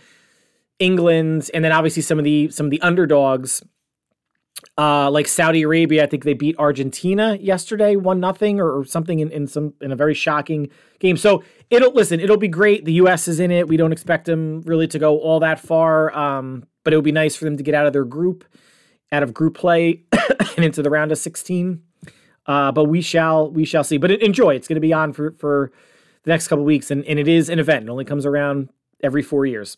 England, 0.79 1.51
and 1.55 1.65
then 1.65 1.73
obviously 1.73 2.03
some 2.03 2.19
of 2.19 2.25
the 2.25 2.51
some 2.51 2.67
of 2.67 2.71
the 2.71 2.83
underdogs, 2.83 3.63
uh, 4.79 5.11
like 5.11 5.27
Saudi 5.29 5.63
Arabia. 5.63 6.05
I 6.05 6.07
think 6.07 6.25
they 6.25 6.35
beat 6.35 6.57
Argentina 6.59 7.37
yesterday, 7.41 7.97
one 7.97 8.21
nothing 8.21 8.61
or, 8.61 8.79
or 8.79 8.85
something 8.85 9.21
in, 9.21 9.31
in 9.31 9.47
some 9.47 9.75
in 9.81 9.93
a 9.93 9.97
very 9.97 10.15
shocking 10.15 10.69
game. 10.99 11.17
So 11.17 11.43
it'll 11.71 11.93
listen. 11.93 12.21
It'll 12.21 12.37
be 12.37 12.49
great. 12.49 12.85
The 12.85 12.95
U.S. 12.95 13.29
is 13.29 13.41
in 13.41 13.51
it. 13.51 13.69
We 13.69 13.77
don't 13.77 13.93
expect 13.93 14.27
them 14.27 14.63
really 14.63 14.87
to 14.89 14.99
go 14.99 15.19
all 15.19 15.41
that 15.41 15.61
far, 15.61 16.17
um, 16.17 16.65
but 16.85 16.93
it 16.93 16.97
would 16.97 17.05
be 17.05 17.13
nice 17.13 17.37
for 17.37 17.45
them 17.45 17.57
to 17.57 17.63
get 17.63 17.75
out 17.75 17.87
of 17.87 17.93
their 17.93 18.05
group, 18.05 18.45
out 19.13 19.23
of 19.23 19.33
group 19.33 19.57
play, 19.57 20.03
and 20.57 20.65
into 20.65 20.83
the 20.83 20.91
round 20.91 21.13
of 21.13 21.19
sixteen. 21.19 21.83
Uh, 22.47 22.71
but 22.71 22.85
we 22.85 23.01
shall 23.01 23.51
we 23.51 23.65
shall 23.65 23.85
see. 23.85 23.97
But 23.97 24.11
enjoy. 24.11 24.55
It's 24.55 24.69
going 24.69 24.77
to 24.77 24.81
be 24.81 24.93
on 24.93 25.13
for 25.13 25.33
for 25.33 25.73
the 26.25 26.31
next 26.31 26.49
couple 26.49 26.65
weeks, 26.65 26.91
and 26.91 27.05
and 27.07 27.19
it 27.19 27.29
is 27.29 27.49
an 27.49 27.59
event. 27.59 27.85
It 27.85 27.91
only 27.91 28.05
comes 28.05 28.27
around 28.27 28.71
every 29.03 29.23
four 29.23 29.47
years. 29.47 29.77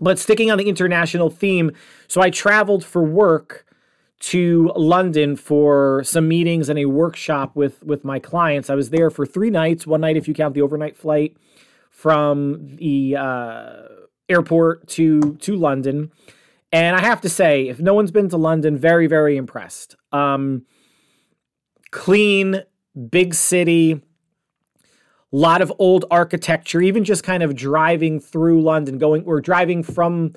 But 0.00 0.18
sticking 0.18 0.50
on 0.50 0.58
the 0.58 0.68
international 0.68 1.30
theme, 1.30 1.72
so 2.06 2.20
I 2.20 2.30
traveled 2.30 2.84
for 2.84 3.02
work 3.02 3.64
to 4.20 4.72
London 4.74 5.36
for 5.36 6.02
some 6.04 6.26
meetings 6.26 6.68
and 6.68 6.78
a 6.78 6.86
workshop 6.86 7.54
with 7.54 7.82
with 7.84 8.04
my 8.04 8.18
clients. 8.18 8.68
I 8.68 8.74
was 8.74 8.90
there 8.90 9.10
for 9.10 9.24
three 9.24 9.50
nights. 9.50 9.86
One 9.86 10.00
night, 10.00 10.16
if 10.16 10.26
you 10.26 10.34
count 10.34 10.54
the 10.54 10.62
overnight 10.62 10.96
flight 10.96 11.36
from 11.90 12.76
the 12.76 13.16
uh, 13.16 13.72
airport 14.28 14.88
to 14.88 15.34
to 15.36 15.56
London. 15.56 16.10
And 16.70 16.94
I 16.94 17.00
have 17.00 17.22
to 17.22 17.30
say, 17.30 17.68
if 17.68 17.80
no 17.80 17.94
one's 17.94 18.10
been 18.10 18.28
to 18.30 18.36
London, 18.36 18.76
very 18.76 19.06
very 19.06 19.36
impressed. 19.36 19.96
Um, 20.12 20.66
clean, 21.90 22.62
big 23.10 23.34
city, 23.34 24.02
a 25.32 25.36
lot 25.36 25.62
of 25.62 25.72
old 25.78 26.04
architecture, 26.10 26.80
even 26.80 27.04
just 27.04 27.22
kind 27.22 27.42
of 27.42 27.54
driving 27.54 28.20
through 28.20 28.62
London, 28.62 28.98
going, 28.98 29.24
we're 29.24 29.40
driving 29.40 29.82
from 29.82 30.34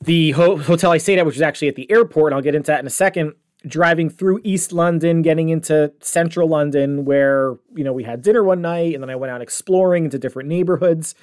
the 0.00 0.32
ho- 0.32 0.56
hotel 0.56 0.92
I 0.92 0.98
stayed 0.98 1.18
at, 1.18 1.26
which 1.26 1.36
is 1.36 1.42
actually 1.42 1.68
at 1.68 1.76
the 1.76 1.90
airport, 1.90 2.32
and 2.32 2.36
I'll 2.36 2.42
get 2.42 2.54
into 2.54 2.68
that 2.68 2.80
in 2.80 2.86
a 2.86 2.90
second. 2.90 3.34
Driving 3.66 4.10
through 4.10 4.40
East 4.44 4.72
London, 4.72 5.22
getting 5.22 5.48
into 5.48 5.92
central 6.00 6.48
London, 6.48 7.04
where, 7.04 7.56
you 7.74 7.82
know, 7.82 7.92
we 7.92 8.04
had 8.04 8.22
dinner 8.22 8.44
one 8.44 8.60
night, 8.60 8.94
and 8.94 9.02
then 9.02 9.10
I 9.10 9.16
went 9.16 9.32
out 9.32 9.40
exploring 9.40 10.04
into 10.04 10.18
different 10.18 10.48
neighborhoods. 10.48 11.14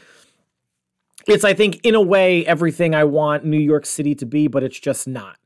It's, 1.26 1.46
I 1.46 1.54
think, 1.54 1.80
in 1.84 1.96
a 1.96 2.02
way, 2.02 2.46
everything 2.46 2.94
I 2.94 3.06
want 3.06 3.46
New 3.46 3.60
York 3.60 3.86
City 3.86 4.14
to 4.16 4.26
be, 4.26 4.48
but 4.48 4.64
it's 4.64 4.80
just 4.80 5.08
not. 5.08 5.38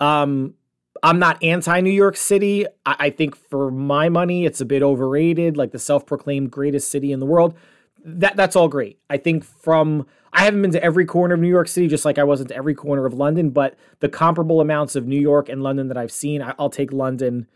Um, 0.00 0.54
I'm 1.02 1.18
not 1.18 1.42
anti 1.42 1.80
New 1.80 1.90
York 1.90 2.16
City. 2.16 2.66
I, 2.84 2.96
I, 2.98 3.10
think 3.10 3.36
for 3.36 3.70
my 3.70 4.08
money, 4.08 4.44
it's 4.46 4.60
a 4.60 4.64
bit 4.64 4.82
overrated, 4.82 5.56
like 5.56 5.70
the 5.70 5.78
self 5.78 6.06
proclaimed 6.06 6.50
greatest 6.50 6.90
city 6.90 7.12
in 7.12 7.20
the 7.20 7.26
world. 7.26 7.56
That 8.04 8.36
that's 8.36 8.56
all 8.56 8.68
great. 8.68 8.98
I 9.08 9.16
think 9.16 9.44
from 9.44 10.06
I 10.32 10.44
haven't 10.44 10.62
been 10.62 10.72
to 10.72 10.82
every 10.82 11.04
corner 11.04 11.34
of 11.34 11.40
New 11.40 11.48
York 11.48 11.68
City, 11.68 11.88
just 11.88 12.04
like 12.04 12.18
I 12.18 12.24
wasn't 12.24 12.48
to 12.48 12.56
every 12.56 12.74
corner 12.74 13.04
of 13.04 13.14
London, 13.14 13.50
but 13.50 13.76
the 14.00 14.08
comparable 14.08 14.60
amounts 14.60 14.96
of 14.96 15.06
New 15.06 15.20
York 15.20 15.48
and 15.48 15.62
London 15.62 15.88
that 15.88 15.96
I've 15.96 16.12
seen, 16.12 16.42
I, 16.42 16.54
will 16.58 16.70
take 16.70 16.92
London 16.92 17.46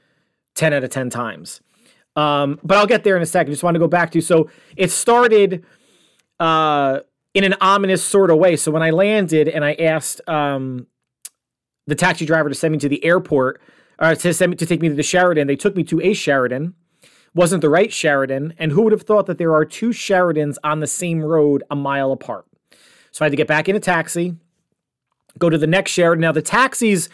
10 0.55 0.73
out 0.73 0.85
of 0.85 0.91
10 0.91 1.11
times. 1.11 1.61
Um, 2.17 2.61
but 2.63 2.77
I'll 2.77 2.87
get 2.87 3.03
there 3.03 3.17
in 3.17 3.23
a 3.23 3.27
second. 3.27 3.53
Just 3.53 3.63
want 3.63 3.75
to 3.75 3.79
go 3.79 3.89
back 3.89 4.11
to 4.13 4.21
so 4.21 4.51
it 4.77 4.91
started 4.91 5.65
uh, 6.39 7.01
in 7.35 7.45
an 7.45 7.55
ominous 7.61 8.05
sort 8.05 8.31
of 8.31 8.39
way. 8.39 8.57
So 8.57 8.71
when 8.71 8.83
I 8.83 8.91
landed 8.91 9.49
and 9.49 9.65
I 9.65 9.75
asked 9.75 10.27
um, 10.29 10.87
the 11.87 11.95
taxi 11.95 12.27
driver 12.27 12.49
to 12.49 12.55
send 12.55 12.73
me 12.73 12.79
to 12.79 12.89
the 12.89 13.05
airport, 13.05 13.61
or 13.99 14.09
uh, 14.09 14.15
to 14.15 14.35
send 14.35 14.51
me 14.51 14.57
to 14.57 14.67
take 14.67 14.83
me 14.83 14.89
to 14.89 14.95
the 14.95 15.03
Sheraton. 15.03 15.47
They 15.47 15.57
took 15.57 15.77
me 15.77 15.85
to 15.85 16.01
a 16.01 16.13
Sheraton, 16.13 16.75
wasn't 17.37 17.61
the 17.61 17.69
right 17.69 17.93
Sheraton, 17.93 18.55
and 18.59 18.73
who 18.73 18.83
would 18.83 18.93
have 18.93 19.03
thought 19.03 19.27
that 19.27 19.37
there 19.37 19.55
are 19.55 19.67
two 19.67 19.91
Sheratons 19.91 20.57
on 20.65 20.81
the 20.81 20.87
same 20.87 21.23
road 21.23 21.63
a 21.71 21.77
mile 21.77 22.11
apart? 22.11 22.47
So 23.13 23.25
I 23.25 23.27
had 23.27 23.33
to 23.33 23.37
get 23.37 23.47
back 23.47 23.69
in 23.69 23.77
a 23.77 23.81
taxi, 23.81 24.37
go 25.39 25.51
to 25.51 25.59
the 25.59 25.67
next 25.67 25.93
Sheraton. 25.93 26.23
Now 26.23 26.33
the 26.33 26.41
taxis 26.41 27.11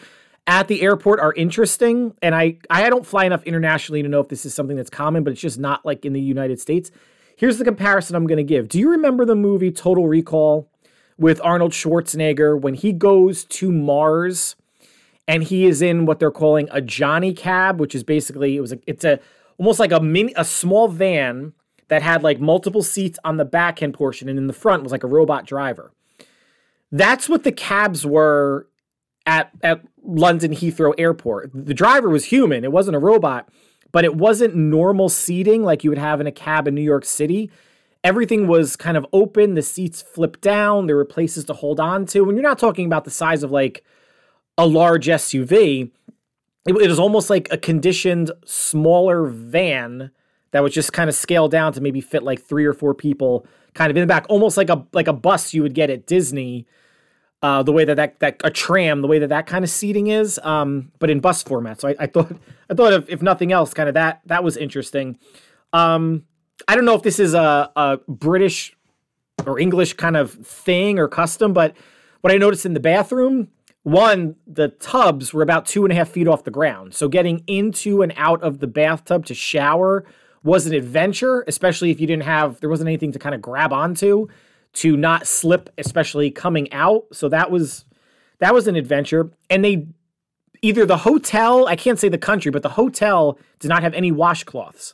at 0.47 0.69
the 0.69 0.81
airport 0.81 1.19
are 1.19 1.33
interesting, 1.33 2.15
and 2.21 2.33
I 2.33 2.57
I 2.69 2.89
don't 2.89 3.05
fly 3.05 3.25
enough 3.25 3.43
internationally 3.43 4.01
to 4.01 4.07
know 4.07 4.21
if 4.21 4.29
this 4.29 4.45
is 4.45 4.53
something 4.53 4.77
that's 4.77 4.89
common, 4.89 5.25
but 5.25 5.33
it's 5.33 5.41
just 5.41 5.59
not 5.59 5.85
like 5.85 6.05
in 6.05 6.13
the 6.13 6.21
United 6.21 6.59
States. 6.59 6.89
Here's 7.35 7.57
the 7.57 7.65
comparison 7.65 8.15
I'm 8.15 8.25
going 8.25 8.37
to 8.37 8.43
give. 8.43 8.69
Do 8.69 8.79
you 8.79 8.91
remember 8.91 9.25
the 9.25 9.35
movie 9.35 9.71
Total 9.71 10.07
Recall 10.07 10.69
with 11.17 11.41
Arnold 11.43 11.73
Schwarzenegger 11.73 12.59
when 12.59 12.75
he 12.75 12.93
goes 12.93 13.43
to 13.45 13.71
Mars? 13.71 14.55
and 15.27 15.43
he 15.43 15.65
is 15.65 15.81
in 15.81 16.05
what 16.05 16.19
they're 16.19 16.31
calling 16.31 16.67
a 16.71 16.81
Johnny 16.81 17.33
cab, 17.33 17.79
which 17.79 17.95
is 17.95 18.03
basically 18.03 18.57
it 18.57 18.59
was 18.59 18.73
a, 18.73 18.79
it's 18.85 19.05
a 19.05 19.19
almost 19.57 19.79
like 19.79 19.91
a 19.91 19.99
mini 19.99 20.33
a 20.35 20.45
small 20.45 20.87
van 20.87 21.53
that 21.87 22.01
had 22.01 22.23
like 22.23 22.39
multiple 22.39 22.83
seats 22.83 23.19
on 23.23 23.37
the 23.37 23.45
back 23.45 23.83
end 23.83 23.93
portion 23.93 24.29
and 24.29 24.37
in 24.37 24.47
the 24.47 24.53
front 24.53 24.83
was 24.83 24.91
like 24.91 25.03
a 25.03 25.07
robot 25.07 25.45
driver. 25.45 25.91
That's 26.91 27.27
what 27.27 27.43
the 27.43 27.51
cabs 27.51 28.05
were 28.05 28.67
at 29.25 29.51
at 29.61 29.81
London 30.03 30.51
Heathrow 30.51 30.93
Airport. 30.97 31.51
The 31.53 31.73
driver 31.73 32.09
was 32.09 32.25
human; 32.25 32.63
it 32.63 32.71
wasn't 32.71 32.95
a 32.95 32.99
robot, 32.99 33.49
but 33.91 34.05
it 34.05 34.15
wasn't 34.15 34.55
normal 34.55 35.09
seating 35.09 35.63
like 35.63 35.83
you 35.83 35.89
would 35.89 35.99
have 35.99 36.19
in 36.21 36.27
a 36.27 36.31
cab 36.31 36.67
in 36.67 36.75
New 36.75 36.81
York 36.81 37.05
City. 37.05 37.49
Everything 38.03 38.47
was 38.47 38.75
kind 38.75 38.97
of 38.97 39.05
open. 39.13 39.53
The 39.53 39.61
seats 39.61 40.01
flipped 40.01 40.41
down. 40.41 40.87
There 40.87 40.97
were 40.97 41.05
places 41.05 41.45
to 41.45 41.53
hold 41.53 41.79
on 41.79 42.05
to. 42.07 42.27
And 42.27 42.33
you're 42.33 42.43
not 42.43 42.59
talking 42.59 42.85
about 42.85 43.05
the 43.05 43.11
size 43.11 43.43
of 43.43 43.51
like 43.51 43.85
a 44.57 44.67
large 44.67 45.07
SUV. 45.07 45.89
It, 46.65 46.73
it 46.75 46.87
was 46.87 46.99
almost 46.99 47.29
like 47.29 47.47
a 47.51 47.57
conditioned 47.57 48.31
smaller 48.45 49.25
van 49.25 50.11
that 50.51 50.63
was 50.63 50.73
just 50.73 50.93
kind 50.93 51.09
of 51.09 51.15
scaled 51.15 51.51
down 51.51 51.73
to 51.73 51.81
maybe 51.81 51.99
fit 52.01 52.23
like 52.23 52.41
three 52.41 52.65
or 52.65 52.73
four 52.73 52.93
people 52.93 53.45
kind 53.73 53.89
of 53.89 53.97
in 53.97 54.01
the 54.01 54.07
back, 54.07 54.25
almost 54.29 54.55
like 54.55 54.69
a 54.69 54.85
like 54.93 55.07
a 55.07 55.13
bus 55.13 55.53
you 55.53 55.61
would 55.61 55.73
get 55.73 55.89
at 55.89 56.05
Disney 56.05 56.67
uh, 57.43 57.61
the 57.61 57.73
way 57.73 57.83
that, 57.83 57.95
that 57.97 58.19
that 58.21 58.41
a 58.43 58.49
tram, 58.49 59.01
the 59.01 59.07
way 59.07 59.19
that 59.19 59.27
that 59.27 59.45
kind 59.45 59.65
of 59.65 59.69
seating 59.69 60.07
is, 60.07 60.39
um, 60.43 60.91
but 60.99 61.09
in 61.09 61.19
bus 61.19 61.43
format. 61.43 61.81
So 61.81 61.89
I, 61.89 61.95
I 61.99 62.07
thought 62.07 62.31
I 62.69 62.73
thought 62.73 62.93
if, 62.93 63.09
if 63.09 63.21
nothing 63.21 63.51
else, 63.51 63.73
kind 63.73 63.89
of 63.89 63.95
that 63.95 64.21
that 64.25 64.43
was 64.43 64.55
interesting. 64.55 65.19
Um, 65.73 66.23
I 66.67 66.75
don't 66.75 66.85
know 66.85 66.95
if 66.95 67.03
this 67.03 67.19
is 67.19 67.33
a, 67.33 67.69
a 67.75 67.99
British 68.07 68.73
or 69.45 69.59
English 69.59 69.93
kind 69.93 70.15
of 70.15 70.31
thing 70.31 70.97
or 70.99 71.09
custom, 71.09 71.51
but 71.51 71.75
what 72.21 72.31
I 72.31 72.37
noticed 72.37 72.65
in 72.65 72.73
the 72.73 72.79
bathroom, 72.79 73.49
one, 73.83 74.37
the 74.47 74.69
tubs 74.69 75.33
were 75.33 75.41
about 75.41 75.65
two 75.65 75.83
and 75.83 75.91
a 75.91 75.95
half 75.95 76.09
feet 76.09 76.27
off 76.27 76.45
the 76.45 76.51
ground. 76.51 76.93
So 76.93 77.09
getting 77.09 77.43
into 77.47 78.01
and 78.01 78.13
out 78.15 78.41
of 78.41 78.59
the 78.59 78.67
bathtub 78.67 79.25
to 79.25 79.33
shower 79.33 80.05
was 80.41 80.65
an 80.65 80.73
adventure, 80.73 81.43
especially 81.47 81.91
if 81.91 81.99
you 81.99 82.07
didn't 82.07 82.23
have 82.23 82.59
there 82.61 82.69
wasn't 82.69 82.87
anything 82.87 83.11
to 83.11 83.19
kind 83.19 83.35
of 83.35 83.41
grab 83.41 83.71
onto 83.71 84.27
to 84.73 84.97
not 84.97 85.27
slip, 85.27 85.69
especially 85.77 86.31
coming 86.31 86.71
out. 86.73 87.05
So 87.11 87.29
that 87.29 87.51
was 87.51 87.85
that 88.39 88.53
was 88.53 88.67
an 88.67 88.75
adventure. 88.75 89.31
And 89.49 89.63
they 89.63 89.87
either 90.61 90.85
the 90.85 90.97
hotel, 90.97 91.67
I 91.67 91.75
can't 91.75 91.99
say 91.99 92.07
the 92.07 92.17
country, 92.17 92.51
but 92.51 92.63
the 92.63 92.69
hotel 92.69 93.37
did 93.59 93.67
not 93.67 93.83
have 93.83 93.93
any 93.93 94.11
washcloths. 94.11 94.93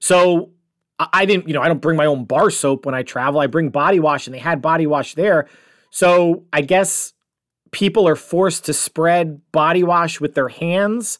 So 0.00 0.50
I 0.98 1.26
didn't, 1.26 1.46
you 1.46 1.54
know, 1.54 1.60
I 1.60 1.68
don't 1.68 1.80
bring 1.80 1.96
my 1.96 2.06
own 2.06 2.24
bar 2.24 2.50
soap 2.50 2.86
when 2.86 2.94
I 2.94 3.02
travel. 3.02 3.40
I 3.40 3.46
bring 3.46 3.68
body 3.68 4.00
wash 4.00 4.26
and 4.26 4.34
they 4.34 4.38
had 4.40 4.62
body 4.62 4.86
wash 4.86 5.14
there. 5.14 5.46
So 5.90 6.44
I 6.52 6.62
guess 6.62 7.12
people 7.70 8.06
are 8.08 8.16
forced 8.16 8.64
to 8.66 8.72
spread 8.72 9.40
body 9.52 9.82
wash 9.82 10.20
with 10.20 10.34
their 10.34 10.48
hands 10.48 11.18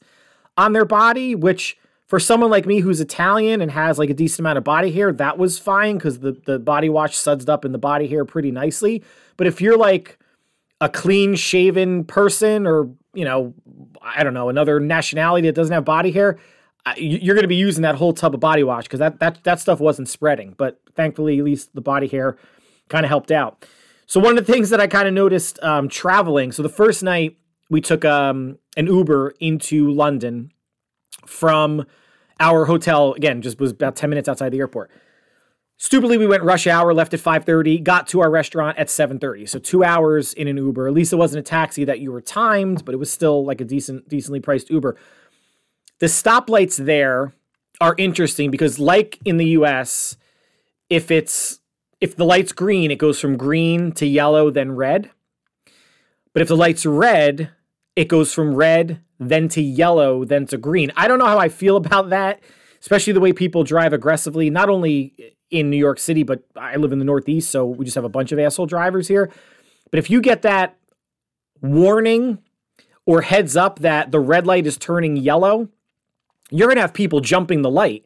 on 0.57 0.73
their 0.73 0.85
body, 0.85 1.35
which 1.35 1.77
for 2.07 2.19
someone 2.19 2.51
like 2.51 2.67
me 2.67 2.81
who's 2.81 3.01
Italian 3.01 3.61
and 3.61 3.71
has 3.71 3.99
like 3.99 4.11
a 4.11 4.15
decent 4.15 4.41
amount 4.41 4.59
of 4.59 4.65
body 4.65 4.91
hair, 4.91 5.13
that 5.13 5.37
was 5.37 5.59
fine 5.59 5.99
because 5.99 6.21
the, 6.21 6.33
the 6.47 6.59
body 6.59 6.89
wash 6.89 7.17
suds 7.17 7.49
up 7.49 7.65
in 7.65 7.73
the 7.73 7.79
body 7.79 8.09
hair 8.09 8.25
pretty 8.25 8.51
nicely. 8.51 9.05
But 9.37 9.47
if 9.47 9.61
you're 9.61 9.77
like 9.77 10.19
a 10.81 10.89
clean 10.89 11.35
shaven 11.35 12.05
person 12.05 12.67
or, 12.67 12.89
you 13.13 13.25
know, 13.25 13.53
I 14.01 14.25
don't 14.25 14.35
know, 14.35 14.49
another 14.49 14.81
nationality 14.81 15.49
that 15.49 15.55
doesn't 15.55 15.73
have 15.73 15.85
body 15.85 16.11
hair, 16.11 16.39
you're 16.97 17.35
going 17.35 17.45
to 17.45 17.49
be 17.49 17.57
using 17.57 17.83
that 17.83 17.97
whole 17.97 18.15
tub 18.15 18.33
of 18.33 18.41
body 18.41 18.65
wash 18.65 18.85
because 18.85 19.01
that, 19.01 19.21
that, 19.21 19.45
that 19.45 19.61
stuff 19.61 19.79
wasn't 19.79 20.09
spreading. 20.09 20.55
But 20.57 20.81
thankfully, 20.95 21.39
at 21.39 21.45
least 21.45 21.75
the 21.75 21.83
body 21.83 22.07
hair 22.07 22.39
kind 22.89 23.05
of 23.05 23.11
helped 23.11 23.31
out. 23.31 23.67
So 24.09 24.21
one 24.21 24.39
of 24.39 24.47
the 24.47 24.51
things 24.51 24.71
that 24.71 24.81
I 24.81 24.87
kind 24.87 25.07
of 25.07 25.13
noticed 25.13 25.63
um, 25.63 25.87
traveling, 25.87 26.51
so 26.51 26.63
the 26.63 26.71
first 26.71 27.03
night 27.03 27.37
we 27.69 27.83
took 27.83 28.07
um, 28.07 28.59
an 28.75 28.87
Uber 28.87 29.35
into 29.39 29.91
London 29.91 30.51
from 31.27 31.85
our 32.41 32.65
hotel 32.65 33.13
again 33.13 33.43
just 33.43 33.61
was 33.61 33.71
about 33.71 33.97
10 33.97 34.09
minutes 34.09 34.27
outside 34.27 34.51
the 34.51 34.61
airport. 34.61 34.91
Stupidly 35.77 36.17
we 36.17 36.27
went 36.27 36.43
rush 36.43 36.67
hour 36.67 36.95
left 36.95 37.13
at 37.13 37.21
5.30 37.21 37.83
got 37.83 38.09
to 38.09 38.21
our 38.21 38.31
restaurant 38.31 38.79
at 38.79 38.87
7.30 38.87 39.47
so 39.47 39.59
two 39.59 39.85
hours 39.85 40.33
in 40.33 40.49
an 40.49 40.57
uber. 40.57 40.89
At 40.89 40.95
least 40.95 41.13
it 41.13 41.17
wasn't 41.17 41.41
a 41.41 41.49
taxi 41.51 41.85
that 41.85 42.01
you 42.01 42.11
were 42.11 42.23
timed 42.23 42.87
but 42.87 42.95
it 42.95 42.99
was 42.99 43.11
still 43.11 43.45
like 43.45 43.61
a 43.61 43.65
decent 43.65 44.09
decently 44.09 44.41
priced 44.41 44.71
uber. 44.71 44.97
The 45.99 46.07
stoplights 46.07 46.83
there 46.83 47.35
are 47.79 47.95
interesting 47.99 48.51
because 48.51 48.79
like 48.79 49.19
in 49.27 49.37
the 49.37 49.49
us 49.49 50.17
if 50.89 51.11
it's 51.11 51.58
if 52.01 52.17
the 52.17 52.25
light's 52.25 52.53
green 52.53 52.91
it 52.91 52.99
goes 52.99 53.21
from 53.21 53.37
green 53.37 53.93
to 53.93 54.07
yellow 54.07 54.51
then 54.51 54.73
red 54.73 55.11
but 56.33 56.43
if 56.43 56.49
the 56.49 56.57
light's 56.57 56.87
red 56.87 57.51
it 57.97 58.09
goes 58.09 58.33
from 58.33 58.55
red 58.55 59.01
then 59.19 59.49
to 59.49 59.63
yellow, 59.63 60.25
then 60.25 60.47
to 60.47 60.57
green. 60.57 60.93
I 60.97 61.09
don't 61.09 61.19
know 61.19 61.27
how 61.27 61.39
I 61.39 61.49
feel 61.49 61.77
about 61.85 62.11
that, 62.11 62.41
especially 62.81 63.13
the 63.13 63.21
way 63.21 63.33
people 63.33 63.65
drive 63.65 63.93
aggressively, 63.93 64.51
not 64.51 64.69
only 64.69 65.35
in 65.51 65.71
New 65.71 65.77
York 65.77 65.99
City, 65.99 66.23
but 66.23 66.43
I 66.57 66.77
live 66.77 66.93
in 66.93 66.99
the 66.99 67.05
Northeast, 67.05 67.51
so 67.51 67.67
we 67.67 67.85
just 67.85 67.95
have 67.95 68.05
a 68.05 68.11
bunch 68.11 68.33
of 68.33 68.39
asshole 68.39 68.67
drivers 68.67 69.09
here. 69.09 69.31
But 69.91 69.99
if 69.99 70.11
you 70.11 70.21
get 70.21 70.43
that 70.43 70.77
warning 71.63 72.39
or 73.07 73.23
heads 73.23 73.57
up 73.57 73.79
that 73.79 74.13
the 74.13 74.21
red 74.21 74.47
light 74.47 74.67
is 74.67 74.77
turning 74.77 75.17
yellow, 75.17 75.69
you're 76.51 76.69
going 76.69 76.77
to 76.77 76.83
have 76.83 76.93
people 76.93 77.21
jumping 77.21 77.63
the 77.63 77.71
light. 77.71 78.05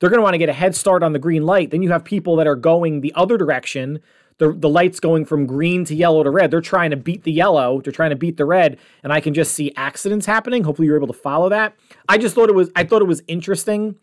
They're 0.00 0.10
going 0.10 0.18
to 0.18 0.22
want 0.22 0.34
to 0.34 0.38
get 0.38 0.48
a 0.48 0.54
head 0.54 0.74
start 0.74 1.02
on 1.02 1.12
the 1.12 1.18
green 1.18 1.44
light. 1.44 1.70
Then 1.70 1.82
you 1.82 1.90
have 1.92 2.04
people 2.04 2.36
that 2.36 2.46
are 2.46 2.56
going 2.56 3.00
the 3.00 3.12
other 3.14 3.36
direction 3.36 4.00
the 4.40 4.52
the 4.52 4.68
light's 4.68 4.98
going 4.98 5.26
from 5.26 5.46
green 5.46 5.84
to 5.84 5.94
yellow 5.94 6.24
to 6.24 6.30
red. 6.30 6.50
They're 6.50 6.60
trying 6.60 6.90
to 6.90 6.96
beat 6.96 7.22
the 7.22 7.30
yellow, 7.30 7.80
they're 7.80 7.92
trying 7.92 8.10
to 8.10 8.16
beat 8.16 8.38
the 8.38 8.44
red, 8.46 8.78
and 9.04 9.12
I 9.12 9.20
can 9.20 9.34
just 9.34 9.52
see 9.52 9.72
accidents 9.76 10.26
happening. 10.26 10.64
Hopefully 10.64 10.86
you're 10.86 10.96
able 10.96 11.06
to 11.06 11.12
follow 11.12 11.50
that. 11.50 11.76
I 12.08 12.18
just 12.18 12.34
thought 12.34 12.48
it 12.48 12.54
was 12.54 12.70
I 12.74 12.82
thought 12.82 13.02
it 13.02 13.06
was 13.06 13.22
interesting, 13.28 13.96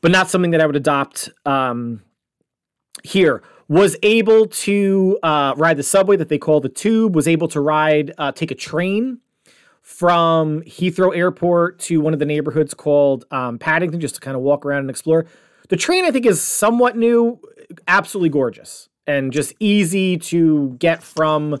but 0.00 0.10
not 0.10 0.28
something 0.28 0.50
that 0.50 0.60
I 0.60 0.66
would 0.66 0.76
adopt 0.76 1.28
um, 1.46 2.02
here. 3.04 3.42
Was 3.68 3.96
able 4.02 4.46
to 4.46 5.18
uh, 5.22 5.52
ride 5.58 5.76
the 5.76 5.82
subway 5.82 6.16
that 6.16 6.30
they 6.30 6.38
call 6.38 6.60
the 6.60 6.70
tube. 6.70 7.14
Was 7.14 7.28
able 7.28 7.48
to 7.48 7.60
ride 7.60 8.14
uh, 8.16 8.32
take 8.32 8.50
a 8.50 8.54
train 8.54 9.20
from 9.88 10.60
Heathrow 10.64 11.16
Airport 11.16 11.78
to 11.78 12.02
one 12.02 12.12
of 12.12 12.18
the 12.18 12.26
neighborhoods 12.26 12.74
called 12.74 13.24
um, 13.30 13.58
Paddington, 13.58 14.00
just 14.00 14.16
to 14.16 14.20
kind 14.20 14.36
of 14.36 14.42
walk 14.42 14.66
around 14.66 14.80
and 14.80 14.90
explore. 14.90 15.24
The 15.70 15.78
train, 15.78 16.04
I 16.04 16.10
think, 16.10 16.26
is 16.26 16.42
somewhat 16.42 16.94
new, 16.94 17.40
absolutely 17.88 18.28
gorgeous 18.28 18.90
and 19.06 19.32
just 19.32 19.54
easy 19.58 20.18
to 20.18 20.76
get 20.78 21.02
from 21.02 21.56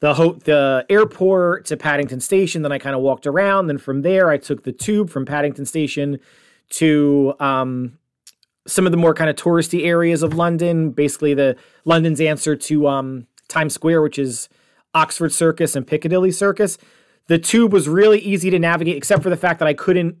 the 0.00 0.14
ho- 0.14 0.38
the 0.42 0.86
airport 0.88 1.66
to 1.66 1.76
Paddington 1.76 2.20
Station. 2.20 2.62
Then 2.62 2.72
I 2.72 2.78
kind 2.78 2.96
of 2.96 3.02
walked 3.02 3.26
around. 3.26 3.66
Then 3.66 3.76
from 3.76 4.00
there, 4.00 4.30
I 4.30 4.38
took 4.38 4.64
the 4.64 4.72
tube 4.72 5.10
from 5.10 5.26
Paddington 5.26 5.66
Station 5.66 6.18
to 6.70 7.34
um, 7.40 7.98
some 8.66 8.86
of 8.86 8.90
the 8.90 8.98
more 8.98 9.12
kind 9.12 9.28
of 9.28 9.36
touristy 9.36 9.84
areas 9.84 10.22
of 10.22 10.32
London. 10.32 10.92
Basically, 10.92 11.34
the 11.34 11.56
London's 11.84 12.22
answer 12.22 12.56
to 12.56 12.88
um, 12.88 13.26
Times 13.48 13.74
Square, 13.74 14.00
which 14.00 14.18
is 14.18 14.48
Oxford 14.94 15.30
Circus 15.30 15.76
and 15.76 15.86
Piccadilly 15.86 16.32
Circus. 16.32 16.78
The 17.26 17.38
tube 17.38 17.72
was 17.72 17.88
really 17.88 18.18
easy 18.18 18.50
to 18.50 18.58
navigate, 18.58 18.96
except 18.96 19.22
for 19.22 19.30
the 19.30 19.36
fact 19.36 19.58
that 19.60 19.68
I 19.68 19.74
couldn't 19.74 20.16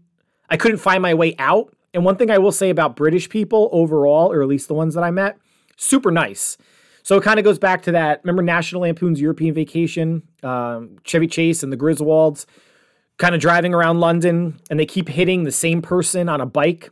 I 0.48 0.56
couldn't 0.56 0.78
find 0.78 1.00
my 1.00 1.14
way 1.14 1.34
out. 1.38 1.74
And 1.94 2.04
one 2.04 2.16
thing 2.16 2.30
I 2.30 2.38
will 2.38 2.52
say 2.52 2.70
about 2.70 2.96
British 2.96 3.28
people 3.28 3.68
overall, 3.72 4.32
or 4.32 4.42
at 4.42 4.48
least 4.48 4.68
the 4.68 4.74
ones 4.74 4.94
that 4.94 5.04
I 5.04 5.10
met, 5.10 5.38
super 5.76 6.10
nice. 6.10 6.56
So 7.02 7.16
it 7.16 7.22
kind 7.22 7.38
of 7.38 7.44
goes 7.44 7.58
back 7.58 7.82
to 7.82 7.92
that. 7.92 8.20
Remember 8.24 8.42
National 8.42 8.82
Lampoon's 8.82 9.20
European 9.20 9.54
Vacation? 9.54 10.22
Um, 10.42 10.96
Chevy 11.04 11.26
Chase 11.26 11.62
and 11.62 11.72
the 11.72 11.76
Griswolds 11.76 12.46
kind 13.18 13.34
of 13.34 13.40
driving 13.40 13.74
around 13.74 14.00
London 14.00 14.58
and 14.70 14.80
they 14.80 14.86
keep 14.86 15.08
hitting 15.08 15.44
the 15.44 15.52
same 15.52 15.82
person 15.82 16.28
on 16.28 16.40
a 16.40 16.46
bike 16.46 16.90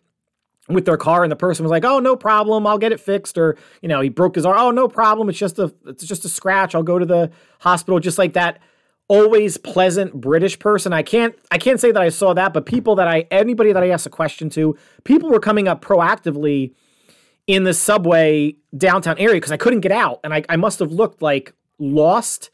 with 0.69 0.85
their 0.85 0.99
car 0.99 1.23
and 1.23 1.33
the 1.33 1.37
person 1.37 1.65
was 1.65 1.71
like, 1.71 1.85
"Oh, 1.85 1.99
no 1.99 2.15
problem. 2.17 2.67
I'll 2.67 2.79
get 2.79 2.93
it 2.93 3.01
fixed." 3.01 3.39
Or, 3.39 3.57
you 3.81 3.89
know, 3.89 4.01
he 4.01 4.11
broke 4.11 4.35
his 4.35 4.45
arm. 4.45 4.59
"Oh, 4.59 4.71
no 4.71 4.89
problem. 4.89 5.29
It's 5.29 5.39
just 5.39 5.59
a 5.59 5.73
it's 5.87 6.05
just 6.05 6.25
a 6.25 6.29
scratch. 6.29 6.75
I'll 6.75 6.83
go 6.83 6.99
to 6.99 7.07
the 7.07 7.31
hospital." 7.61 7.99
Just 8.01 8.19
like 8.19 8.35
that 8.35 8.61
always 9.09 9.57
pleasant 9.57 10.21
British 10.21 10.59
person. 10.59 10.93
I 10.93 11.03
can't 11.03 11.35
I 11.51 11.59
can't 11.59 11.81
say 11.81 11.91
that 11.91 12.03
I 12.03 12.11
saw 12.11 12.35
that, 12.35 12.53
but 12.53 12.67
people 12.67 12.95
that 12.97 13.09
I 13.09 13.27
anybody 13.31 13.73
that 13.73 13.83
I 13.83 13.91
asked 13.91 14.07
a 14.07 14.11
question 14.11 14.49
to, 14.51 14.77
people 15.05 15.31
were 15.31 15.41
coming 15.41 15.67
up 15.67 15.83
proactively 15.83 16.75
in 17.47 17.65
the 17.65 17.75
subway 17.75 18.55
downtown 18.77 19.19
area 19.19 19.37
because 19.37 19.53
I 19.53 19.57
couldn't 19.57 19.81
get 19.81 19.93
out 19.93 20.21
and 20.23 20.33
I, 20.35 20.45
I 20.49 20.57
must 20.57 20.79
have 20.79 20.93
looked 20.93 21.23
like 21.23 21.55
lost. 21.79 22.51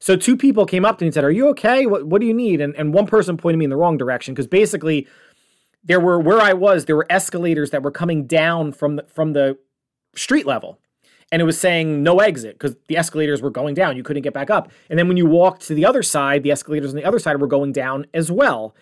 So 0.00 0.16
two 0.16 0.36
people 0.36 0.64
came 0.64 0.84
up 0.84 0.98
to 0.98 1.04
me 1.04 1.08
and 1.08 1.14
said, 1.14 1.24
Are 1.24 1.30
you 1.30 1.48
okay? 1.48 1.86
What 1.86 2.06
what 2.06 2.20
do 2.20 2.26
you 2.26 2.34
need? 2.34 2.60
And 2.60 2.74
and 2.76 2.92
one 2.92 3.06
person 3.06 3.36
pointed 3.36 3.58
me 3.58 3.64
in 3.64 3.70
the 3.70 3.76
wrong 3.76 3.98
direction 3.98 4.34
because 4.34 4.46
basically 4.46 5.06
there 5.84 6.00
were 6.00 6.18
where 6.18 6.40
I 6.40 6.54
was, 6.54 6.86
there 6.86 6.96
were 6.96 7.06
escalators 7.10 7.70
that 7.70 7.82
were 7.82 7.90
coming 7.90 8.26
down 8.26 8.72
from 8.72 8.96
the 8.96 9.04
from 9.04 9.34
the 9.34 9.58
street 10.16 10.46
level. 10.46 10.78
And 11.30 11.42
it 11.42 11.44
was 11.44 11.60
saying 11.60 12.02
no 12.02 12.20
exit 12.20 12.54
because 12.58 12.74
the 12.86 12.96
escalators 12.96 13.42
were 13.42 13.50
going 13.50 13.74
down. 13.74 13.96
You 13.96 14.02
couldn't 14.02 14.22
get 14.22 14.32
back 14.32 14.48
up. 14.48 14.70
And 14.88 14.98
then 14.98 15.08
when 15.08 15.18
you 15.18 15.26
walked 15.26 15.62
to 15.66 15.74
the 15.74 15.84
other 15.84 16.02
side, 16.02 16.42
the 16.42 16.50
escalators 16.50 16.90
on 16.90 16.96
the 16.96 17.04
other 17.04 17.18
side 17.18 17.40
were 17.40 17.46
going 17.46 17.72
down 17.72 18.06
as 18.14 18.32
well. 18.32 18.74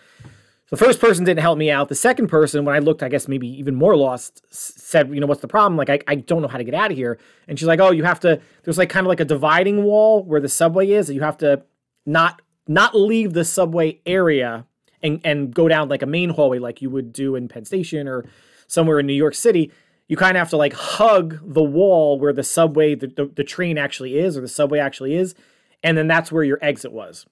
The 0.69 0.77
first 0.77 0.99
person 0.99 1.23
didn't 1.23 1.41
help 1.41 1.57
me 1.57 1.71
out. 1.71 1.87
The 1.87 1.95
second 1.95 2.27
person, 2.27 2.65
when 2.65 2.75
I 2.75 2.79
looked, 2.79 3.01
I 3.01 3.07
guess 3.07 3.27
maybe 3.27 3.47
even 3.47 3.75
more 3.75 3.95
lost, 3.95 4.43
said, 4.49 5.09
you 5.13 5.21
know, 5.21 5.27
what's 5.27 5.39
the 5.39 5.47
problem? 5.47 5.77
Like, 5.77 5.89
I, 5.89 5.99
I 6.07 6.15
don't 6.15 6.41
know 6.41 6.49
how 6.49 6.57
to 6.57 6.63
get 6.65 6.73
out 6.73 6.91
of 6.91 6.97
here. 6.97 7.17
And 7.47 7.57
she's 7.57 7.67
like, 7.67 7.79
oh, 7.79 7.91
you 7.91 8.03
have 8.03 8.19
to, 8.21 8.41
there's 8.63 8.77
like 8.77 8.89
kind 8.89 9.05
of 9.05 9.09
like 9.09 9.21
a 9.21 9.25
dividing 9.25 9.83
wall 9.83 10.23
where 10.23 10.41
the 10.41 10.49
subway 10.49 10.91
is. 10.91 11.09
You 11.09 11.21
have 11.21 11.37
to 11.37 11.63
not, 12.05 12.41
not 12.67 12.95
leave 12.95 13.31
the 13.31 13.45
subway 13.45 14.01
area 14.05 14.65
and, 15.01 15.21
and 15.23 15.53
go 15.53 15.69
down 15.69 15.87
like 15.87 16.01
a 16.01 16.05
main 16.05 16.31
hallway 16.31 16.59
like 16.59 16.81
you 16.81 16.89
would 16.89 17.13
do 17.13 17.35
in 17.35 17.47
Penn 17.47 17.63
Station 17.63 18.07
or 18.07 18.25
somewhere 18.67 18.99
in 18.99 19.07
New 19.07 19.13
York 19.13 19.35
City. 19.35 19.71
You 20.07 20.17
kind 20.17 20.37
of 20.37 20.39
have 20.39 20.49
to 20.51 20.57
like 20.57 20.73
hug 20.73 21.39
the 21.43 21.63
wall 21.63 22.19
where 22.19 22.33
the 22.33 22.43
subway, 22.43 22.95
the, 22.95 23.07
the, 23.07 23.25
the 23.35 23.43
train 23.43 23.77
actually 23.77 24.17
is, 24.17 24.37
or 24.37 24.41
the 24.41 24.47
subway 24.47 24.79
actually 24.79 25.15
is. 25.15 25.35
and 25.83 25.97
then 25.97 26.07
that's 26.07 26.31
where 26.31 26.43
your 26.43 26.59
exit 26.61 26.91
was. 26.91 27.25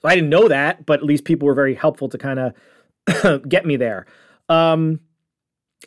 So 0.00 0.08
I 0.08 0.14
didn't 0.14 0.30
know 0.30 0.48
that, 0.48 0.86
but 0.86 1.00
at 1.00 1.04
least 1.04 1.24
people 1.24 1.46
were 1.46 1.54
very 1.54 1.74
helpful 1.74 2.08
to 2.08 2.18
kind 2.18 2.38
of 2.38 3.42
get 3.48 3.66
me 3.66 3.76
there. 3.76 4.06
Um, 4.48 5.00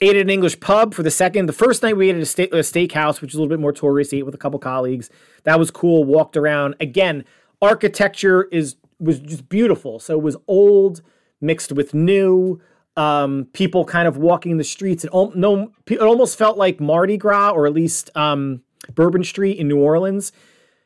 ate 0.01 0.15
at 0.15 0.21
an 0.21 0.29
English 0.29 0.59
pub 0.59 0.93
for 0.93 1.03
the 1.03 1.11
second. 1.11 1.45
The 1.45 1.53
first 1.53 1.81
night 1.81 1.95
we 1.95 2.09
ate 2.09 2.15
at 2.15 2.21
a, 2.21 2.25
steak, 2.25 2.53
a 2.53 2.57
steakhouse, 2.57 3.21
which 3.21 3.31
is 3.31 3.35
a 3.35 3.37
little 3.37 3.49
bit 3.49 3.61
more 3.61 3.71
tourist. 3.71 4.13
Ate 4.13 4.25
with 4.25 4.35
a 4.35 4.39
couple 4.39 4.59
colleagues. 4.59 5.09
That 5.43 5.59
was 5.59 5.71
cool. 5.71 6.03
Walked 6.03 6.35
around. 6.35 6.75
Again, 6.79 7.23
architecture 7.61 8.43
is 8.51 8.75
was 8.99 9.19
just 9.19 9.49
beautiful. 9.49 9.99
So 9.99 10.13
it 10.13 10.21
was 10.21 10.37
old 10.47 11.01
mixed 11.39 11.71
with 11.71 11.93
new. 11.93 12.61
Um, 13.01 13.47
people 13.53 13.83
kind 13.83 14.07
of 14.07 14.17
walking 14.17 14.57
the 14.57 14.63
streets. 14.63 15.03
It, 15.03 15.11
no, 15.13 15.71
it 15.87 15.99
almost 15.99 16.37
felt 16.37 16.57
like 16.57 16.79
Mardi 16.79 17.17
Gras 17.17 17.51
or 17.51 17.65
at 17.65 17.73
least 17.73 18.09
um, 18.15 18.61
Bourbon 18.93 19.23
Street 19.23 19.57
in 19.57 19.67
New 19.67 19.79
Orleans. 19.79 20.31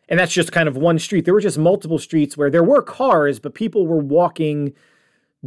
And 0.07 0.19
that's 0.19 0.31
just 0.31 0.51
kind 0.51 0.69
of 0.69 0.77
one 0.77 0.99
street. 0.99 1.25
There 1.25 1.33
were 1.33 1.41
just 1.41 1.57
multiple 1.57 1.97
streets 1.97 2.37
where 2.37 2.49
there 2.49 2.63
were 2.63 2.81
cars, 2.81 3.39
but 3.39 3.53
people 3.53 3.87
were 3.87 3.97
walking 3.97 4.73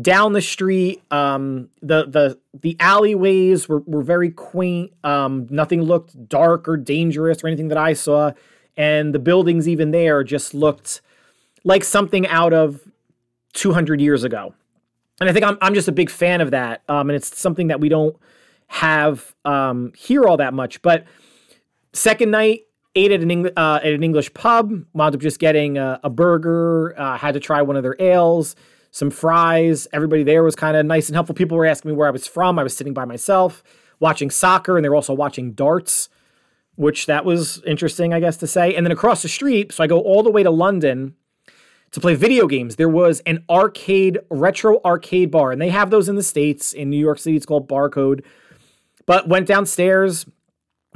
down 0.01 0.33
the 0.33 0.43
street. 0.43 1.03
Um, 1.11 1.71
the 1.81 2.07
the 2.07 2.39
the 2.61 2.77
alleyways 2.81 3.69
were, 3.69 3.81
were 3.87 4.03
very 4.03 4.31
quaint. 4.31 4.93
Um, 5.05 5.47
nothing 5.51 5.83
looked 5.83 6.29
dark 6.29 6.69
or 6.69 6.77
dangerous 6.77 7.43
or 7.43 7.47
anything 7.47 7.69
that 7.69 7.79
I 7.79 7.95
saw. 7.95 8.33
And 8.77 9.15
the 9.15 9.19
buildings 9.19 9.69
even 9.69 9.91
there 9.91 10.23
just 10.23 10.55
looked 10.55 11.01
like 11.65 11.83
something 11.85 12.27
out 12.27 12.53
of 12.53 12.81
200 13.55 14.01
years 14.01 14.23
ago. 14.25 14.55
And 15.21 15.29
I 15.29 15.33
think 15.33 15.45
I'm, 15.45 15.59
I'm 15.61 15.75
just 15.75 15.89
a 15.89 15.93
big 15.93 16.11
fan 16.11 16.41
of 16.41 16.53
that. 16.53 16.83
Um, 16.89 17.11
and 17.11 17.17
it's 17.17 17.37
something 17.39 17.69
that 17.69 17.81
we 17.81 17.89
don't 17.89 18.17
have 18.69 19.35
um, 19.45 19.93
here 19.97 20.25
all 20.25 20.37
that 20.37 20.55
much. 20.55 20.81
But 20.83 21.05
second 21.93 22.31
night, 22.31 22.63
ate 22.95 23.13
at 23.13 23.21
an, 23.21 23.31
Eng- 23.31 23.51
uh, 23.57 23.81
at 23.83 23.93
an 23.93 24.03
English 24.03 24.33
pub, 24.35 24.73
wound 24.93 25.15
up 25.15 25.21
just 25.21 25.39
getting 25.39 25.79
a, 25.79 26.01
a 26.05 26.11
burger, 26.11 26.99
uh, 26.99 27.17
had 27.17 27.35
to 27.35 27.41
try 27.41 27.63
one 27.63 27.77
of 27.77 27.83
their 27.83 27.97
ales, 27.99 28.57
some 28.91 29.11
fries. 29.11 29.87
Everybody 29.93 30.23
there 30.23 30.43
was 30.43 30.55
kind 30.57 30.77
of 30.77 30.87
nice 30.87 31.09
and 31.09 31.17
helpful. 31.17 31.35
People 31.35 31.57
were 31.57 31.67
asking 31.67 31.91
me 31.91 31.97
where 31.97 32.09
I 32.09 32.11
was 32.11 32.27
from. 32.27 32.59
I 32.59 32.63
was 32.63 32.77
sitting 32.77 32.95
by 32.95 33.05
myself 33.05 33.63
watching 34.01 34.31
soccer, 34.31 34.77
and 34.77 34.85
they 34.85 34.89
were 34.89 34.95
also 34.95 35.15
watching 35.15 35.53
darts, 35.53 36.09
which 36.77 37.07
that 37.07 37.25
was 37.25 37.63
interesting, 37.65 38.15
I 38.15 38.21
guess, 38.21 38.37
to 38.39 38.47
say. 38.47 38.75
And 38.75 38.87
then 38.87 38.93
across 38.93 39.23
the 39.23 39.29
street, 39.29 39.73
so 39.73 39.83
I 39.83 39.87
go 39.87 39.99
all 39.99 40.23
the 40.23 40.31
way 40.31 40.43
to 40.43 40.51
London 40.51 41.15
to 41.93 42.01
play 42.01 42.15
video 42.15 42.47
games. 42.47 42.77
There 42.77 42.89
was 42.89 43.21
an 43.21 43.45
arcade, 43.49 44.19
retro 44.31 44.81
arcade 44.85 45.31
bar, 45.31 45.53
and 45.53 45.61
they 45.61 45.71
have 45.71 45.91
those 45.91 46.09
in 46.09 46.17
the 46.17 46.23
States. 46.23 46.73
In 46.73 46.91
New 46.91 46.99
York 46.99 47.19
City, 47.19 47.37
it's 47.37 47.47
called 47.47 47.69
Barcade. 47.69 48.25
But 49.07 49.29
went 49.29 49.47
downstairs, 49.47 50.27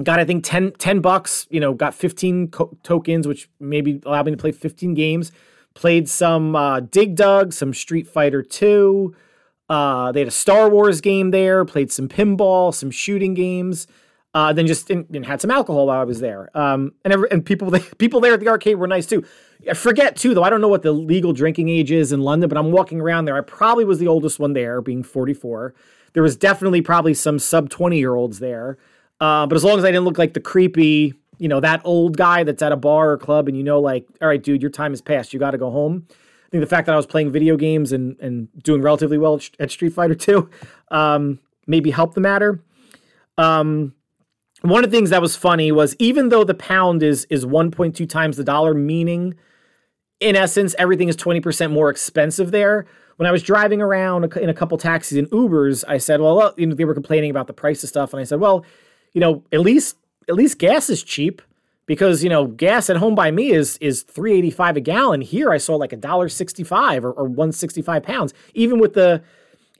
got, 0.02 0.20
I 0.20 0.24
think, 0.24 0.44
10, 0.44 0.72
10 0.72 1.00
bucks, 1.00 1.46
you 1.50 1.60
know, 1.60 1.72
got 1.72 1.94
15 1.94 2.48
co- 2.48 2.76
tokens, 2.82 3.26
which 3.26 3.48
maybe 3.58 4.00
allowed 4.04 4.26
me 4.26 4.32
to 4.32 4.38
play 4.38 4.52
15 4.52 4.94
games. 4.94 5.32
Played 5.74 6.08
some 6.08 6.54
uh, 6.54 6.80
Dig 6.80 7.16
Dug, 7.16 7.54
some 7.54 7.72
Street 7.72 8.06
Fighter 8.06 8.42
2. 8.42 9.14
Uh, 9.70 10.12
they 10.12 10.20
had 10.20 10.28
a 10.28 10.32
Star 10.32 10.68
Wars 10.68 11.00
game 11.00 11.30
there, 11.30 11.64
played 11.64 11.90
some 11.90 12.06
pinball, 12.06 12.74
some 12.74 12.90
shooting 12.90 13.32
games. 13.32 13.86
Uh, 14.34 14.52
then 14.52 14.66
just 14.66 14.88
had 14.88 15.40
some 15.40 15.50
alcohol 15.50 15.86
while 15.86 16.00
I 16.00 16.04
was 16.04 16.20
there. 16.20 16.50
Um, 16.56 16.92
and 17.04 17.12
every, 17.12 17.30
and 17.30 17.44
people 17.44 17.70
people 17.98 18.20
there 18.20 18.34
at 18.34 18.40
the 18.40 18.48
arcade 18.48 18.76
were 18.76 18.86
nice 18.86 19.06
too. 19.06 19.24
I 19.68 19.74
forget 19.74 20.16
too 20.16 20.34
though. 20.34 20.42
I 20.42 20.50
don't 20.50 20.60
know 20.60 20.68
what 20.68 20.82
the 20.82 20.92
legal 20.92 21.32
drinking 21.32 21.68
age 21.68 21.90
is 21.90 22.12
in 22.12 22.20
London, 22.22 22.48
but 22.48 22.58
I'm 22.58 22.72
walking 22.72 23.00
around 23.00 23.24
there. 23.26 23.36
I 23.36 23.40
probably 23.40 23.84
was 23.84 23.98
the 23.98 24.08
oldest 24.08 24.38
one 24.38 24.52
there, 24.52 24.80
being 24.80 25.02
44. 25.02 25.74
There 26.14 26.22
was 26.22 26.36
definitely 26.36 26.82
probably 26.82 27.14
some 27.14 27.38
sub 27.38 27.70
20 27.70 27.98
year 27.98 28.14
olds 28.14 28.38
there. 28.38 28.78
Uh, 29.20 29.46
but 29.46 29.54
as 29.54 29.64
long 29.64 29.78
as 29.78 29.84
I 29.84 29.88
didn't 29.88 30.04
look 30.04 30.18
like 30.18 30.34
the 30.34 30.40
creepy, 30.40 31.14
you 31.38 31.48
know, 31.48 31.60
that 31.60 31.80
old 31.84 32.16
guy 32.16 32.42
that's 32.42 32.62
at 32.62 32.72
a 32.72 32.76
bar 32.76 33.12
or 33.12 33.18
club, 33.18 33.48
and 33.48 33.56
you 33.56 33.62
know, 33.62 33.80
like, 33.80 34.06
all 34.20 34.28
right, 34.28 34.42
dude, 34.42 34.62
your 34.62 34.70
time 34.70 34.92
has 34.92 35.00
passed. 35.00 35.32
You 35.32 35.38
got 35.38 35.52
to 35.52 35.58
go 35.58 35.70
home. 35.70 36.06
I 36.10 36.50
think 36.50 36.60
the 36.60 36.66
fact 36.66 36.86
that 36.86 36.92
I 36.92 36.96
was 36.96 37.06
playing 37.06 37.30
video 37.30 37.56
games 37.56 37.92
and 37.92 38.16
and 38.20 38.48
doing 38.62 38.82
relatively 38.82 39.18
well 39.18 39.40
at 39.58 39.70
Street 39.70 39.92
Fighter 39.92 40.14
2 40.14 40.50
um, 40.90 41.38
maybe 41.66 41.90
helped 41.90 42.14
the 42.14 42.20
matter. 42.20 42.62
Um, 43.38 43.94
one 44.60 44.84
of 44.84 44.90
the 44.90 44.96
things 44.96 45.10
that 45.10 45.22
was 45.22 45.34
funny 45.34 45.72
was 45.72 45.96
even 45.98 46.28
though 46.28 46.44
the 46.44 46.54
pound 46.54 47.02
is 47.02 47.24
is 47.26 47.46
1.2 47.46 48.08
times 48.08 48.36
the 48.36 48.44
dollar, 48.44 48.74
meaning 48.74 49.34
in 50.22 50.36
essence 50.36 50.74
everything 50.78 51.08
is 51.08 51.16
20% 51.16 51.70
more 51.70 51.90
expensive 51.90 52.50
there. 52.50 52.86
When 53.16 53.26
I 53.26 53.32
was 53.32 53.42
driving 53.42 53.82
around 53.82 54.24
in 54.36 54.48
a 54.48 54.54
couple 54.54 54.78
taxis 54.78 55.18
and 55.18 55.28
Ubers, 55.30 55.84
I 55.86 55.98
said, 55.98 56.20
well, 56.20 56.54
you 56.56 56.66
know, 56.66 56.74
they 56.74 56.84
were 56.84 56.94
complaining 56.94 57.30
about 57.30 57.46
the 57.46 57.52
price 57.52 57.82
of 57.82 57.88
stuff, 57.88 58.12
and 58.12 58.20
I 58.20 58.24
said, 58.24 58.40
well, 58.40 58.64
you 59.12 59.20
know, 59.20 59.44
at 59.52 59.60
least 59.60 59.96
at 60.28 60.34
least 60.34 60.58
gas 60.58 60.88
is 60.88 61.02
cheap 61.02 61.42
because 61.86 62.22
you 62.22 62.30
know 62.30 62.46
gas 62.46 62.88
at 62.88 62.96
home 62.96 63.14
by 63.14 63.30
me 63.32 63.50
is 63.50 63.76
is 63.78 64.02
385 64.02 64.76
a 64.76 64.80
gallon 64.80 65.20
here 65.20 65.50
i 65.50 65.58
saw 65.58 65.74
like 65.74 65.92
a 65.92 65.96
dollar 65.96 66.28
65 66.28 67.04
or, 67.04 67.10
or 67.10 67.24
165 67.24 68.04
pounds 68.04 68.32
even 68.54 68.78
with 68.78 68.94
the 68.94 69.20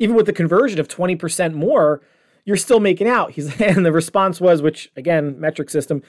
even 0.01 0.17
with 0.17 0.27
the 0.27 0.33
conversion 0.33 0.81
of 0.81 0.89
20% 0.89 1.55
more 1.55 2.03
you're 2.45 2.57
still 2.57 2.81
making 2.81 3.09
out. 3.09 3.33
He's 3.33 3.61
and 3.61 3.85
the 3.85 3.93
response 3.93 4.41
was, 4.41 4.63
which 4.63 4.91
again, 4.97 5.39
metric 5.39 5.71
system, 5.71 6.03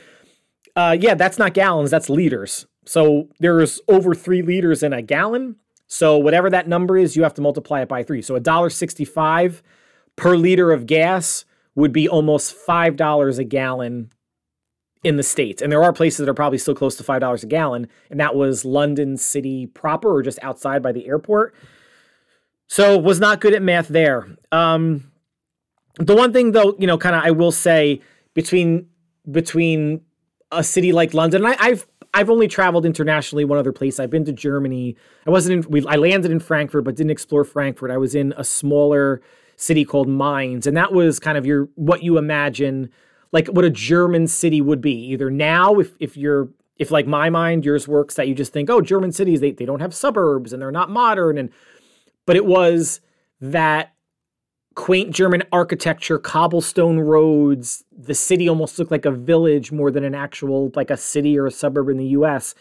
uh, 0.76 0.98
yeah, 1.00 1.16
that's 1.16 1.38
not 1.38 1.54
gallons, 1.54 1.92
that's 1.92 2.10
liters. 2.10 2.66
So 2.86 3.30
there's 3.40 3.80
over 3.88 4.14
three 4.14 4.42
liters 4.42 4.84
in 4.84 4.94
a 4.94 5.02
gallon. 5.02 5.56
So 5.88 6.18
whatever 6.18 6.50
that 6.50 6.68
number 6.68 6.98
is, 6.98 7.16
you 7.16 7.24
have 7.24 7.34
to 7.36 7.42
multiply 7.42 7.82
it 7.82 7.88
by 7.88 8.04
three. 8.04 8.22
So 8.22 8.36
a 8.36 8.40
dollar 8.40 8.70
sixty-five 8.70 9.62
per 10.16 10.36
liter 10.36 10.72
of 10.72 10.86
gas 10.86 11.46
would 11.76 11.92
be 11.92 12.08
almost 12.08 12.54
five 12.54 12.96
dollars 12.96 13.38
a 13.40 13.44
gallon 13.44 14.12
in 15.04 15.18
the 15.18 15.24
states. 15.24 15.62
And 15.62 15.72
there 15.72 15.84
are 15.84 15.92
places 15.92 16.20
that 16.20 16.30
are 16.30 16.34
probably 16.34 16.58
still 16.58 16.76
close 16.76 16.96
to 16.96 17.04
five 17.04 17.22
dollars 17.22 17.44
a 17.44 17.48
gallon, 17.48 17.88
and 18.10 18.20
that 18.20 18.36
was 18.36 18.64
London 18.64 19.18
City 19.18 19.68
proper 19.68 20.14
or 20.14 20.22
just 20.22 20.40
outside 20.42 20.82
by 20.82 20.92
the 20.92 21.08
airport. 21.08 21.54
So 22.68 22.98
was 22.98 23.20
not 23.20 23.42
good 23.42 23.54
at 23.54 23.62
math 23.62 23.90
there. 23.90 24.28
Um, 24.52 25.12
the 26.00 26.16
one 26.16 26.34
thing 26.34 26.54
though, 26.54 26.76
you 26.80 26.88
know, 26.88 26.98
kind 26.98 27.16
of 27.16 27.24
I 27.24 27.32
will 27.32 27.52
say 27.52 28.02
between 28.34 28.88
between 29.30 30.02
a 30.52 30.64
city 30.64 30.92
like 30.92 31.14
London, 31.14 31.46
I, 31.46 31.56
I've 31.60 31.86
I've 32.14 32.30
only 32.30 32.48
traveled 32.48 32.86
internationally 32.86 33.44
one 33.44 33.58
other 33.58 33.72
place. 33.72 34.00
I've 34.00 34.10
been 34.10 34.26
to 34.26 34.32
Germany. 34.32 34.96
I 35.26 35.32
wasn't 35.32 35.66
in 35.66 35.72
we 35.72 35.86
I 35.88 35.96
landed 35.96 36.32
in 36.32 36.40
Frankfurt 36.40 36.84
but 36.84 36.96
didn't 36.96 37.12
explore 37.12 37.44
Frankfurt. 37.44 37.92
I 37.92 37.98
was 37.98 38.14
in 38.16 38.34
a 38.38 38.44
smaller 38.44 39.22
city 39.56 39.86
called 39.86 40.08
Mainz 40.08 40.68
and 40.68 40.76
that 40.78 40.94
was 40.94 41.20
kind 41.20 41.38
of 41.38 41.46
your 41.46 41.70
what 41.76 42.04
you 42.04 42.18
imagine 42.18 42.90
like 43.32 43.48
what 43.48 43.66
a 43.66 43.70
German 43.70 44.28
city 44.28 44.62
would 44.62 44.82
be. 44.82 44.94
Either 45.12 45.30
now 45.30 45.76
if 45.80 45.92
if 46.00 46.16
you're 46.16 46.50
if 46.78 46.92
like 46.92 47.08
my 47.08 47.30
mind 47.30 47.66
yours 47.66 47.88
works 47.88 48.16
that 48.16 48.28
you 48.28 48.36
just 48.36 48.54
think, 48.54 48.70
"Oh, 48.70 48.82
German 48.82 49.12
cities 49.12 49.40
they 49.42 49.52
they 49.52 49.66
don't 49.66 49.80
have 49.82 49.94
suburbs 49.94 50.54
and 50.54 50.62
they're 50.62 50.72
not 50.72 50.90
modern 50.90 51.38
and 51.38 51.50
but 52.26 52.36
it 52.36 52.46
was 52.46 53.02
that 53.42 53.94
quaint 54.76 55.12
German 55.12 55.44
architecture, 55.52 56.18
cobblestone 56.18 57.00
roads. 57.00 57.84
The 57.96 58.16
city 58.16 58.50
almost 58.50 58.80
looked 58.80 58.92
like 58.92 59.06
a 59.06 59.12
village 59.12 59.72
more 59.72 59.92
than 59.92 60.04
an 60.04 60.16
actual 60.16 60.72
like 60.76 60.90
a 60.90 60.98
city 60.98 61.38
or 61.38 61.46
a 61.46 61.52
suburb 61.52 61.90
in 61.90 61.98
the 61.98 62.08
US. 62.08 62.56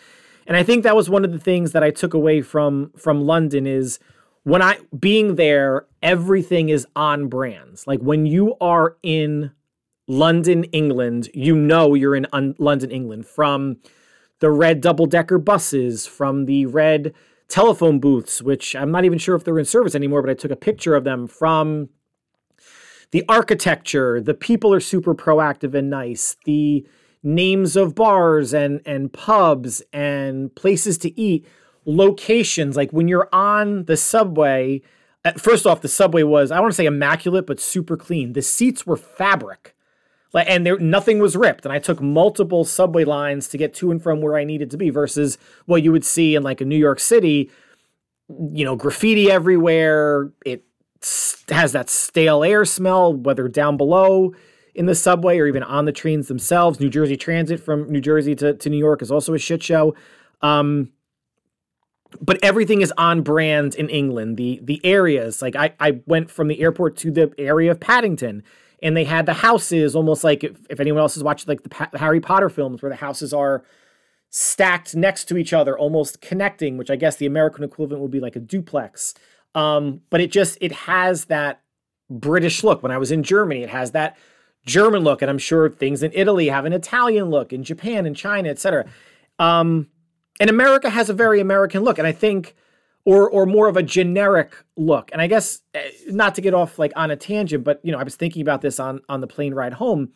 And 0.46 0.56
I 0.56 0.62
think 0.62 0.82
that 0.82 0.96
was 0.96 1.08
one 1.08 1.24
of 1.24 1.32
the 1.32 1.38
things 1.38 1.72
that 1.72 1.82
I 1.82 1.90
took 1.90 2.14
away 2.14 2.42
from 2.42 2.92
from 2.96 3.22
London 3.22 3.66
is 3.66 3.98
when 4.44 4.60
I 4.60 4.78
being 4.98 5.36
there, 5.36 5.86
everything 6.02 6.68
is 6.68 6.86
on 6.96 7.28
brands. 7.28 7.86
Like 7.86 8.00
when 8.00 8.26
you 8.26 8.56
are 8.60 8.96
in 9.02 9.52
London, 10.08 10.64
England, 10.64 11.30
you 11.32 11.54
know 11.54 11.94
you're 11.94 12.16
in 12.16 12.26
un- 12.32 12.56
London, 12.58 12.90
England 12.90 13.26
from 13.26 13.76
the 14.40 14.50
red 14.50 14.80
double 14.80 15.06
decker 15.06 15.38
buses, 15.38 16.06
from 16.06 16.46
the 16.46 16.66
red 16.66 17.14
telephone 17.48 18.00
booths, 18.00 18.42
which 18.42 18.74
I'm 18.74 18.90
not 18.90 19.04
even 19.04 19.18
sure 19.18 19.36
if 19.36 19.44
they're 19.44 19.58
in 19.58 19.64
service 19.64 19.94
anymore, 19.94 20.22
but 20.22 20.30
I 20.30 20.34
took 20.34 20.50
a 20.50 20.56
picture 20.56 20.96
of 20.96 21.04
them 21.04 21.28
from 21.28 21.88
the 23.12 23.24
architecture, 23.28 24.20
the 24.20 24.34
people 24.34 24.74
are 24.74 24.80
super 24.80 25.14
proactive 25.14 25.74
and 25.74 25.88
nice. 25.88 26.36
The 26.44 26.84
names 27.22 27.76
of 27.76 27.94
bars 27.94 28.52
and 28.52 28.80
and 28.84 29.12
pubs 29.12 29.82
and 29.92 30.52
places 30.54 30.98
to 30.98 31.20
eat, 31.20 31.46
locations 31.84 32.76
like 32.76 32.90
when 32.90 33.08
you're 33.08 33.28
on 33.32 33.84
the 33.84 33.96
subway, 33.96 34.82
uh, 35.24 35.32
first 35.32 35.66
off 35.66 35.82
the 35.82 35.88
subway 35.88 36.22
was 36.22 36.50
I 36.50 36.58
want 36.60 36.72
to 36.72 36.76
say 36.76 36.86
immaculate 36.86 37.46
but 37.46 37.60
super 37.60 37.96
clean. 37.96 38.32
The 38.32 38.42
seats 38.42 38.86
were 38.86 38.96
fabric. 38.96 39.76
Like 40.32 40.48
and 40.48 40.64
there 40.64 40.78
nothing 40.78 41.18
was 41.18 41.36
ripped 41.36 41.66
and 41.66 41.72
I 41.72 41.78
took 41.78 42.00
multiple 42.00 42.64
subway 42.64 43.04
lines 43.04 43.46
to 43.48 43.58
get 43.58 43.74
to 43.74 43.90
and 43.90 44.02
from 44.02 44.22
where 44.22 44.36
I 44.36 44.44
needed 44.44 44.70
to 44.70 44.78
be 44.78 44.88
versus 44.88 45.36
what 45.66 45.82
you 45.82 45.92
would 45.92 46.06
see 46.06 46.34
in 46.34 46.42
like 46.42 46.62
a 46.62 46.64
New 46.64 46.78
York 46.78 46.98
City, 46.98 47.50
you 48.28 48.64
know, 48.64 48.74
graffiti 48.74 49.30
everywhere. 49.30 50.32
It 50.46 50.64
has 51.48 51.72
that 51.72 51.90
stale 51.90 52.44
air 52.44 52.64
smell, 52.64 53.14
whether 53.14 53.48
down 53.48 53.76
below 53.76 54.34
in 54.74 54.86
the 54.86 54.94
subway 54.94 55.38
or 55.38 55.46
even 55.46 55.62
on 55.62 55.84
the 55.84 55.92
trains 55.92 56.28
themselves. 56.28 56.80
New 56.80 56.88
Jersey 56.88 57.16
Transit 57.16 57.60
from 57.60 57.90
New 57.90 58.00
Jersey 58.00 58.34
to, 58.36 58.54
to 58.54 58.70
New 58.70 58.78
York 58.78 59.02
is 59.02 59.10
also 59.10 59.34
a 59.34 59.38
shit 59.38 59.62
show. 59.62 59.94
Um, 60.40 60.92
but 62.20 62.38
everything 62.42 62.82
is 62.82 62.92
on 62.98 63.22
brand 63.22 63.74
in 63.74 63.88
England. 63.88 64.36
The 64.36 64.60
the 64.62 64.80
areas, 64.84 65.40
like 65.40 65.56
I, 65.56 65.74
I 65.80 66.00
went 66.06 66.30
from 66.30 66.48
the 66.48 66.60
airport 66.60 66.96
to 66.98 67.10
the 67.10 67.32
area 67.38 67.70
of 67.70 67.80
Paddington, 67.80 68.42
and 68.82 68.96
they 68.96 69.04
had 69.04 69.24
the 69.26 69.34
houses 69.34 69.96
almost 69.96 70.22
like 70.22 70.44
if, 70.44 70.58
if 70.68 70.80
anyone 70.80 71.00
else 71.00 71.14
has 71.14 71.24
watched 71.24 71.48
like 71.48 71.62
the, 71.62 71.70
pa- 71.70 71.88
the 71.90 71.98
Harry 71.98 72.20
Potter 72.20 72.50
films, 72.50 72.82
where 72.82 72.90
the 72.90 72.96
houses 72.96 73.32
are 73.32 73.64
stacked 74.28 74.94
next 74.94 75.24
to 75.26 75.36
each 75.36 75.52
other, 75.52 75.78
almost 75.78 76.20
connecting, 76.20 76.76
which 76.76 76.90
I 76.90 76.96
guess 76.96 77.16
the 77.16 77.26
American 77.26 77.64
equivalent 77.64 78.02
would 78.02 78.10
be 78.10 78.20
like 78.20 78.36
a 78.36 78.40
duplex. 78.40 79.14
Um, 79.54 80.00
but 80.10 80.20
it 80.20 80.30
just 80.30 80.58
it 80.60 80.72
has 80.72 81.26
that 81.26 81.62
British 82.10 82.64
look. 82.64 82.82
When 82.82 82.92
I 82.92 82.98
was 82.98 83.10
in 83.10 83.22
Germany, 83.22 83.62
it 83.62 83.70
has 83.70 83.92
that 83.92 84.16
German 84.64 85.02
look, 85.02 85.22
and 85.22 85.30
I'm 85.30 85.38
sure 85.38 85.68
things 85.68 86.02
in 86.02 86.12
Italy 86.14 86.48
have 86.48 86.64
an 86.64 86.72
Italian 86.72 87.30
look, 87.30 87.52
in 87.52 87.64
Japan 87.64 88.06
and 88.06 88.16
China, 88.16 88.48
etc. 88.48 88.86
Um, 89.38 89.88
and 90.40 90.48
America 90.48 90.88
has 90.88 91.10
a 91.10 91.14
very 91.14 91.40
American 91.40 91.82
look, 91.82 91.98
and 91.98 92.06
I 92.06 92.12
think, 92.12 92.54
or 93.04 93.28
or 93.28 93.46
more 93.46 93.68
of 93.68 93.76
a 93.76 93.82
generic 93.82 94.54
look. 94.76 95.10
And 95.12 95.20
I 95.20 95.26
guess 95.26 95.60
eh, 95.74 95.90
not 96.08 96.34
to 96.36 96.40
get 96.40 96.54
off 96.54 96.78
like 96.78 96.92
on 96.96 97.10
a 97.10 97.16
tangent, 97.16 97.64
but 97.64 97.80
you 97.82 97.92
know, 97.92 97.98
I 97.98 98.04
was 98.04 98.16
thinking 98.16 98.42
about 98.42 98.62
this 98.62 98.78
on 98.78 99.00
on 99.08 99.20
the 99.20 99.26
plane 99.26 99.54
ride 99.54 99.74
home. 99.74 100.12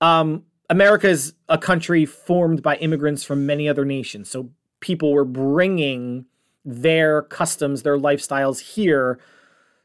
Um, 0.00 0.44
America 0.70 1.08
is 1.08 1.34
a 1.48 1.56
country 1.56 2.04
formed 2.04 2.62
by 2.62 2.76
immigrants 2.76 3.24
from 3.24 3.46
many 3.46 3.68
other 3.68 3.84
nations, 3.84 4.28
so 4.28 4.50
people 4.80 5.12
were 5.12 5.24
bringing 5.24 6.26
their 6.68 7.22
customs, 7.22 7.82
their 7.82 7.98
lifestyles 7.98 8.60
here 8.60 9.18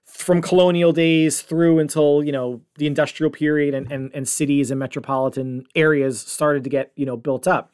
from 0.04 0.42
colonial 0.42 0.92
days 0.92 1.42
through 1.42 1.80
until 1.80 2.22
you 2.24 2.32
know 2.32 2.62
the 2.76 2.86
industrial 2.86 3.32
period 3.32 3.74
and, 3.74 3.90
and 3.92 4.12
and 4.14 4.28
cities 4.28 4.70
and 4.70 4.80
metropolitan 4.80 5.66
areas 5.76 6.20
started 6.20 6.64
to 6.64 6.70
get 6.70 6.92
you 6.96 7.06
know 7.06 7.16
built 7.16 7.48
up. 7.48 7.72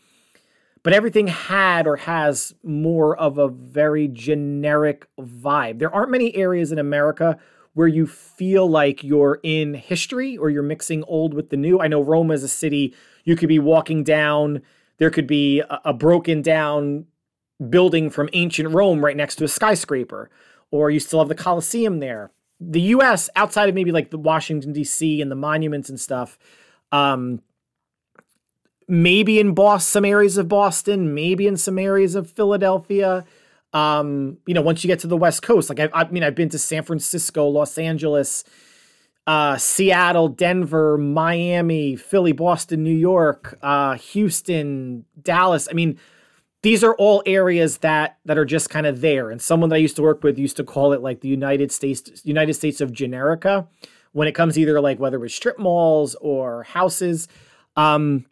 But 0.83 0.93
everything 0.93 1.27
had 1.27 1.87
or 1.87 1.97
has 1.97 2.53
more 2.63 3.17
of 3.17 3.37
a 3.37 3.49
very 3.49 4.07
generic 4.07 5.07
vibe. 5.19 5.79
There 5.79 5.93
aren't 5.93 6.11
many 6.11 6.35
areas 6.35 6.71
in 6.71 6.77
america 6.77 7.37
where 7.73 7.87
you 7.87 8.05
feel 8.05 8.69
like 8.69 9.03
you're 9.03 9.39
in 9.43 9.73
history 9.73 10.37
or 10.37 10.49
you're 10.49 10.63
mixing 10.63 11.03
old 11.05 11.33
with 11.33 11.49
the 11.49 11.57
new. 11.57 11.79
I 11.79 11.87
know 11.87 12.01
rome 12.01 12.31
is 12.31 12.43
a 12.43 12.47
city 12.47 12.93
you 13.23 13.35
could 13.35 13.49
be 13.49 13.59
walking 13.59 14.03
down. 14.03 14.61
There 14.97 15.09
could 15.09 15.27
be 15.27 15.61
a, 15.61 15.79
a 15.85 15.93
broken 15.93 16.41
down 16.41 17.05
building 17.67 18.09
from 18.09 18.29
ancient 18.33 18.69
rome 18.73 19.03
right 19.03 19.17
next 19.17 19.35
to 19.35 19.43
a 19.43 19.47
skyscraper 19.47 20.29
or 20.71 20.89
you 20.89 20.99
still 20.99 21.19
have 21.19 21.29
the 21.29 21.35
Colosseum 21.35 21.99
there. 21.99 22.31
The 22.59 22.81
US, 22.81 23.29
outside 23.35 23.69
of 23.69 23.75
maybe 23.75 23.91
like 23.91 24.11
the 24.11 24.17
Washington, 24.17 24.73
D.C. 24.73 25.21
and 25.21 25.31
the 25.31 25.35
monuments 25.35 25.89
and 25.89 25.99
stuff, 25.99 26.37
um, 26.91 27.41
maybe 28.87 29.39
in 29.39 29.53
Boston, 29.53 29.89
some 29.89 30.05
areas 30.05 30.37
of 30.37 30.47
Boston, 30.47 31.13
maybe 31.13 31.47
in 31.47 31.55
some 31.57 31.79
areas 31.79 32.15
of 32.15 32.29
Philadelphia. 32.29 33.23
Um, 33.71 34.37
you 34.45 34.53
know, 34.53 34.61
once 34.61 34.83
you 34.83 34.87
get 34.87 34.99
to 34.99 35.07
the 35.07 35.17
West 35.17 35.41
Coast, 35.41 35.69
like 35.69 35.79
I, 35.79 35.89
I 35.93 36.09
mean, 36.09 36.23
I've 36.23 36.35
been 36.35 36.49
to 36.49 36.59
San 36.59 36.83
Francisco, 36.83 37.47
Los 37.47 37.77
Angeles, 37.77 38.43
uh, 39.27 39.57
Seattle, 39.57 40.27
Denver, 40.27 40.97
Miami, 40.97 41.95
Philly, 41.95 42.31
Boston, 42.31 42.83
New 42.83 42.95
York, 42.95 43.57
uh, 43.61 43.93
Houston, 43.95 45.05
Dallas. 45.21 45.67
I 45.69 45.73
mean, 45.73 45.99
these 46.61 46.83
are 46.83 46.93
all 46.95 47.23
areas 47.25 47.79
that 47.79 48.17
that 48.25 48.37
are 48.37 48.45
just 48.45 48.69
kind 48.69 48.85
of 48.85 49.01
there. 49.01 49.29
And 49.29 49.41
someone 49.41 49.69
that 49.69 49.75
i 49.75 49.79
used 49.79 49.95
to 49.97 50.01
work 50.01 50.23
with 50.23 50.37
used 50.37 50.57
to 50.57 50.63
call 50.63 50.93
it 50.93 51.01
like 51.01 51.21
the 51.21 51.27
united 51.27 51.71
states 51.71 52.21
united 52.25 52.53
states 52.53 52.81
of 52.81 52.91
generica 52.91 53.67
when 54.11 54.27
it 54.27 54.33
comes 54.33 54.57
either 54.57 54.81
like 54.81 54.99
whether 54.99 55.23
it's 55.23 55.35
strip 55.35 55.59
malls 55.59 56.15
or 56.15 56.63
houses. 56.63 57.27
Um 57.75 58.25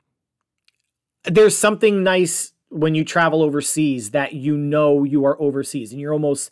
there's 1.23 1.57
something 1.57 2.03
nice 2.03 2.53
when 2.69 2.95
you 2.95 3.03
travel 3.03 3.41
overseas 3.41 4.11
that 4.11 4.33
you 4.33 4.57
know 4.57 5.03
you 5.03 5.25
are 5.25 5.41
overseas 5.41 5.91
and 5.91 5.99
you're 6.01 6.13
almost 6.13 6.49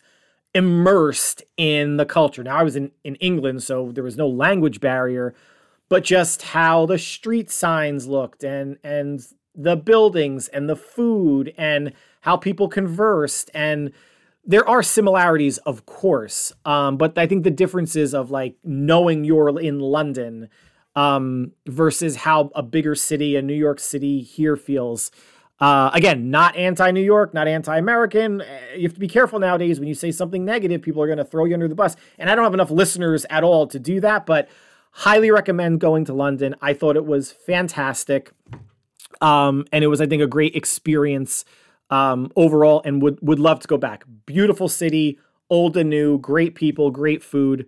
immersed 0.54 1.42
in 1.56 1.98
the 1.98 2.06
culture. 2.06 2.42
Now 2.42 2.56
i 2.56 2.62
was 2.62 2.76
in 2.76 2.90
in 3.04 3.16
england 3.16 3.62
so 3.62 3.92
there 3.92 4.04
was 4.04 4.16
no 4.16 4.28
language 4.28 4.80
barrier 4.80 5.34
but 5.88 6.02
just 6.04 6.42
how 6.42 6.86
the 6.86 6.98
street 6.98 7.50
signs 7.50 8.06
looked 8.06 8.42
and 8.42 8.78
and 8.82 9.26
the 9.56 9.76
buildings 9.76 10.48
and 10.48 10.68
the 10.68 10.76
food 10.76 11.54
and 11.56 11.92
how 12.20 12.36
people 12.36 12.68
conversed. 12.68 13.50
And 13.54 13.92
there 14.46 14.66
are 14.68 14.82
similarities 14.82 15.58
of 15.58 15.84
course 15.86 16.52
um, 16.64 16.96
but 16.96 17.18
i 17.18 17.26
think 17.26 17.42
the 17.42 17.50
differences 17.50 18.14
of 18.14 18.30
like 18.30 18.54
knowing 18.62 19.24
you're 19.24 19.60
in 19.60 19.80
london 19.80 20.48
um, 20.94 21.52
versus 21.66 22.16
how 22.16 22.50
a 22.54 22.62
bigger 22.62 22.94
city 22.94 23.36
a 23.36 23.42
new 23.42 23.54
york 23.54 23.80
city 23.80 24.22
here 24.22 24.56
feels. 24.56 25.10
Uh, 25.58 25.90
again 25.94 26.30
not 26.30 26.54
anti-new 26.56 27.00
york 27.00 27.34
not 27.34 27.48
anti-american. 27.48 28.42
You 28.76 28.82
have 28.82 28.94
to 28.94 29.00
be 29.00 29.08
careful 29.08 29.38
nowadays 29.38 29.78
when 29.78 29.88
you 29.88 29.94
say 29.94 30.12
something 30.12 30.44
negative 30.44 30.82
people 30.82 31.02
are 31.02 31.06
going 31.06 31.18
to 31.18 31.24
throw 31.24 31.44
you 31.44 31.54
under 31.54 31.68
the 31.68 31.74
bus. 31.74 31.96
And 32.18 32.30
i 32.30 32.34
don't 32.34 32.44
have 32.44 32.54
enough 32.54 32.70
listeners 32.70 33.26
at 33.30 33.42
all 33.42 33.66
to 33.68 33.78
do 33.78 34.00
that 34.00 34.26
but 34.26 34.48
highly 34.92 35.30
recommend 35.30 35.80
going 35.80 36.04
to 36.06 36.14
london. 36.14 36.54
I 36.62 36.72
thought 36.72 36.96
it 36.96 37.06
was 37.06 37.32
fantastic 37.32 38.32
um, 39.20 39.64
and 39.72 39.82
it 39.82 39.88
was, 39.88 40.00
I 40.00 40.06
think, 40.06 40.22
a 40.22 40.26
great 40.26 40.54
experience 40.56 41.44
um, 41.90 42.30
overall 42.36 42.82
and 42.84 43.00
would, 43.02 43.18
would 43.22 43.38
love 43.38 43.60
to 43.60 43.68
go 43.68 43.76
back. 43.76 44.04
Beautiful 44.26 44.68
city, 44.68 45.18
old 45.50 45.76
and 45.76 45.90
new, 45.90 46.18
great 46.18 46.54
people, 46.54 46.90
great 46.90 47.22
food, 47.22 47.66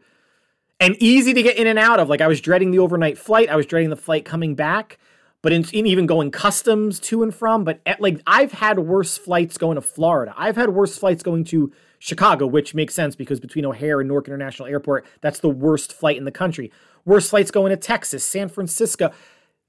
and 0.81 0.97
easy 1.01 1.33
to 1.35 1.43
get 1.43 1.57
in 1.57 1.66
and 1.66 1.79
out 1.79 2.01
of. 2.01 2.09
Like 2.09 2.20
I 2.20 2.27
was 2.27 2.41
dreading 2.41 2.70
the 2.70 2.79
overnight 2.79 3.19
flight. 3.19 3.49
I 3.49 3.57
was 3.57 3.66
dreading 3.66 3.91
the 3.91 3.97
flight 3.97 4.25
coming 4.25 4.55
back, 4.55 4.99
but 5.43 5.53
in, 5.53 5.65
in 5.73 5.87
even 5.87 6.07
going 6.07 6.31
customs 6.31 7.01
to 7.01 7.23
and 7.23 7.35
from. 7.35 7.65
But 7.65 7.81
at, 7.87 8.01
like 8.01 8.20
I've 8.27 8.53
had 8.53 8.79
worse 8.79 9.16
flights 9.16 9.59
going 9.59 9.77
to 9.77 9.83
Florida. 9.83 10.35
I've 10.37 10.57
had 10.57 10.70
worse 10.70 10.99
flights 10.99 11.23
going 11.23 11.45
to 11.45 11.73
Chicago, 11.99 12.47
which 12.47 12.75
makes 12.75 12.95
sense 12.95 13.16
because 13.16 13.41
between 13.41 13.65
O'Hare 13.65 14.01
and 14.01 14.09
Newark 14.09 14.29
International 14.29 14.69
Airport, 14.69 15.07
that's 15.20 15.41
the 15.41 15.49
worst 15.49 15.93
flight 15.93 16.16
in 16.16 16.25
the 16.25 16.33
country. 16.33 16.70
Worst 17.05 17.31
flights 17.31 17.51
going 17.51 17.70
to 17.70 17.77
Texas, 17.77 18.25
San 18.25 18.49
Francisco 18.49 19.11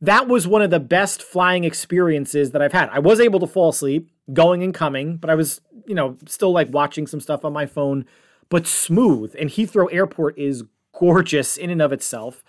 that 0.02 0.28
was 0.28 0.48
one 0.48 0.62
of 0.62 0.70
the 0.70 0.80
best 0.80 1.22
flying 1.22 1.64
experiences 1.64 2.52
that 2.52 2.62
I've 2.62 2.74
had. 2.74 2.90
I 2.90 3.00
was 3.00 3.20
able 3.20 3.40
to 3.42 3.48
fall 3.48 3.70
asleep 3.70 4.10
going 4.32 4.64
and 4.64 4.74
coming, 4.74 5.18
but 5.18 5.30
I 5.30 5.36
was, 5.36 5.62
you 5.86 5.96
know, 5.96 6.18
still 6.26 6.52
like 6.52 6.72
watching 6.72 7.08
some 7.08 7.20
stuff 7.20 7.44
on 7.44 7.52
my 7.52 7.66
phone, 7.66 8.06
but 8.50 8.66
smooth. 8.66 9.36
And 9.38 9.50
Heathrow 9.50 9.88
Airport 9.92 10.38
is 10.38 10.64
gorgeous 10.94 11.58
in 11.58 11.70
and 11.70 11.82
of 11.82 11.92
itself. 11.92 12.44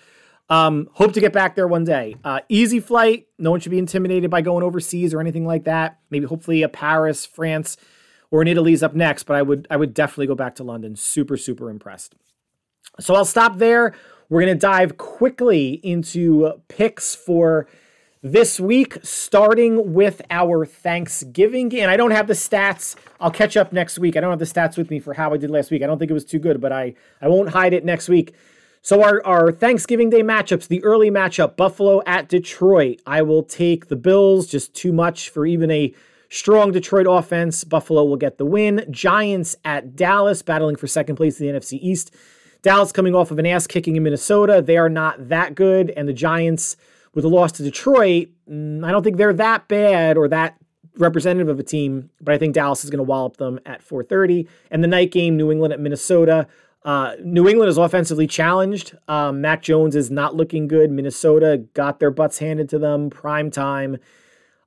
Um, 0.48 0.88
hope 0.94 1.12
to 1.12 1.20
get 1.20 1.32
back 1.32 1.54
there 1.54 1.68
one 1.68 1.84
day. 1.84 2.16
Uh, 2.24 2.40
easy 2.48 2.80
flight. 2.80 3.28
No 3.38 3.52
one 3.52 3.60
should 3.60 3.70
be 3.70 3.78
intimidated 3.78 4.30
by 4.30 4.42
going 4.42 4.64
overseas 4.64 5.14
or 5.14 5.20
anything 5.20 5.46
like 5.46 5.64
that. 5.64 6.00
Maybe 6.10 6.26
hopefully 6.26 6.62
a 6.62 6.68
Paris, 6.68 7.24
France, 7.24 7.76
or 8.32 8.42
in 8.42 8.48
Italy's 8.48 8.82
up 8.82 8.94
next. 8.94 9.24
But 9.24 9.36
I 9.36 9.42
would 9.42 9.68
I 9.70 9.76
would 9.76 9.94
definitely 9.94 10.26
go 10.26 10.34
back 10.34 10.56
to 10.56 10.64
London. 10.64 10.96
Super 10.96 11.36
super 11.36 11.70
impressed. 11.70 12.16
So 12.98 13.14
I'll 13.14 13.24
stop 13.24 13.58
there. 13.58 13.94
We're 14.30 14.42
going 14.42 14.54
to 14.54 14.60
dive 14.60 14.96
quickly 14.96 15.80
into 15.82 16.62
picks 16.68 17.16
for 17.16 17.66
this 18.22 18.60
week, 18.60 18.98
starting 19.02 19.92
with 19.92 20.22
our 20.30 20.64
Thanksgiving. 20.64 21.76
And 21.76 21.90
I 21.90 21.96
don't 21.96 22.12
have 22.12 22.28
the 22.28 22.34
stats. 22.34 22.94
I'll 23.18 23.32
catch 23.32 23.56
up 23.56 23.72
next 23.72 23.98
week. 23.98 24.16
I 24.16 24.20
don't 24.20 24.30
have 24.30 24.38
the 24.38 24.44
stats 24.44 24.78
with 24.78 24.88
me 24.88 25.00
for 25.00 25.14
how 25.14 25.34
I 25.34 25.36
did 25.36 25.50
last 25.50 25.72
week. 25.72 25.82
I 25.82 25.86
don't 25.86 25.98
think 25.98 26.12
it 26.12 26.14
was 26.14 26.24
too 26.24 26.38
good, 26.38 26.60
but 26.60 26.72
I, 26.72 26.94
I 27.20 27.26
won't 27.26 27.48
hide 27.48 27.74
it 27.74 27.84
next 27.84 28.08
week. 28.08 28.36
So 28.82 29.02
our, 29.02 29.20
our 29.26 29.50
Thanksgiving 29.50 30.10
Day 30.10 30.22
matchups, 30.22 30.68
the 30.68 30.82
early 30.84 31.10
matchup, 31.10 31.56
Buffalo 31.56 32.00
at 32.06 32.28
Detroit. 32.28 33.00
I 33.06 33.22
will 33.22 33.42
take 33.42 33.88
the 33.88 33.96
Bills, 33.96 34.46
just 34.46 34.74
too 34.74 34.92
much 34.92 35.28
for 35.28 35.44
even 35.44 35.72
a 35.72 35.92
strong 36.28 36.70
Detroit 36.70 37.06
offense. 37.08 37.64
Buffalo 37.64 38.04
will 38.04 38.16
get 38.16 38.38
the 38.38 38.46
win. 38.46 38.86
Giants 38.90 39.56
at 39.64 39.96
Dallas, 39.96 40.40
battling 40.40 40.76
for 40.76 40.86
second 40.86 41.16
place 41.16 41.40
in 41.40 41.48
the 41.48 41.58
NFC 41.58 41.80
East. 41.82 42.14
Dallas 42.62 42.92
coming 42.92 43.14
off 43.14 43.30
of 43.30 43.38
an 43.38 43.46
ass 43.46 43.66
kicking 43.66 43.96
in 43.96 44.02
Minnesota. 44.02 44.62
They 44.62 44.76
are 44.76 44.88
not 44.88 45.28
that 45.28 45.54
good. 45.54 45.90
And 45.90 46.08
the 46.08 46.12
Giants, 46.12 46.76
with 47.14 47.24
a 47.24 47.28
loss 47.28 47.52
to 47.52 47.62
Detroit, 47.62 48.28
mm, 48.50 48.84
I 48.84 48.90
don't 48.92 49.02
think 49.02 49.16
they're 49.16 49.32
that 49.32 49.68
bad 49.68 50.16
or 50.16 50.28
that 50.28 50.56
representative 50.96 51.48
of 51.48 51.58
a 51.58 51.62
team, 51.62 52.10
but 52.20 52.34
I 52.34 52.38
think 52.38 52.54
Dallas 52.54 52.84
is 52.84 52.90
going 52.90 52.98
to 52.98 53.04
wallop 53.04 53.38
them 53.38 53.58
at 53.66 53.82
4:30. 53.82 54.46
And 54.70 54.84
the 54.84 54.88
night 54.88 55.10
game, 55.10 55.36
New 55.36 55.50
England 55.50 55.72
at 55.72 55.80
Minnesota. 55.80 56.46
Uh, 56.82 57.14
New 57.22 57.46
England 57.46 57.68
is 57.68 57.76
offensively 57.76 58.26
challenged. 58.26 58.96
Um, 59.06 59.42
Mac 59.42 59.62
Jones 59.62 59.94
is 59.94 60.10
not 60.10 60.34
looking 60.34 60.66
good. 60.66 60.90
Minnesota 60.90 61.64
got 61.74 62.00
their 62.00 62.10
butts 62.10 62.38
handed 62.38 62.70
to 62.70 62.78
them 62.78 63.10
prime 63.10 63.50
time. 63.50 63.98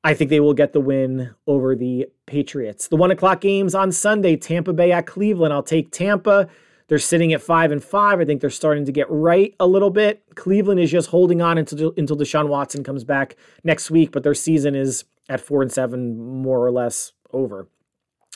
I 0.04 0.14
think 0.14 0.30
they 0.30 0.40
will 0.40 0.54
get 0.54 0.74
the 0.74 0.82
win 0.82 1.34
over 1.48 1.76
the 1.76 2.08
Patriots. 2.26 2.88
The 2.88 2.98
one 2.98 3.10
o'clock 3.10 3.42
games 3.42 3.74
on 3.74 3.92
Sunday, 3.92 4.36
Tampa 4.36 4.74
Bay 4.74 4.92
at 4.92 5.08
Cleveland. 5.08 5.54
I'll 5.54 5.64
take 5.64 5.92
Tampa. 5.92 6.50
They're 6.94 7.00
sitting 7.00 7.34
at 7.34 7.42
five 7.42 7.72
and 7.72 7.84
five. 7.84 8.20
I 8.20 8.26
think 8.26 8.40
they're 8.40 8.52
starting 8.52 8.86
to 8.86 8.92
get 8.92 9.10
right 9.10 9.56
a 9.60 9.66
little 9.66 9.90
bit. 9.90 10.24
Cleveland 10.36 10.80
is 10.80 10.92
just 10.92 11.10
holding 11.10 11.42
on 11.42 11.58
until 11.58 11.92
until 11.98 12.16
Deshaun 12.16 12.50
Watson 12.50 12.84
comes 12.84 13.04
back 13.04 13.36
next 13.64 13.90
week, 13.90 14.12
but 14.12 14.22
their 14.22 14.36
season 14.36 14.76
is 14.76 15.04
at 15.28 15.42
four 15.42 15.64
and 15.64 15.72
seven, 15.72 16.16
more 16.20 16.64
or 16.64 16.70
less 16.70 17.14
over. 17.32 17.68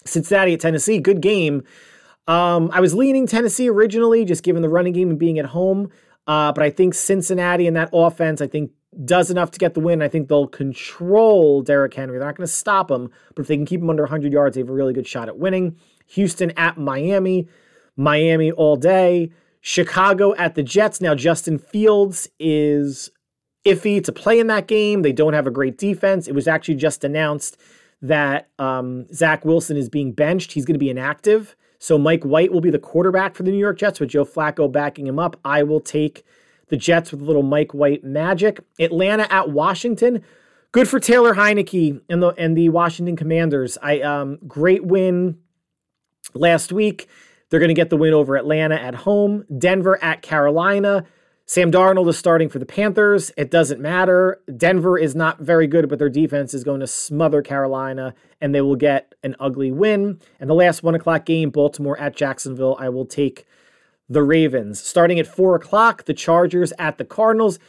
Cincinnati 0.06 0.56
at 0.56 0.60
Tennessee, 0.60 0.98
good 0.98 1.22
game. 1.22 1.66
Um, 2.28 2.72
I 2.74 2.80
was 2.80 2.96
leaning 2.96 3.28
Tennessee 3.28 3.70
originally, 3.70 4.26
just 4.26 4.42
given 4.42 4.64
the 4.64 4.70
running 4.70 4.94
game 4.94 5.12
and 5.12 5.20
being 5.20 5.38
at 5.38 5.46
home. 5.46 5.92
Uh, 6.26 6.52
but 6.52 6.64
I 6.64 6.72
think 6.72 6.96
Cincinnati 6.96 7.68
and 7.68 7.78
that 7.78 7.92
offense, 7.94 8.42
I 8.42 8.48
think, 8.48 8.72
does 9.06 9.30
enough 9.30 9.52
to 9.52 9.60
get 9.60 9.76
the 9.76 9.82
win. 9.82 10.02
I 10.02 10.08
think 10.08 10.30
they'll 10.30 10.48
control 10.48 11.62
Derrick 11.62 11.94
Henry. 11.94 12.18
They're 12.18 12.26
not 12.28 12.38
going 12.38 12.48
to 12.48 12.52
stop 12.52 12.90
him, 12.90 13.12
but 13.36 13.44
if 13.44 13.48
they 13.50 13.56
can 13.56 13.68
keep 13.68 13.82
him 13.82 13.90
under 13.92 14.02
100 14.02 14.34
yards, 14.34 14.56
they 14.56 14.62
have 14.62 14.70
a 14.70 14.74
really 14.74 14.94
good 14.94 15.06
shot 15.06 15.28
at 15.28 15.38
winning. 15.38 15.78
Houston 16.08 16.50
at 16.58 16.80
Miami. 16.80 17.48
Miami 17.98 18.52
all 18.52 18.78
day. 18.78 19.32
Chicago 19.60 20.34
at 20.36 20.56
the 20.56 20.64
Jets. 20.64 21.02
Now, 21.02 21.16
Justin 21.16 21.58
Fields 21.58 22.30
is 22.40 23.12
iffy 23.66 24.02
to 24.04 24.12
play 24.14 24.40
in 24.40 24.48
that 24.48 24.68
game. 24.68 25.02
They 25.02 25.12
don't 25.12 25.34
have 25.34 25.48
a 25.48 25.52
great 25.52 25.78
defense. 25.78 26.28
It 26.28 26.36
was 26.36 26.48
actually 26.48 26.76
just 26.76 27.04
announced 27.04 27.58
that 28.02 28.50
um, 28.60 29.12
Zach 29.14 29.44
Wilson 29.44 29.76
is 29.76 29.90
being 29.90 30.14
benched. 30.14 30.54
He's 30.54 30.64
going 30.64 30.76
to 30.76 30.80
be 30.80 30.90
inactive. 30.90 31.56
So 31.80 31.98
Mike 31.98 32.24
White 32.24 32.52
will 32.52 32.62
be 32.62 32.70
the 32.70 32.80
quarterback 32.80 33.36
for 33.36 33.44
the 33.44 33.52
New 33.52 33.58
York 33.58 33.78
Jets 33.78 34.00
with 34.00 34.10
Joe 34.10 34.26
Flacco 34.26 34.72
backing 34.72 35.06
him 35.06 35.20
up. 35.20 35.40
I 35.44 35.64
will 35.64 35.80
take 35.80 36.24
the 36.70 36.78
Jets 36.78 37.12
with 37.12 37.22
a 37.22 37.24
little 37.24 37.44
Mike 37.44 37.74
White 37.74 38.04
magic. 38.04 38.60
Atlanta 38.80 39.32
at 39.32 39.50
Washington. 39.50 40.24
Good 40.72 40.88
for 40.88 41.00
Taylor 41.00 41.34
Heinicke 41.34 42.02
and 42.10 42.22
the 42.22 42.30
and 42.30 42.58
the 42.58 42.70
Washington 42.70 43.16
Commanders. 43.16 43.78
I 43.82 44.02
um 44.02 44.38
great 44.48 44.86
win 44.86 45.38
last 46.34 46.72
week. 46.72 47.08
They're 47.50 47.60
going 47.60 47.70
to 47.70 47.74
get 47.74 47.90
the 47.90 47.98
win 47.98 48.14
over 48.14 48.36
Atlanta 48.36 48.76
at 48.76 48.96
home. 48.96 49.46
Denver 49.58 50.02
at 50.04 50.22
Carolina. 50.22 51.06
Sam 51.46 51.72
Darnold 51.72 52.10
is 52.10 52.18
starting 52.18 52.50
for 52.50 52.60
the 52.60 52.66
Panthers. 52.66 53.32
It 53.38 53.50
doesn't 53.50 53.80
matter. 53.80 54.42
Denver 54.58 54.98
is 54.98 55.16
not 55.16 55.40
very 55.40 55.66
good, 55.66 55.88
but 55.88 55.98
their 55.98 56.10
defense 56.10 56.54
is 56.54 56.66
going 56.66 56.82
to 56.82 56.88
smother 56.88 57.42
Carolina, 57.42 58.14
and 58.42 58.54
they 58.54 58.60
will 58.60 58.76
get 58.76 59.16
an 59.24 59.34
ugly 59.40 59.72
win. 59.72 60.20
And 60.42 60.50
the 60.50 60.54
last 60.54 60.84
one 60.84 60.94
o'clock 60.94 61.26
game, 61.26 61.50
Baltimore 61.50 61.98
at 62.00 62.18
Jacksonville, 62.18 62.76
I 62.80 62.90
will 62.90 63.06
take 63.06 63.46
the 64.10 64.24
Ravens. 64.24 64.82
Starting 64.82 65.20
at 65.20 65.28
four 65.28 65.56
o'clock, 65.56 66.04
the 66.04 66.14
Chargers 66.14 66.74
at 66.78 66.98
the 66.98 67.06
Cardinals. 67.06 67.60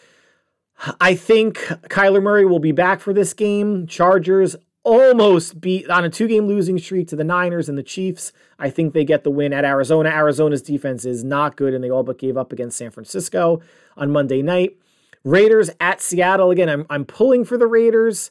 I 1.00 1.14
think 1.14 1.59
Kyler 1.88 2.22
Murray 2.22 2.46
will 2.46 2.59
be 2.59 2.72
back 2.72 2.98
for 2.98 3.12
this 3.12 3.32
game. 3.32 3.86
Chargers 3.86 4.56
almost 4.89 5.60
beat 5.60 5.89
on 5.90 6.05
a 6.05 6.10
two 6.10 6.27
game 6.27 6.47
losing 6.47 6.78
streak 6.78 7.09
to 7.09 7.16
the 7.16 7.24
Niners 7.24 7.69
and 7.69 7.77
the 7.77 7.82
Chiefs. 7.82 8.32
I 8.59 8.70
think 8.70 8.94
they 8.94 9.05
get 9.05 9.23
the 9.23 9.31
win 9.31 9.52
at 9.52 9.65
Arizona. 9.65 10.09
Arizona's 10.09 10.62
defense 10.62 11.05
is 11.05 11.23
not 11.23 11.56
good, 11.56 11.74
and 11.74 11.85
they 11.85 11.90
all 11.90 12.02
but 12.02 12.19
gave 12.19 12.36
up 12.36 12.52
against 12.52 12.78
San 12.78 12.90
Francisco 12.90 13.60
on 13.97 14.10
Monday 14.10 14.40
night. 14.43 14.77
Raiders 15.24 15.70
at 15.81 16.01
Seattle. 16.01 16.51
Again, 16.51 16.69
I'm, 16.69 16.86
I'm 16.89 17.05
pulling 17.05 17.44
for 17.44 17.59
the 17.59 17.66
Raiders. 17.66 18.31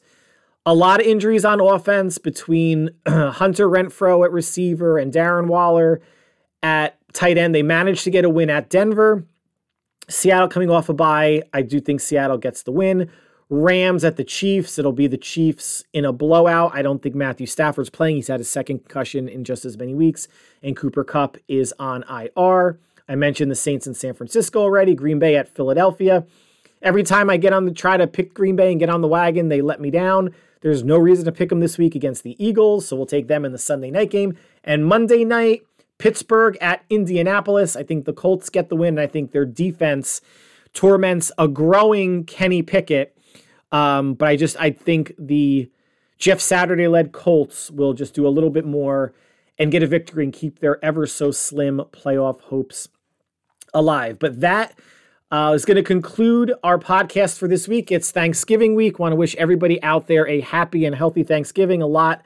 A 0.65 0.73
lot 0.73 0.99
of 0.99 1.05
injuries 1.05 1.45
on 1.45 1.61
offense 1.61 2.17
between 2.17 2.89
Hunter 3.07 3.69
Renfrow 3.69 4.25
at 4.25 4.31
receiver 4.31 4.97
and 4.97 5.13
Darren 5.13 5.47
Waller 5.47 6.01
at 6.63 6.97
tight 7.13 7.37
end. 7.37 7.53
They 7.53 7.63
managed 7.63 8.03
to 8.05 8.11
get 8.11 8.25
a 8.25 8.29
win 8.29 8.49
at 8.49 8.69
Denver. 8.69 9.25
Seattle 10.09 10.47
coming 10.47 10.69
off 10.69 10.89
a 10.89 10.93
bye. 10.93 11.43
I 11.53 11.61
do 11.61 11.79
think 11.79 12.01
Seattle 12.01 12.37
gets 12.37 12.63
the 12.63 12.71
win. 12.71 13.09
Rams 13.49 14.03
at 14.03 14.17
the 14.17 14.23
Chiefs. 14.23 14.77
It'll 14.77 14.91
be 14.91 15.07
the 15.07 15.17
Chiefs 15.17 15.85
in 15.93 16.03
a 16.05 16.11
blowout. 16.11 16.71
I 16.73 16.81
don't 16.81 17.01
think 17.01 17.15
Matthew 17.15 17.47
Stafford's 17.47 17.89
playing. 17.89 18.17
He's 18.17 18.27
had 18.27 18.41
a 18.41 18.45
second 18.45 18.79
concussion 18.79 19.29
in 19.29 19.43
just 19.43 19.63
as 19.63 19.77
many 19.77 19.93
weeks. 19.93 20.27
And 20.61 20.75
Cooper 20.75 21.03
Kupp 21.03 21.37
is 21.47 21.73
on 21.79 22.03
IR. 22.09 22.79
I 23.07 23.15
mentioned 23.15 23.49
the 23.49 23.55
Saints 23.55 23.87
in 23.87 23.93
San 23.93 24.13
Francisco 24.13 24.59
already, 24.59 24.93
Green 24.93 25.19
Bay 25.19 25.37
at 25.37 25.47
Philadelphia. 25.47 26.25
Every 26.81 27.03
time 27.03 27.29
I 27.29 27.37
get 27.37 27.53
on 27.53 27.65
the 27.65 27.71
try 27.71 27.97
to 27.97 28.05
pick 28.05 28.33
Green 28.33 28.55
Bay 28.55 28.71
and 28.71 28.79
get 28.79 28.89
on 28.89 29.01
the 29.01 29.07
wagon, 29.07 29.47
they 29.47 29.61
let 29.61 29.79
me 29.79 29.89
down. 29.89 30.33
There's 30.61 30.83
no 30.83 30.97
reason 30.97 31.25
to 31.25 31.31
pick 31.31 31.49
them 31.49 31.59
this 31.59 31.77
week 31.77 31.95
against 31.95 32.23
the 32.23 32.35
Eagles, 32.43 32.87
so 32.87 32.95
we'll 32.95 33.05
take 33.05 33.27
them 33.27 33.45
in 33.45 33.51
the 33.51 33.57
Sunday 33.57 33.91
night 33.91 34.11
game. 34.11 34.37
And 34.63 34.85
Monday 34.85 35.23
night, 35.23 35.61
Pittsburgh 35.97 36.57
at 36.59 36.83
Indianapolis. 36.89 37.75
I 37.75 37.83
think 37.83 38.05
the 38.05 38.13
Colts 38.13 38.49
get 38.49 38.69
the 38.69 38.75
win, 38.75 38.89
and 38.89 38.99
I 38.99 39.07
think 39.07 39.31
their 39.31 39.45
defense 39.45 40.21
torments 40.73 41.31
a 41.37 41.47
growing 41.47 42.25
Kenny 42.25 42.61
Pickett 42.61 43.16
um, 43.71 44.13
but 44.13 44.27
I 44.27 44.35
just 44.35 44.57
I 44.59 44.71
think 44.71 45.13
the 45.17 45.69
Jeff 46.17 46.39
Saturday 46.39 46.87
led 46.87 47.11
Colts 47.11 47.69
will 47.69 47.93
just 47.93 48.13
do 48.13 48.27
a 48.27 48.29
little 48.29 48.49
bit 48.49 48.65
more 48.65 49.13
and 49.59 49.71
get 49.71 49.83
a 49.83 49.87
victory 49.87 50.23
and 50.23 50.33
keep 50.33 50.59
their 50.59 50.83
ever 50.83 51.05
so 51.07 51.31
slim 51.31 51.81
playoff 51.91 52.41
hopes 52.41 52.87
alive. 53.73 54.19
But 54.19 54.39
that 54.41 54.77
uh, 55.31 55.51
is 55.55 55.65
going 55.65 55.75
to 55.75 55.83
conclude 55.83 56.53
our 56.63 56.77
podcast 56.77 57.37
for 57.37 57.47
this 57.47 57.67
week. 57.67 57.91
It's 57.91 58.11
Thanksgiving 58.11 58.75
week. 58.75 58.99
Want 58.99 59.11
to 59.11 59.17
wish 59.17 59.35
everybody 59.35 59.81
out 59.83 60.07
there 60.07 60.27
a 60.27 60.41
happy 60.41 60.85
and 60.85 60.95
healthy 60.95 61.23
Thanksgiving. 61.23 61.81
A 61.81 61.87
lot 61.87 62.23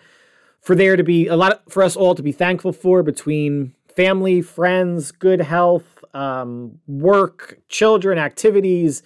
for 0.61 0.76
there 0.76 0.95
to 0.95 1.03
be 1.03 1.27
a 1.27 1.35
lot 1.35 1.63
for 1.69 1.81
us 1.81 1.95
all 1.95 2.13
to 2.15 2.22
be 2.22 2.31
thankful 2.31 2.72
for 2.73 3.01
between 3.01 3.73
family, 3.95 4.41
friends, 4.41 5.11
good 5.11 5.41
health, 5.41 6.03
um, 6.13 6.80
work, 6.88 7.59
children, 7.68 8.18
activities 8.18 9.01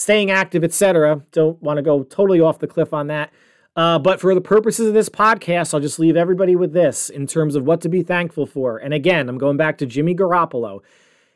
staying 0.00 0.30
active, 0.30 0.64
etc. 0.64 1.22
Don't 1.30 1.60
want 1.62 1.76
to 1.76 1.82
go 1.82 2.04
totally 2.04 2.40
off 2.40 2.58
the 2.58 2.66
cliff 2.66 2.94
on 2.94 3.08
that. 3.08 3.30
Uh, 3.76 3.98
but 3.98 4.18
for 4.18 4.34
the 4.34 4.40
purposes 4.40 4.88
of 4.88 4.94
this 4.94 5.10
podcast, 5.10 5.74
I'll 5.74 5.80
just 5.80 5.98
leave 5.98 6.16
everybody 6.16 6.56
with 6.56 6.72
this 6.72 7.10
in 7.10 7.26
terms 7.26 7.54
of 7.54 7.64
what 7.64 7.82
to 7.82 7.88
be 7.88 8.02
thankful 8.02 8.46
for. 8.46 8.78
And 8.78 8.94
again, 8.94 9.28
I'm 9.28 9.38
going 9.38 9.58
back 9.58 9.78
to 9.78 9.86
Jimmy 9.86 10.14
Garoppolo. 10.14 10.80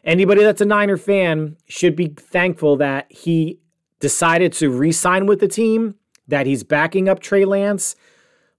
Anybody 0.03 0.43
that's 0.43 0.63
a 0.63 0.65
Niner 0.65 0.97
fan 0.97 1.57
should 1.69 1.95
be 1.95 2.09
thankful 2.09 2.77
that 2.79 3.07
he 3.11 3.61
decided 4.01 4.53
to 4.55 4.71
re 4.71 4.93
sign 4.93 5.27
with 5.27 5.41
the 5.41 5.49
team, 5.49 5.97
that 6.27 6.47
he's 6.47 6.65
backing 6.65 7.09
up 7.09 7.21
Trey 7.21 7.45
Lance. 7.45 7.97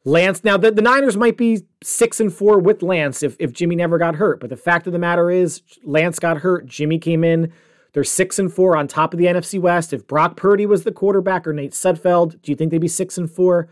Lance, 0.03 0.43
now 0.43 0.55
the, 0.55 0.71
the 0.71 0.83
Niners 0.83 1.17
might 1.17 1.35
be 1.35 1.63
six 1.83 2.19
and 2.19 2.31
four 2.31 2.59
with 2.59 2.83
Lance 2.83 3.23
if, 3.23 3.35
if 3.39 3.51
Jimmy 3.51 3.75
never 3.75 3.97
got 3.97 4.15
hurt. 4.15 4.39
But 4.39 4.51
the 4.51 4.57
fact 4.57 4.85
of 4.85 4.93
the 4.93 4.99
matter 4.99 5.31
is, 5.31 5.63
Lance 5.83 6.19
got 6.19 6.37
hurt. 6.37 6.67
Jimmy 6.67 6.99
came 6.99 7.23
in 7.23 7.51
they're 7.95 8.03
six 8.03 8.37
and 8.37 8.51
four 8.53 8.75
on 8.75 8.89
top 8.89 9.13
of 9.13 9.19
the 9.19 9.25
NFC 9.25 9.57
West. 9.57 9.93
If 9.93 10.05
Brock 10.05 10.35
Purdy 10.35 10.65
was 10.65 10.83
the 10.83 10.91
quarterback 10.91 11.47
or 11.47 11.53
Nate 11.53 11.71
Sudfeld, 11.71 12.41
do 12.41 12.51
you 12.51 12.55
think 12.57 12.69
they'd 12.69 12.77
be 12.77 12.89
six 12.89 13.17
and 13.17 13.31
four? 13.31 13.69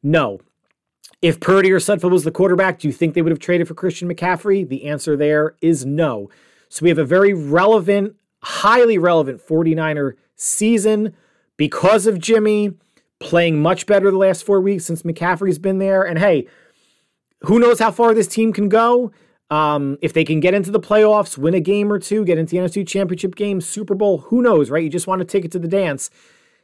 No. 0.00 0.38
If 1.20 1.40
Purdy 1.40 1.72
or 1.72 1.80
Sudfeld 1.80 2.12
was 2.12 2.22
the 2.22 2.30
quarterback, 2.30 2.78
do 2.78 2.86
you 2.86 2.92
think 2.92 3.14
they 3.14 3.22
would 3.22 3.32
have 3.32 3.40
traded 3.40 3.66
for 3.66 3.74
Christian 3.74 4.08
McCaffrey? 4.08 4.66
The 4.66 4.84
answer 4.84 5.16
there 5.16 5.56
is 5.60 5.84
no. 5.84 6.30
So 6.68 6.84
we 6.84 6.88
have 6.88 6.98
a 6.98 7.04
very 7.04 7.34
relevant, 7.34 8.14
highly 8.44 8.96
relevant 8.96 9.44
49er 9.44 10.12
season 10.36 11.12
because 11.56 12.06
of 12.06 12.20
Jimmy 12.20 12.74
playing 13.18 13.60
much 13.60 13.86
better 13.86 14.08
the 14.08 14.18
last 14.18 14.44
four 14.44 14.60
weeks 14.60 14.84
since 14.84 15.02
McCaffrey's 15.02 15.58
been 15.58 15.78
there. 15.78 16.04
And 16.04 16.20
hey, 16.20 16.46
who 17.40 17.58
knows 17.58 17.80
how 17.80 17.90
far 17.90 18.14
this 18.14 18.28
team 18.28 18.52
can 18.52 18.68
go? 18.68 19.10
Um, 19.50 19.98
if 20.00 20.12
they 20.12 20.24
can 20.24 20.40
get 20.40 20.54
into 20.54 20.70
the 20.70 20.80
playoffs, 20.80 21.36
win 21.36 21.54
a 21.54 21.60
game 21.60 21.92
or 21.92 21.98
two, 21.98 22.24
get 22.24 22.38
into 22.38 22.50
the 22.50 22.62
NFC 22.62 22.86
Championship 22.86 23.34
game, 23.34 23.60
Super 23.60 23.94
Bowl, 23.94 24.18
who 24.18 24.42
knows, 24.42 24.70
right? 24.70 24.82
You 24.82 24.88
just 24.88 25.06
want 25.06 25.20
to 25.20 25.24
take 25.24 25.44
it 25.44 25.52
to 25.52 25.58
the 25.58 25.68
dance. 25.68 26.10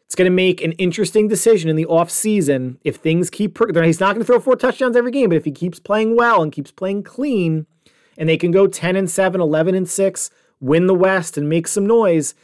It's 0.06 0.14
going 0.16 0.26
to 0.26 0.34
make 0.34 0.60
an 0.60 0.72
interesting 0.72 1.28
decision 1.28 1.70
in 1.70 1.76
the 1.76 1.86
offseason 1.86 2.78
if 2.82 2.96
things 2.96 3.30
keep. 3.30 3.58
He's 3.58 4.00
not 4.00 4.14
going 4.14 4.20
to 4.20 4.24
throw 4.24 4.40
four 4.40 4.56
touchdowns 4.56 4.96
every 4.96 5.12
game, 5.12 5.28
but 5.28 5.36
if 5.36 5.44
he 5.44 5.52
keeps 5.52 5.78
playing 5.78 6.16
well 6.16 6.42
and 6.42 6.50
keeps 6.50 6.72
playing 6.72 7.04
clean, 7.04 7.66
and 8.18 8.28
they 8.28 8.36
can 8.36 8.50
go 8.50 8.66
10 8.66 8.96
and 8.96 9.10
7, 9.10 9.40
11 9.40 9.74
and 9.74 9.88
6, 9.88 10.30
win 10.60 10.86
the 10.86 10.94
West 10.94 11.38
and 11.38 11.48
make 11.48 11.68
some 11.68 11.86
noise, 11.86 12.34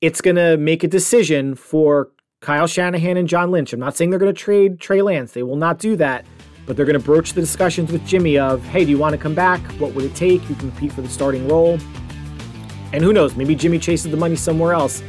it's 0.00 0.20
going 0.20 0.36
to 0.36 0.56
make 0.56 0.84
a 0.84 0.88
decision 0.88 1.54
for 1.54 2.10
Kyle 2.40 2.66
Shanahan 2.66 3.16
and 3.16 3.28
John 3.28 3.50
Lynch. 3.50 3.72
I'm 3.72 3.80
not 3.80 3.96
saying 3.96 4.10
they're 4.10 4.18
going 4.18 4.34
to 4.34 4.40
trade 4.40 4.80
Trey 4.80 5.02
Lance. 5.02 5.32
They 5.32 5.42
will 5.42 5.56
not 5.56 5.78
do 5.78 5.96
that. 5.96 6.24
But 6.66 6.76
they're 6.76 6.86
going 6.86 6.98
to 6.98 7.04
broach 7.04 7.32
the 7.32 7.40
discussions 7.40 7.90
with 7.90 8.06
Jimmy 8.06 8.38
of, 8.38 8.64
hey, 8.64 8.84
do 8.84 8.90
you 8.90 8.98
want 8.98 9.12
to 9.12 9.18
come 9.18 9.34
back? 9.34 9.60
What 9.80 9.94
would 9.94 10.04
it 10.04 10.14
take? 10.14 10.40
You 10.48 10.54
can 10.54 10.70
compete 10.70 10.92
for 10.92 11.02
the 11.02 11.08
starting 11.08 11.48
role. 11.48 11.78
And 12.92 13.02
who 13.02 13.12
knows, 13.12 13.36
maybe 13.36 13.54
Jimmy 13.54 13.78
chases 13.78 14.10
the 14.10 14.16
money 14.16 14.36
somewhere 14.36 14.72
else. 14.72 15.02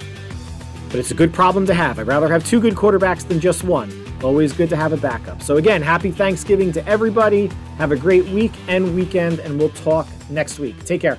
But 0.90 0.99
it's 0.99 1.11
a 1.11 1.15
good 1.15 1.34
problem 1.34 1.65
to 1.68 1.73
have. 1.73 1.99
I'd 1.99 2.07
rather 2.07 2.28
have 2.28 2.45
two 2.45 2.60
good 2.60 2.76
quarterbacks 2.76 3.28
than 3.28 3.40
just 3.40 3.64
one. 3.64 3.91
Always 4.23 4.53
good 4.53 4.69
to 4.69 4.76
have 4.76 4.94
a 4.94 4.98
backup. 4.98 5.41
So, 5.41 5.57
again, 5.57 5.82
happy 5.82 6.11
Thanksgiving 6.11 6.72
to 6.73 6.88
everybody. 6.88 7.48
Have 7.78 7.91
a 7.91 7.95
great 7.95 8.26
week 8.26 8.52
and 8.68 8.95
weekend, 8.95 9.40
and 9.40 9.57
we'll 9.57 9.69
talk 9.69 10.07
next 10.30 10.60
week. 10.60 10.84
Take 10.86 11.02
care. 11.02 11.18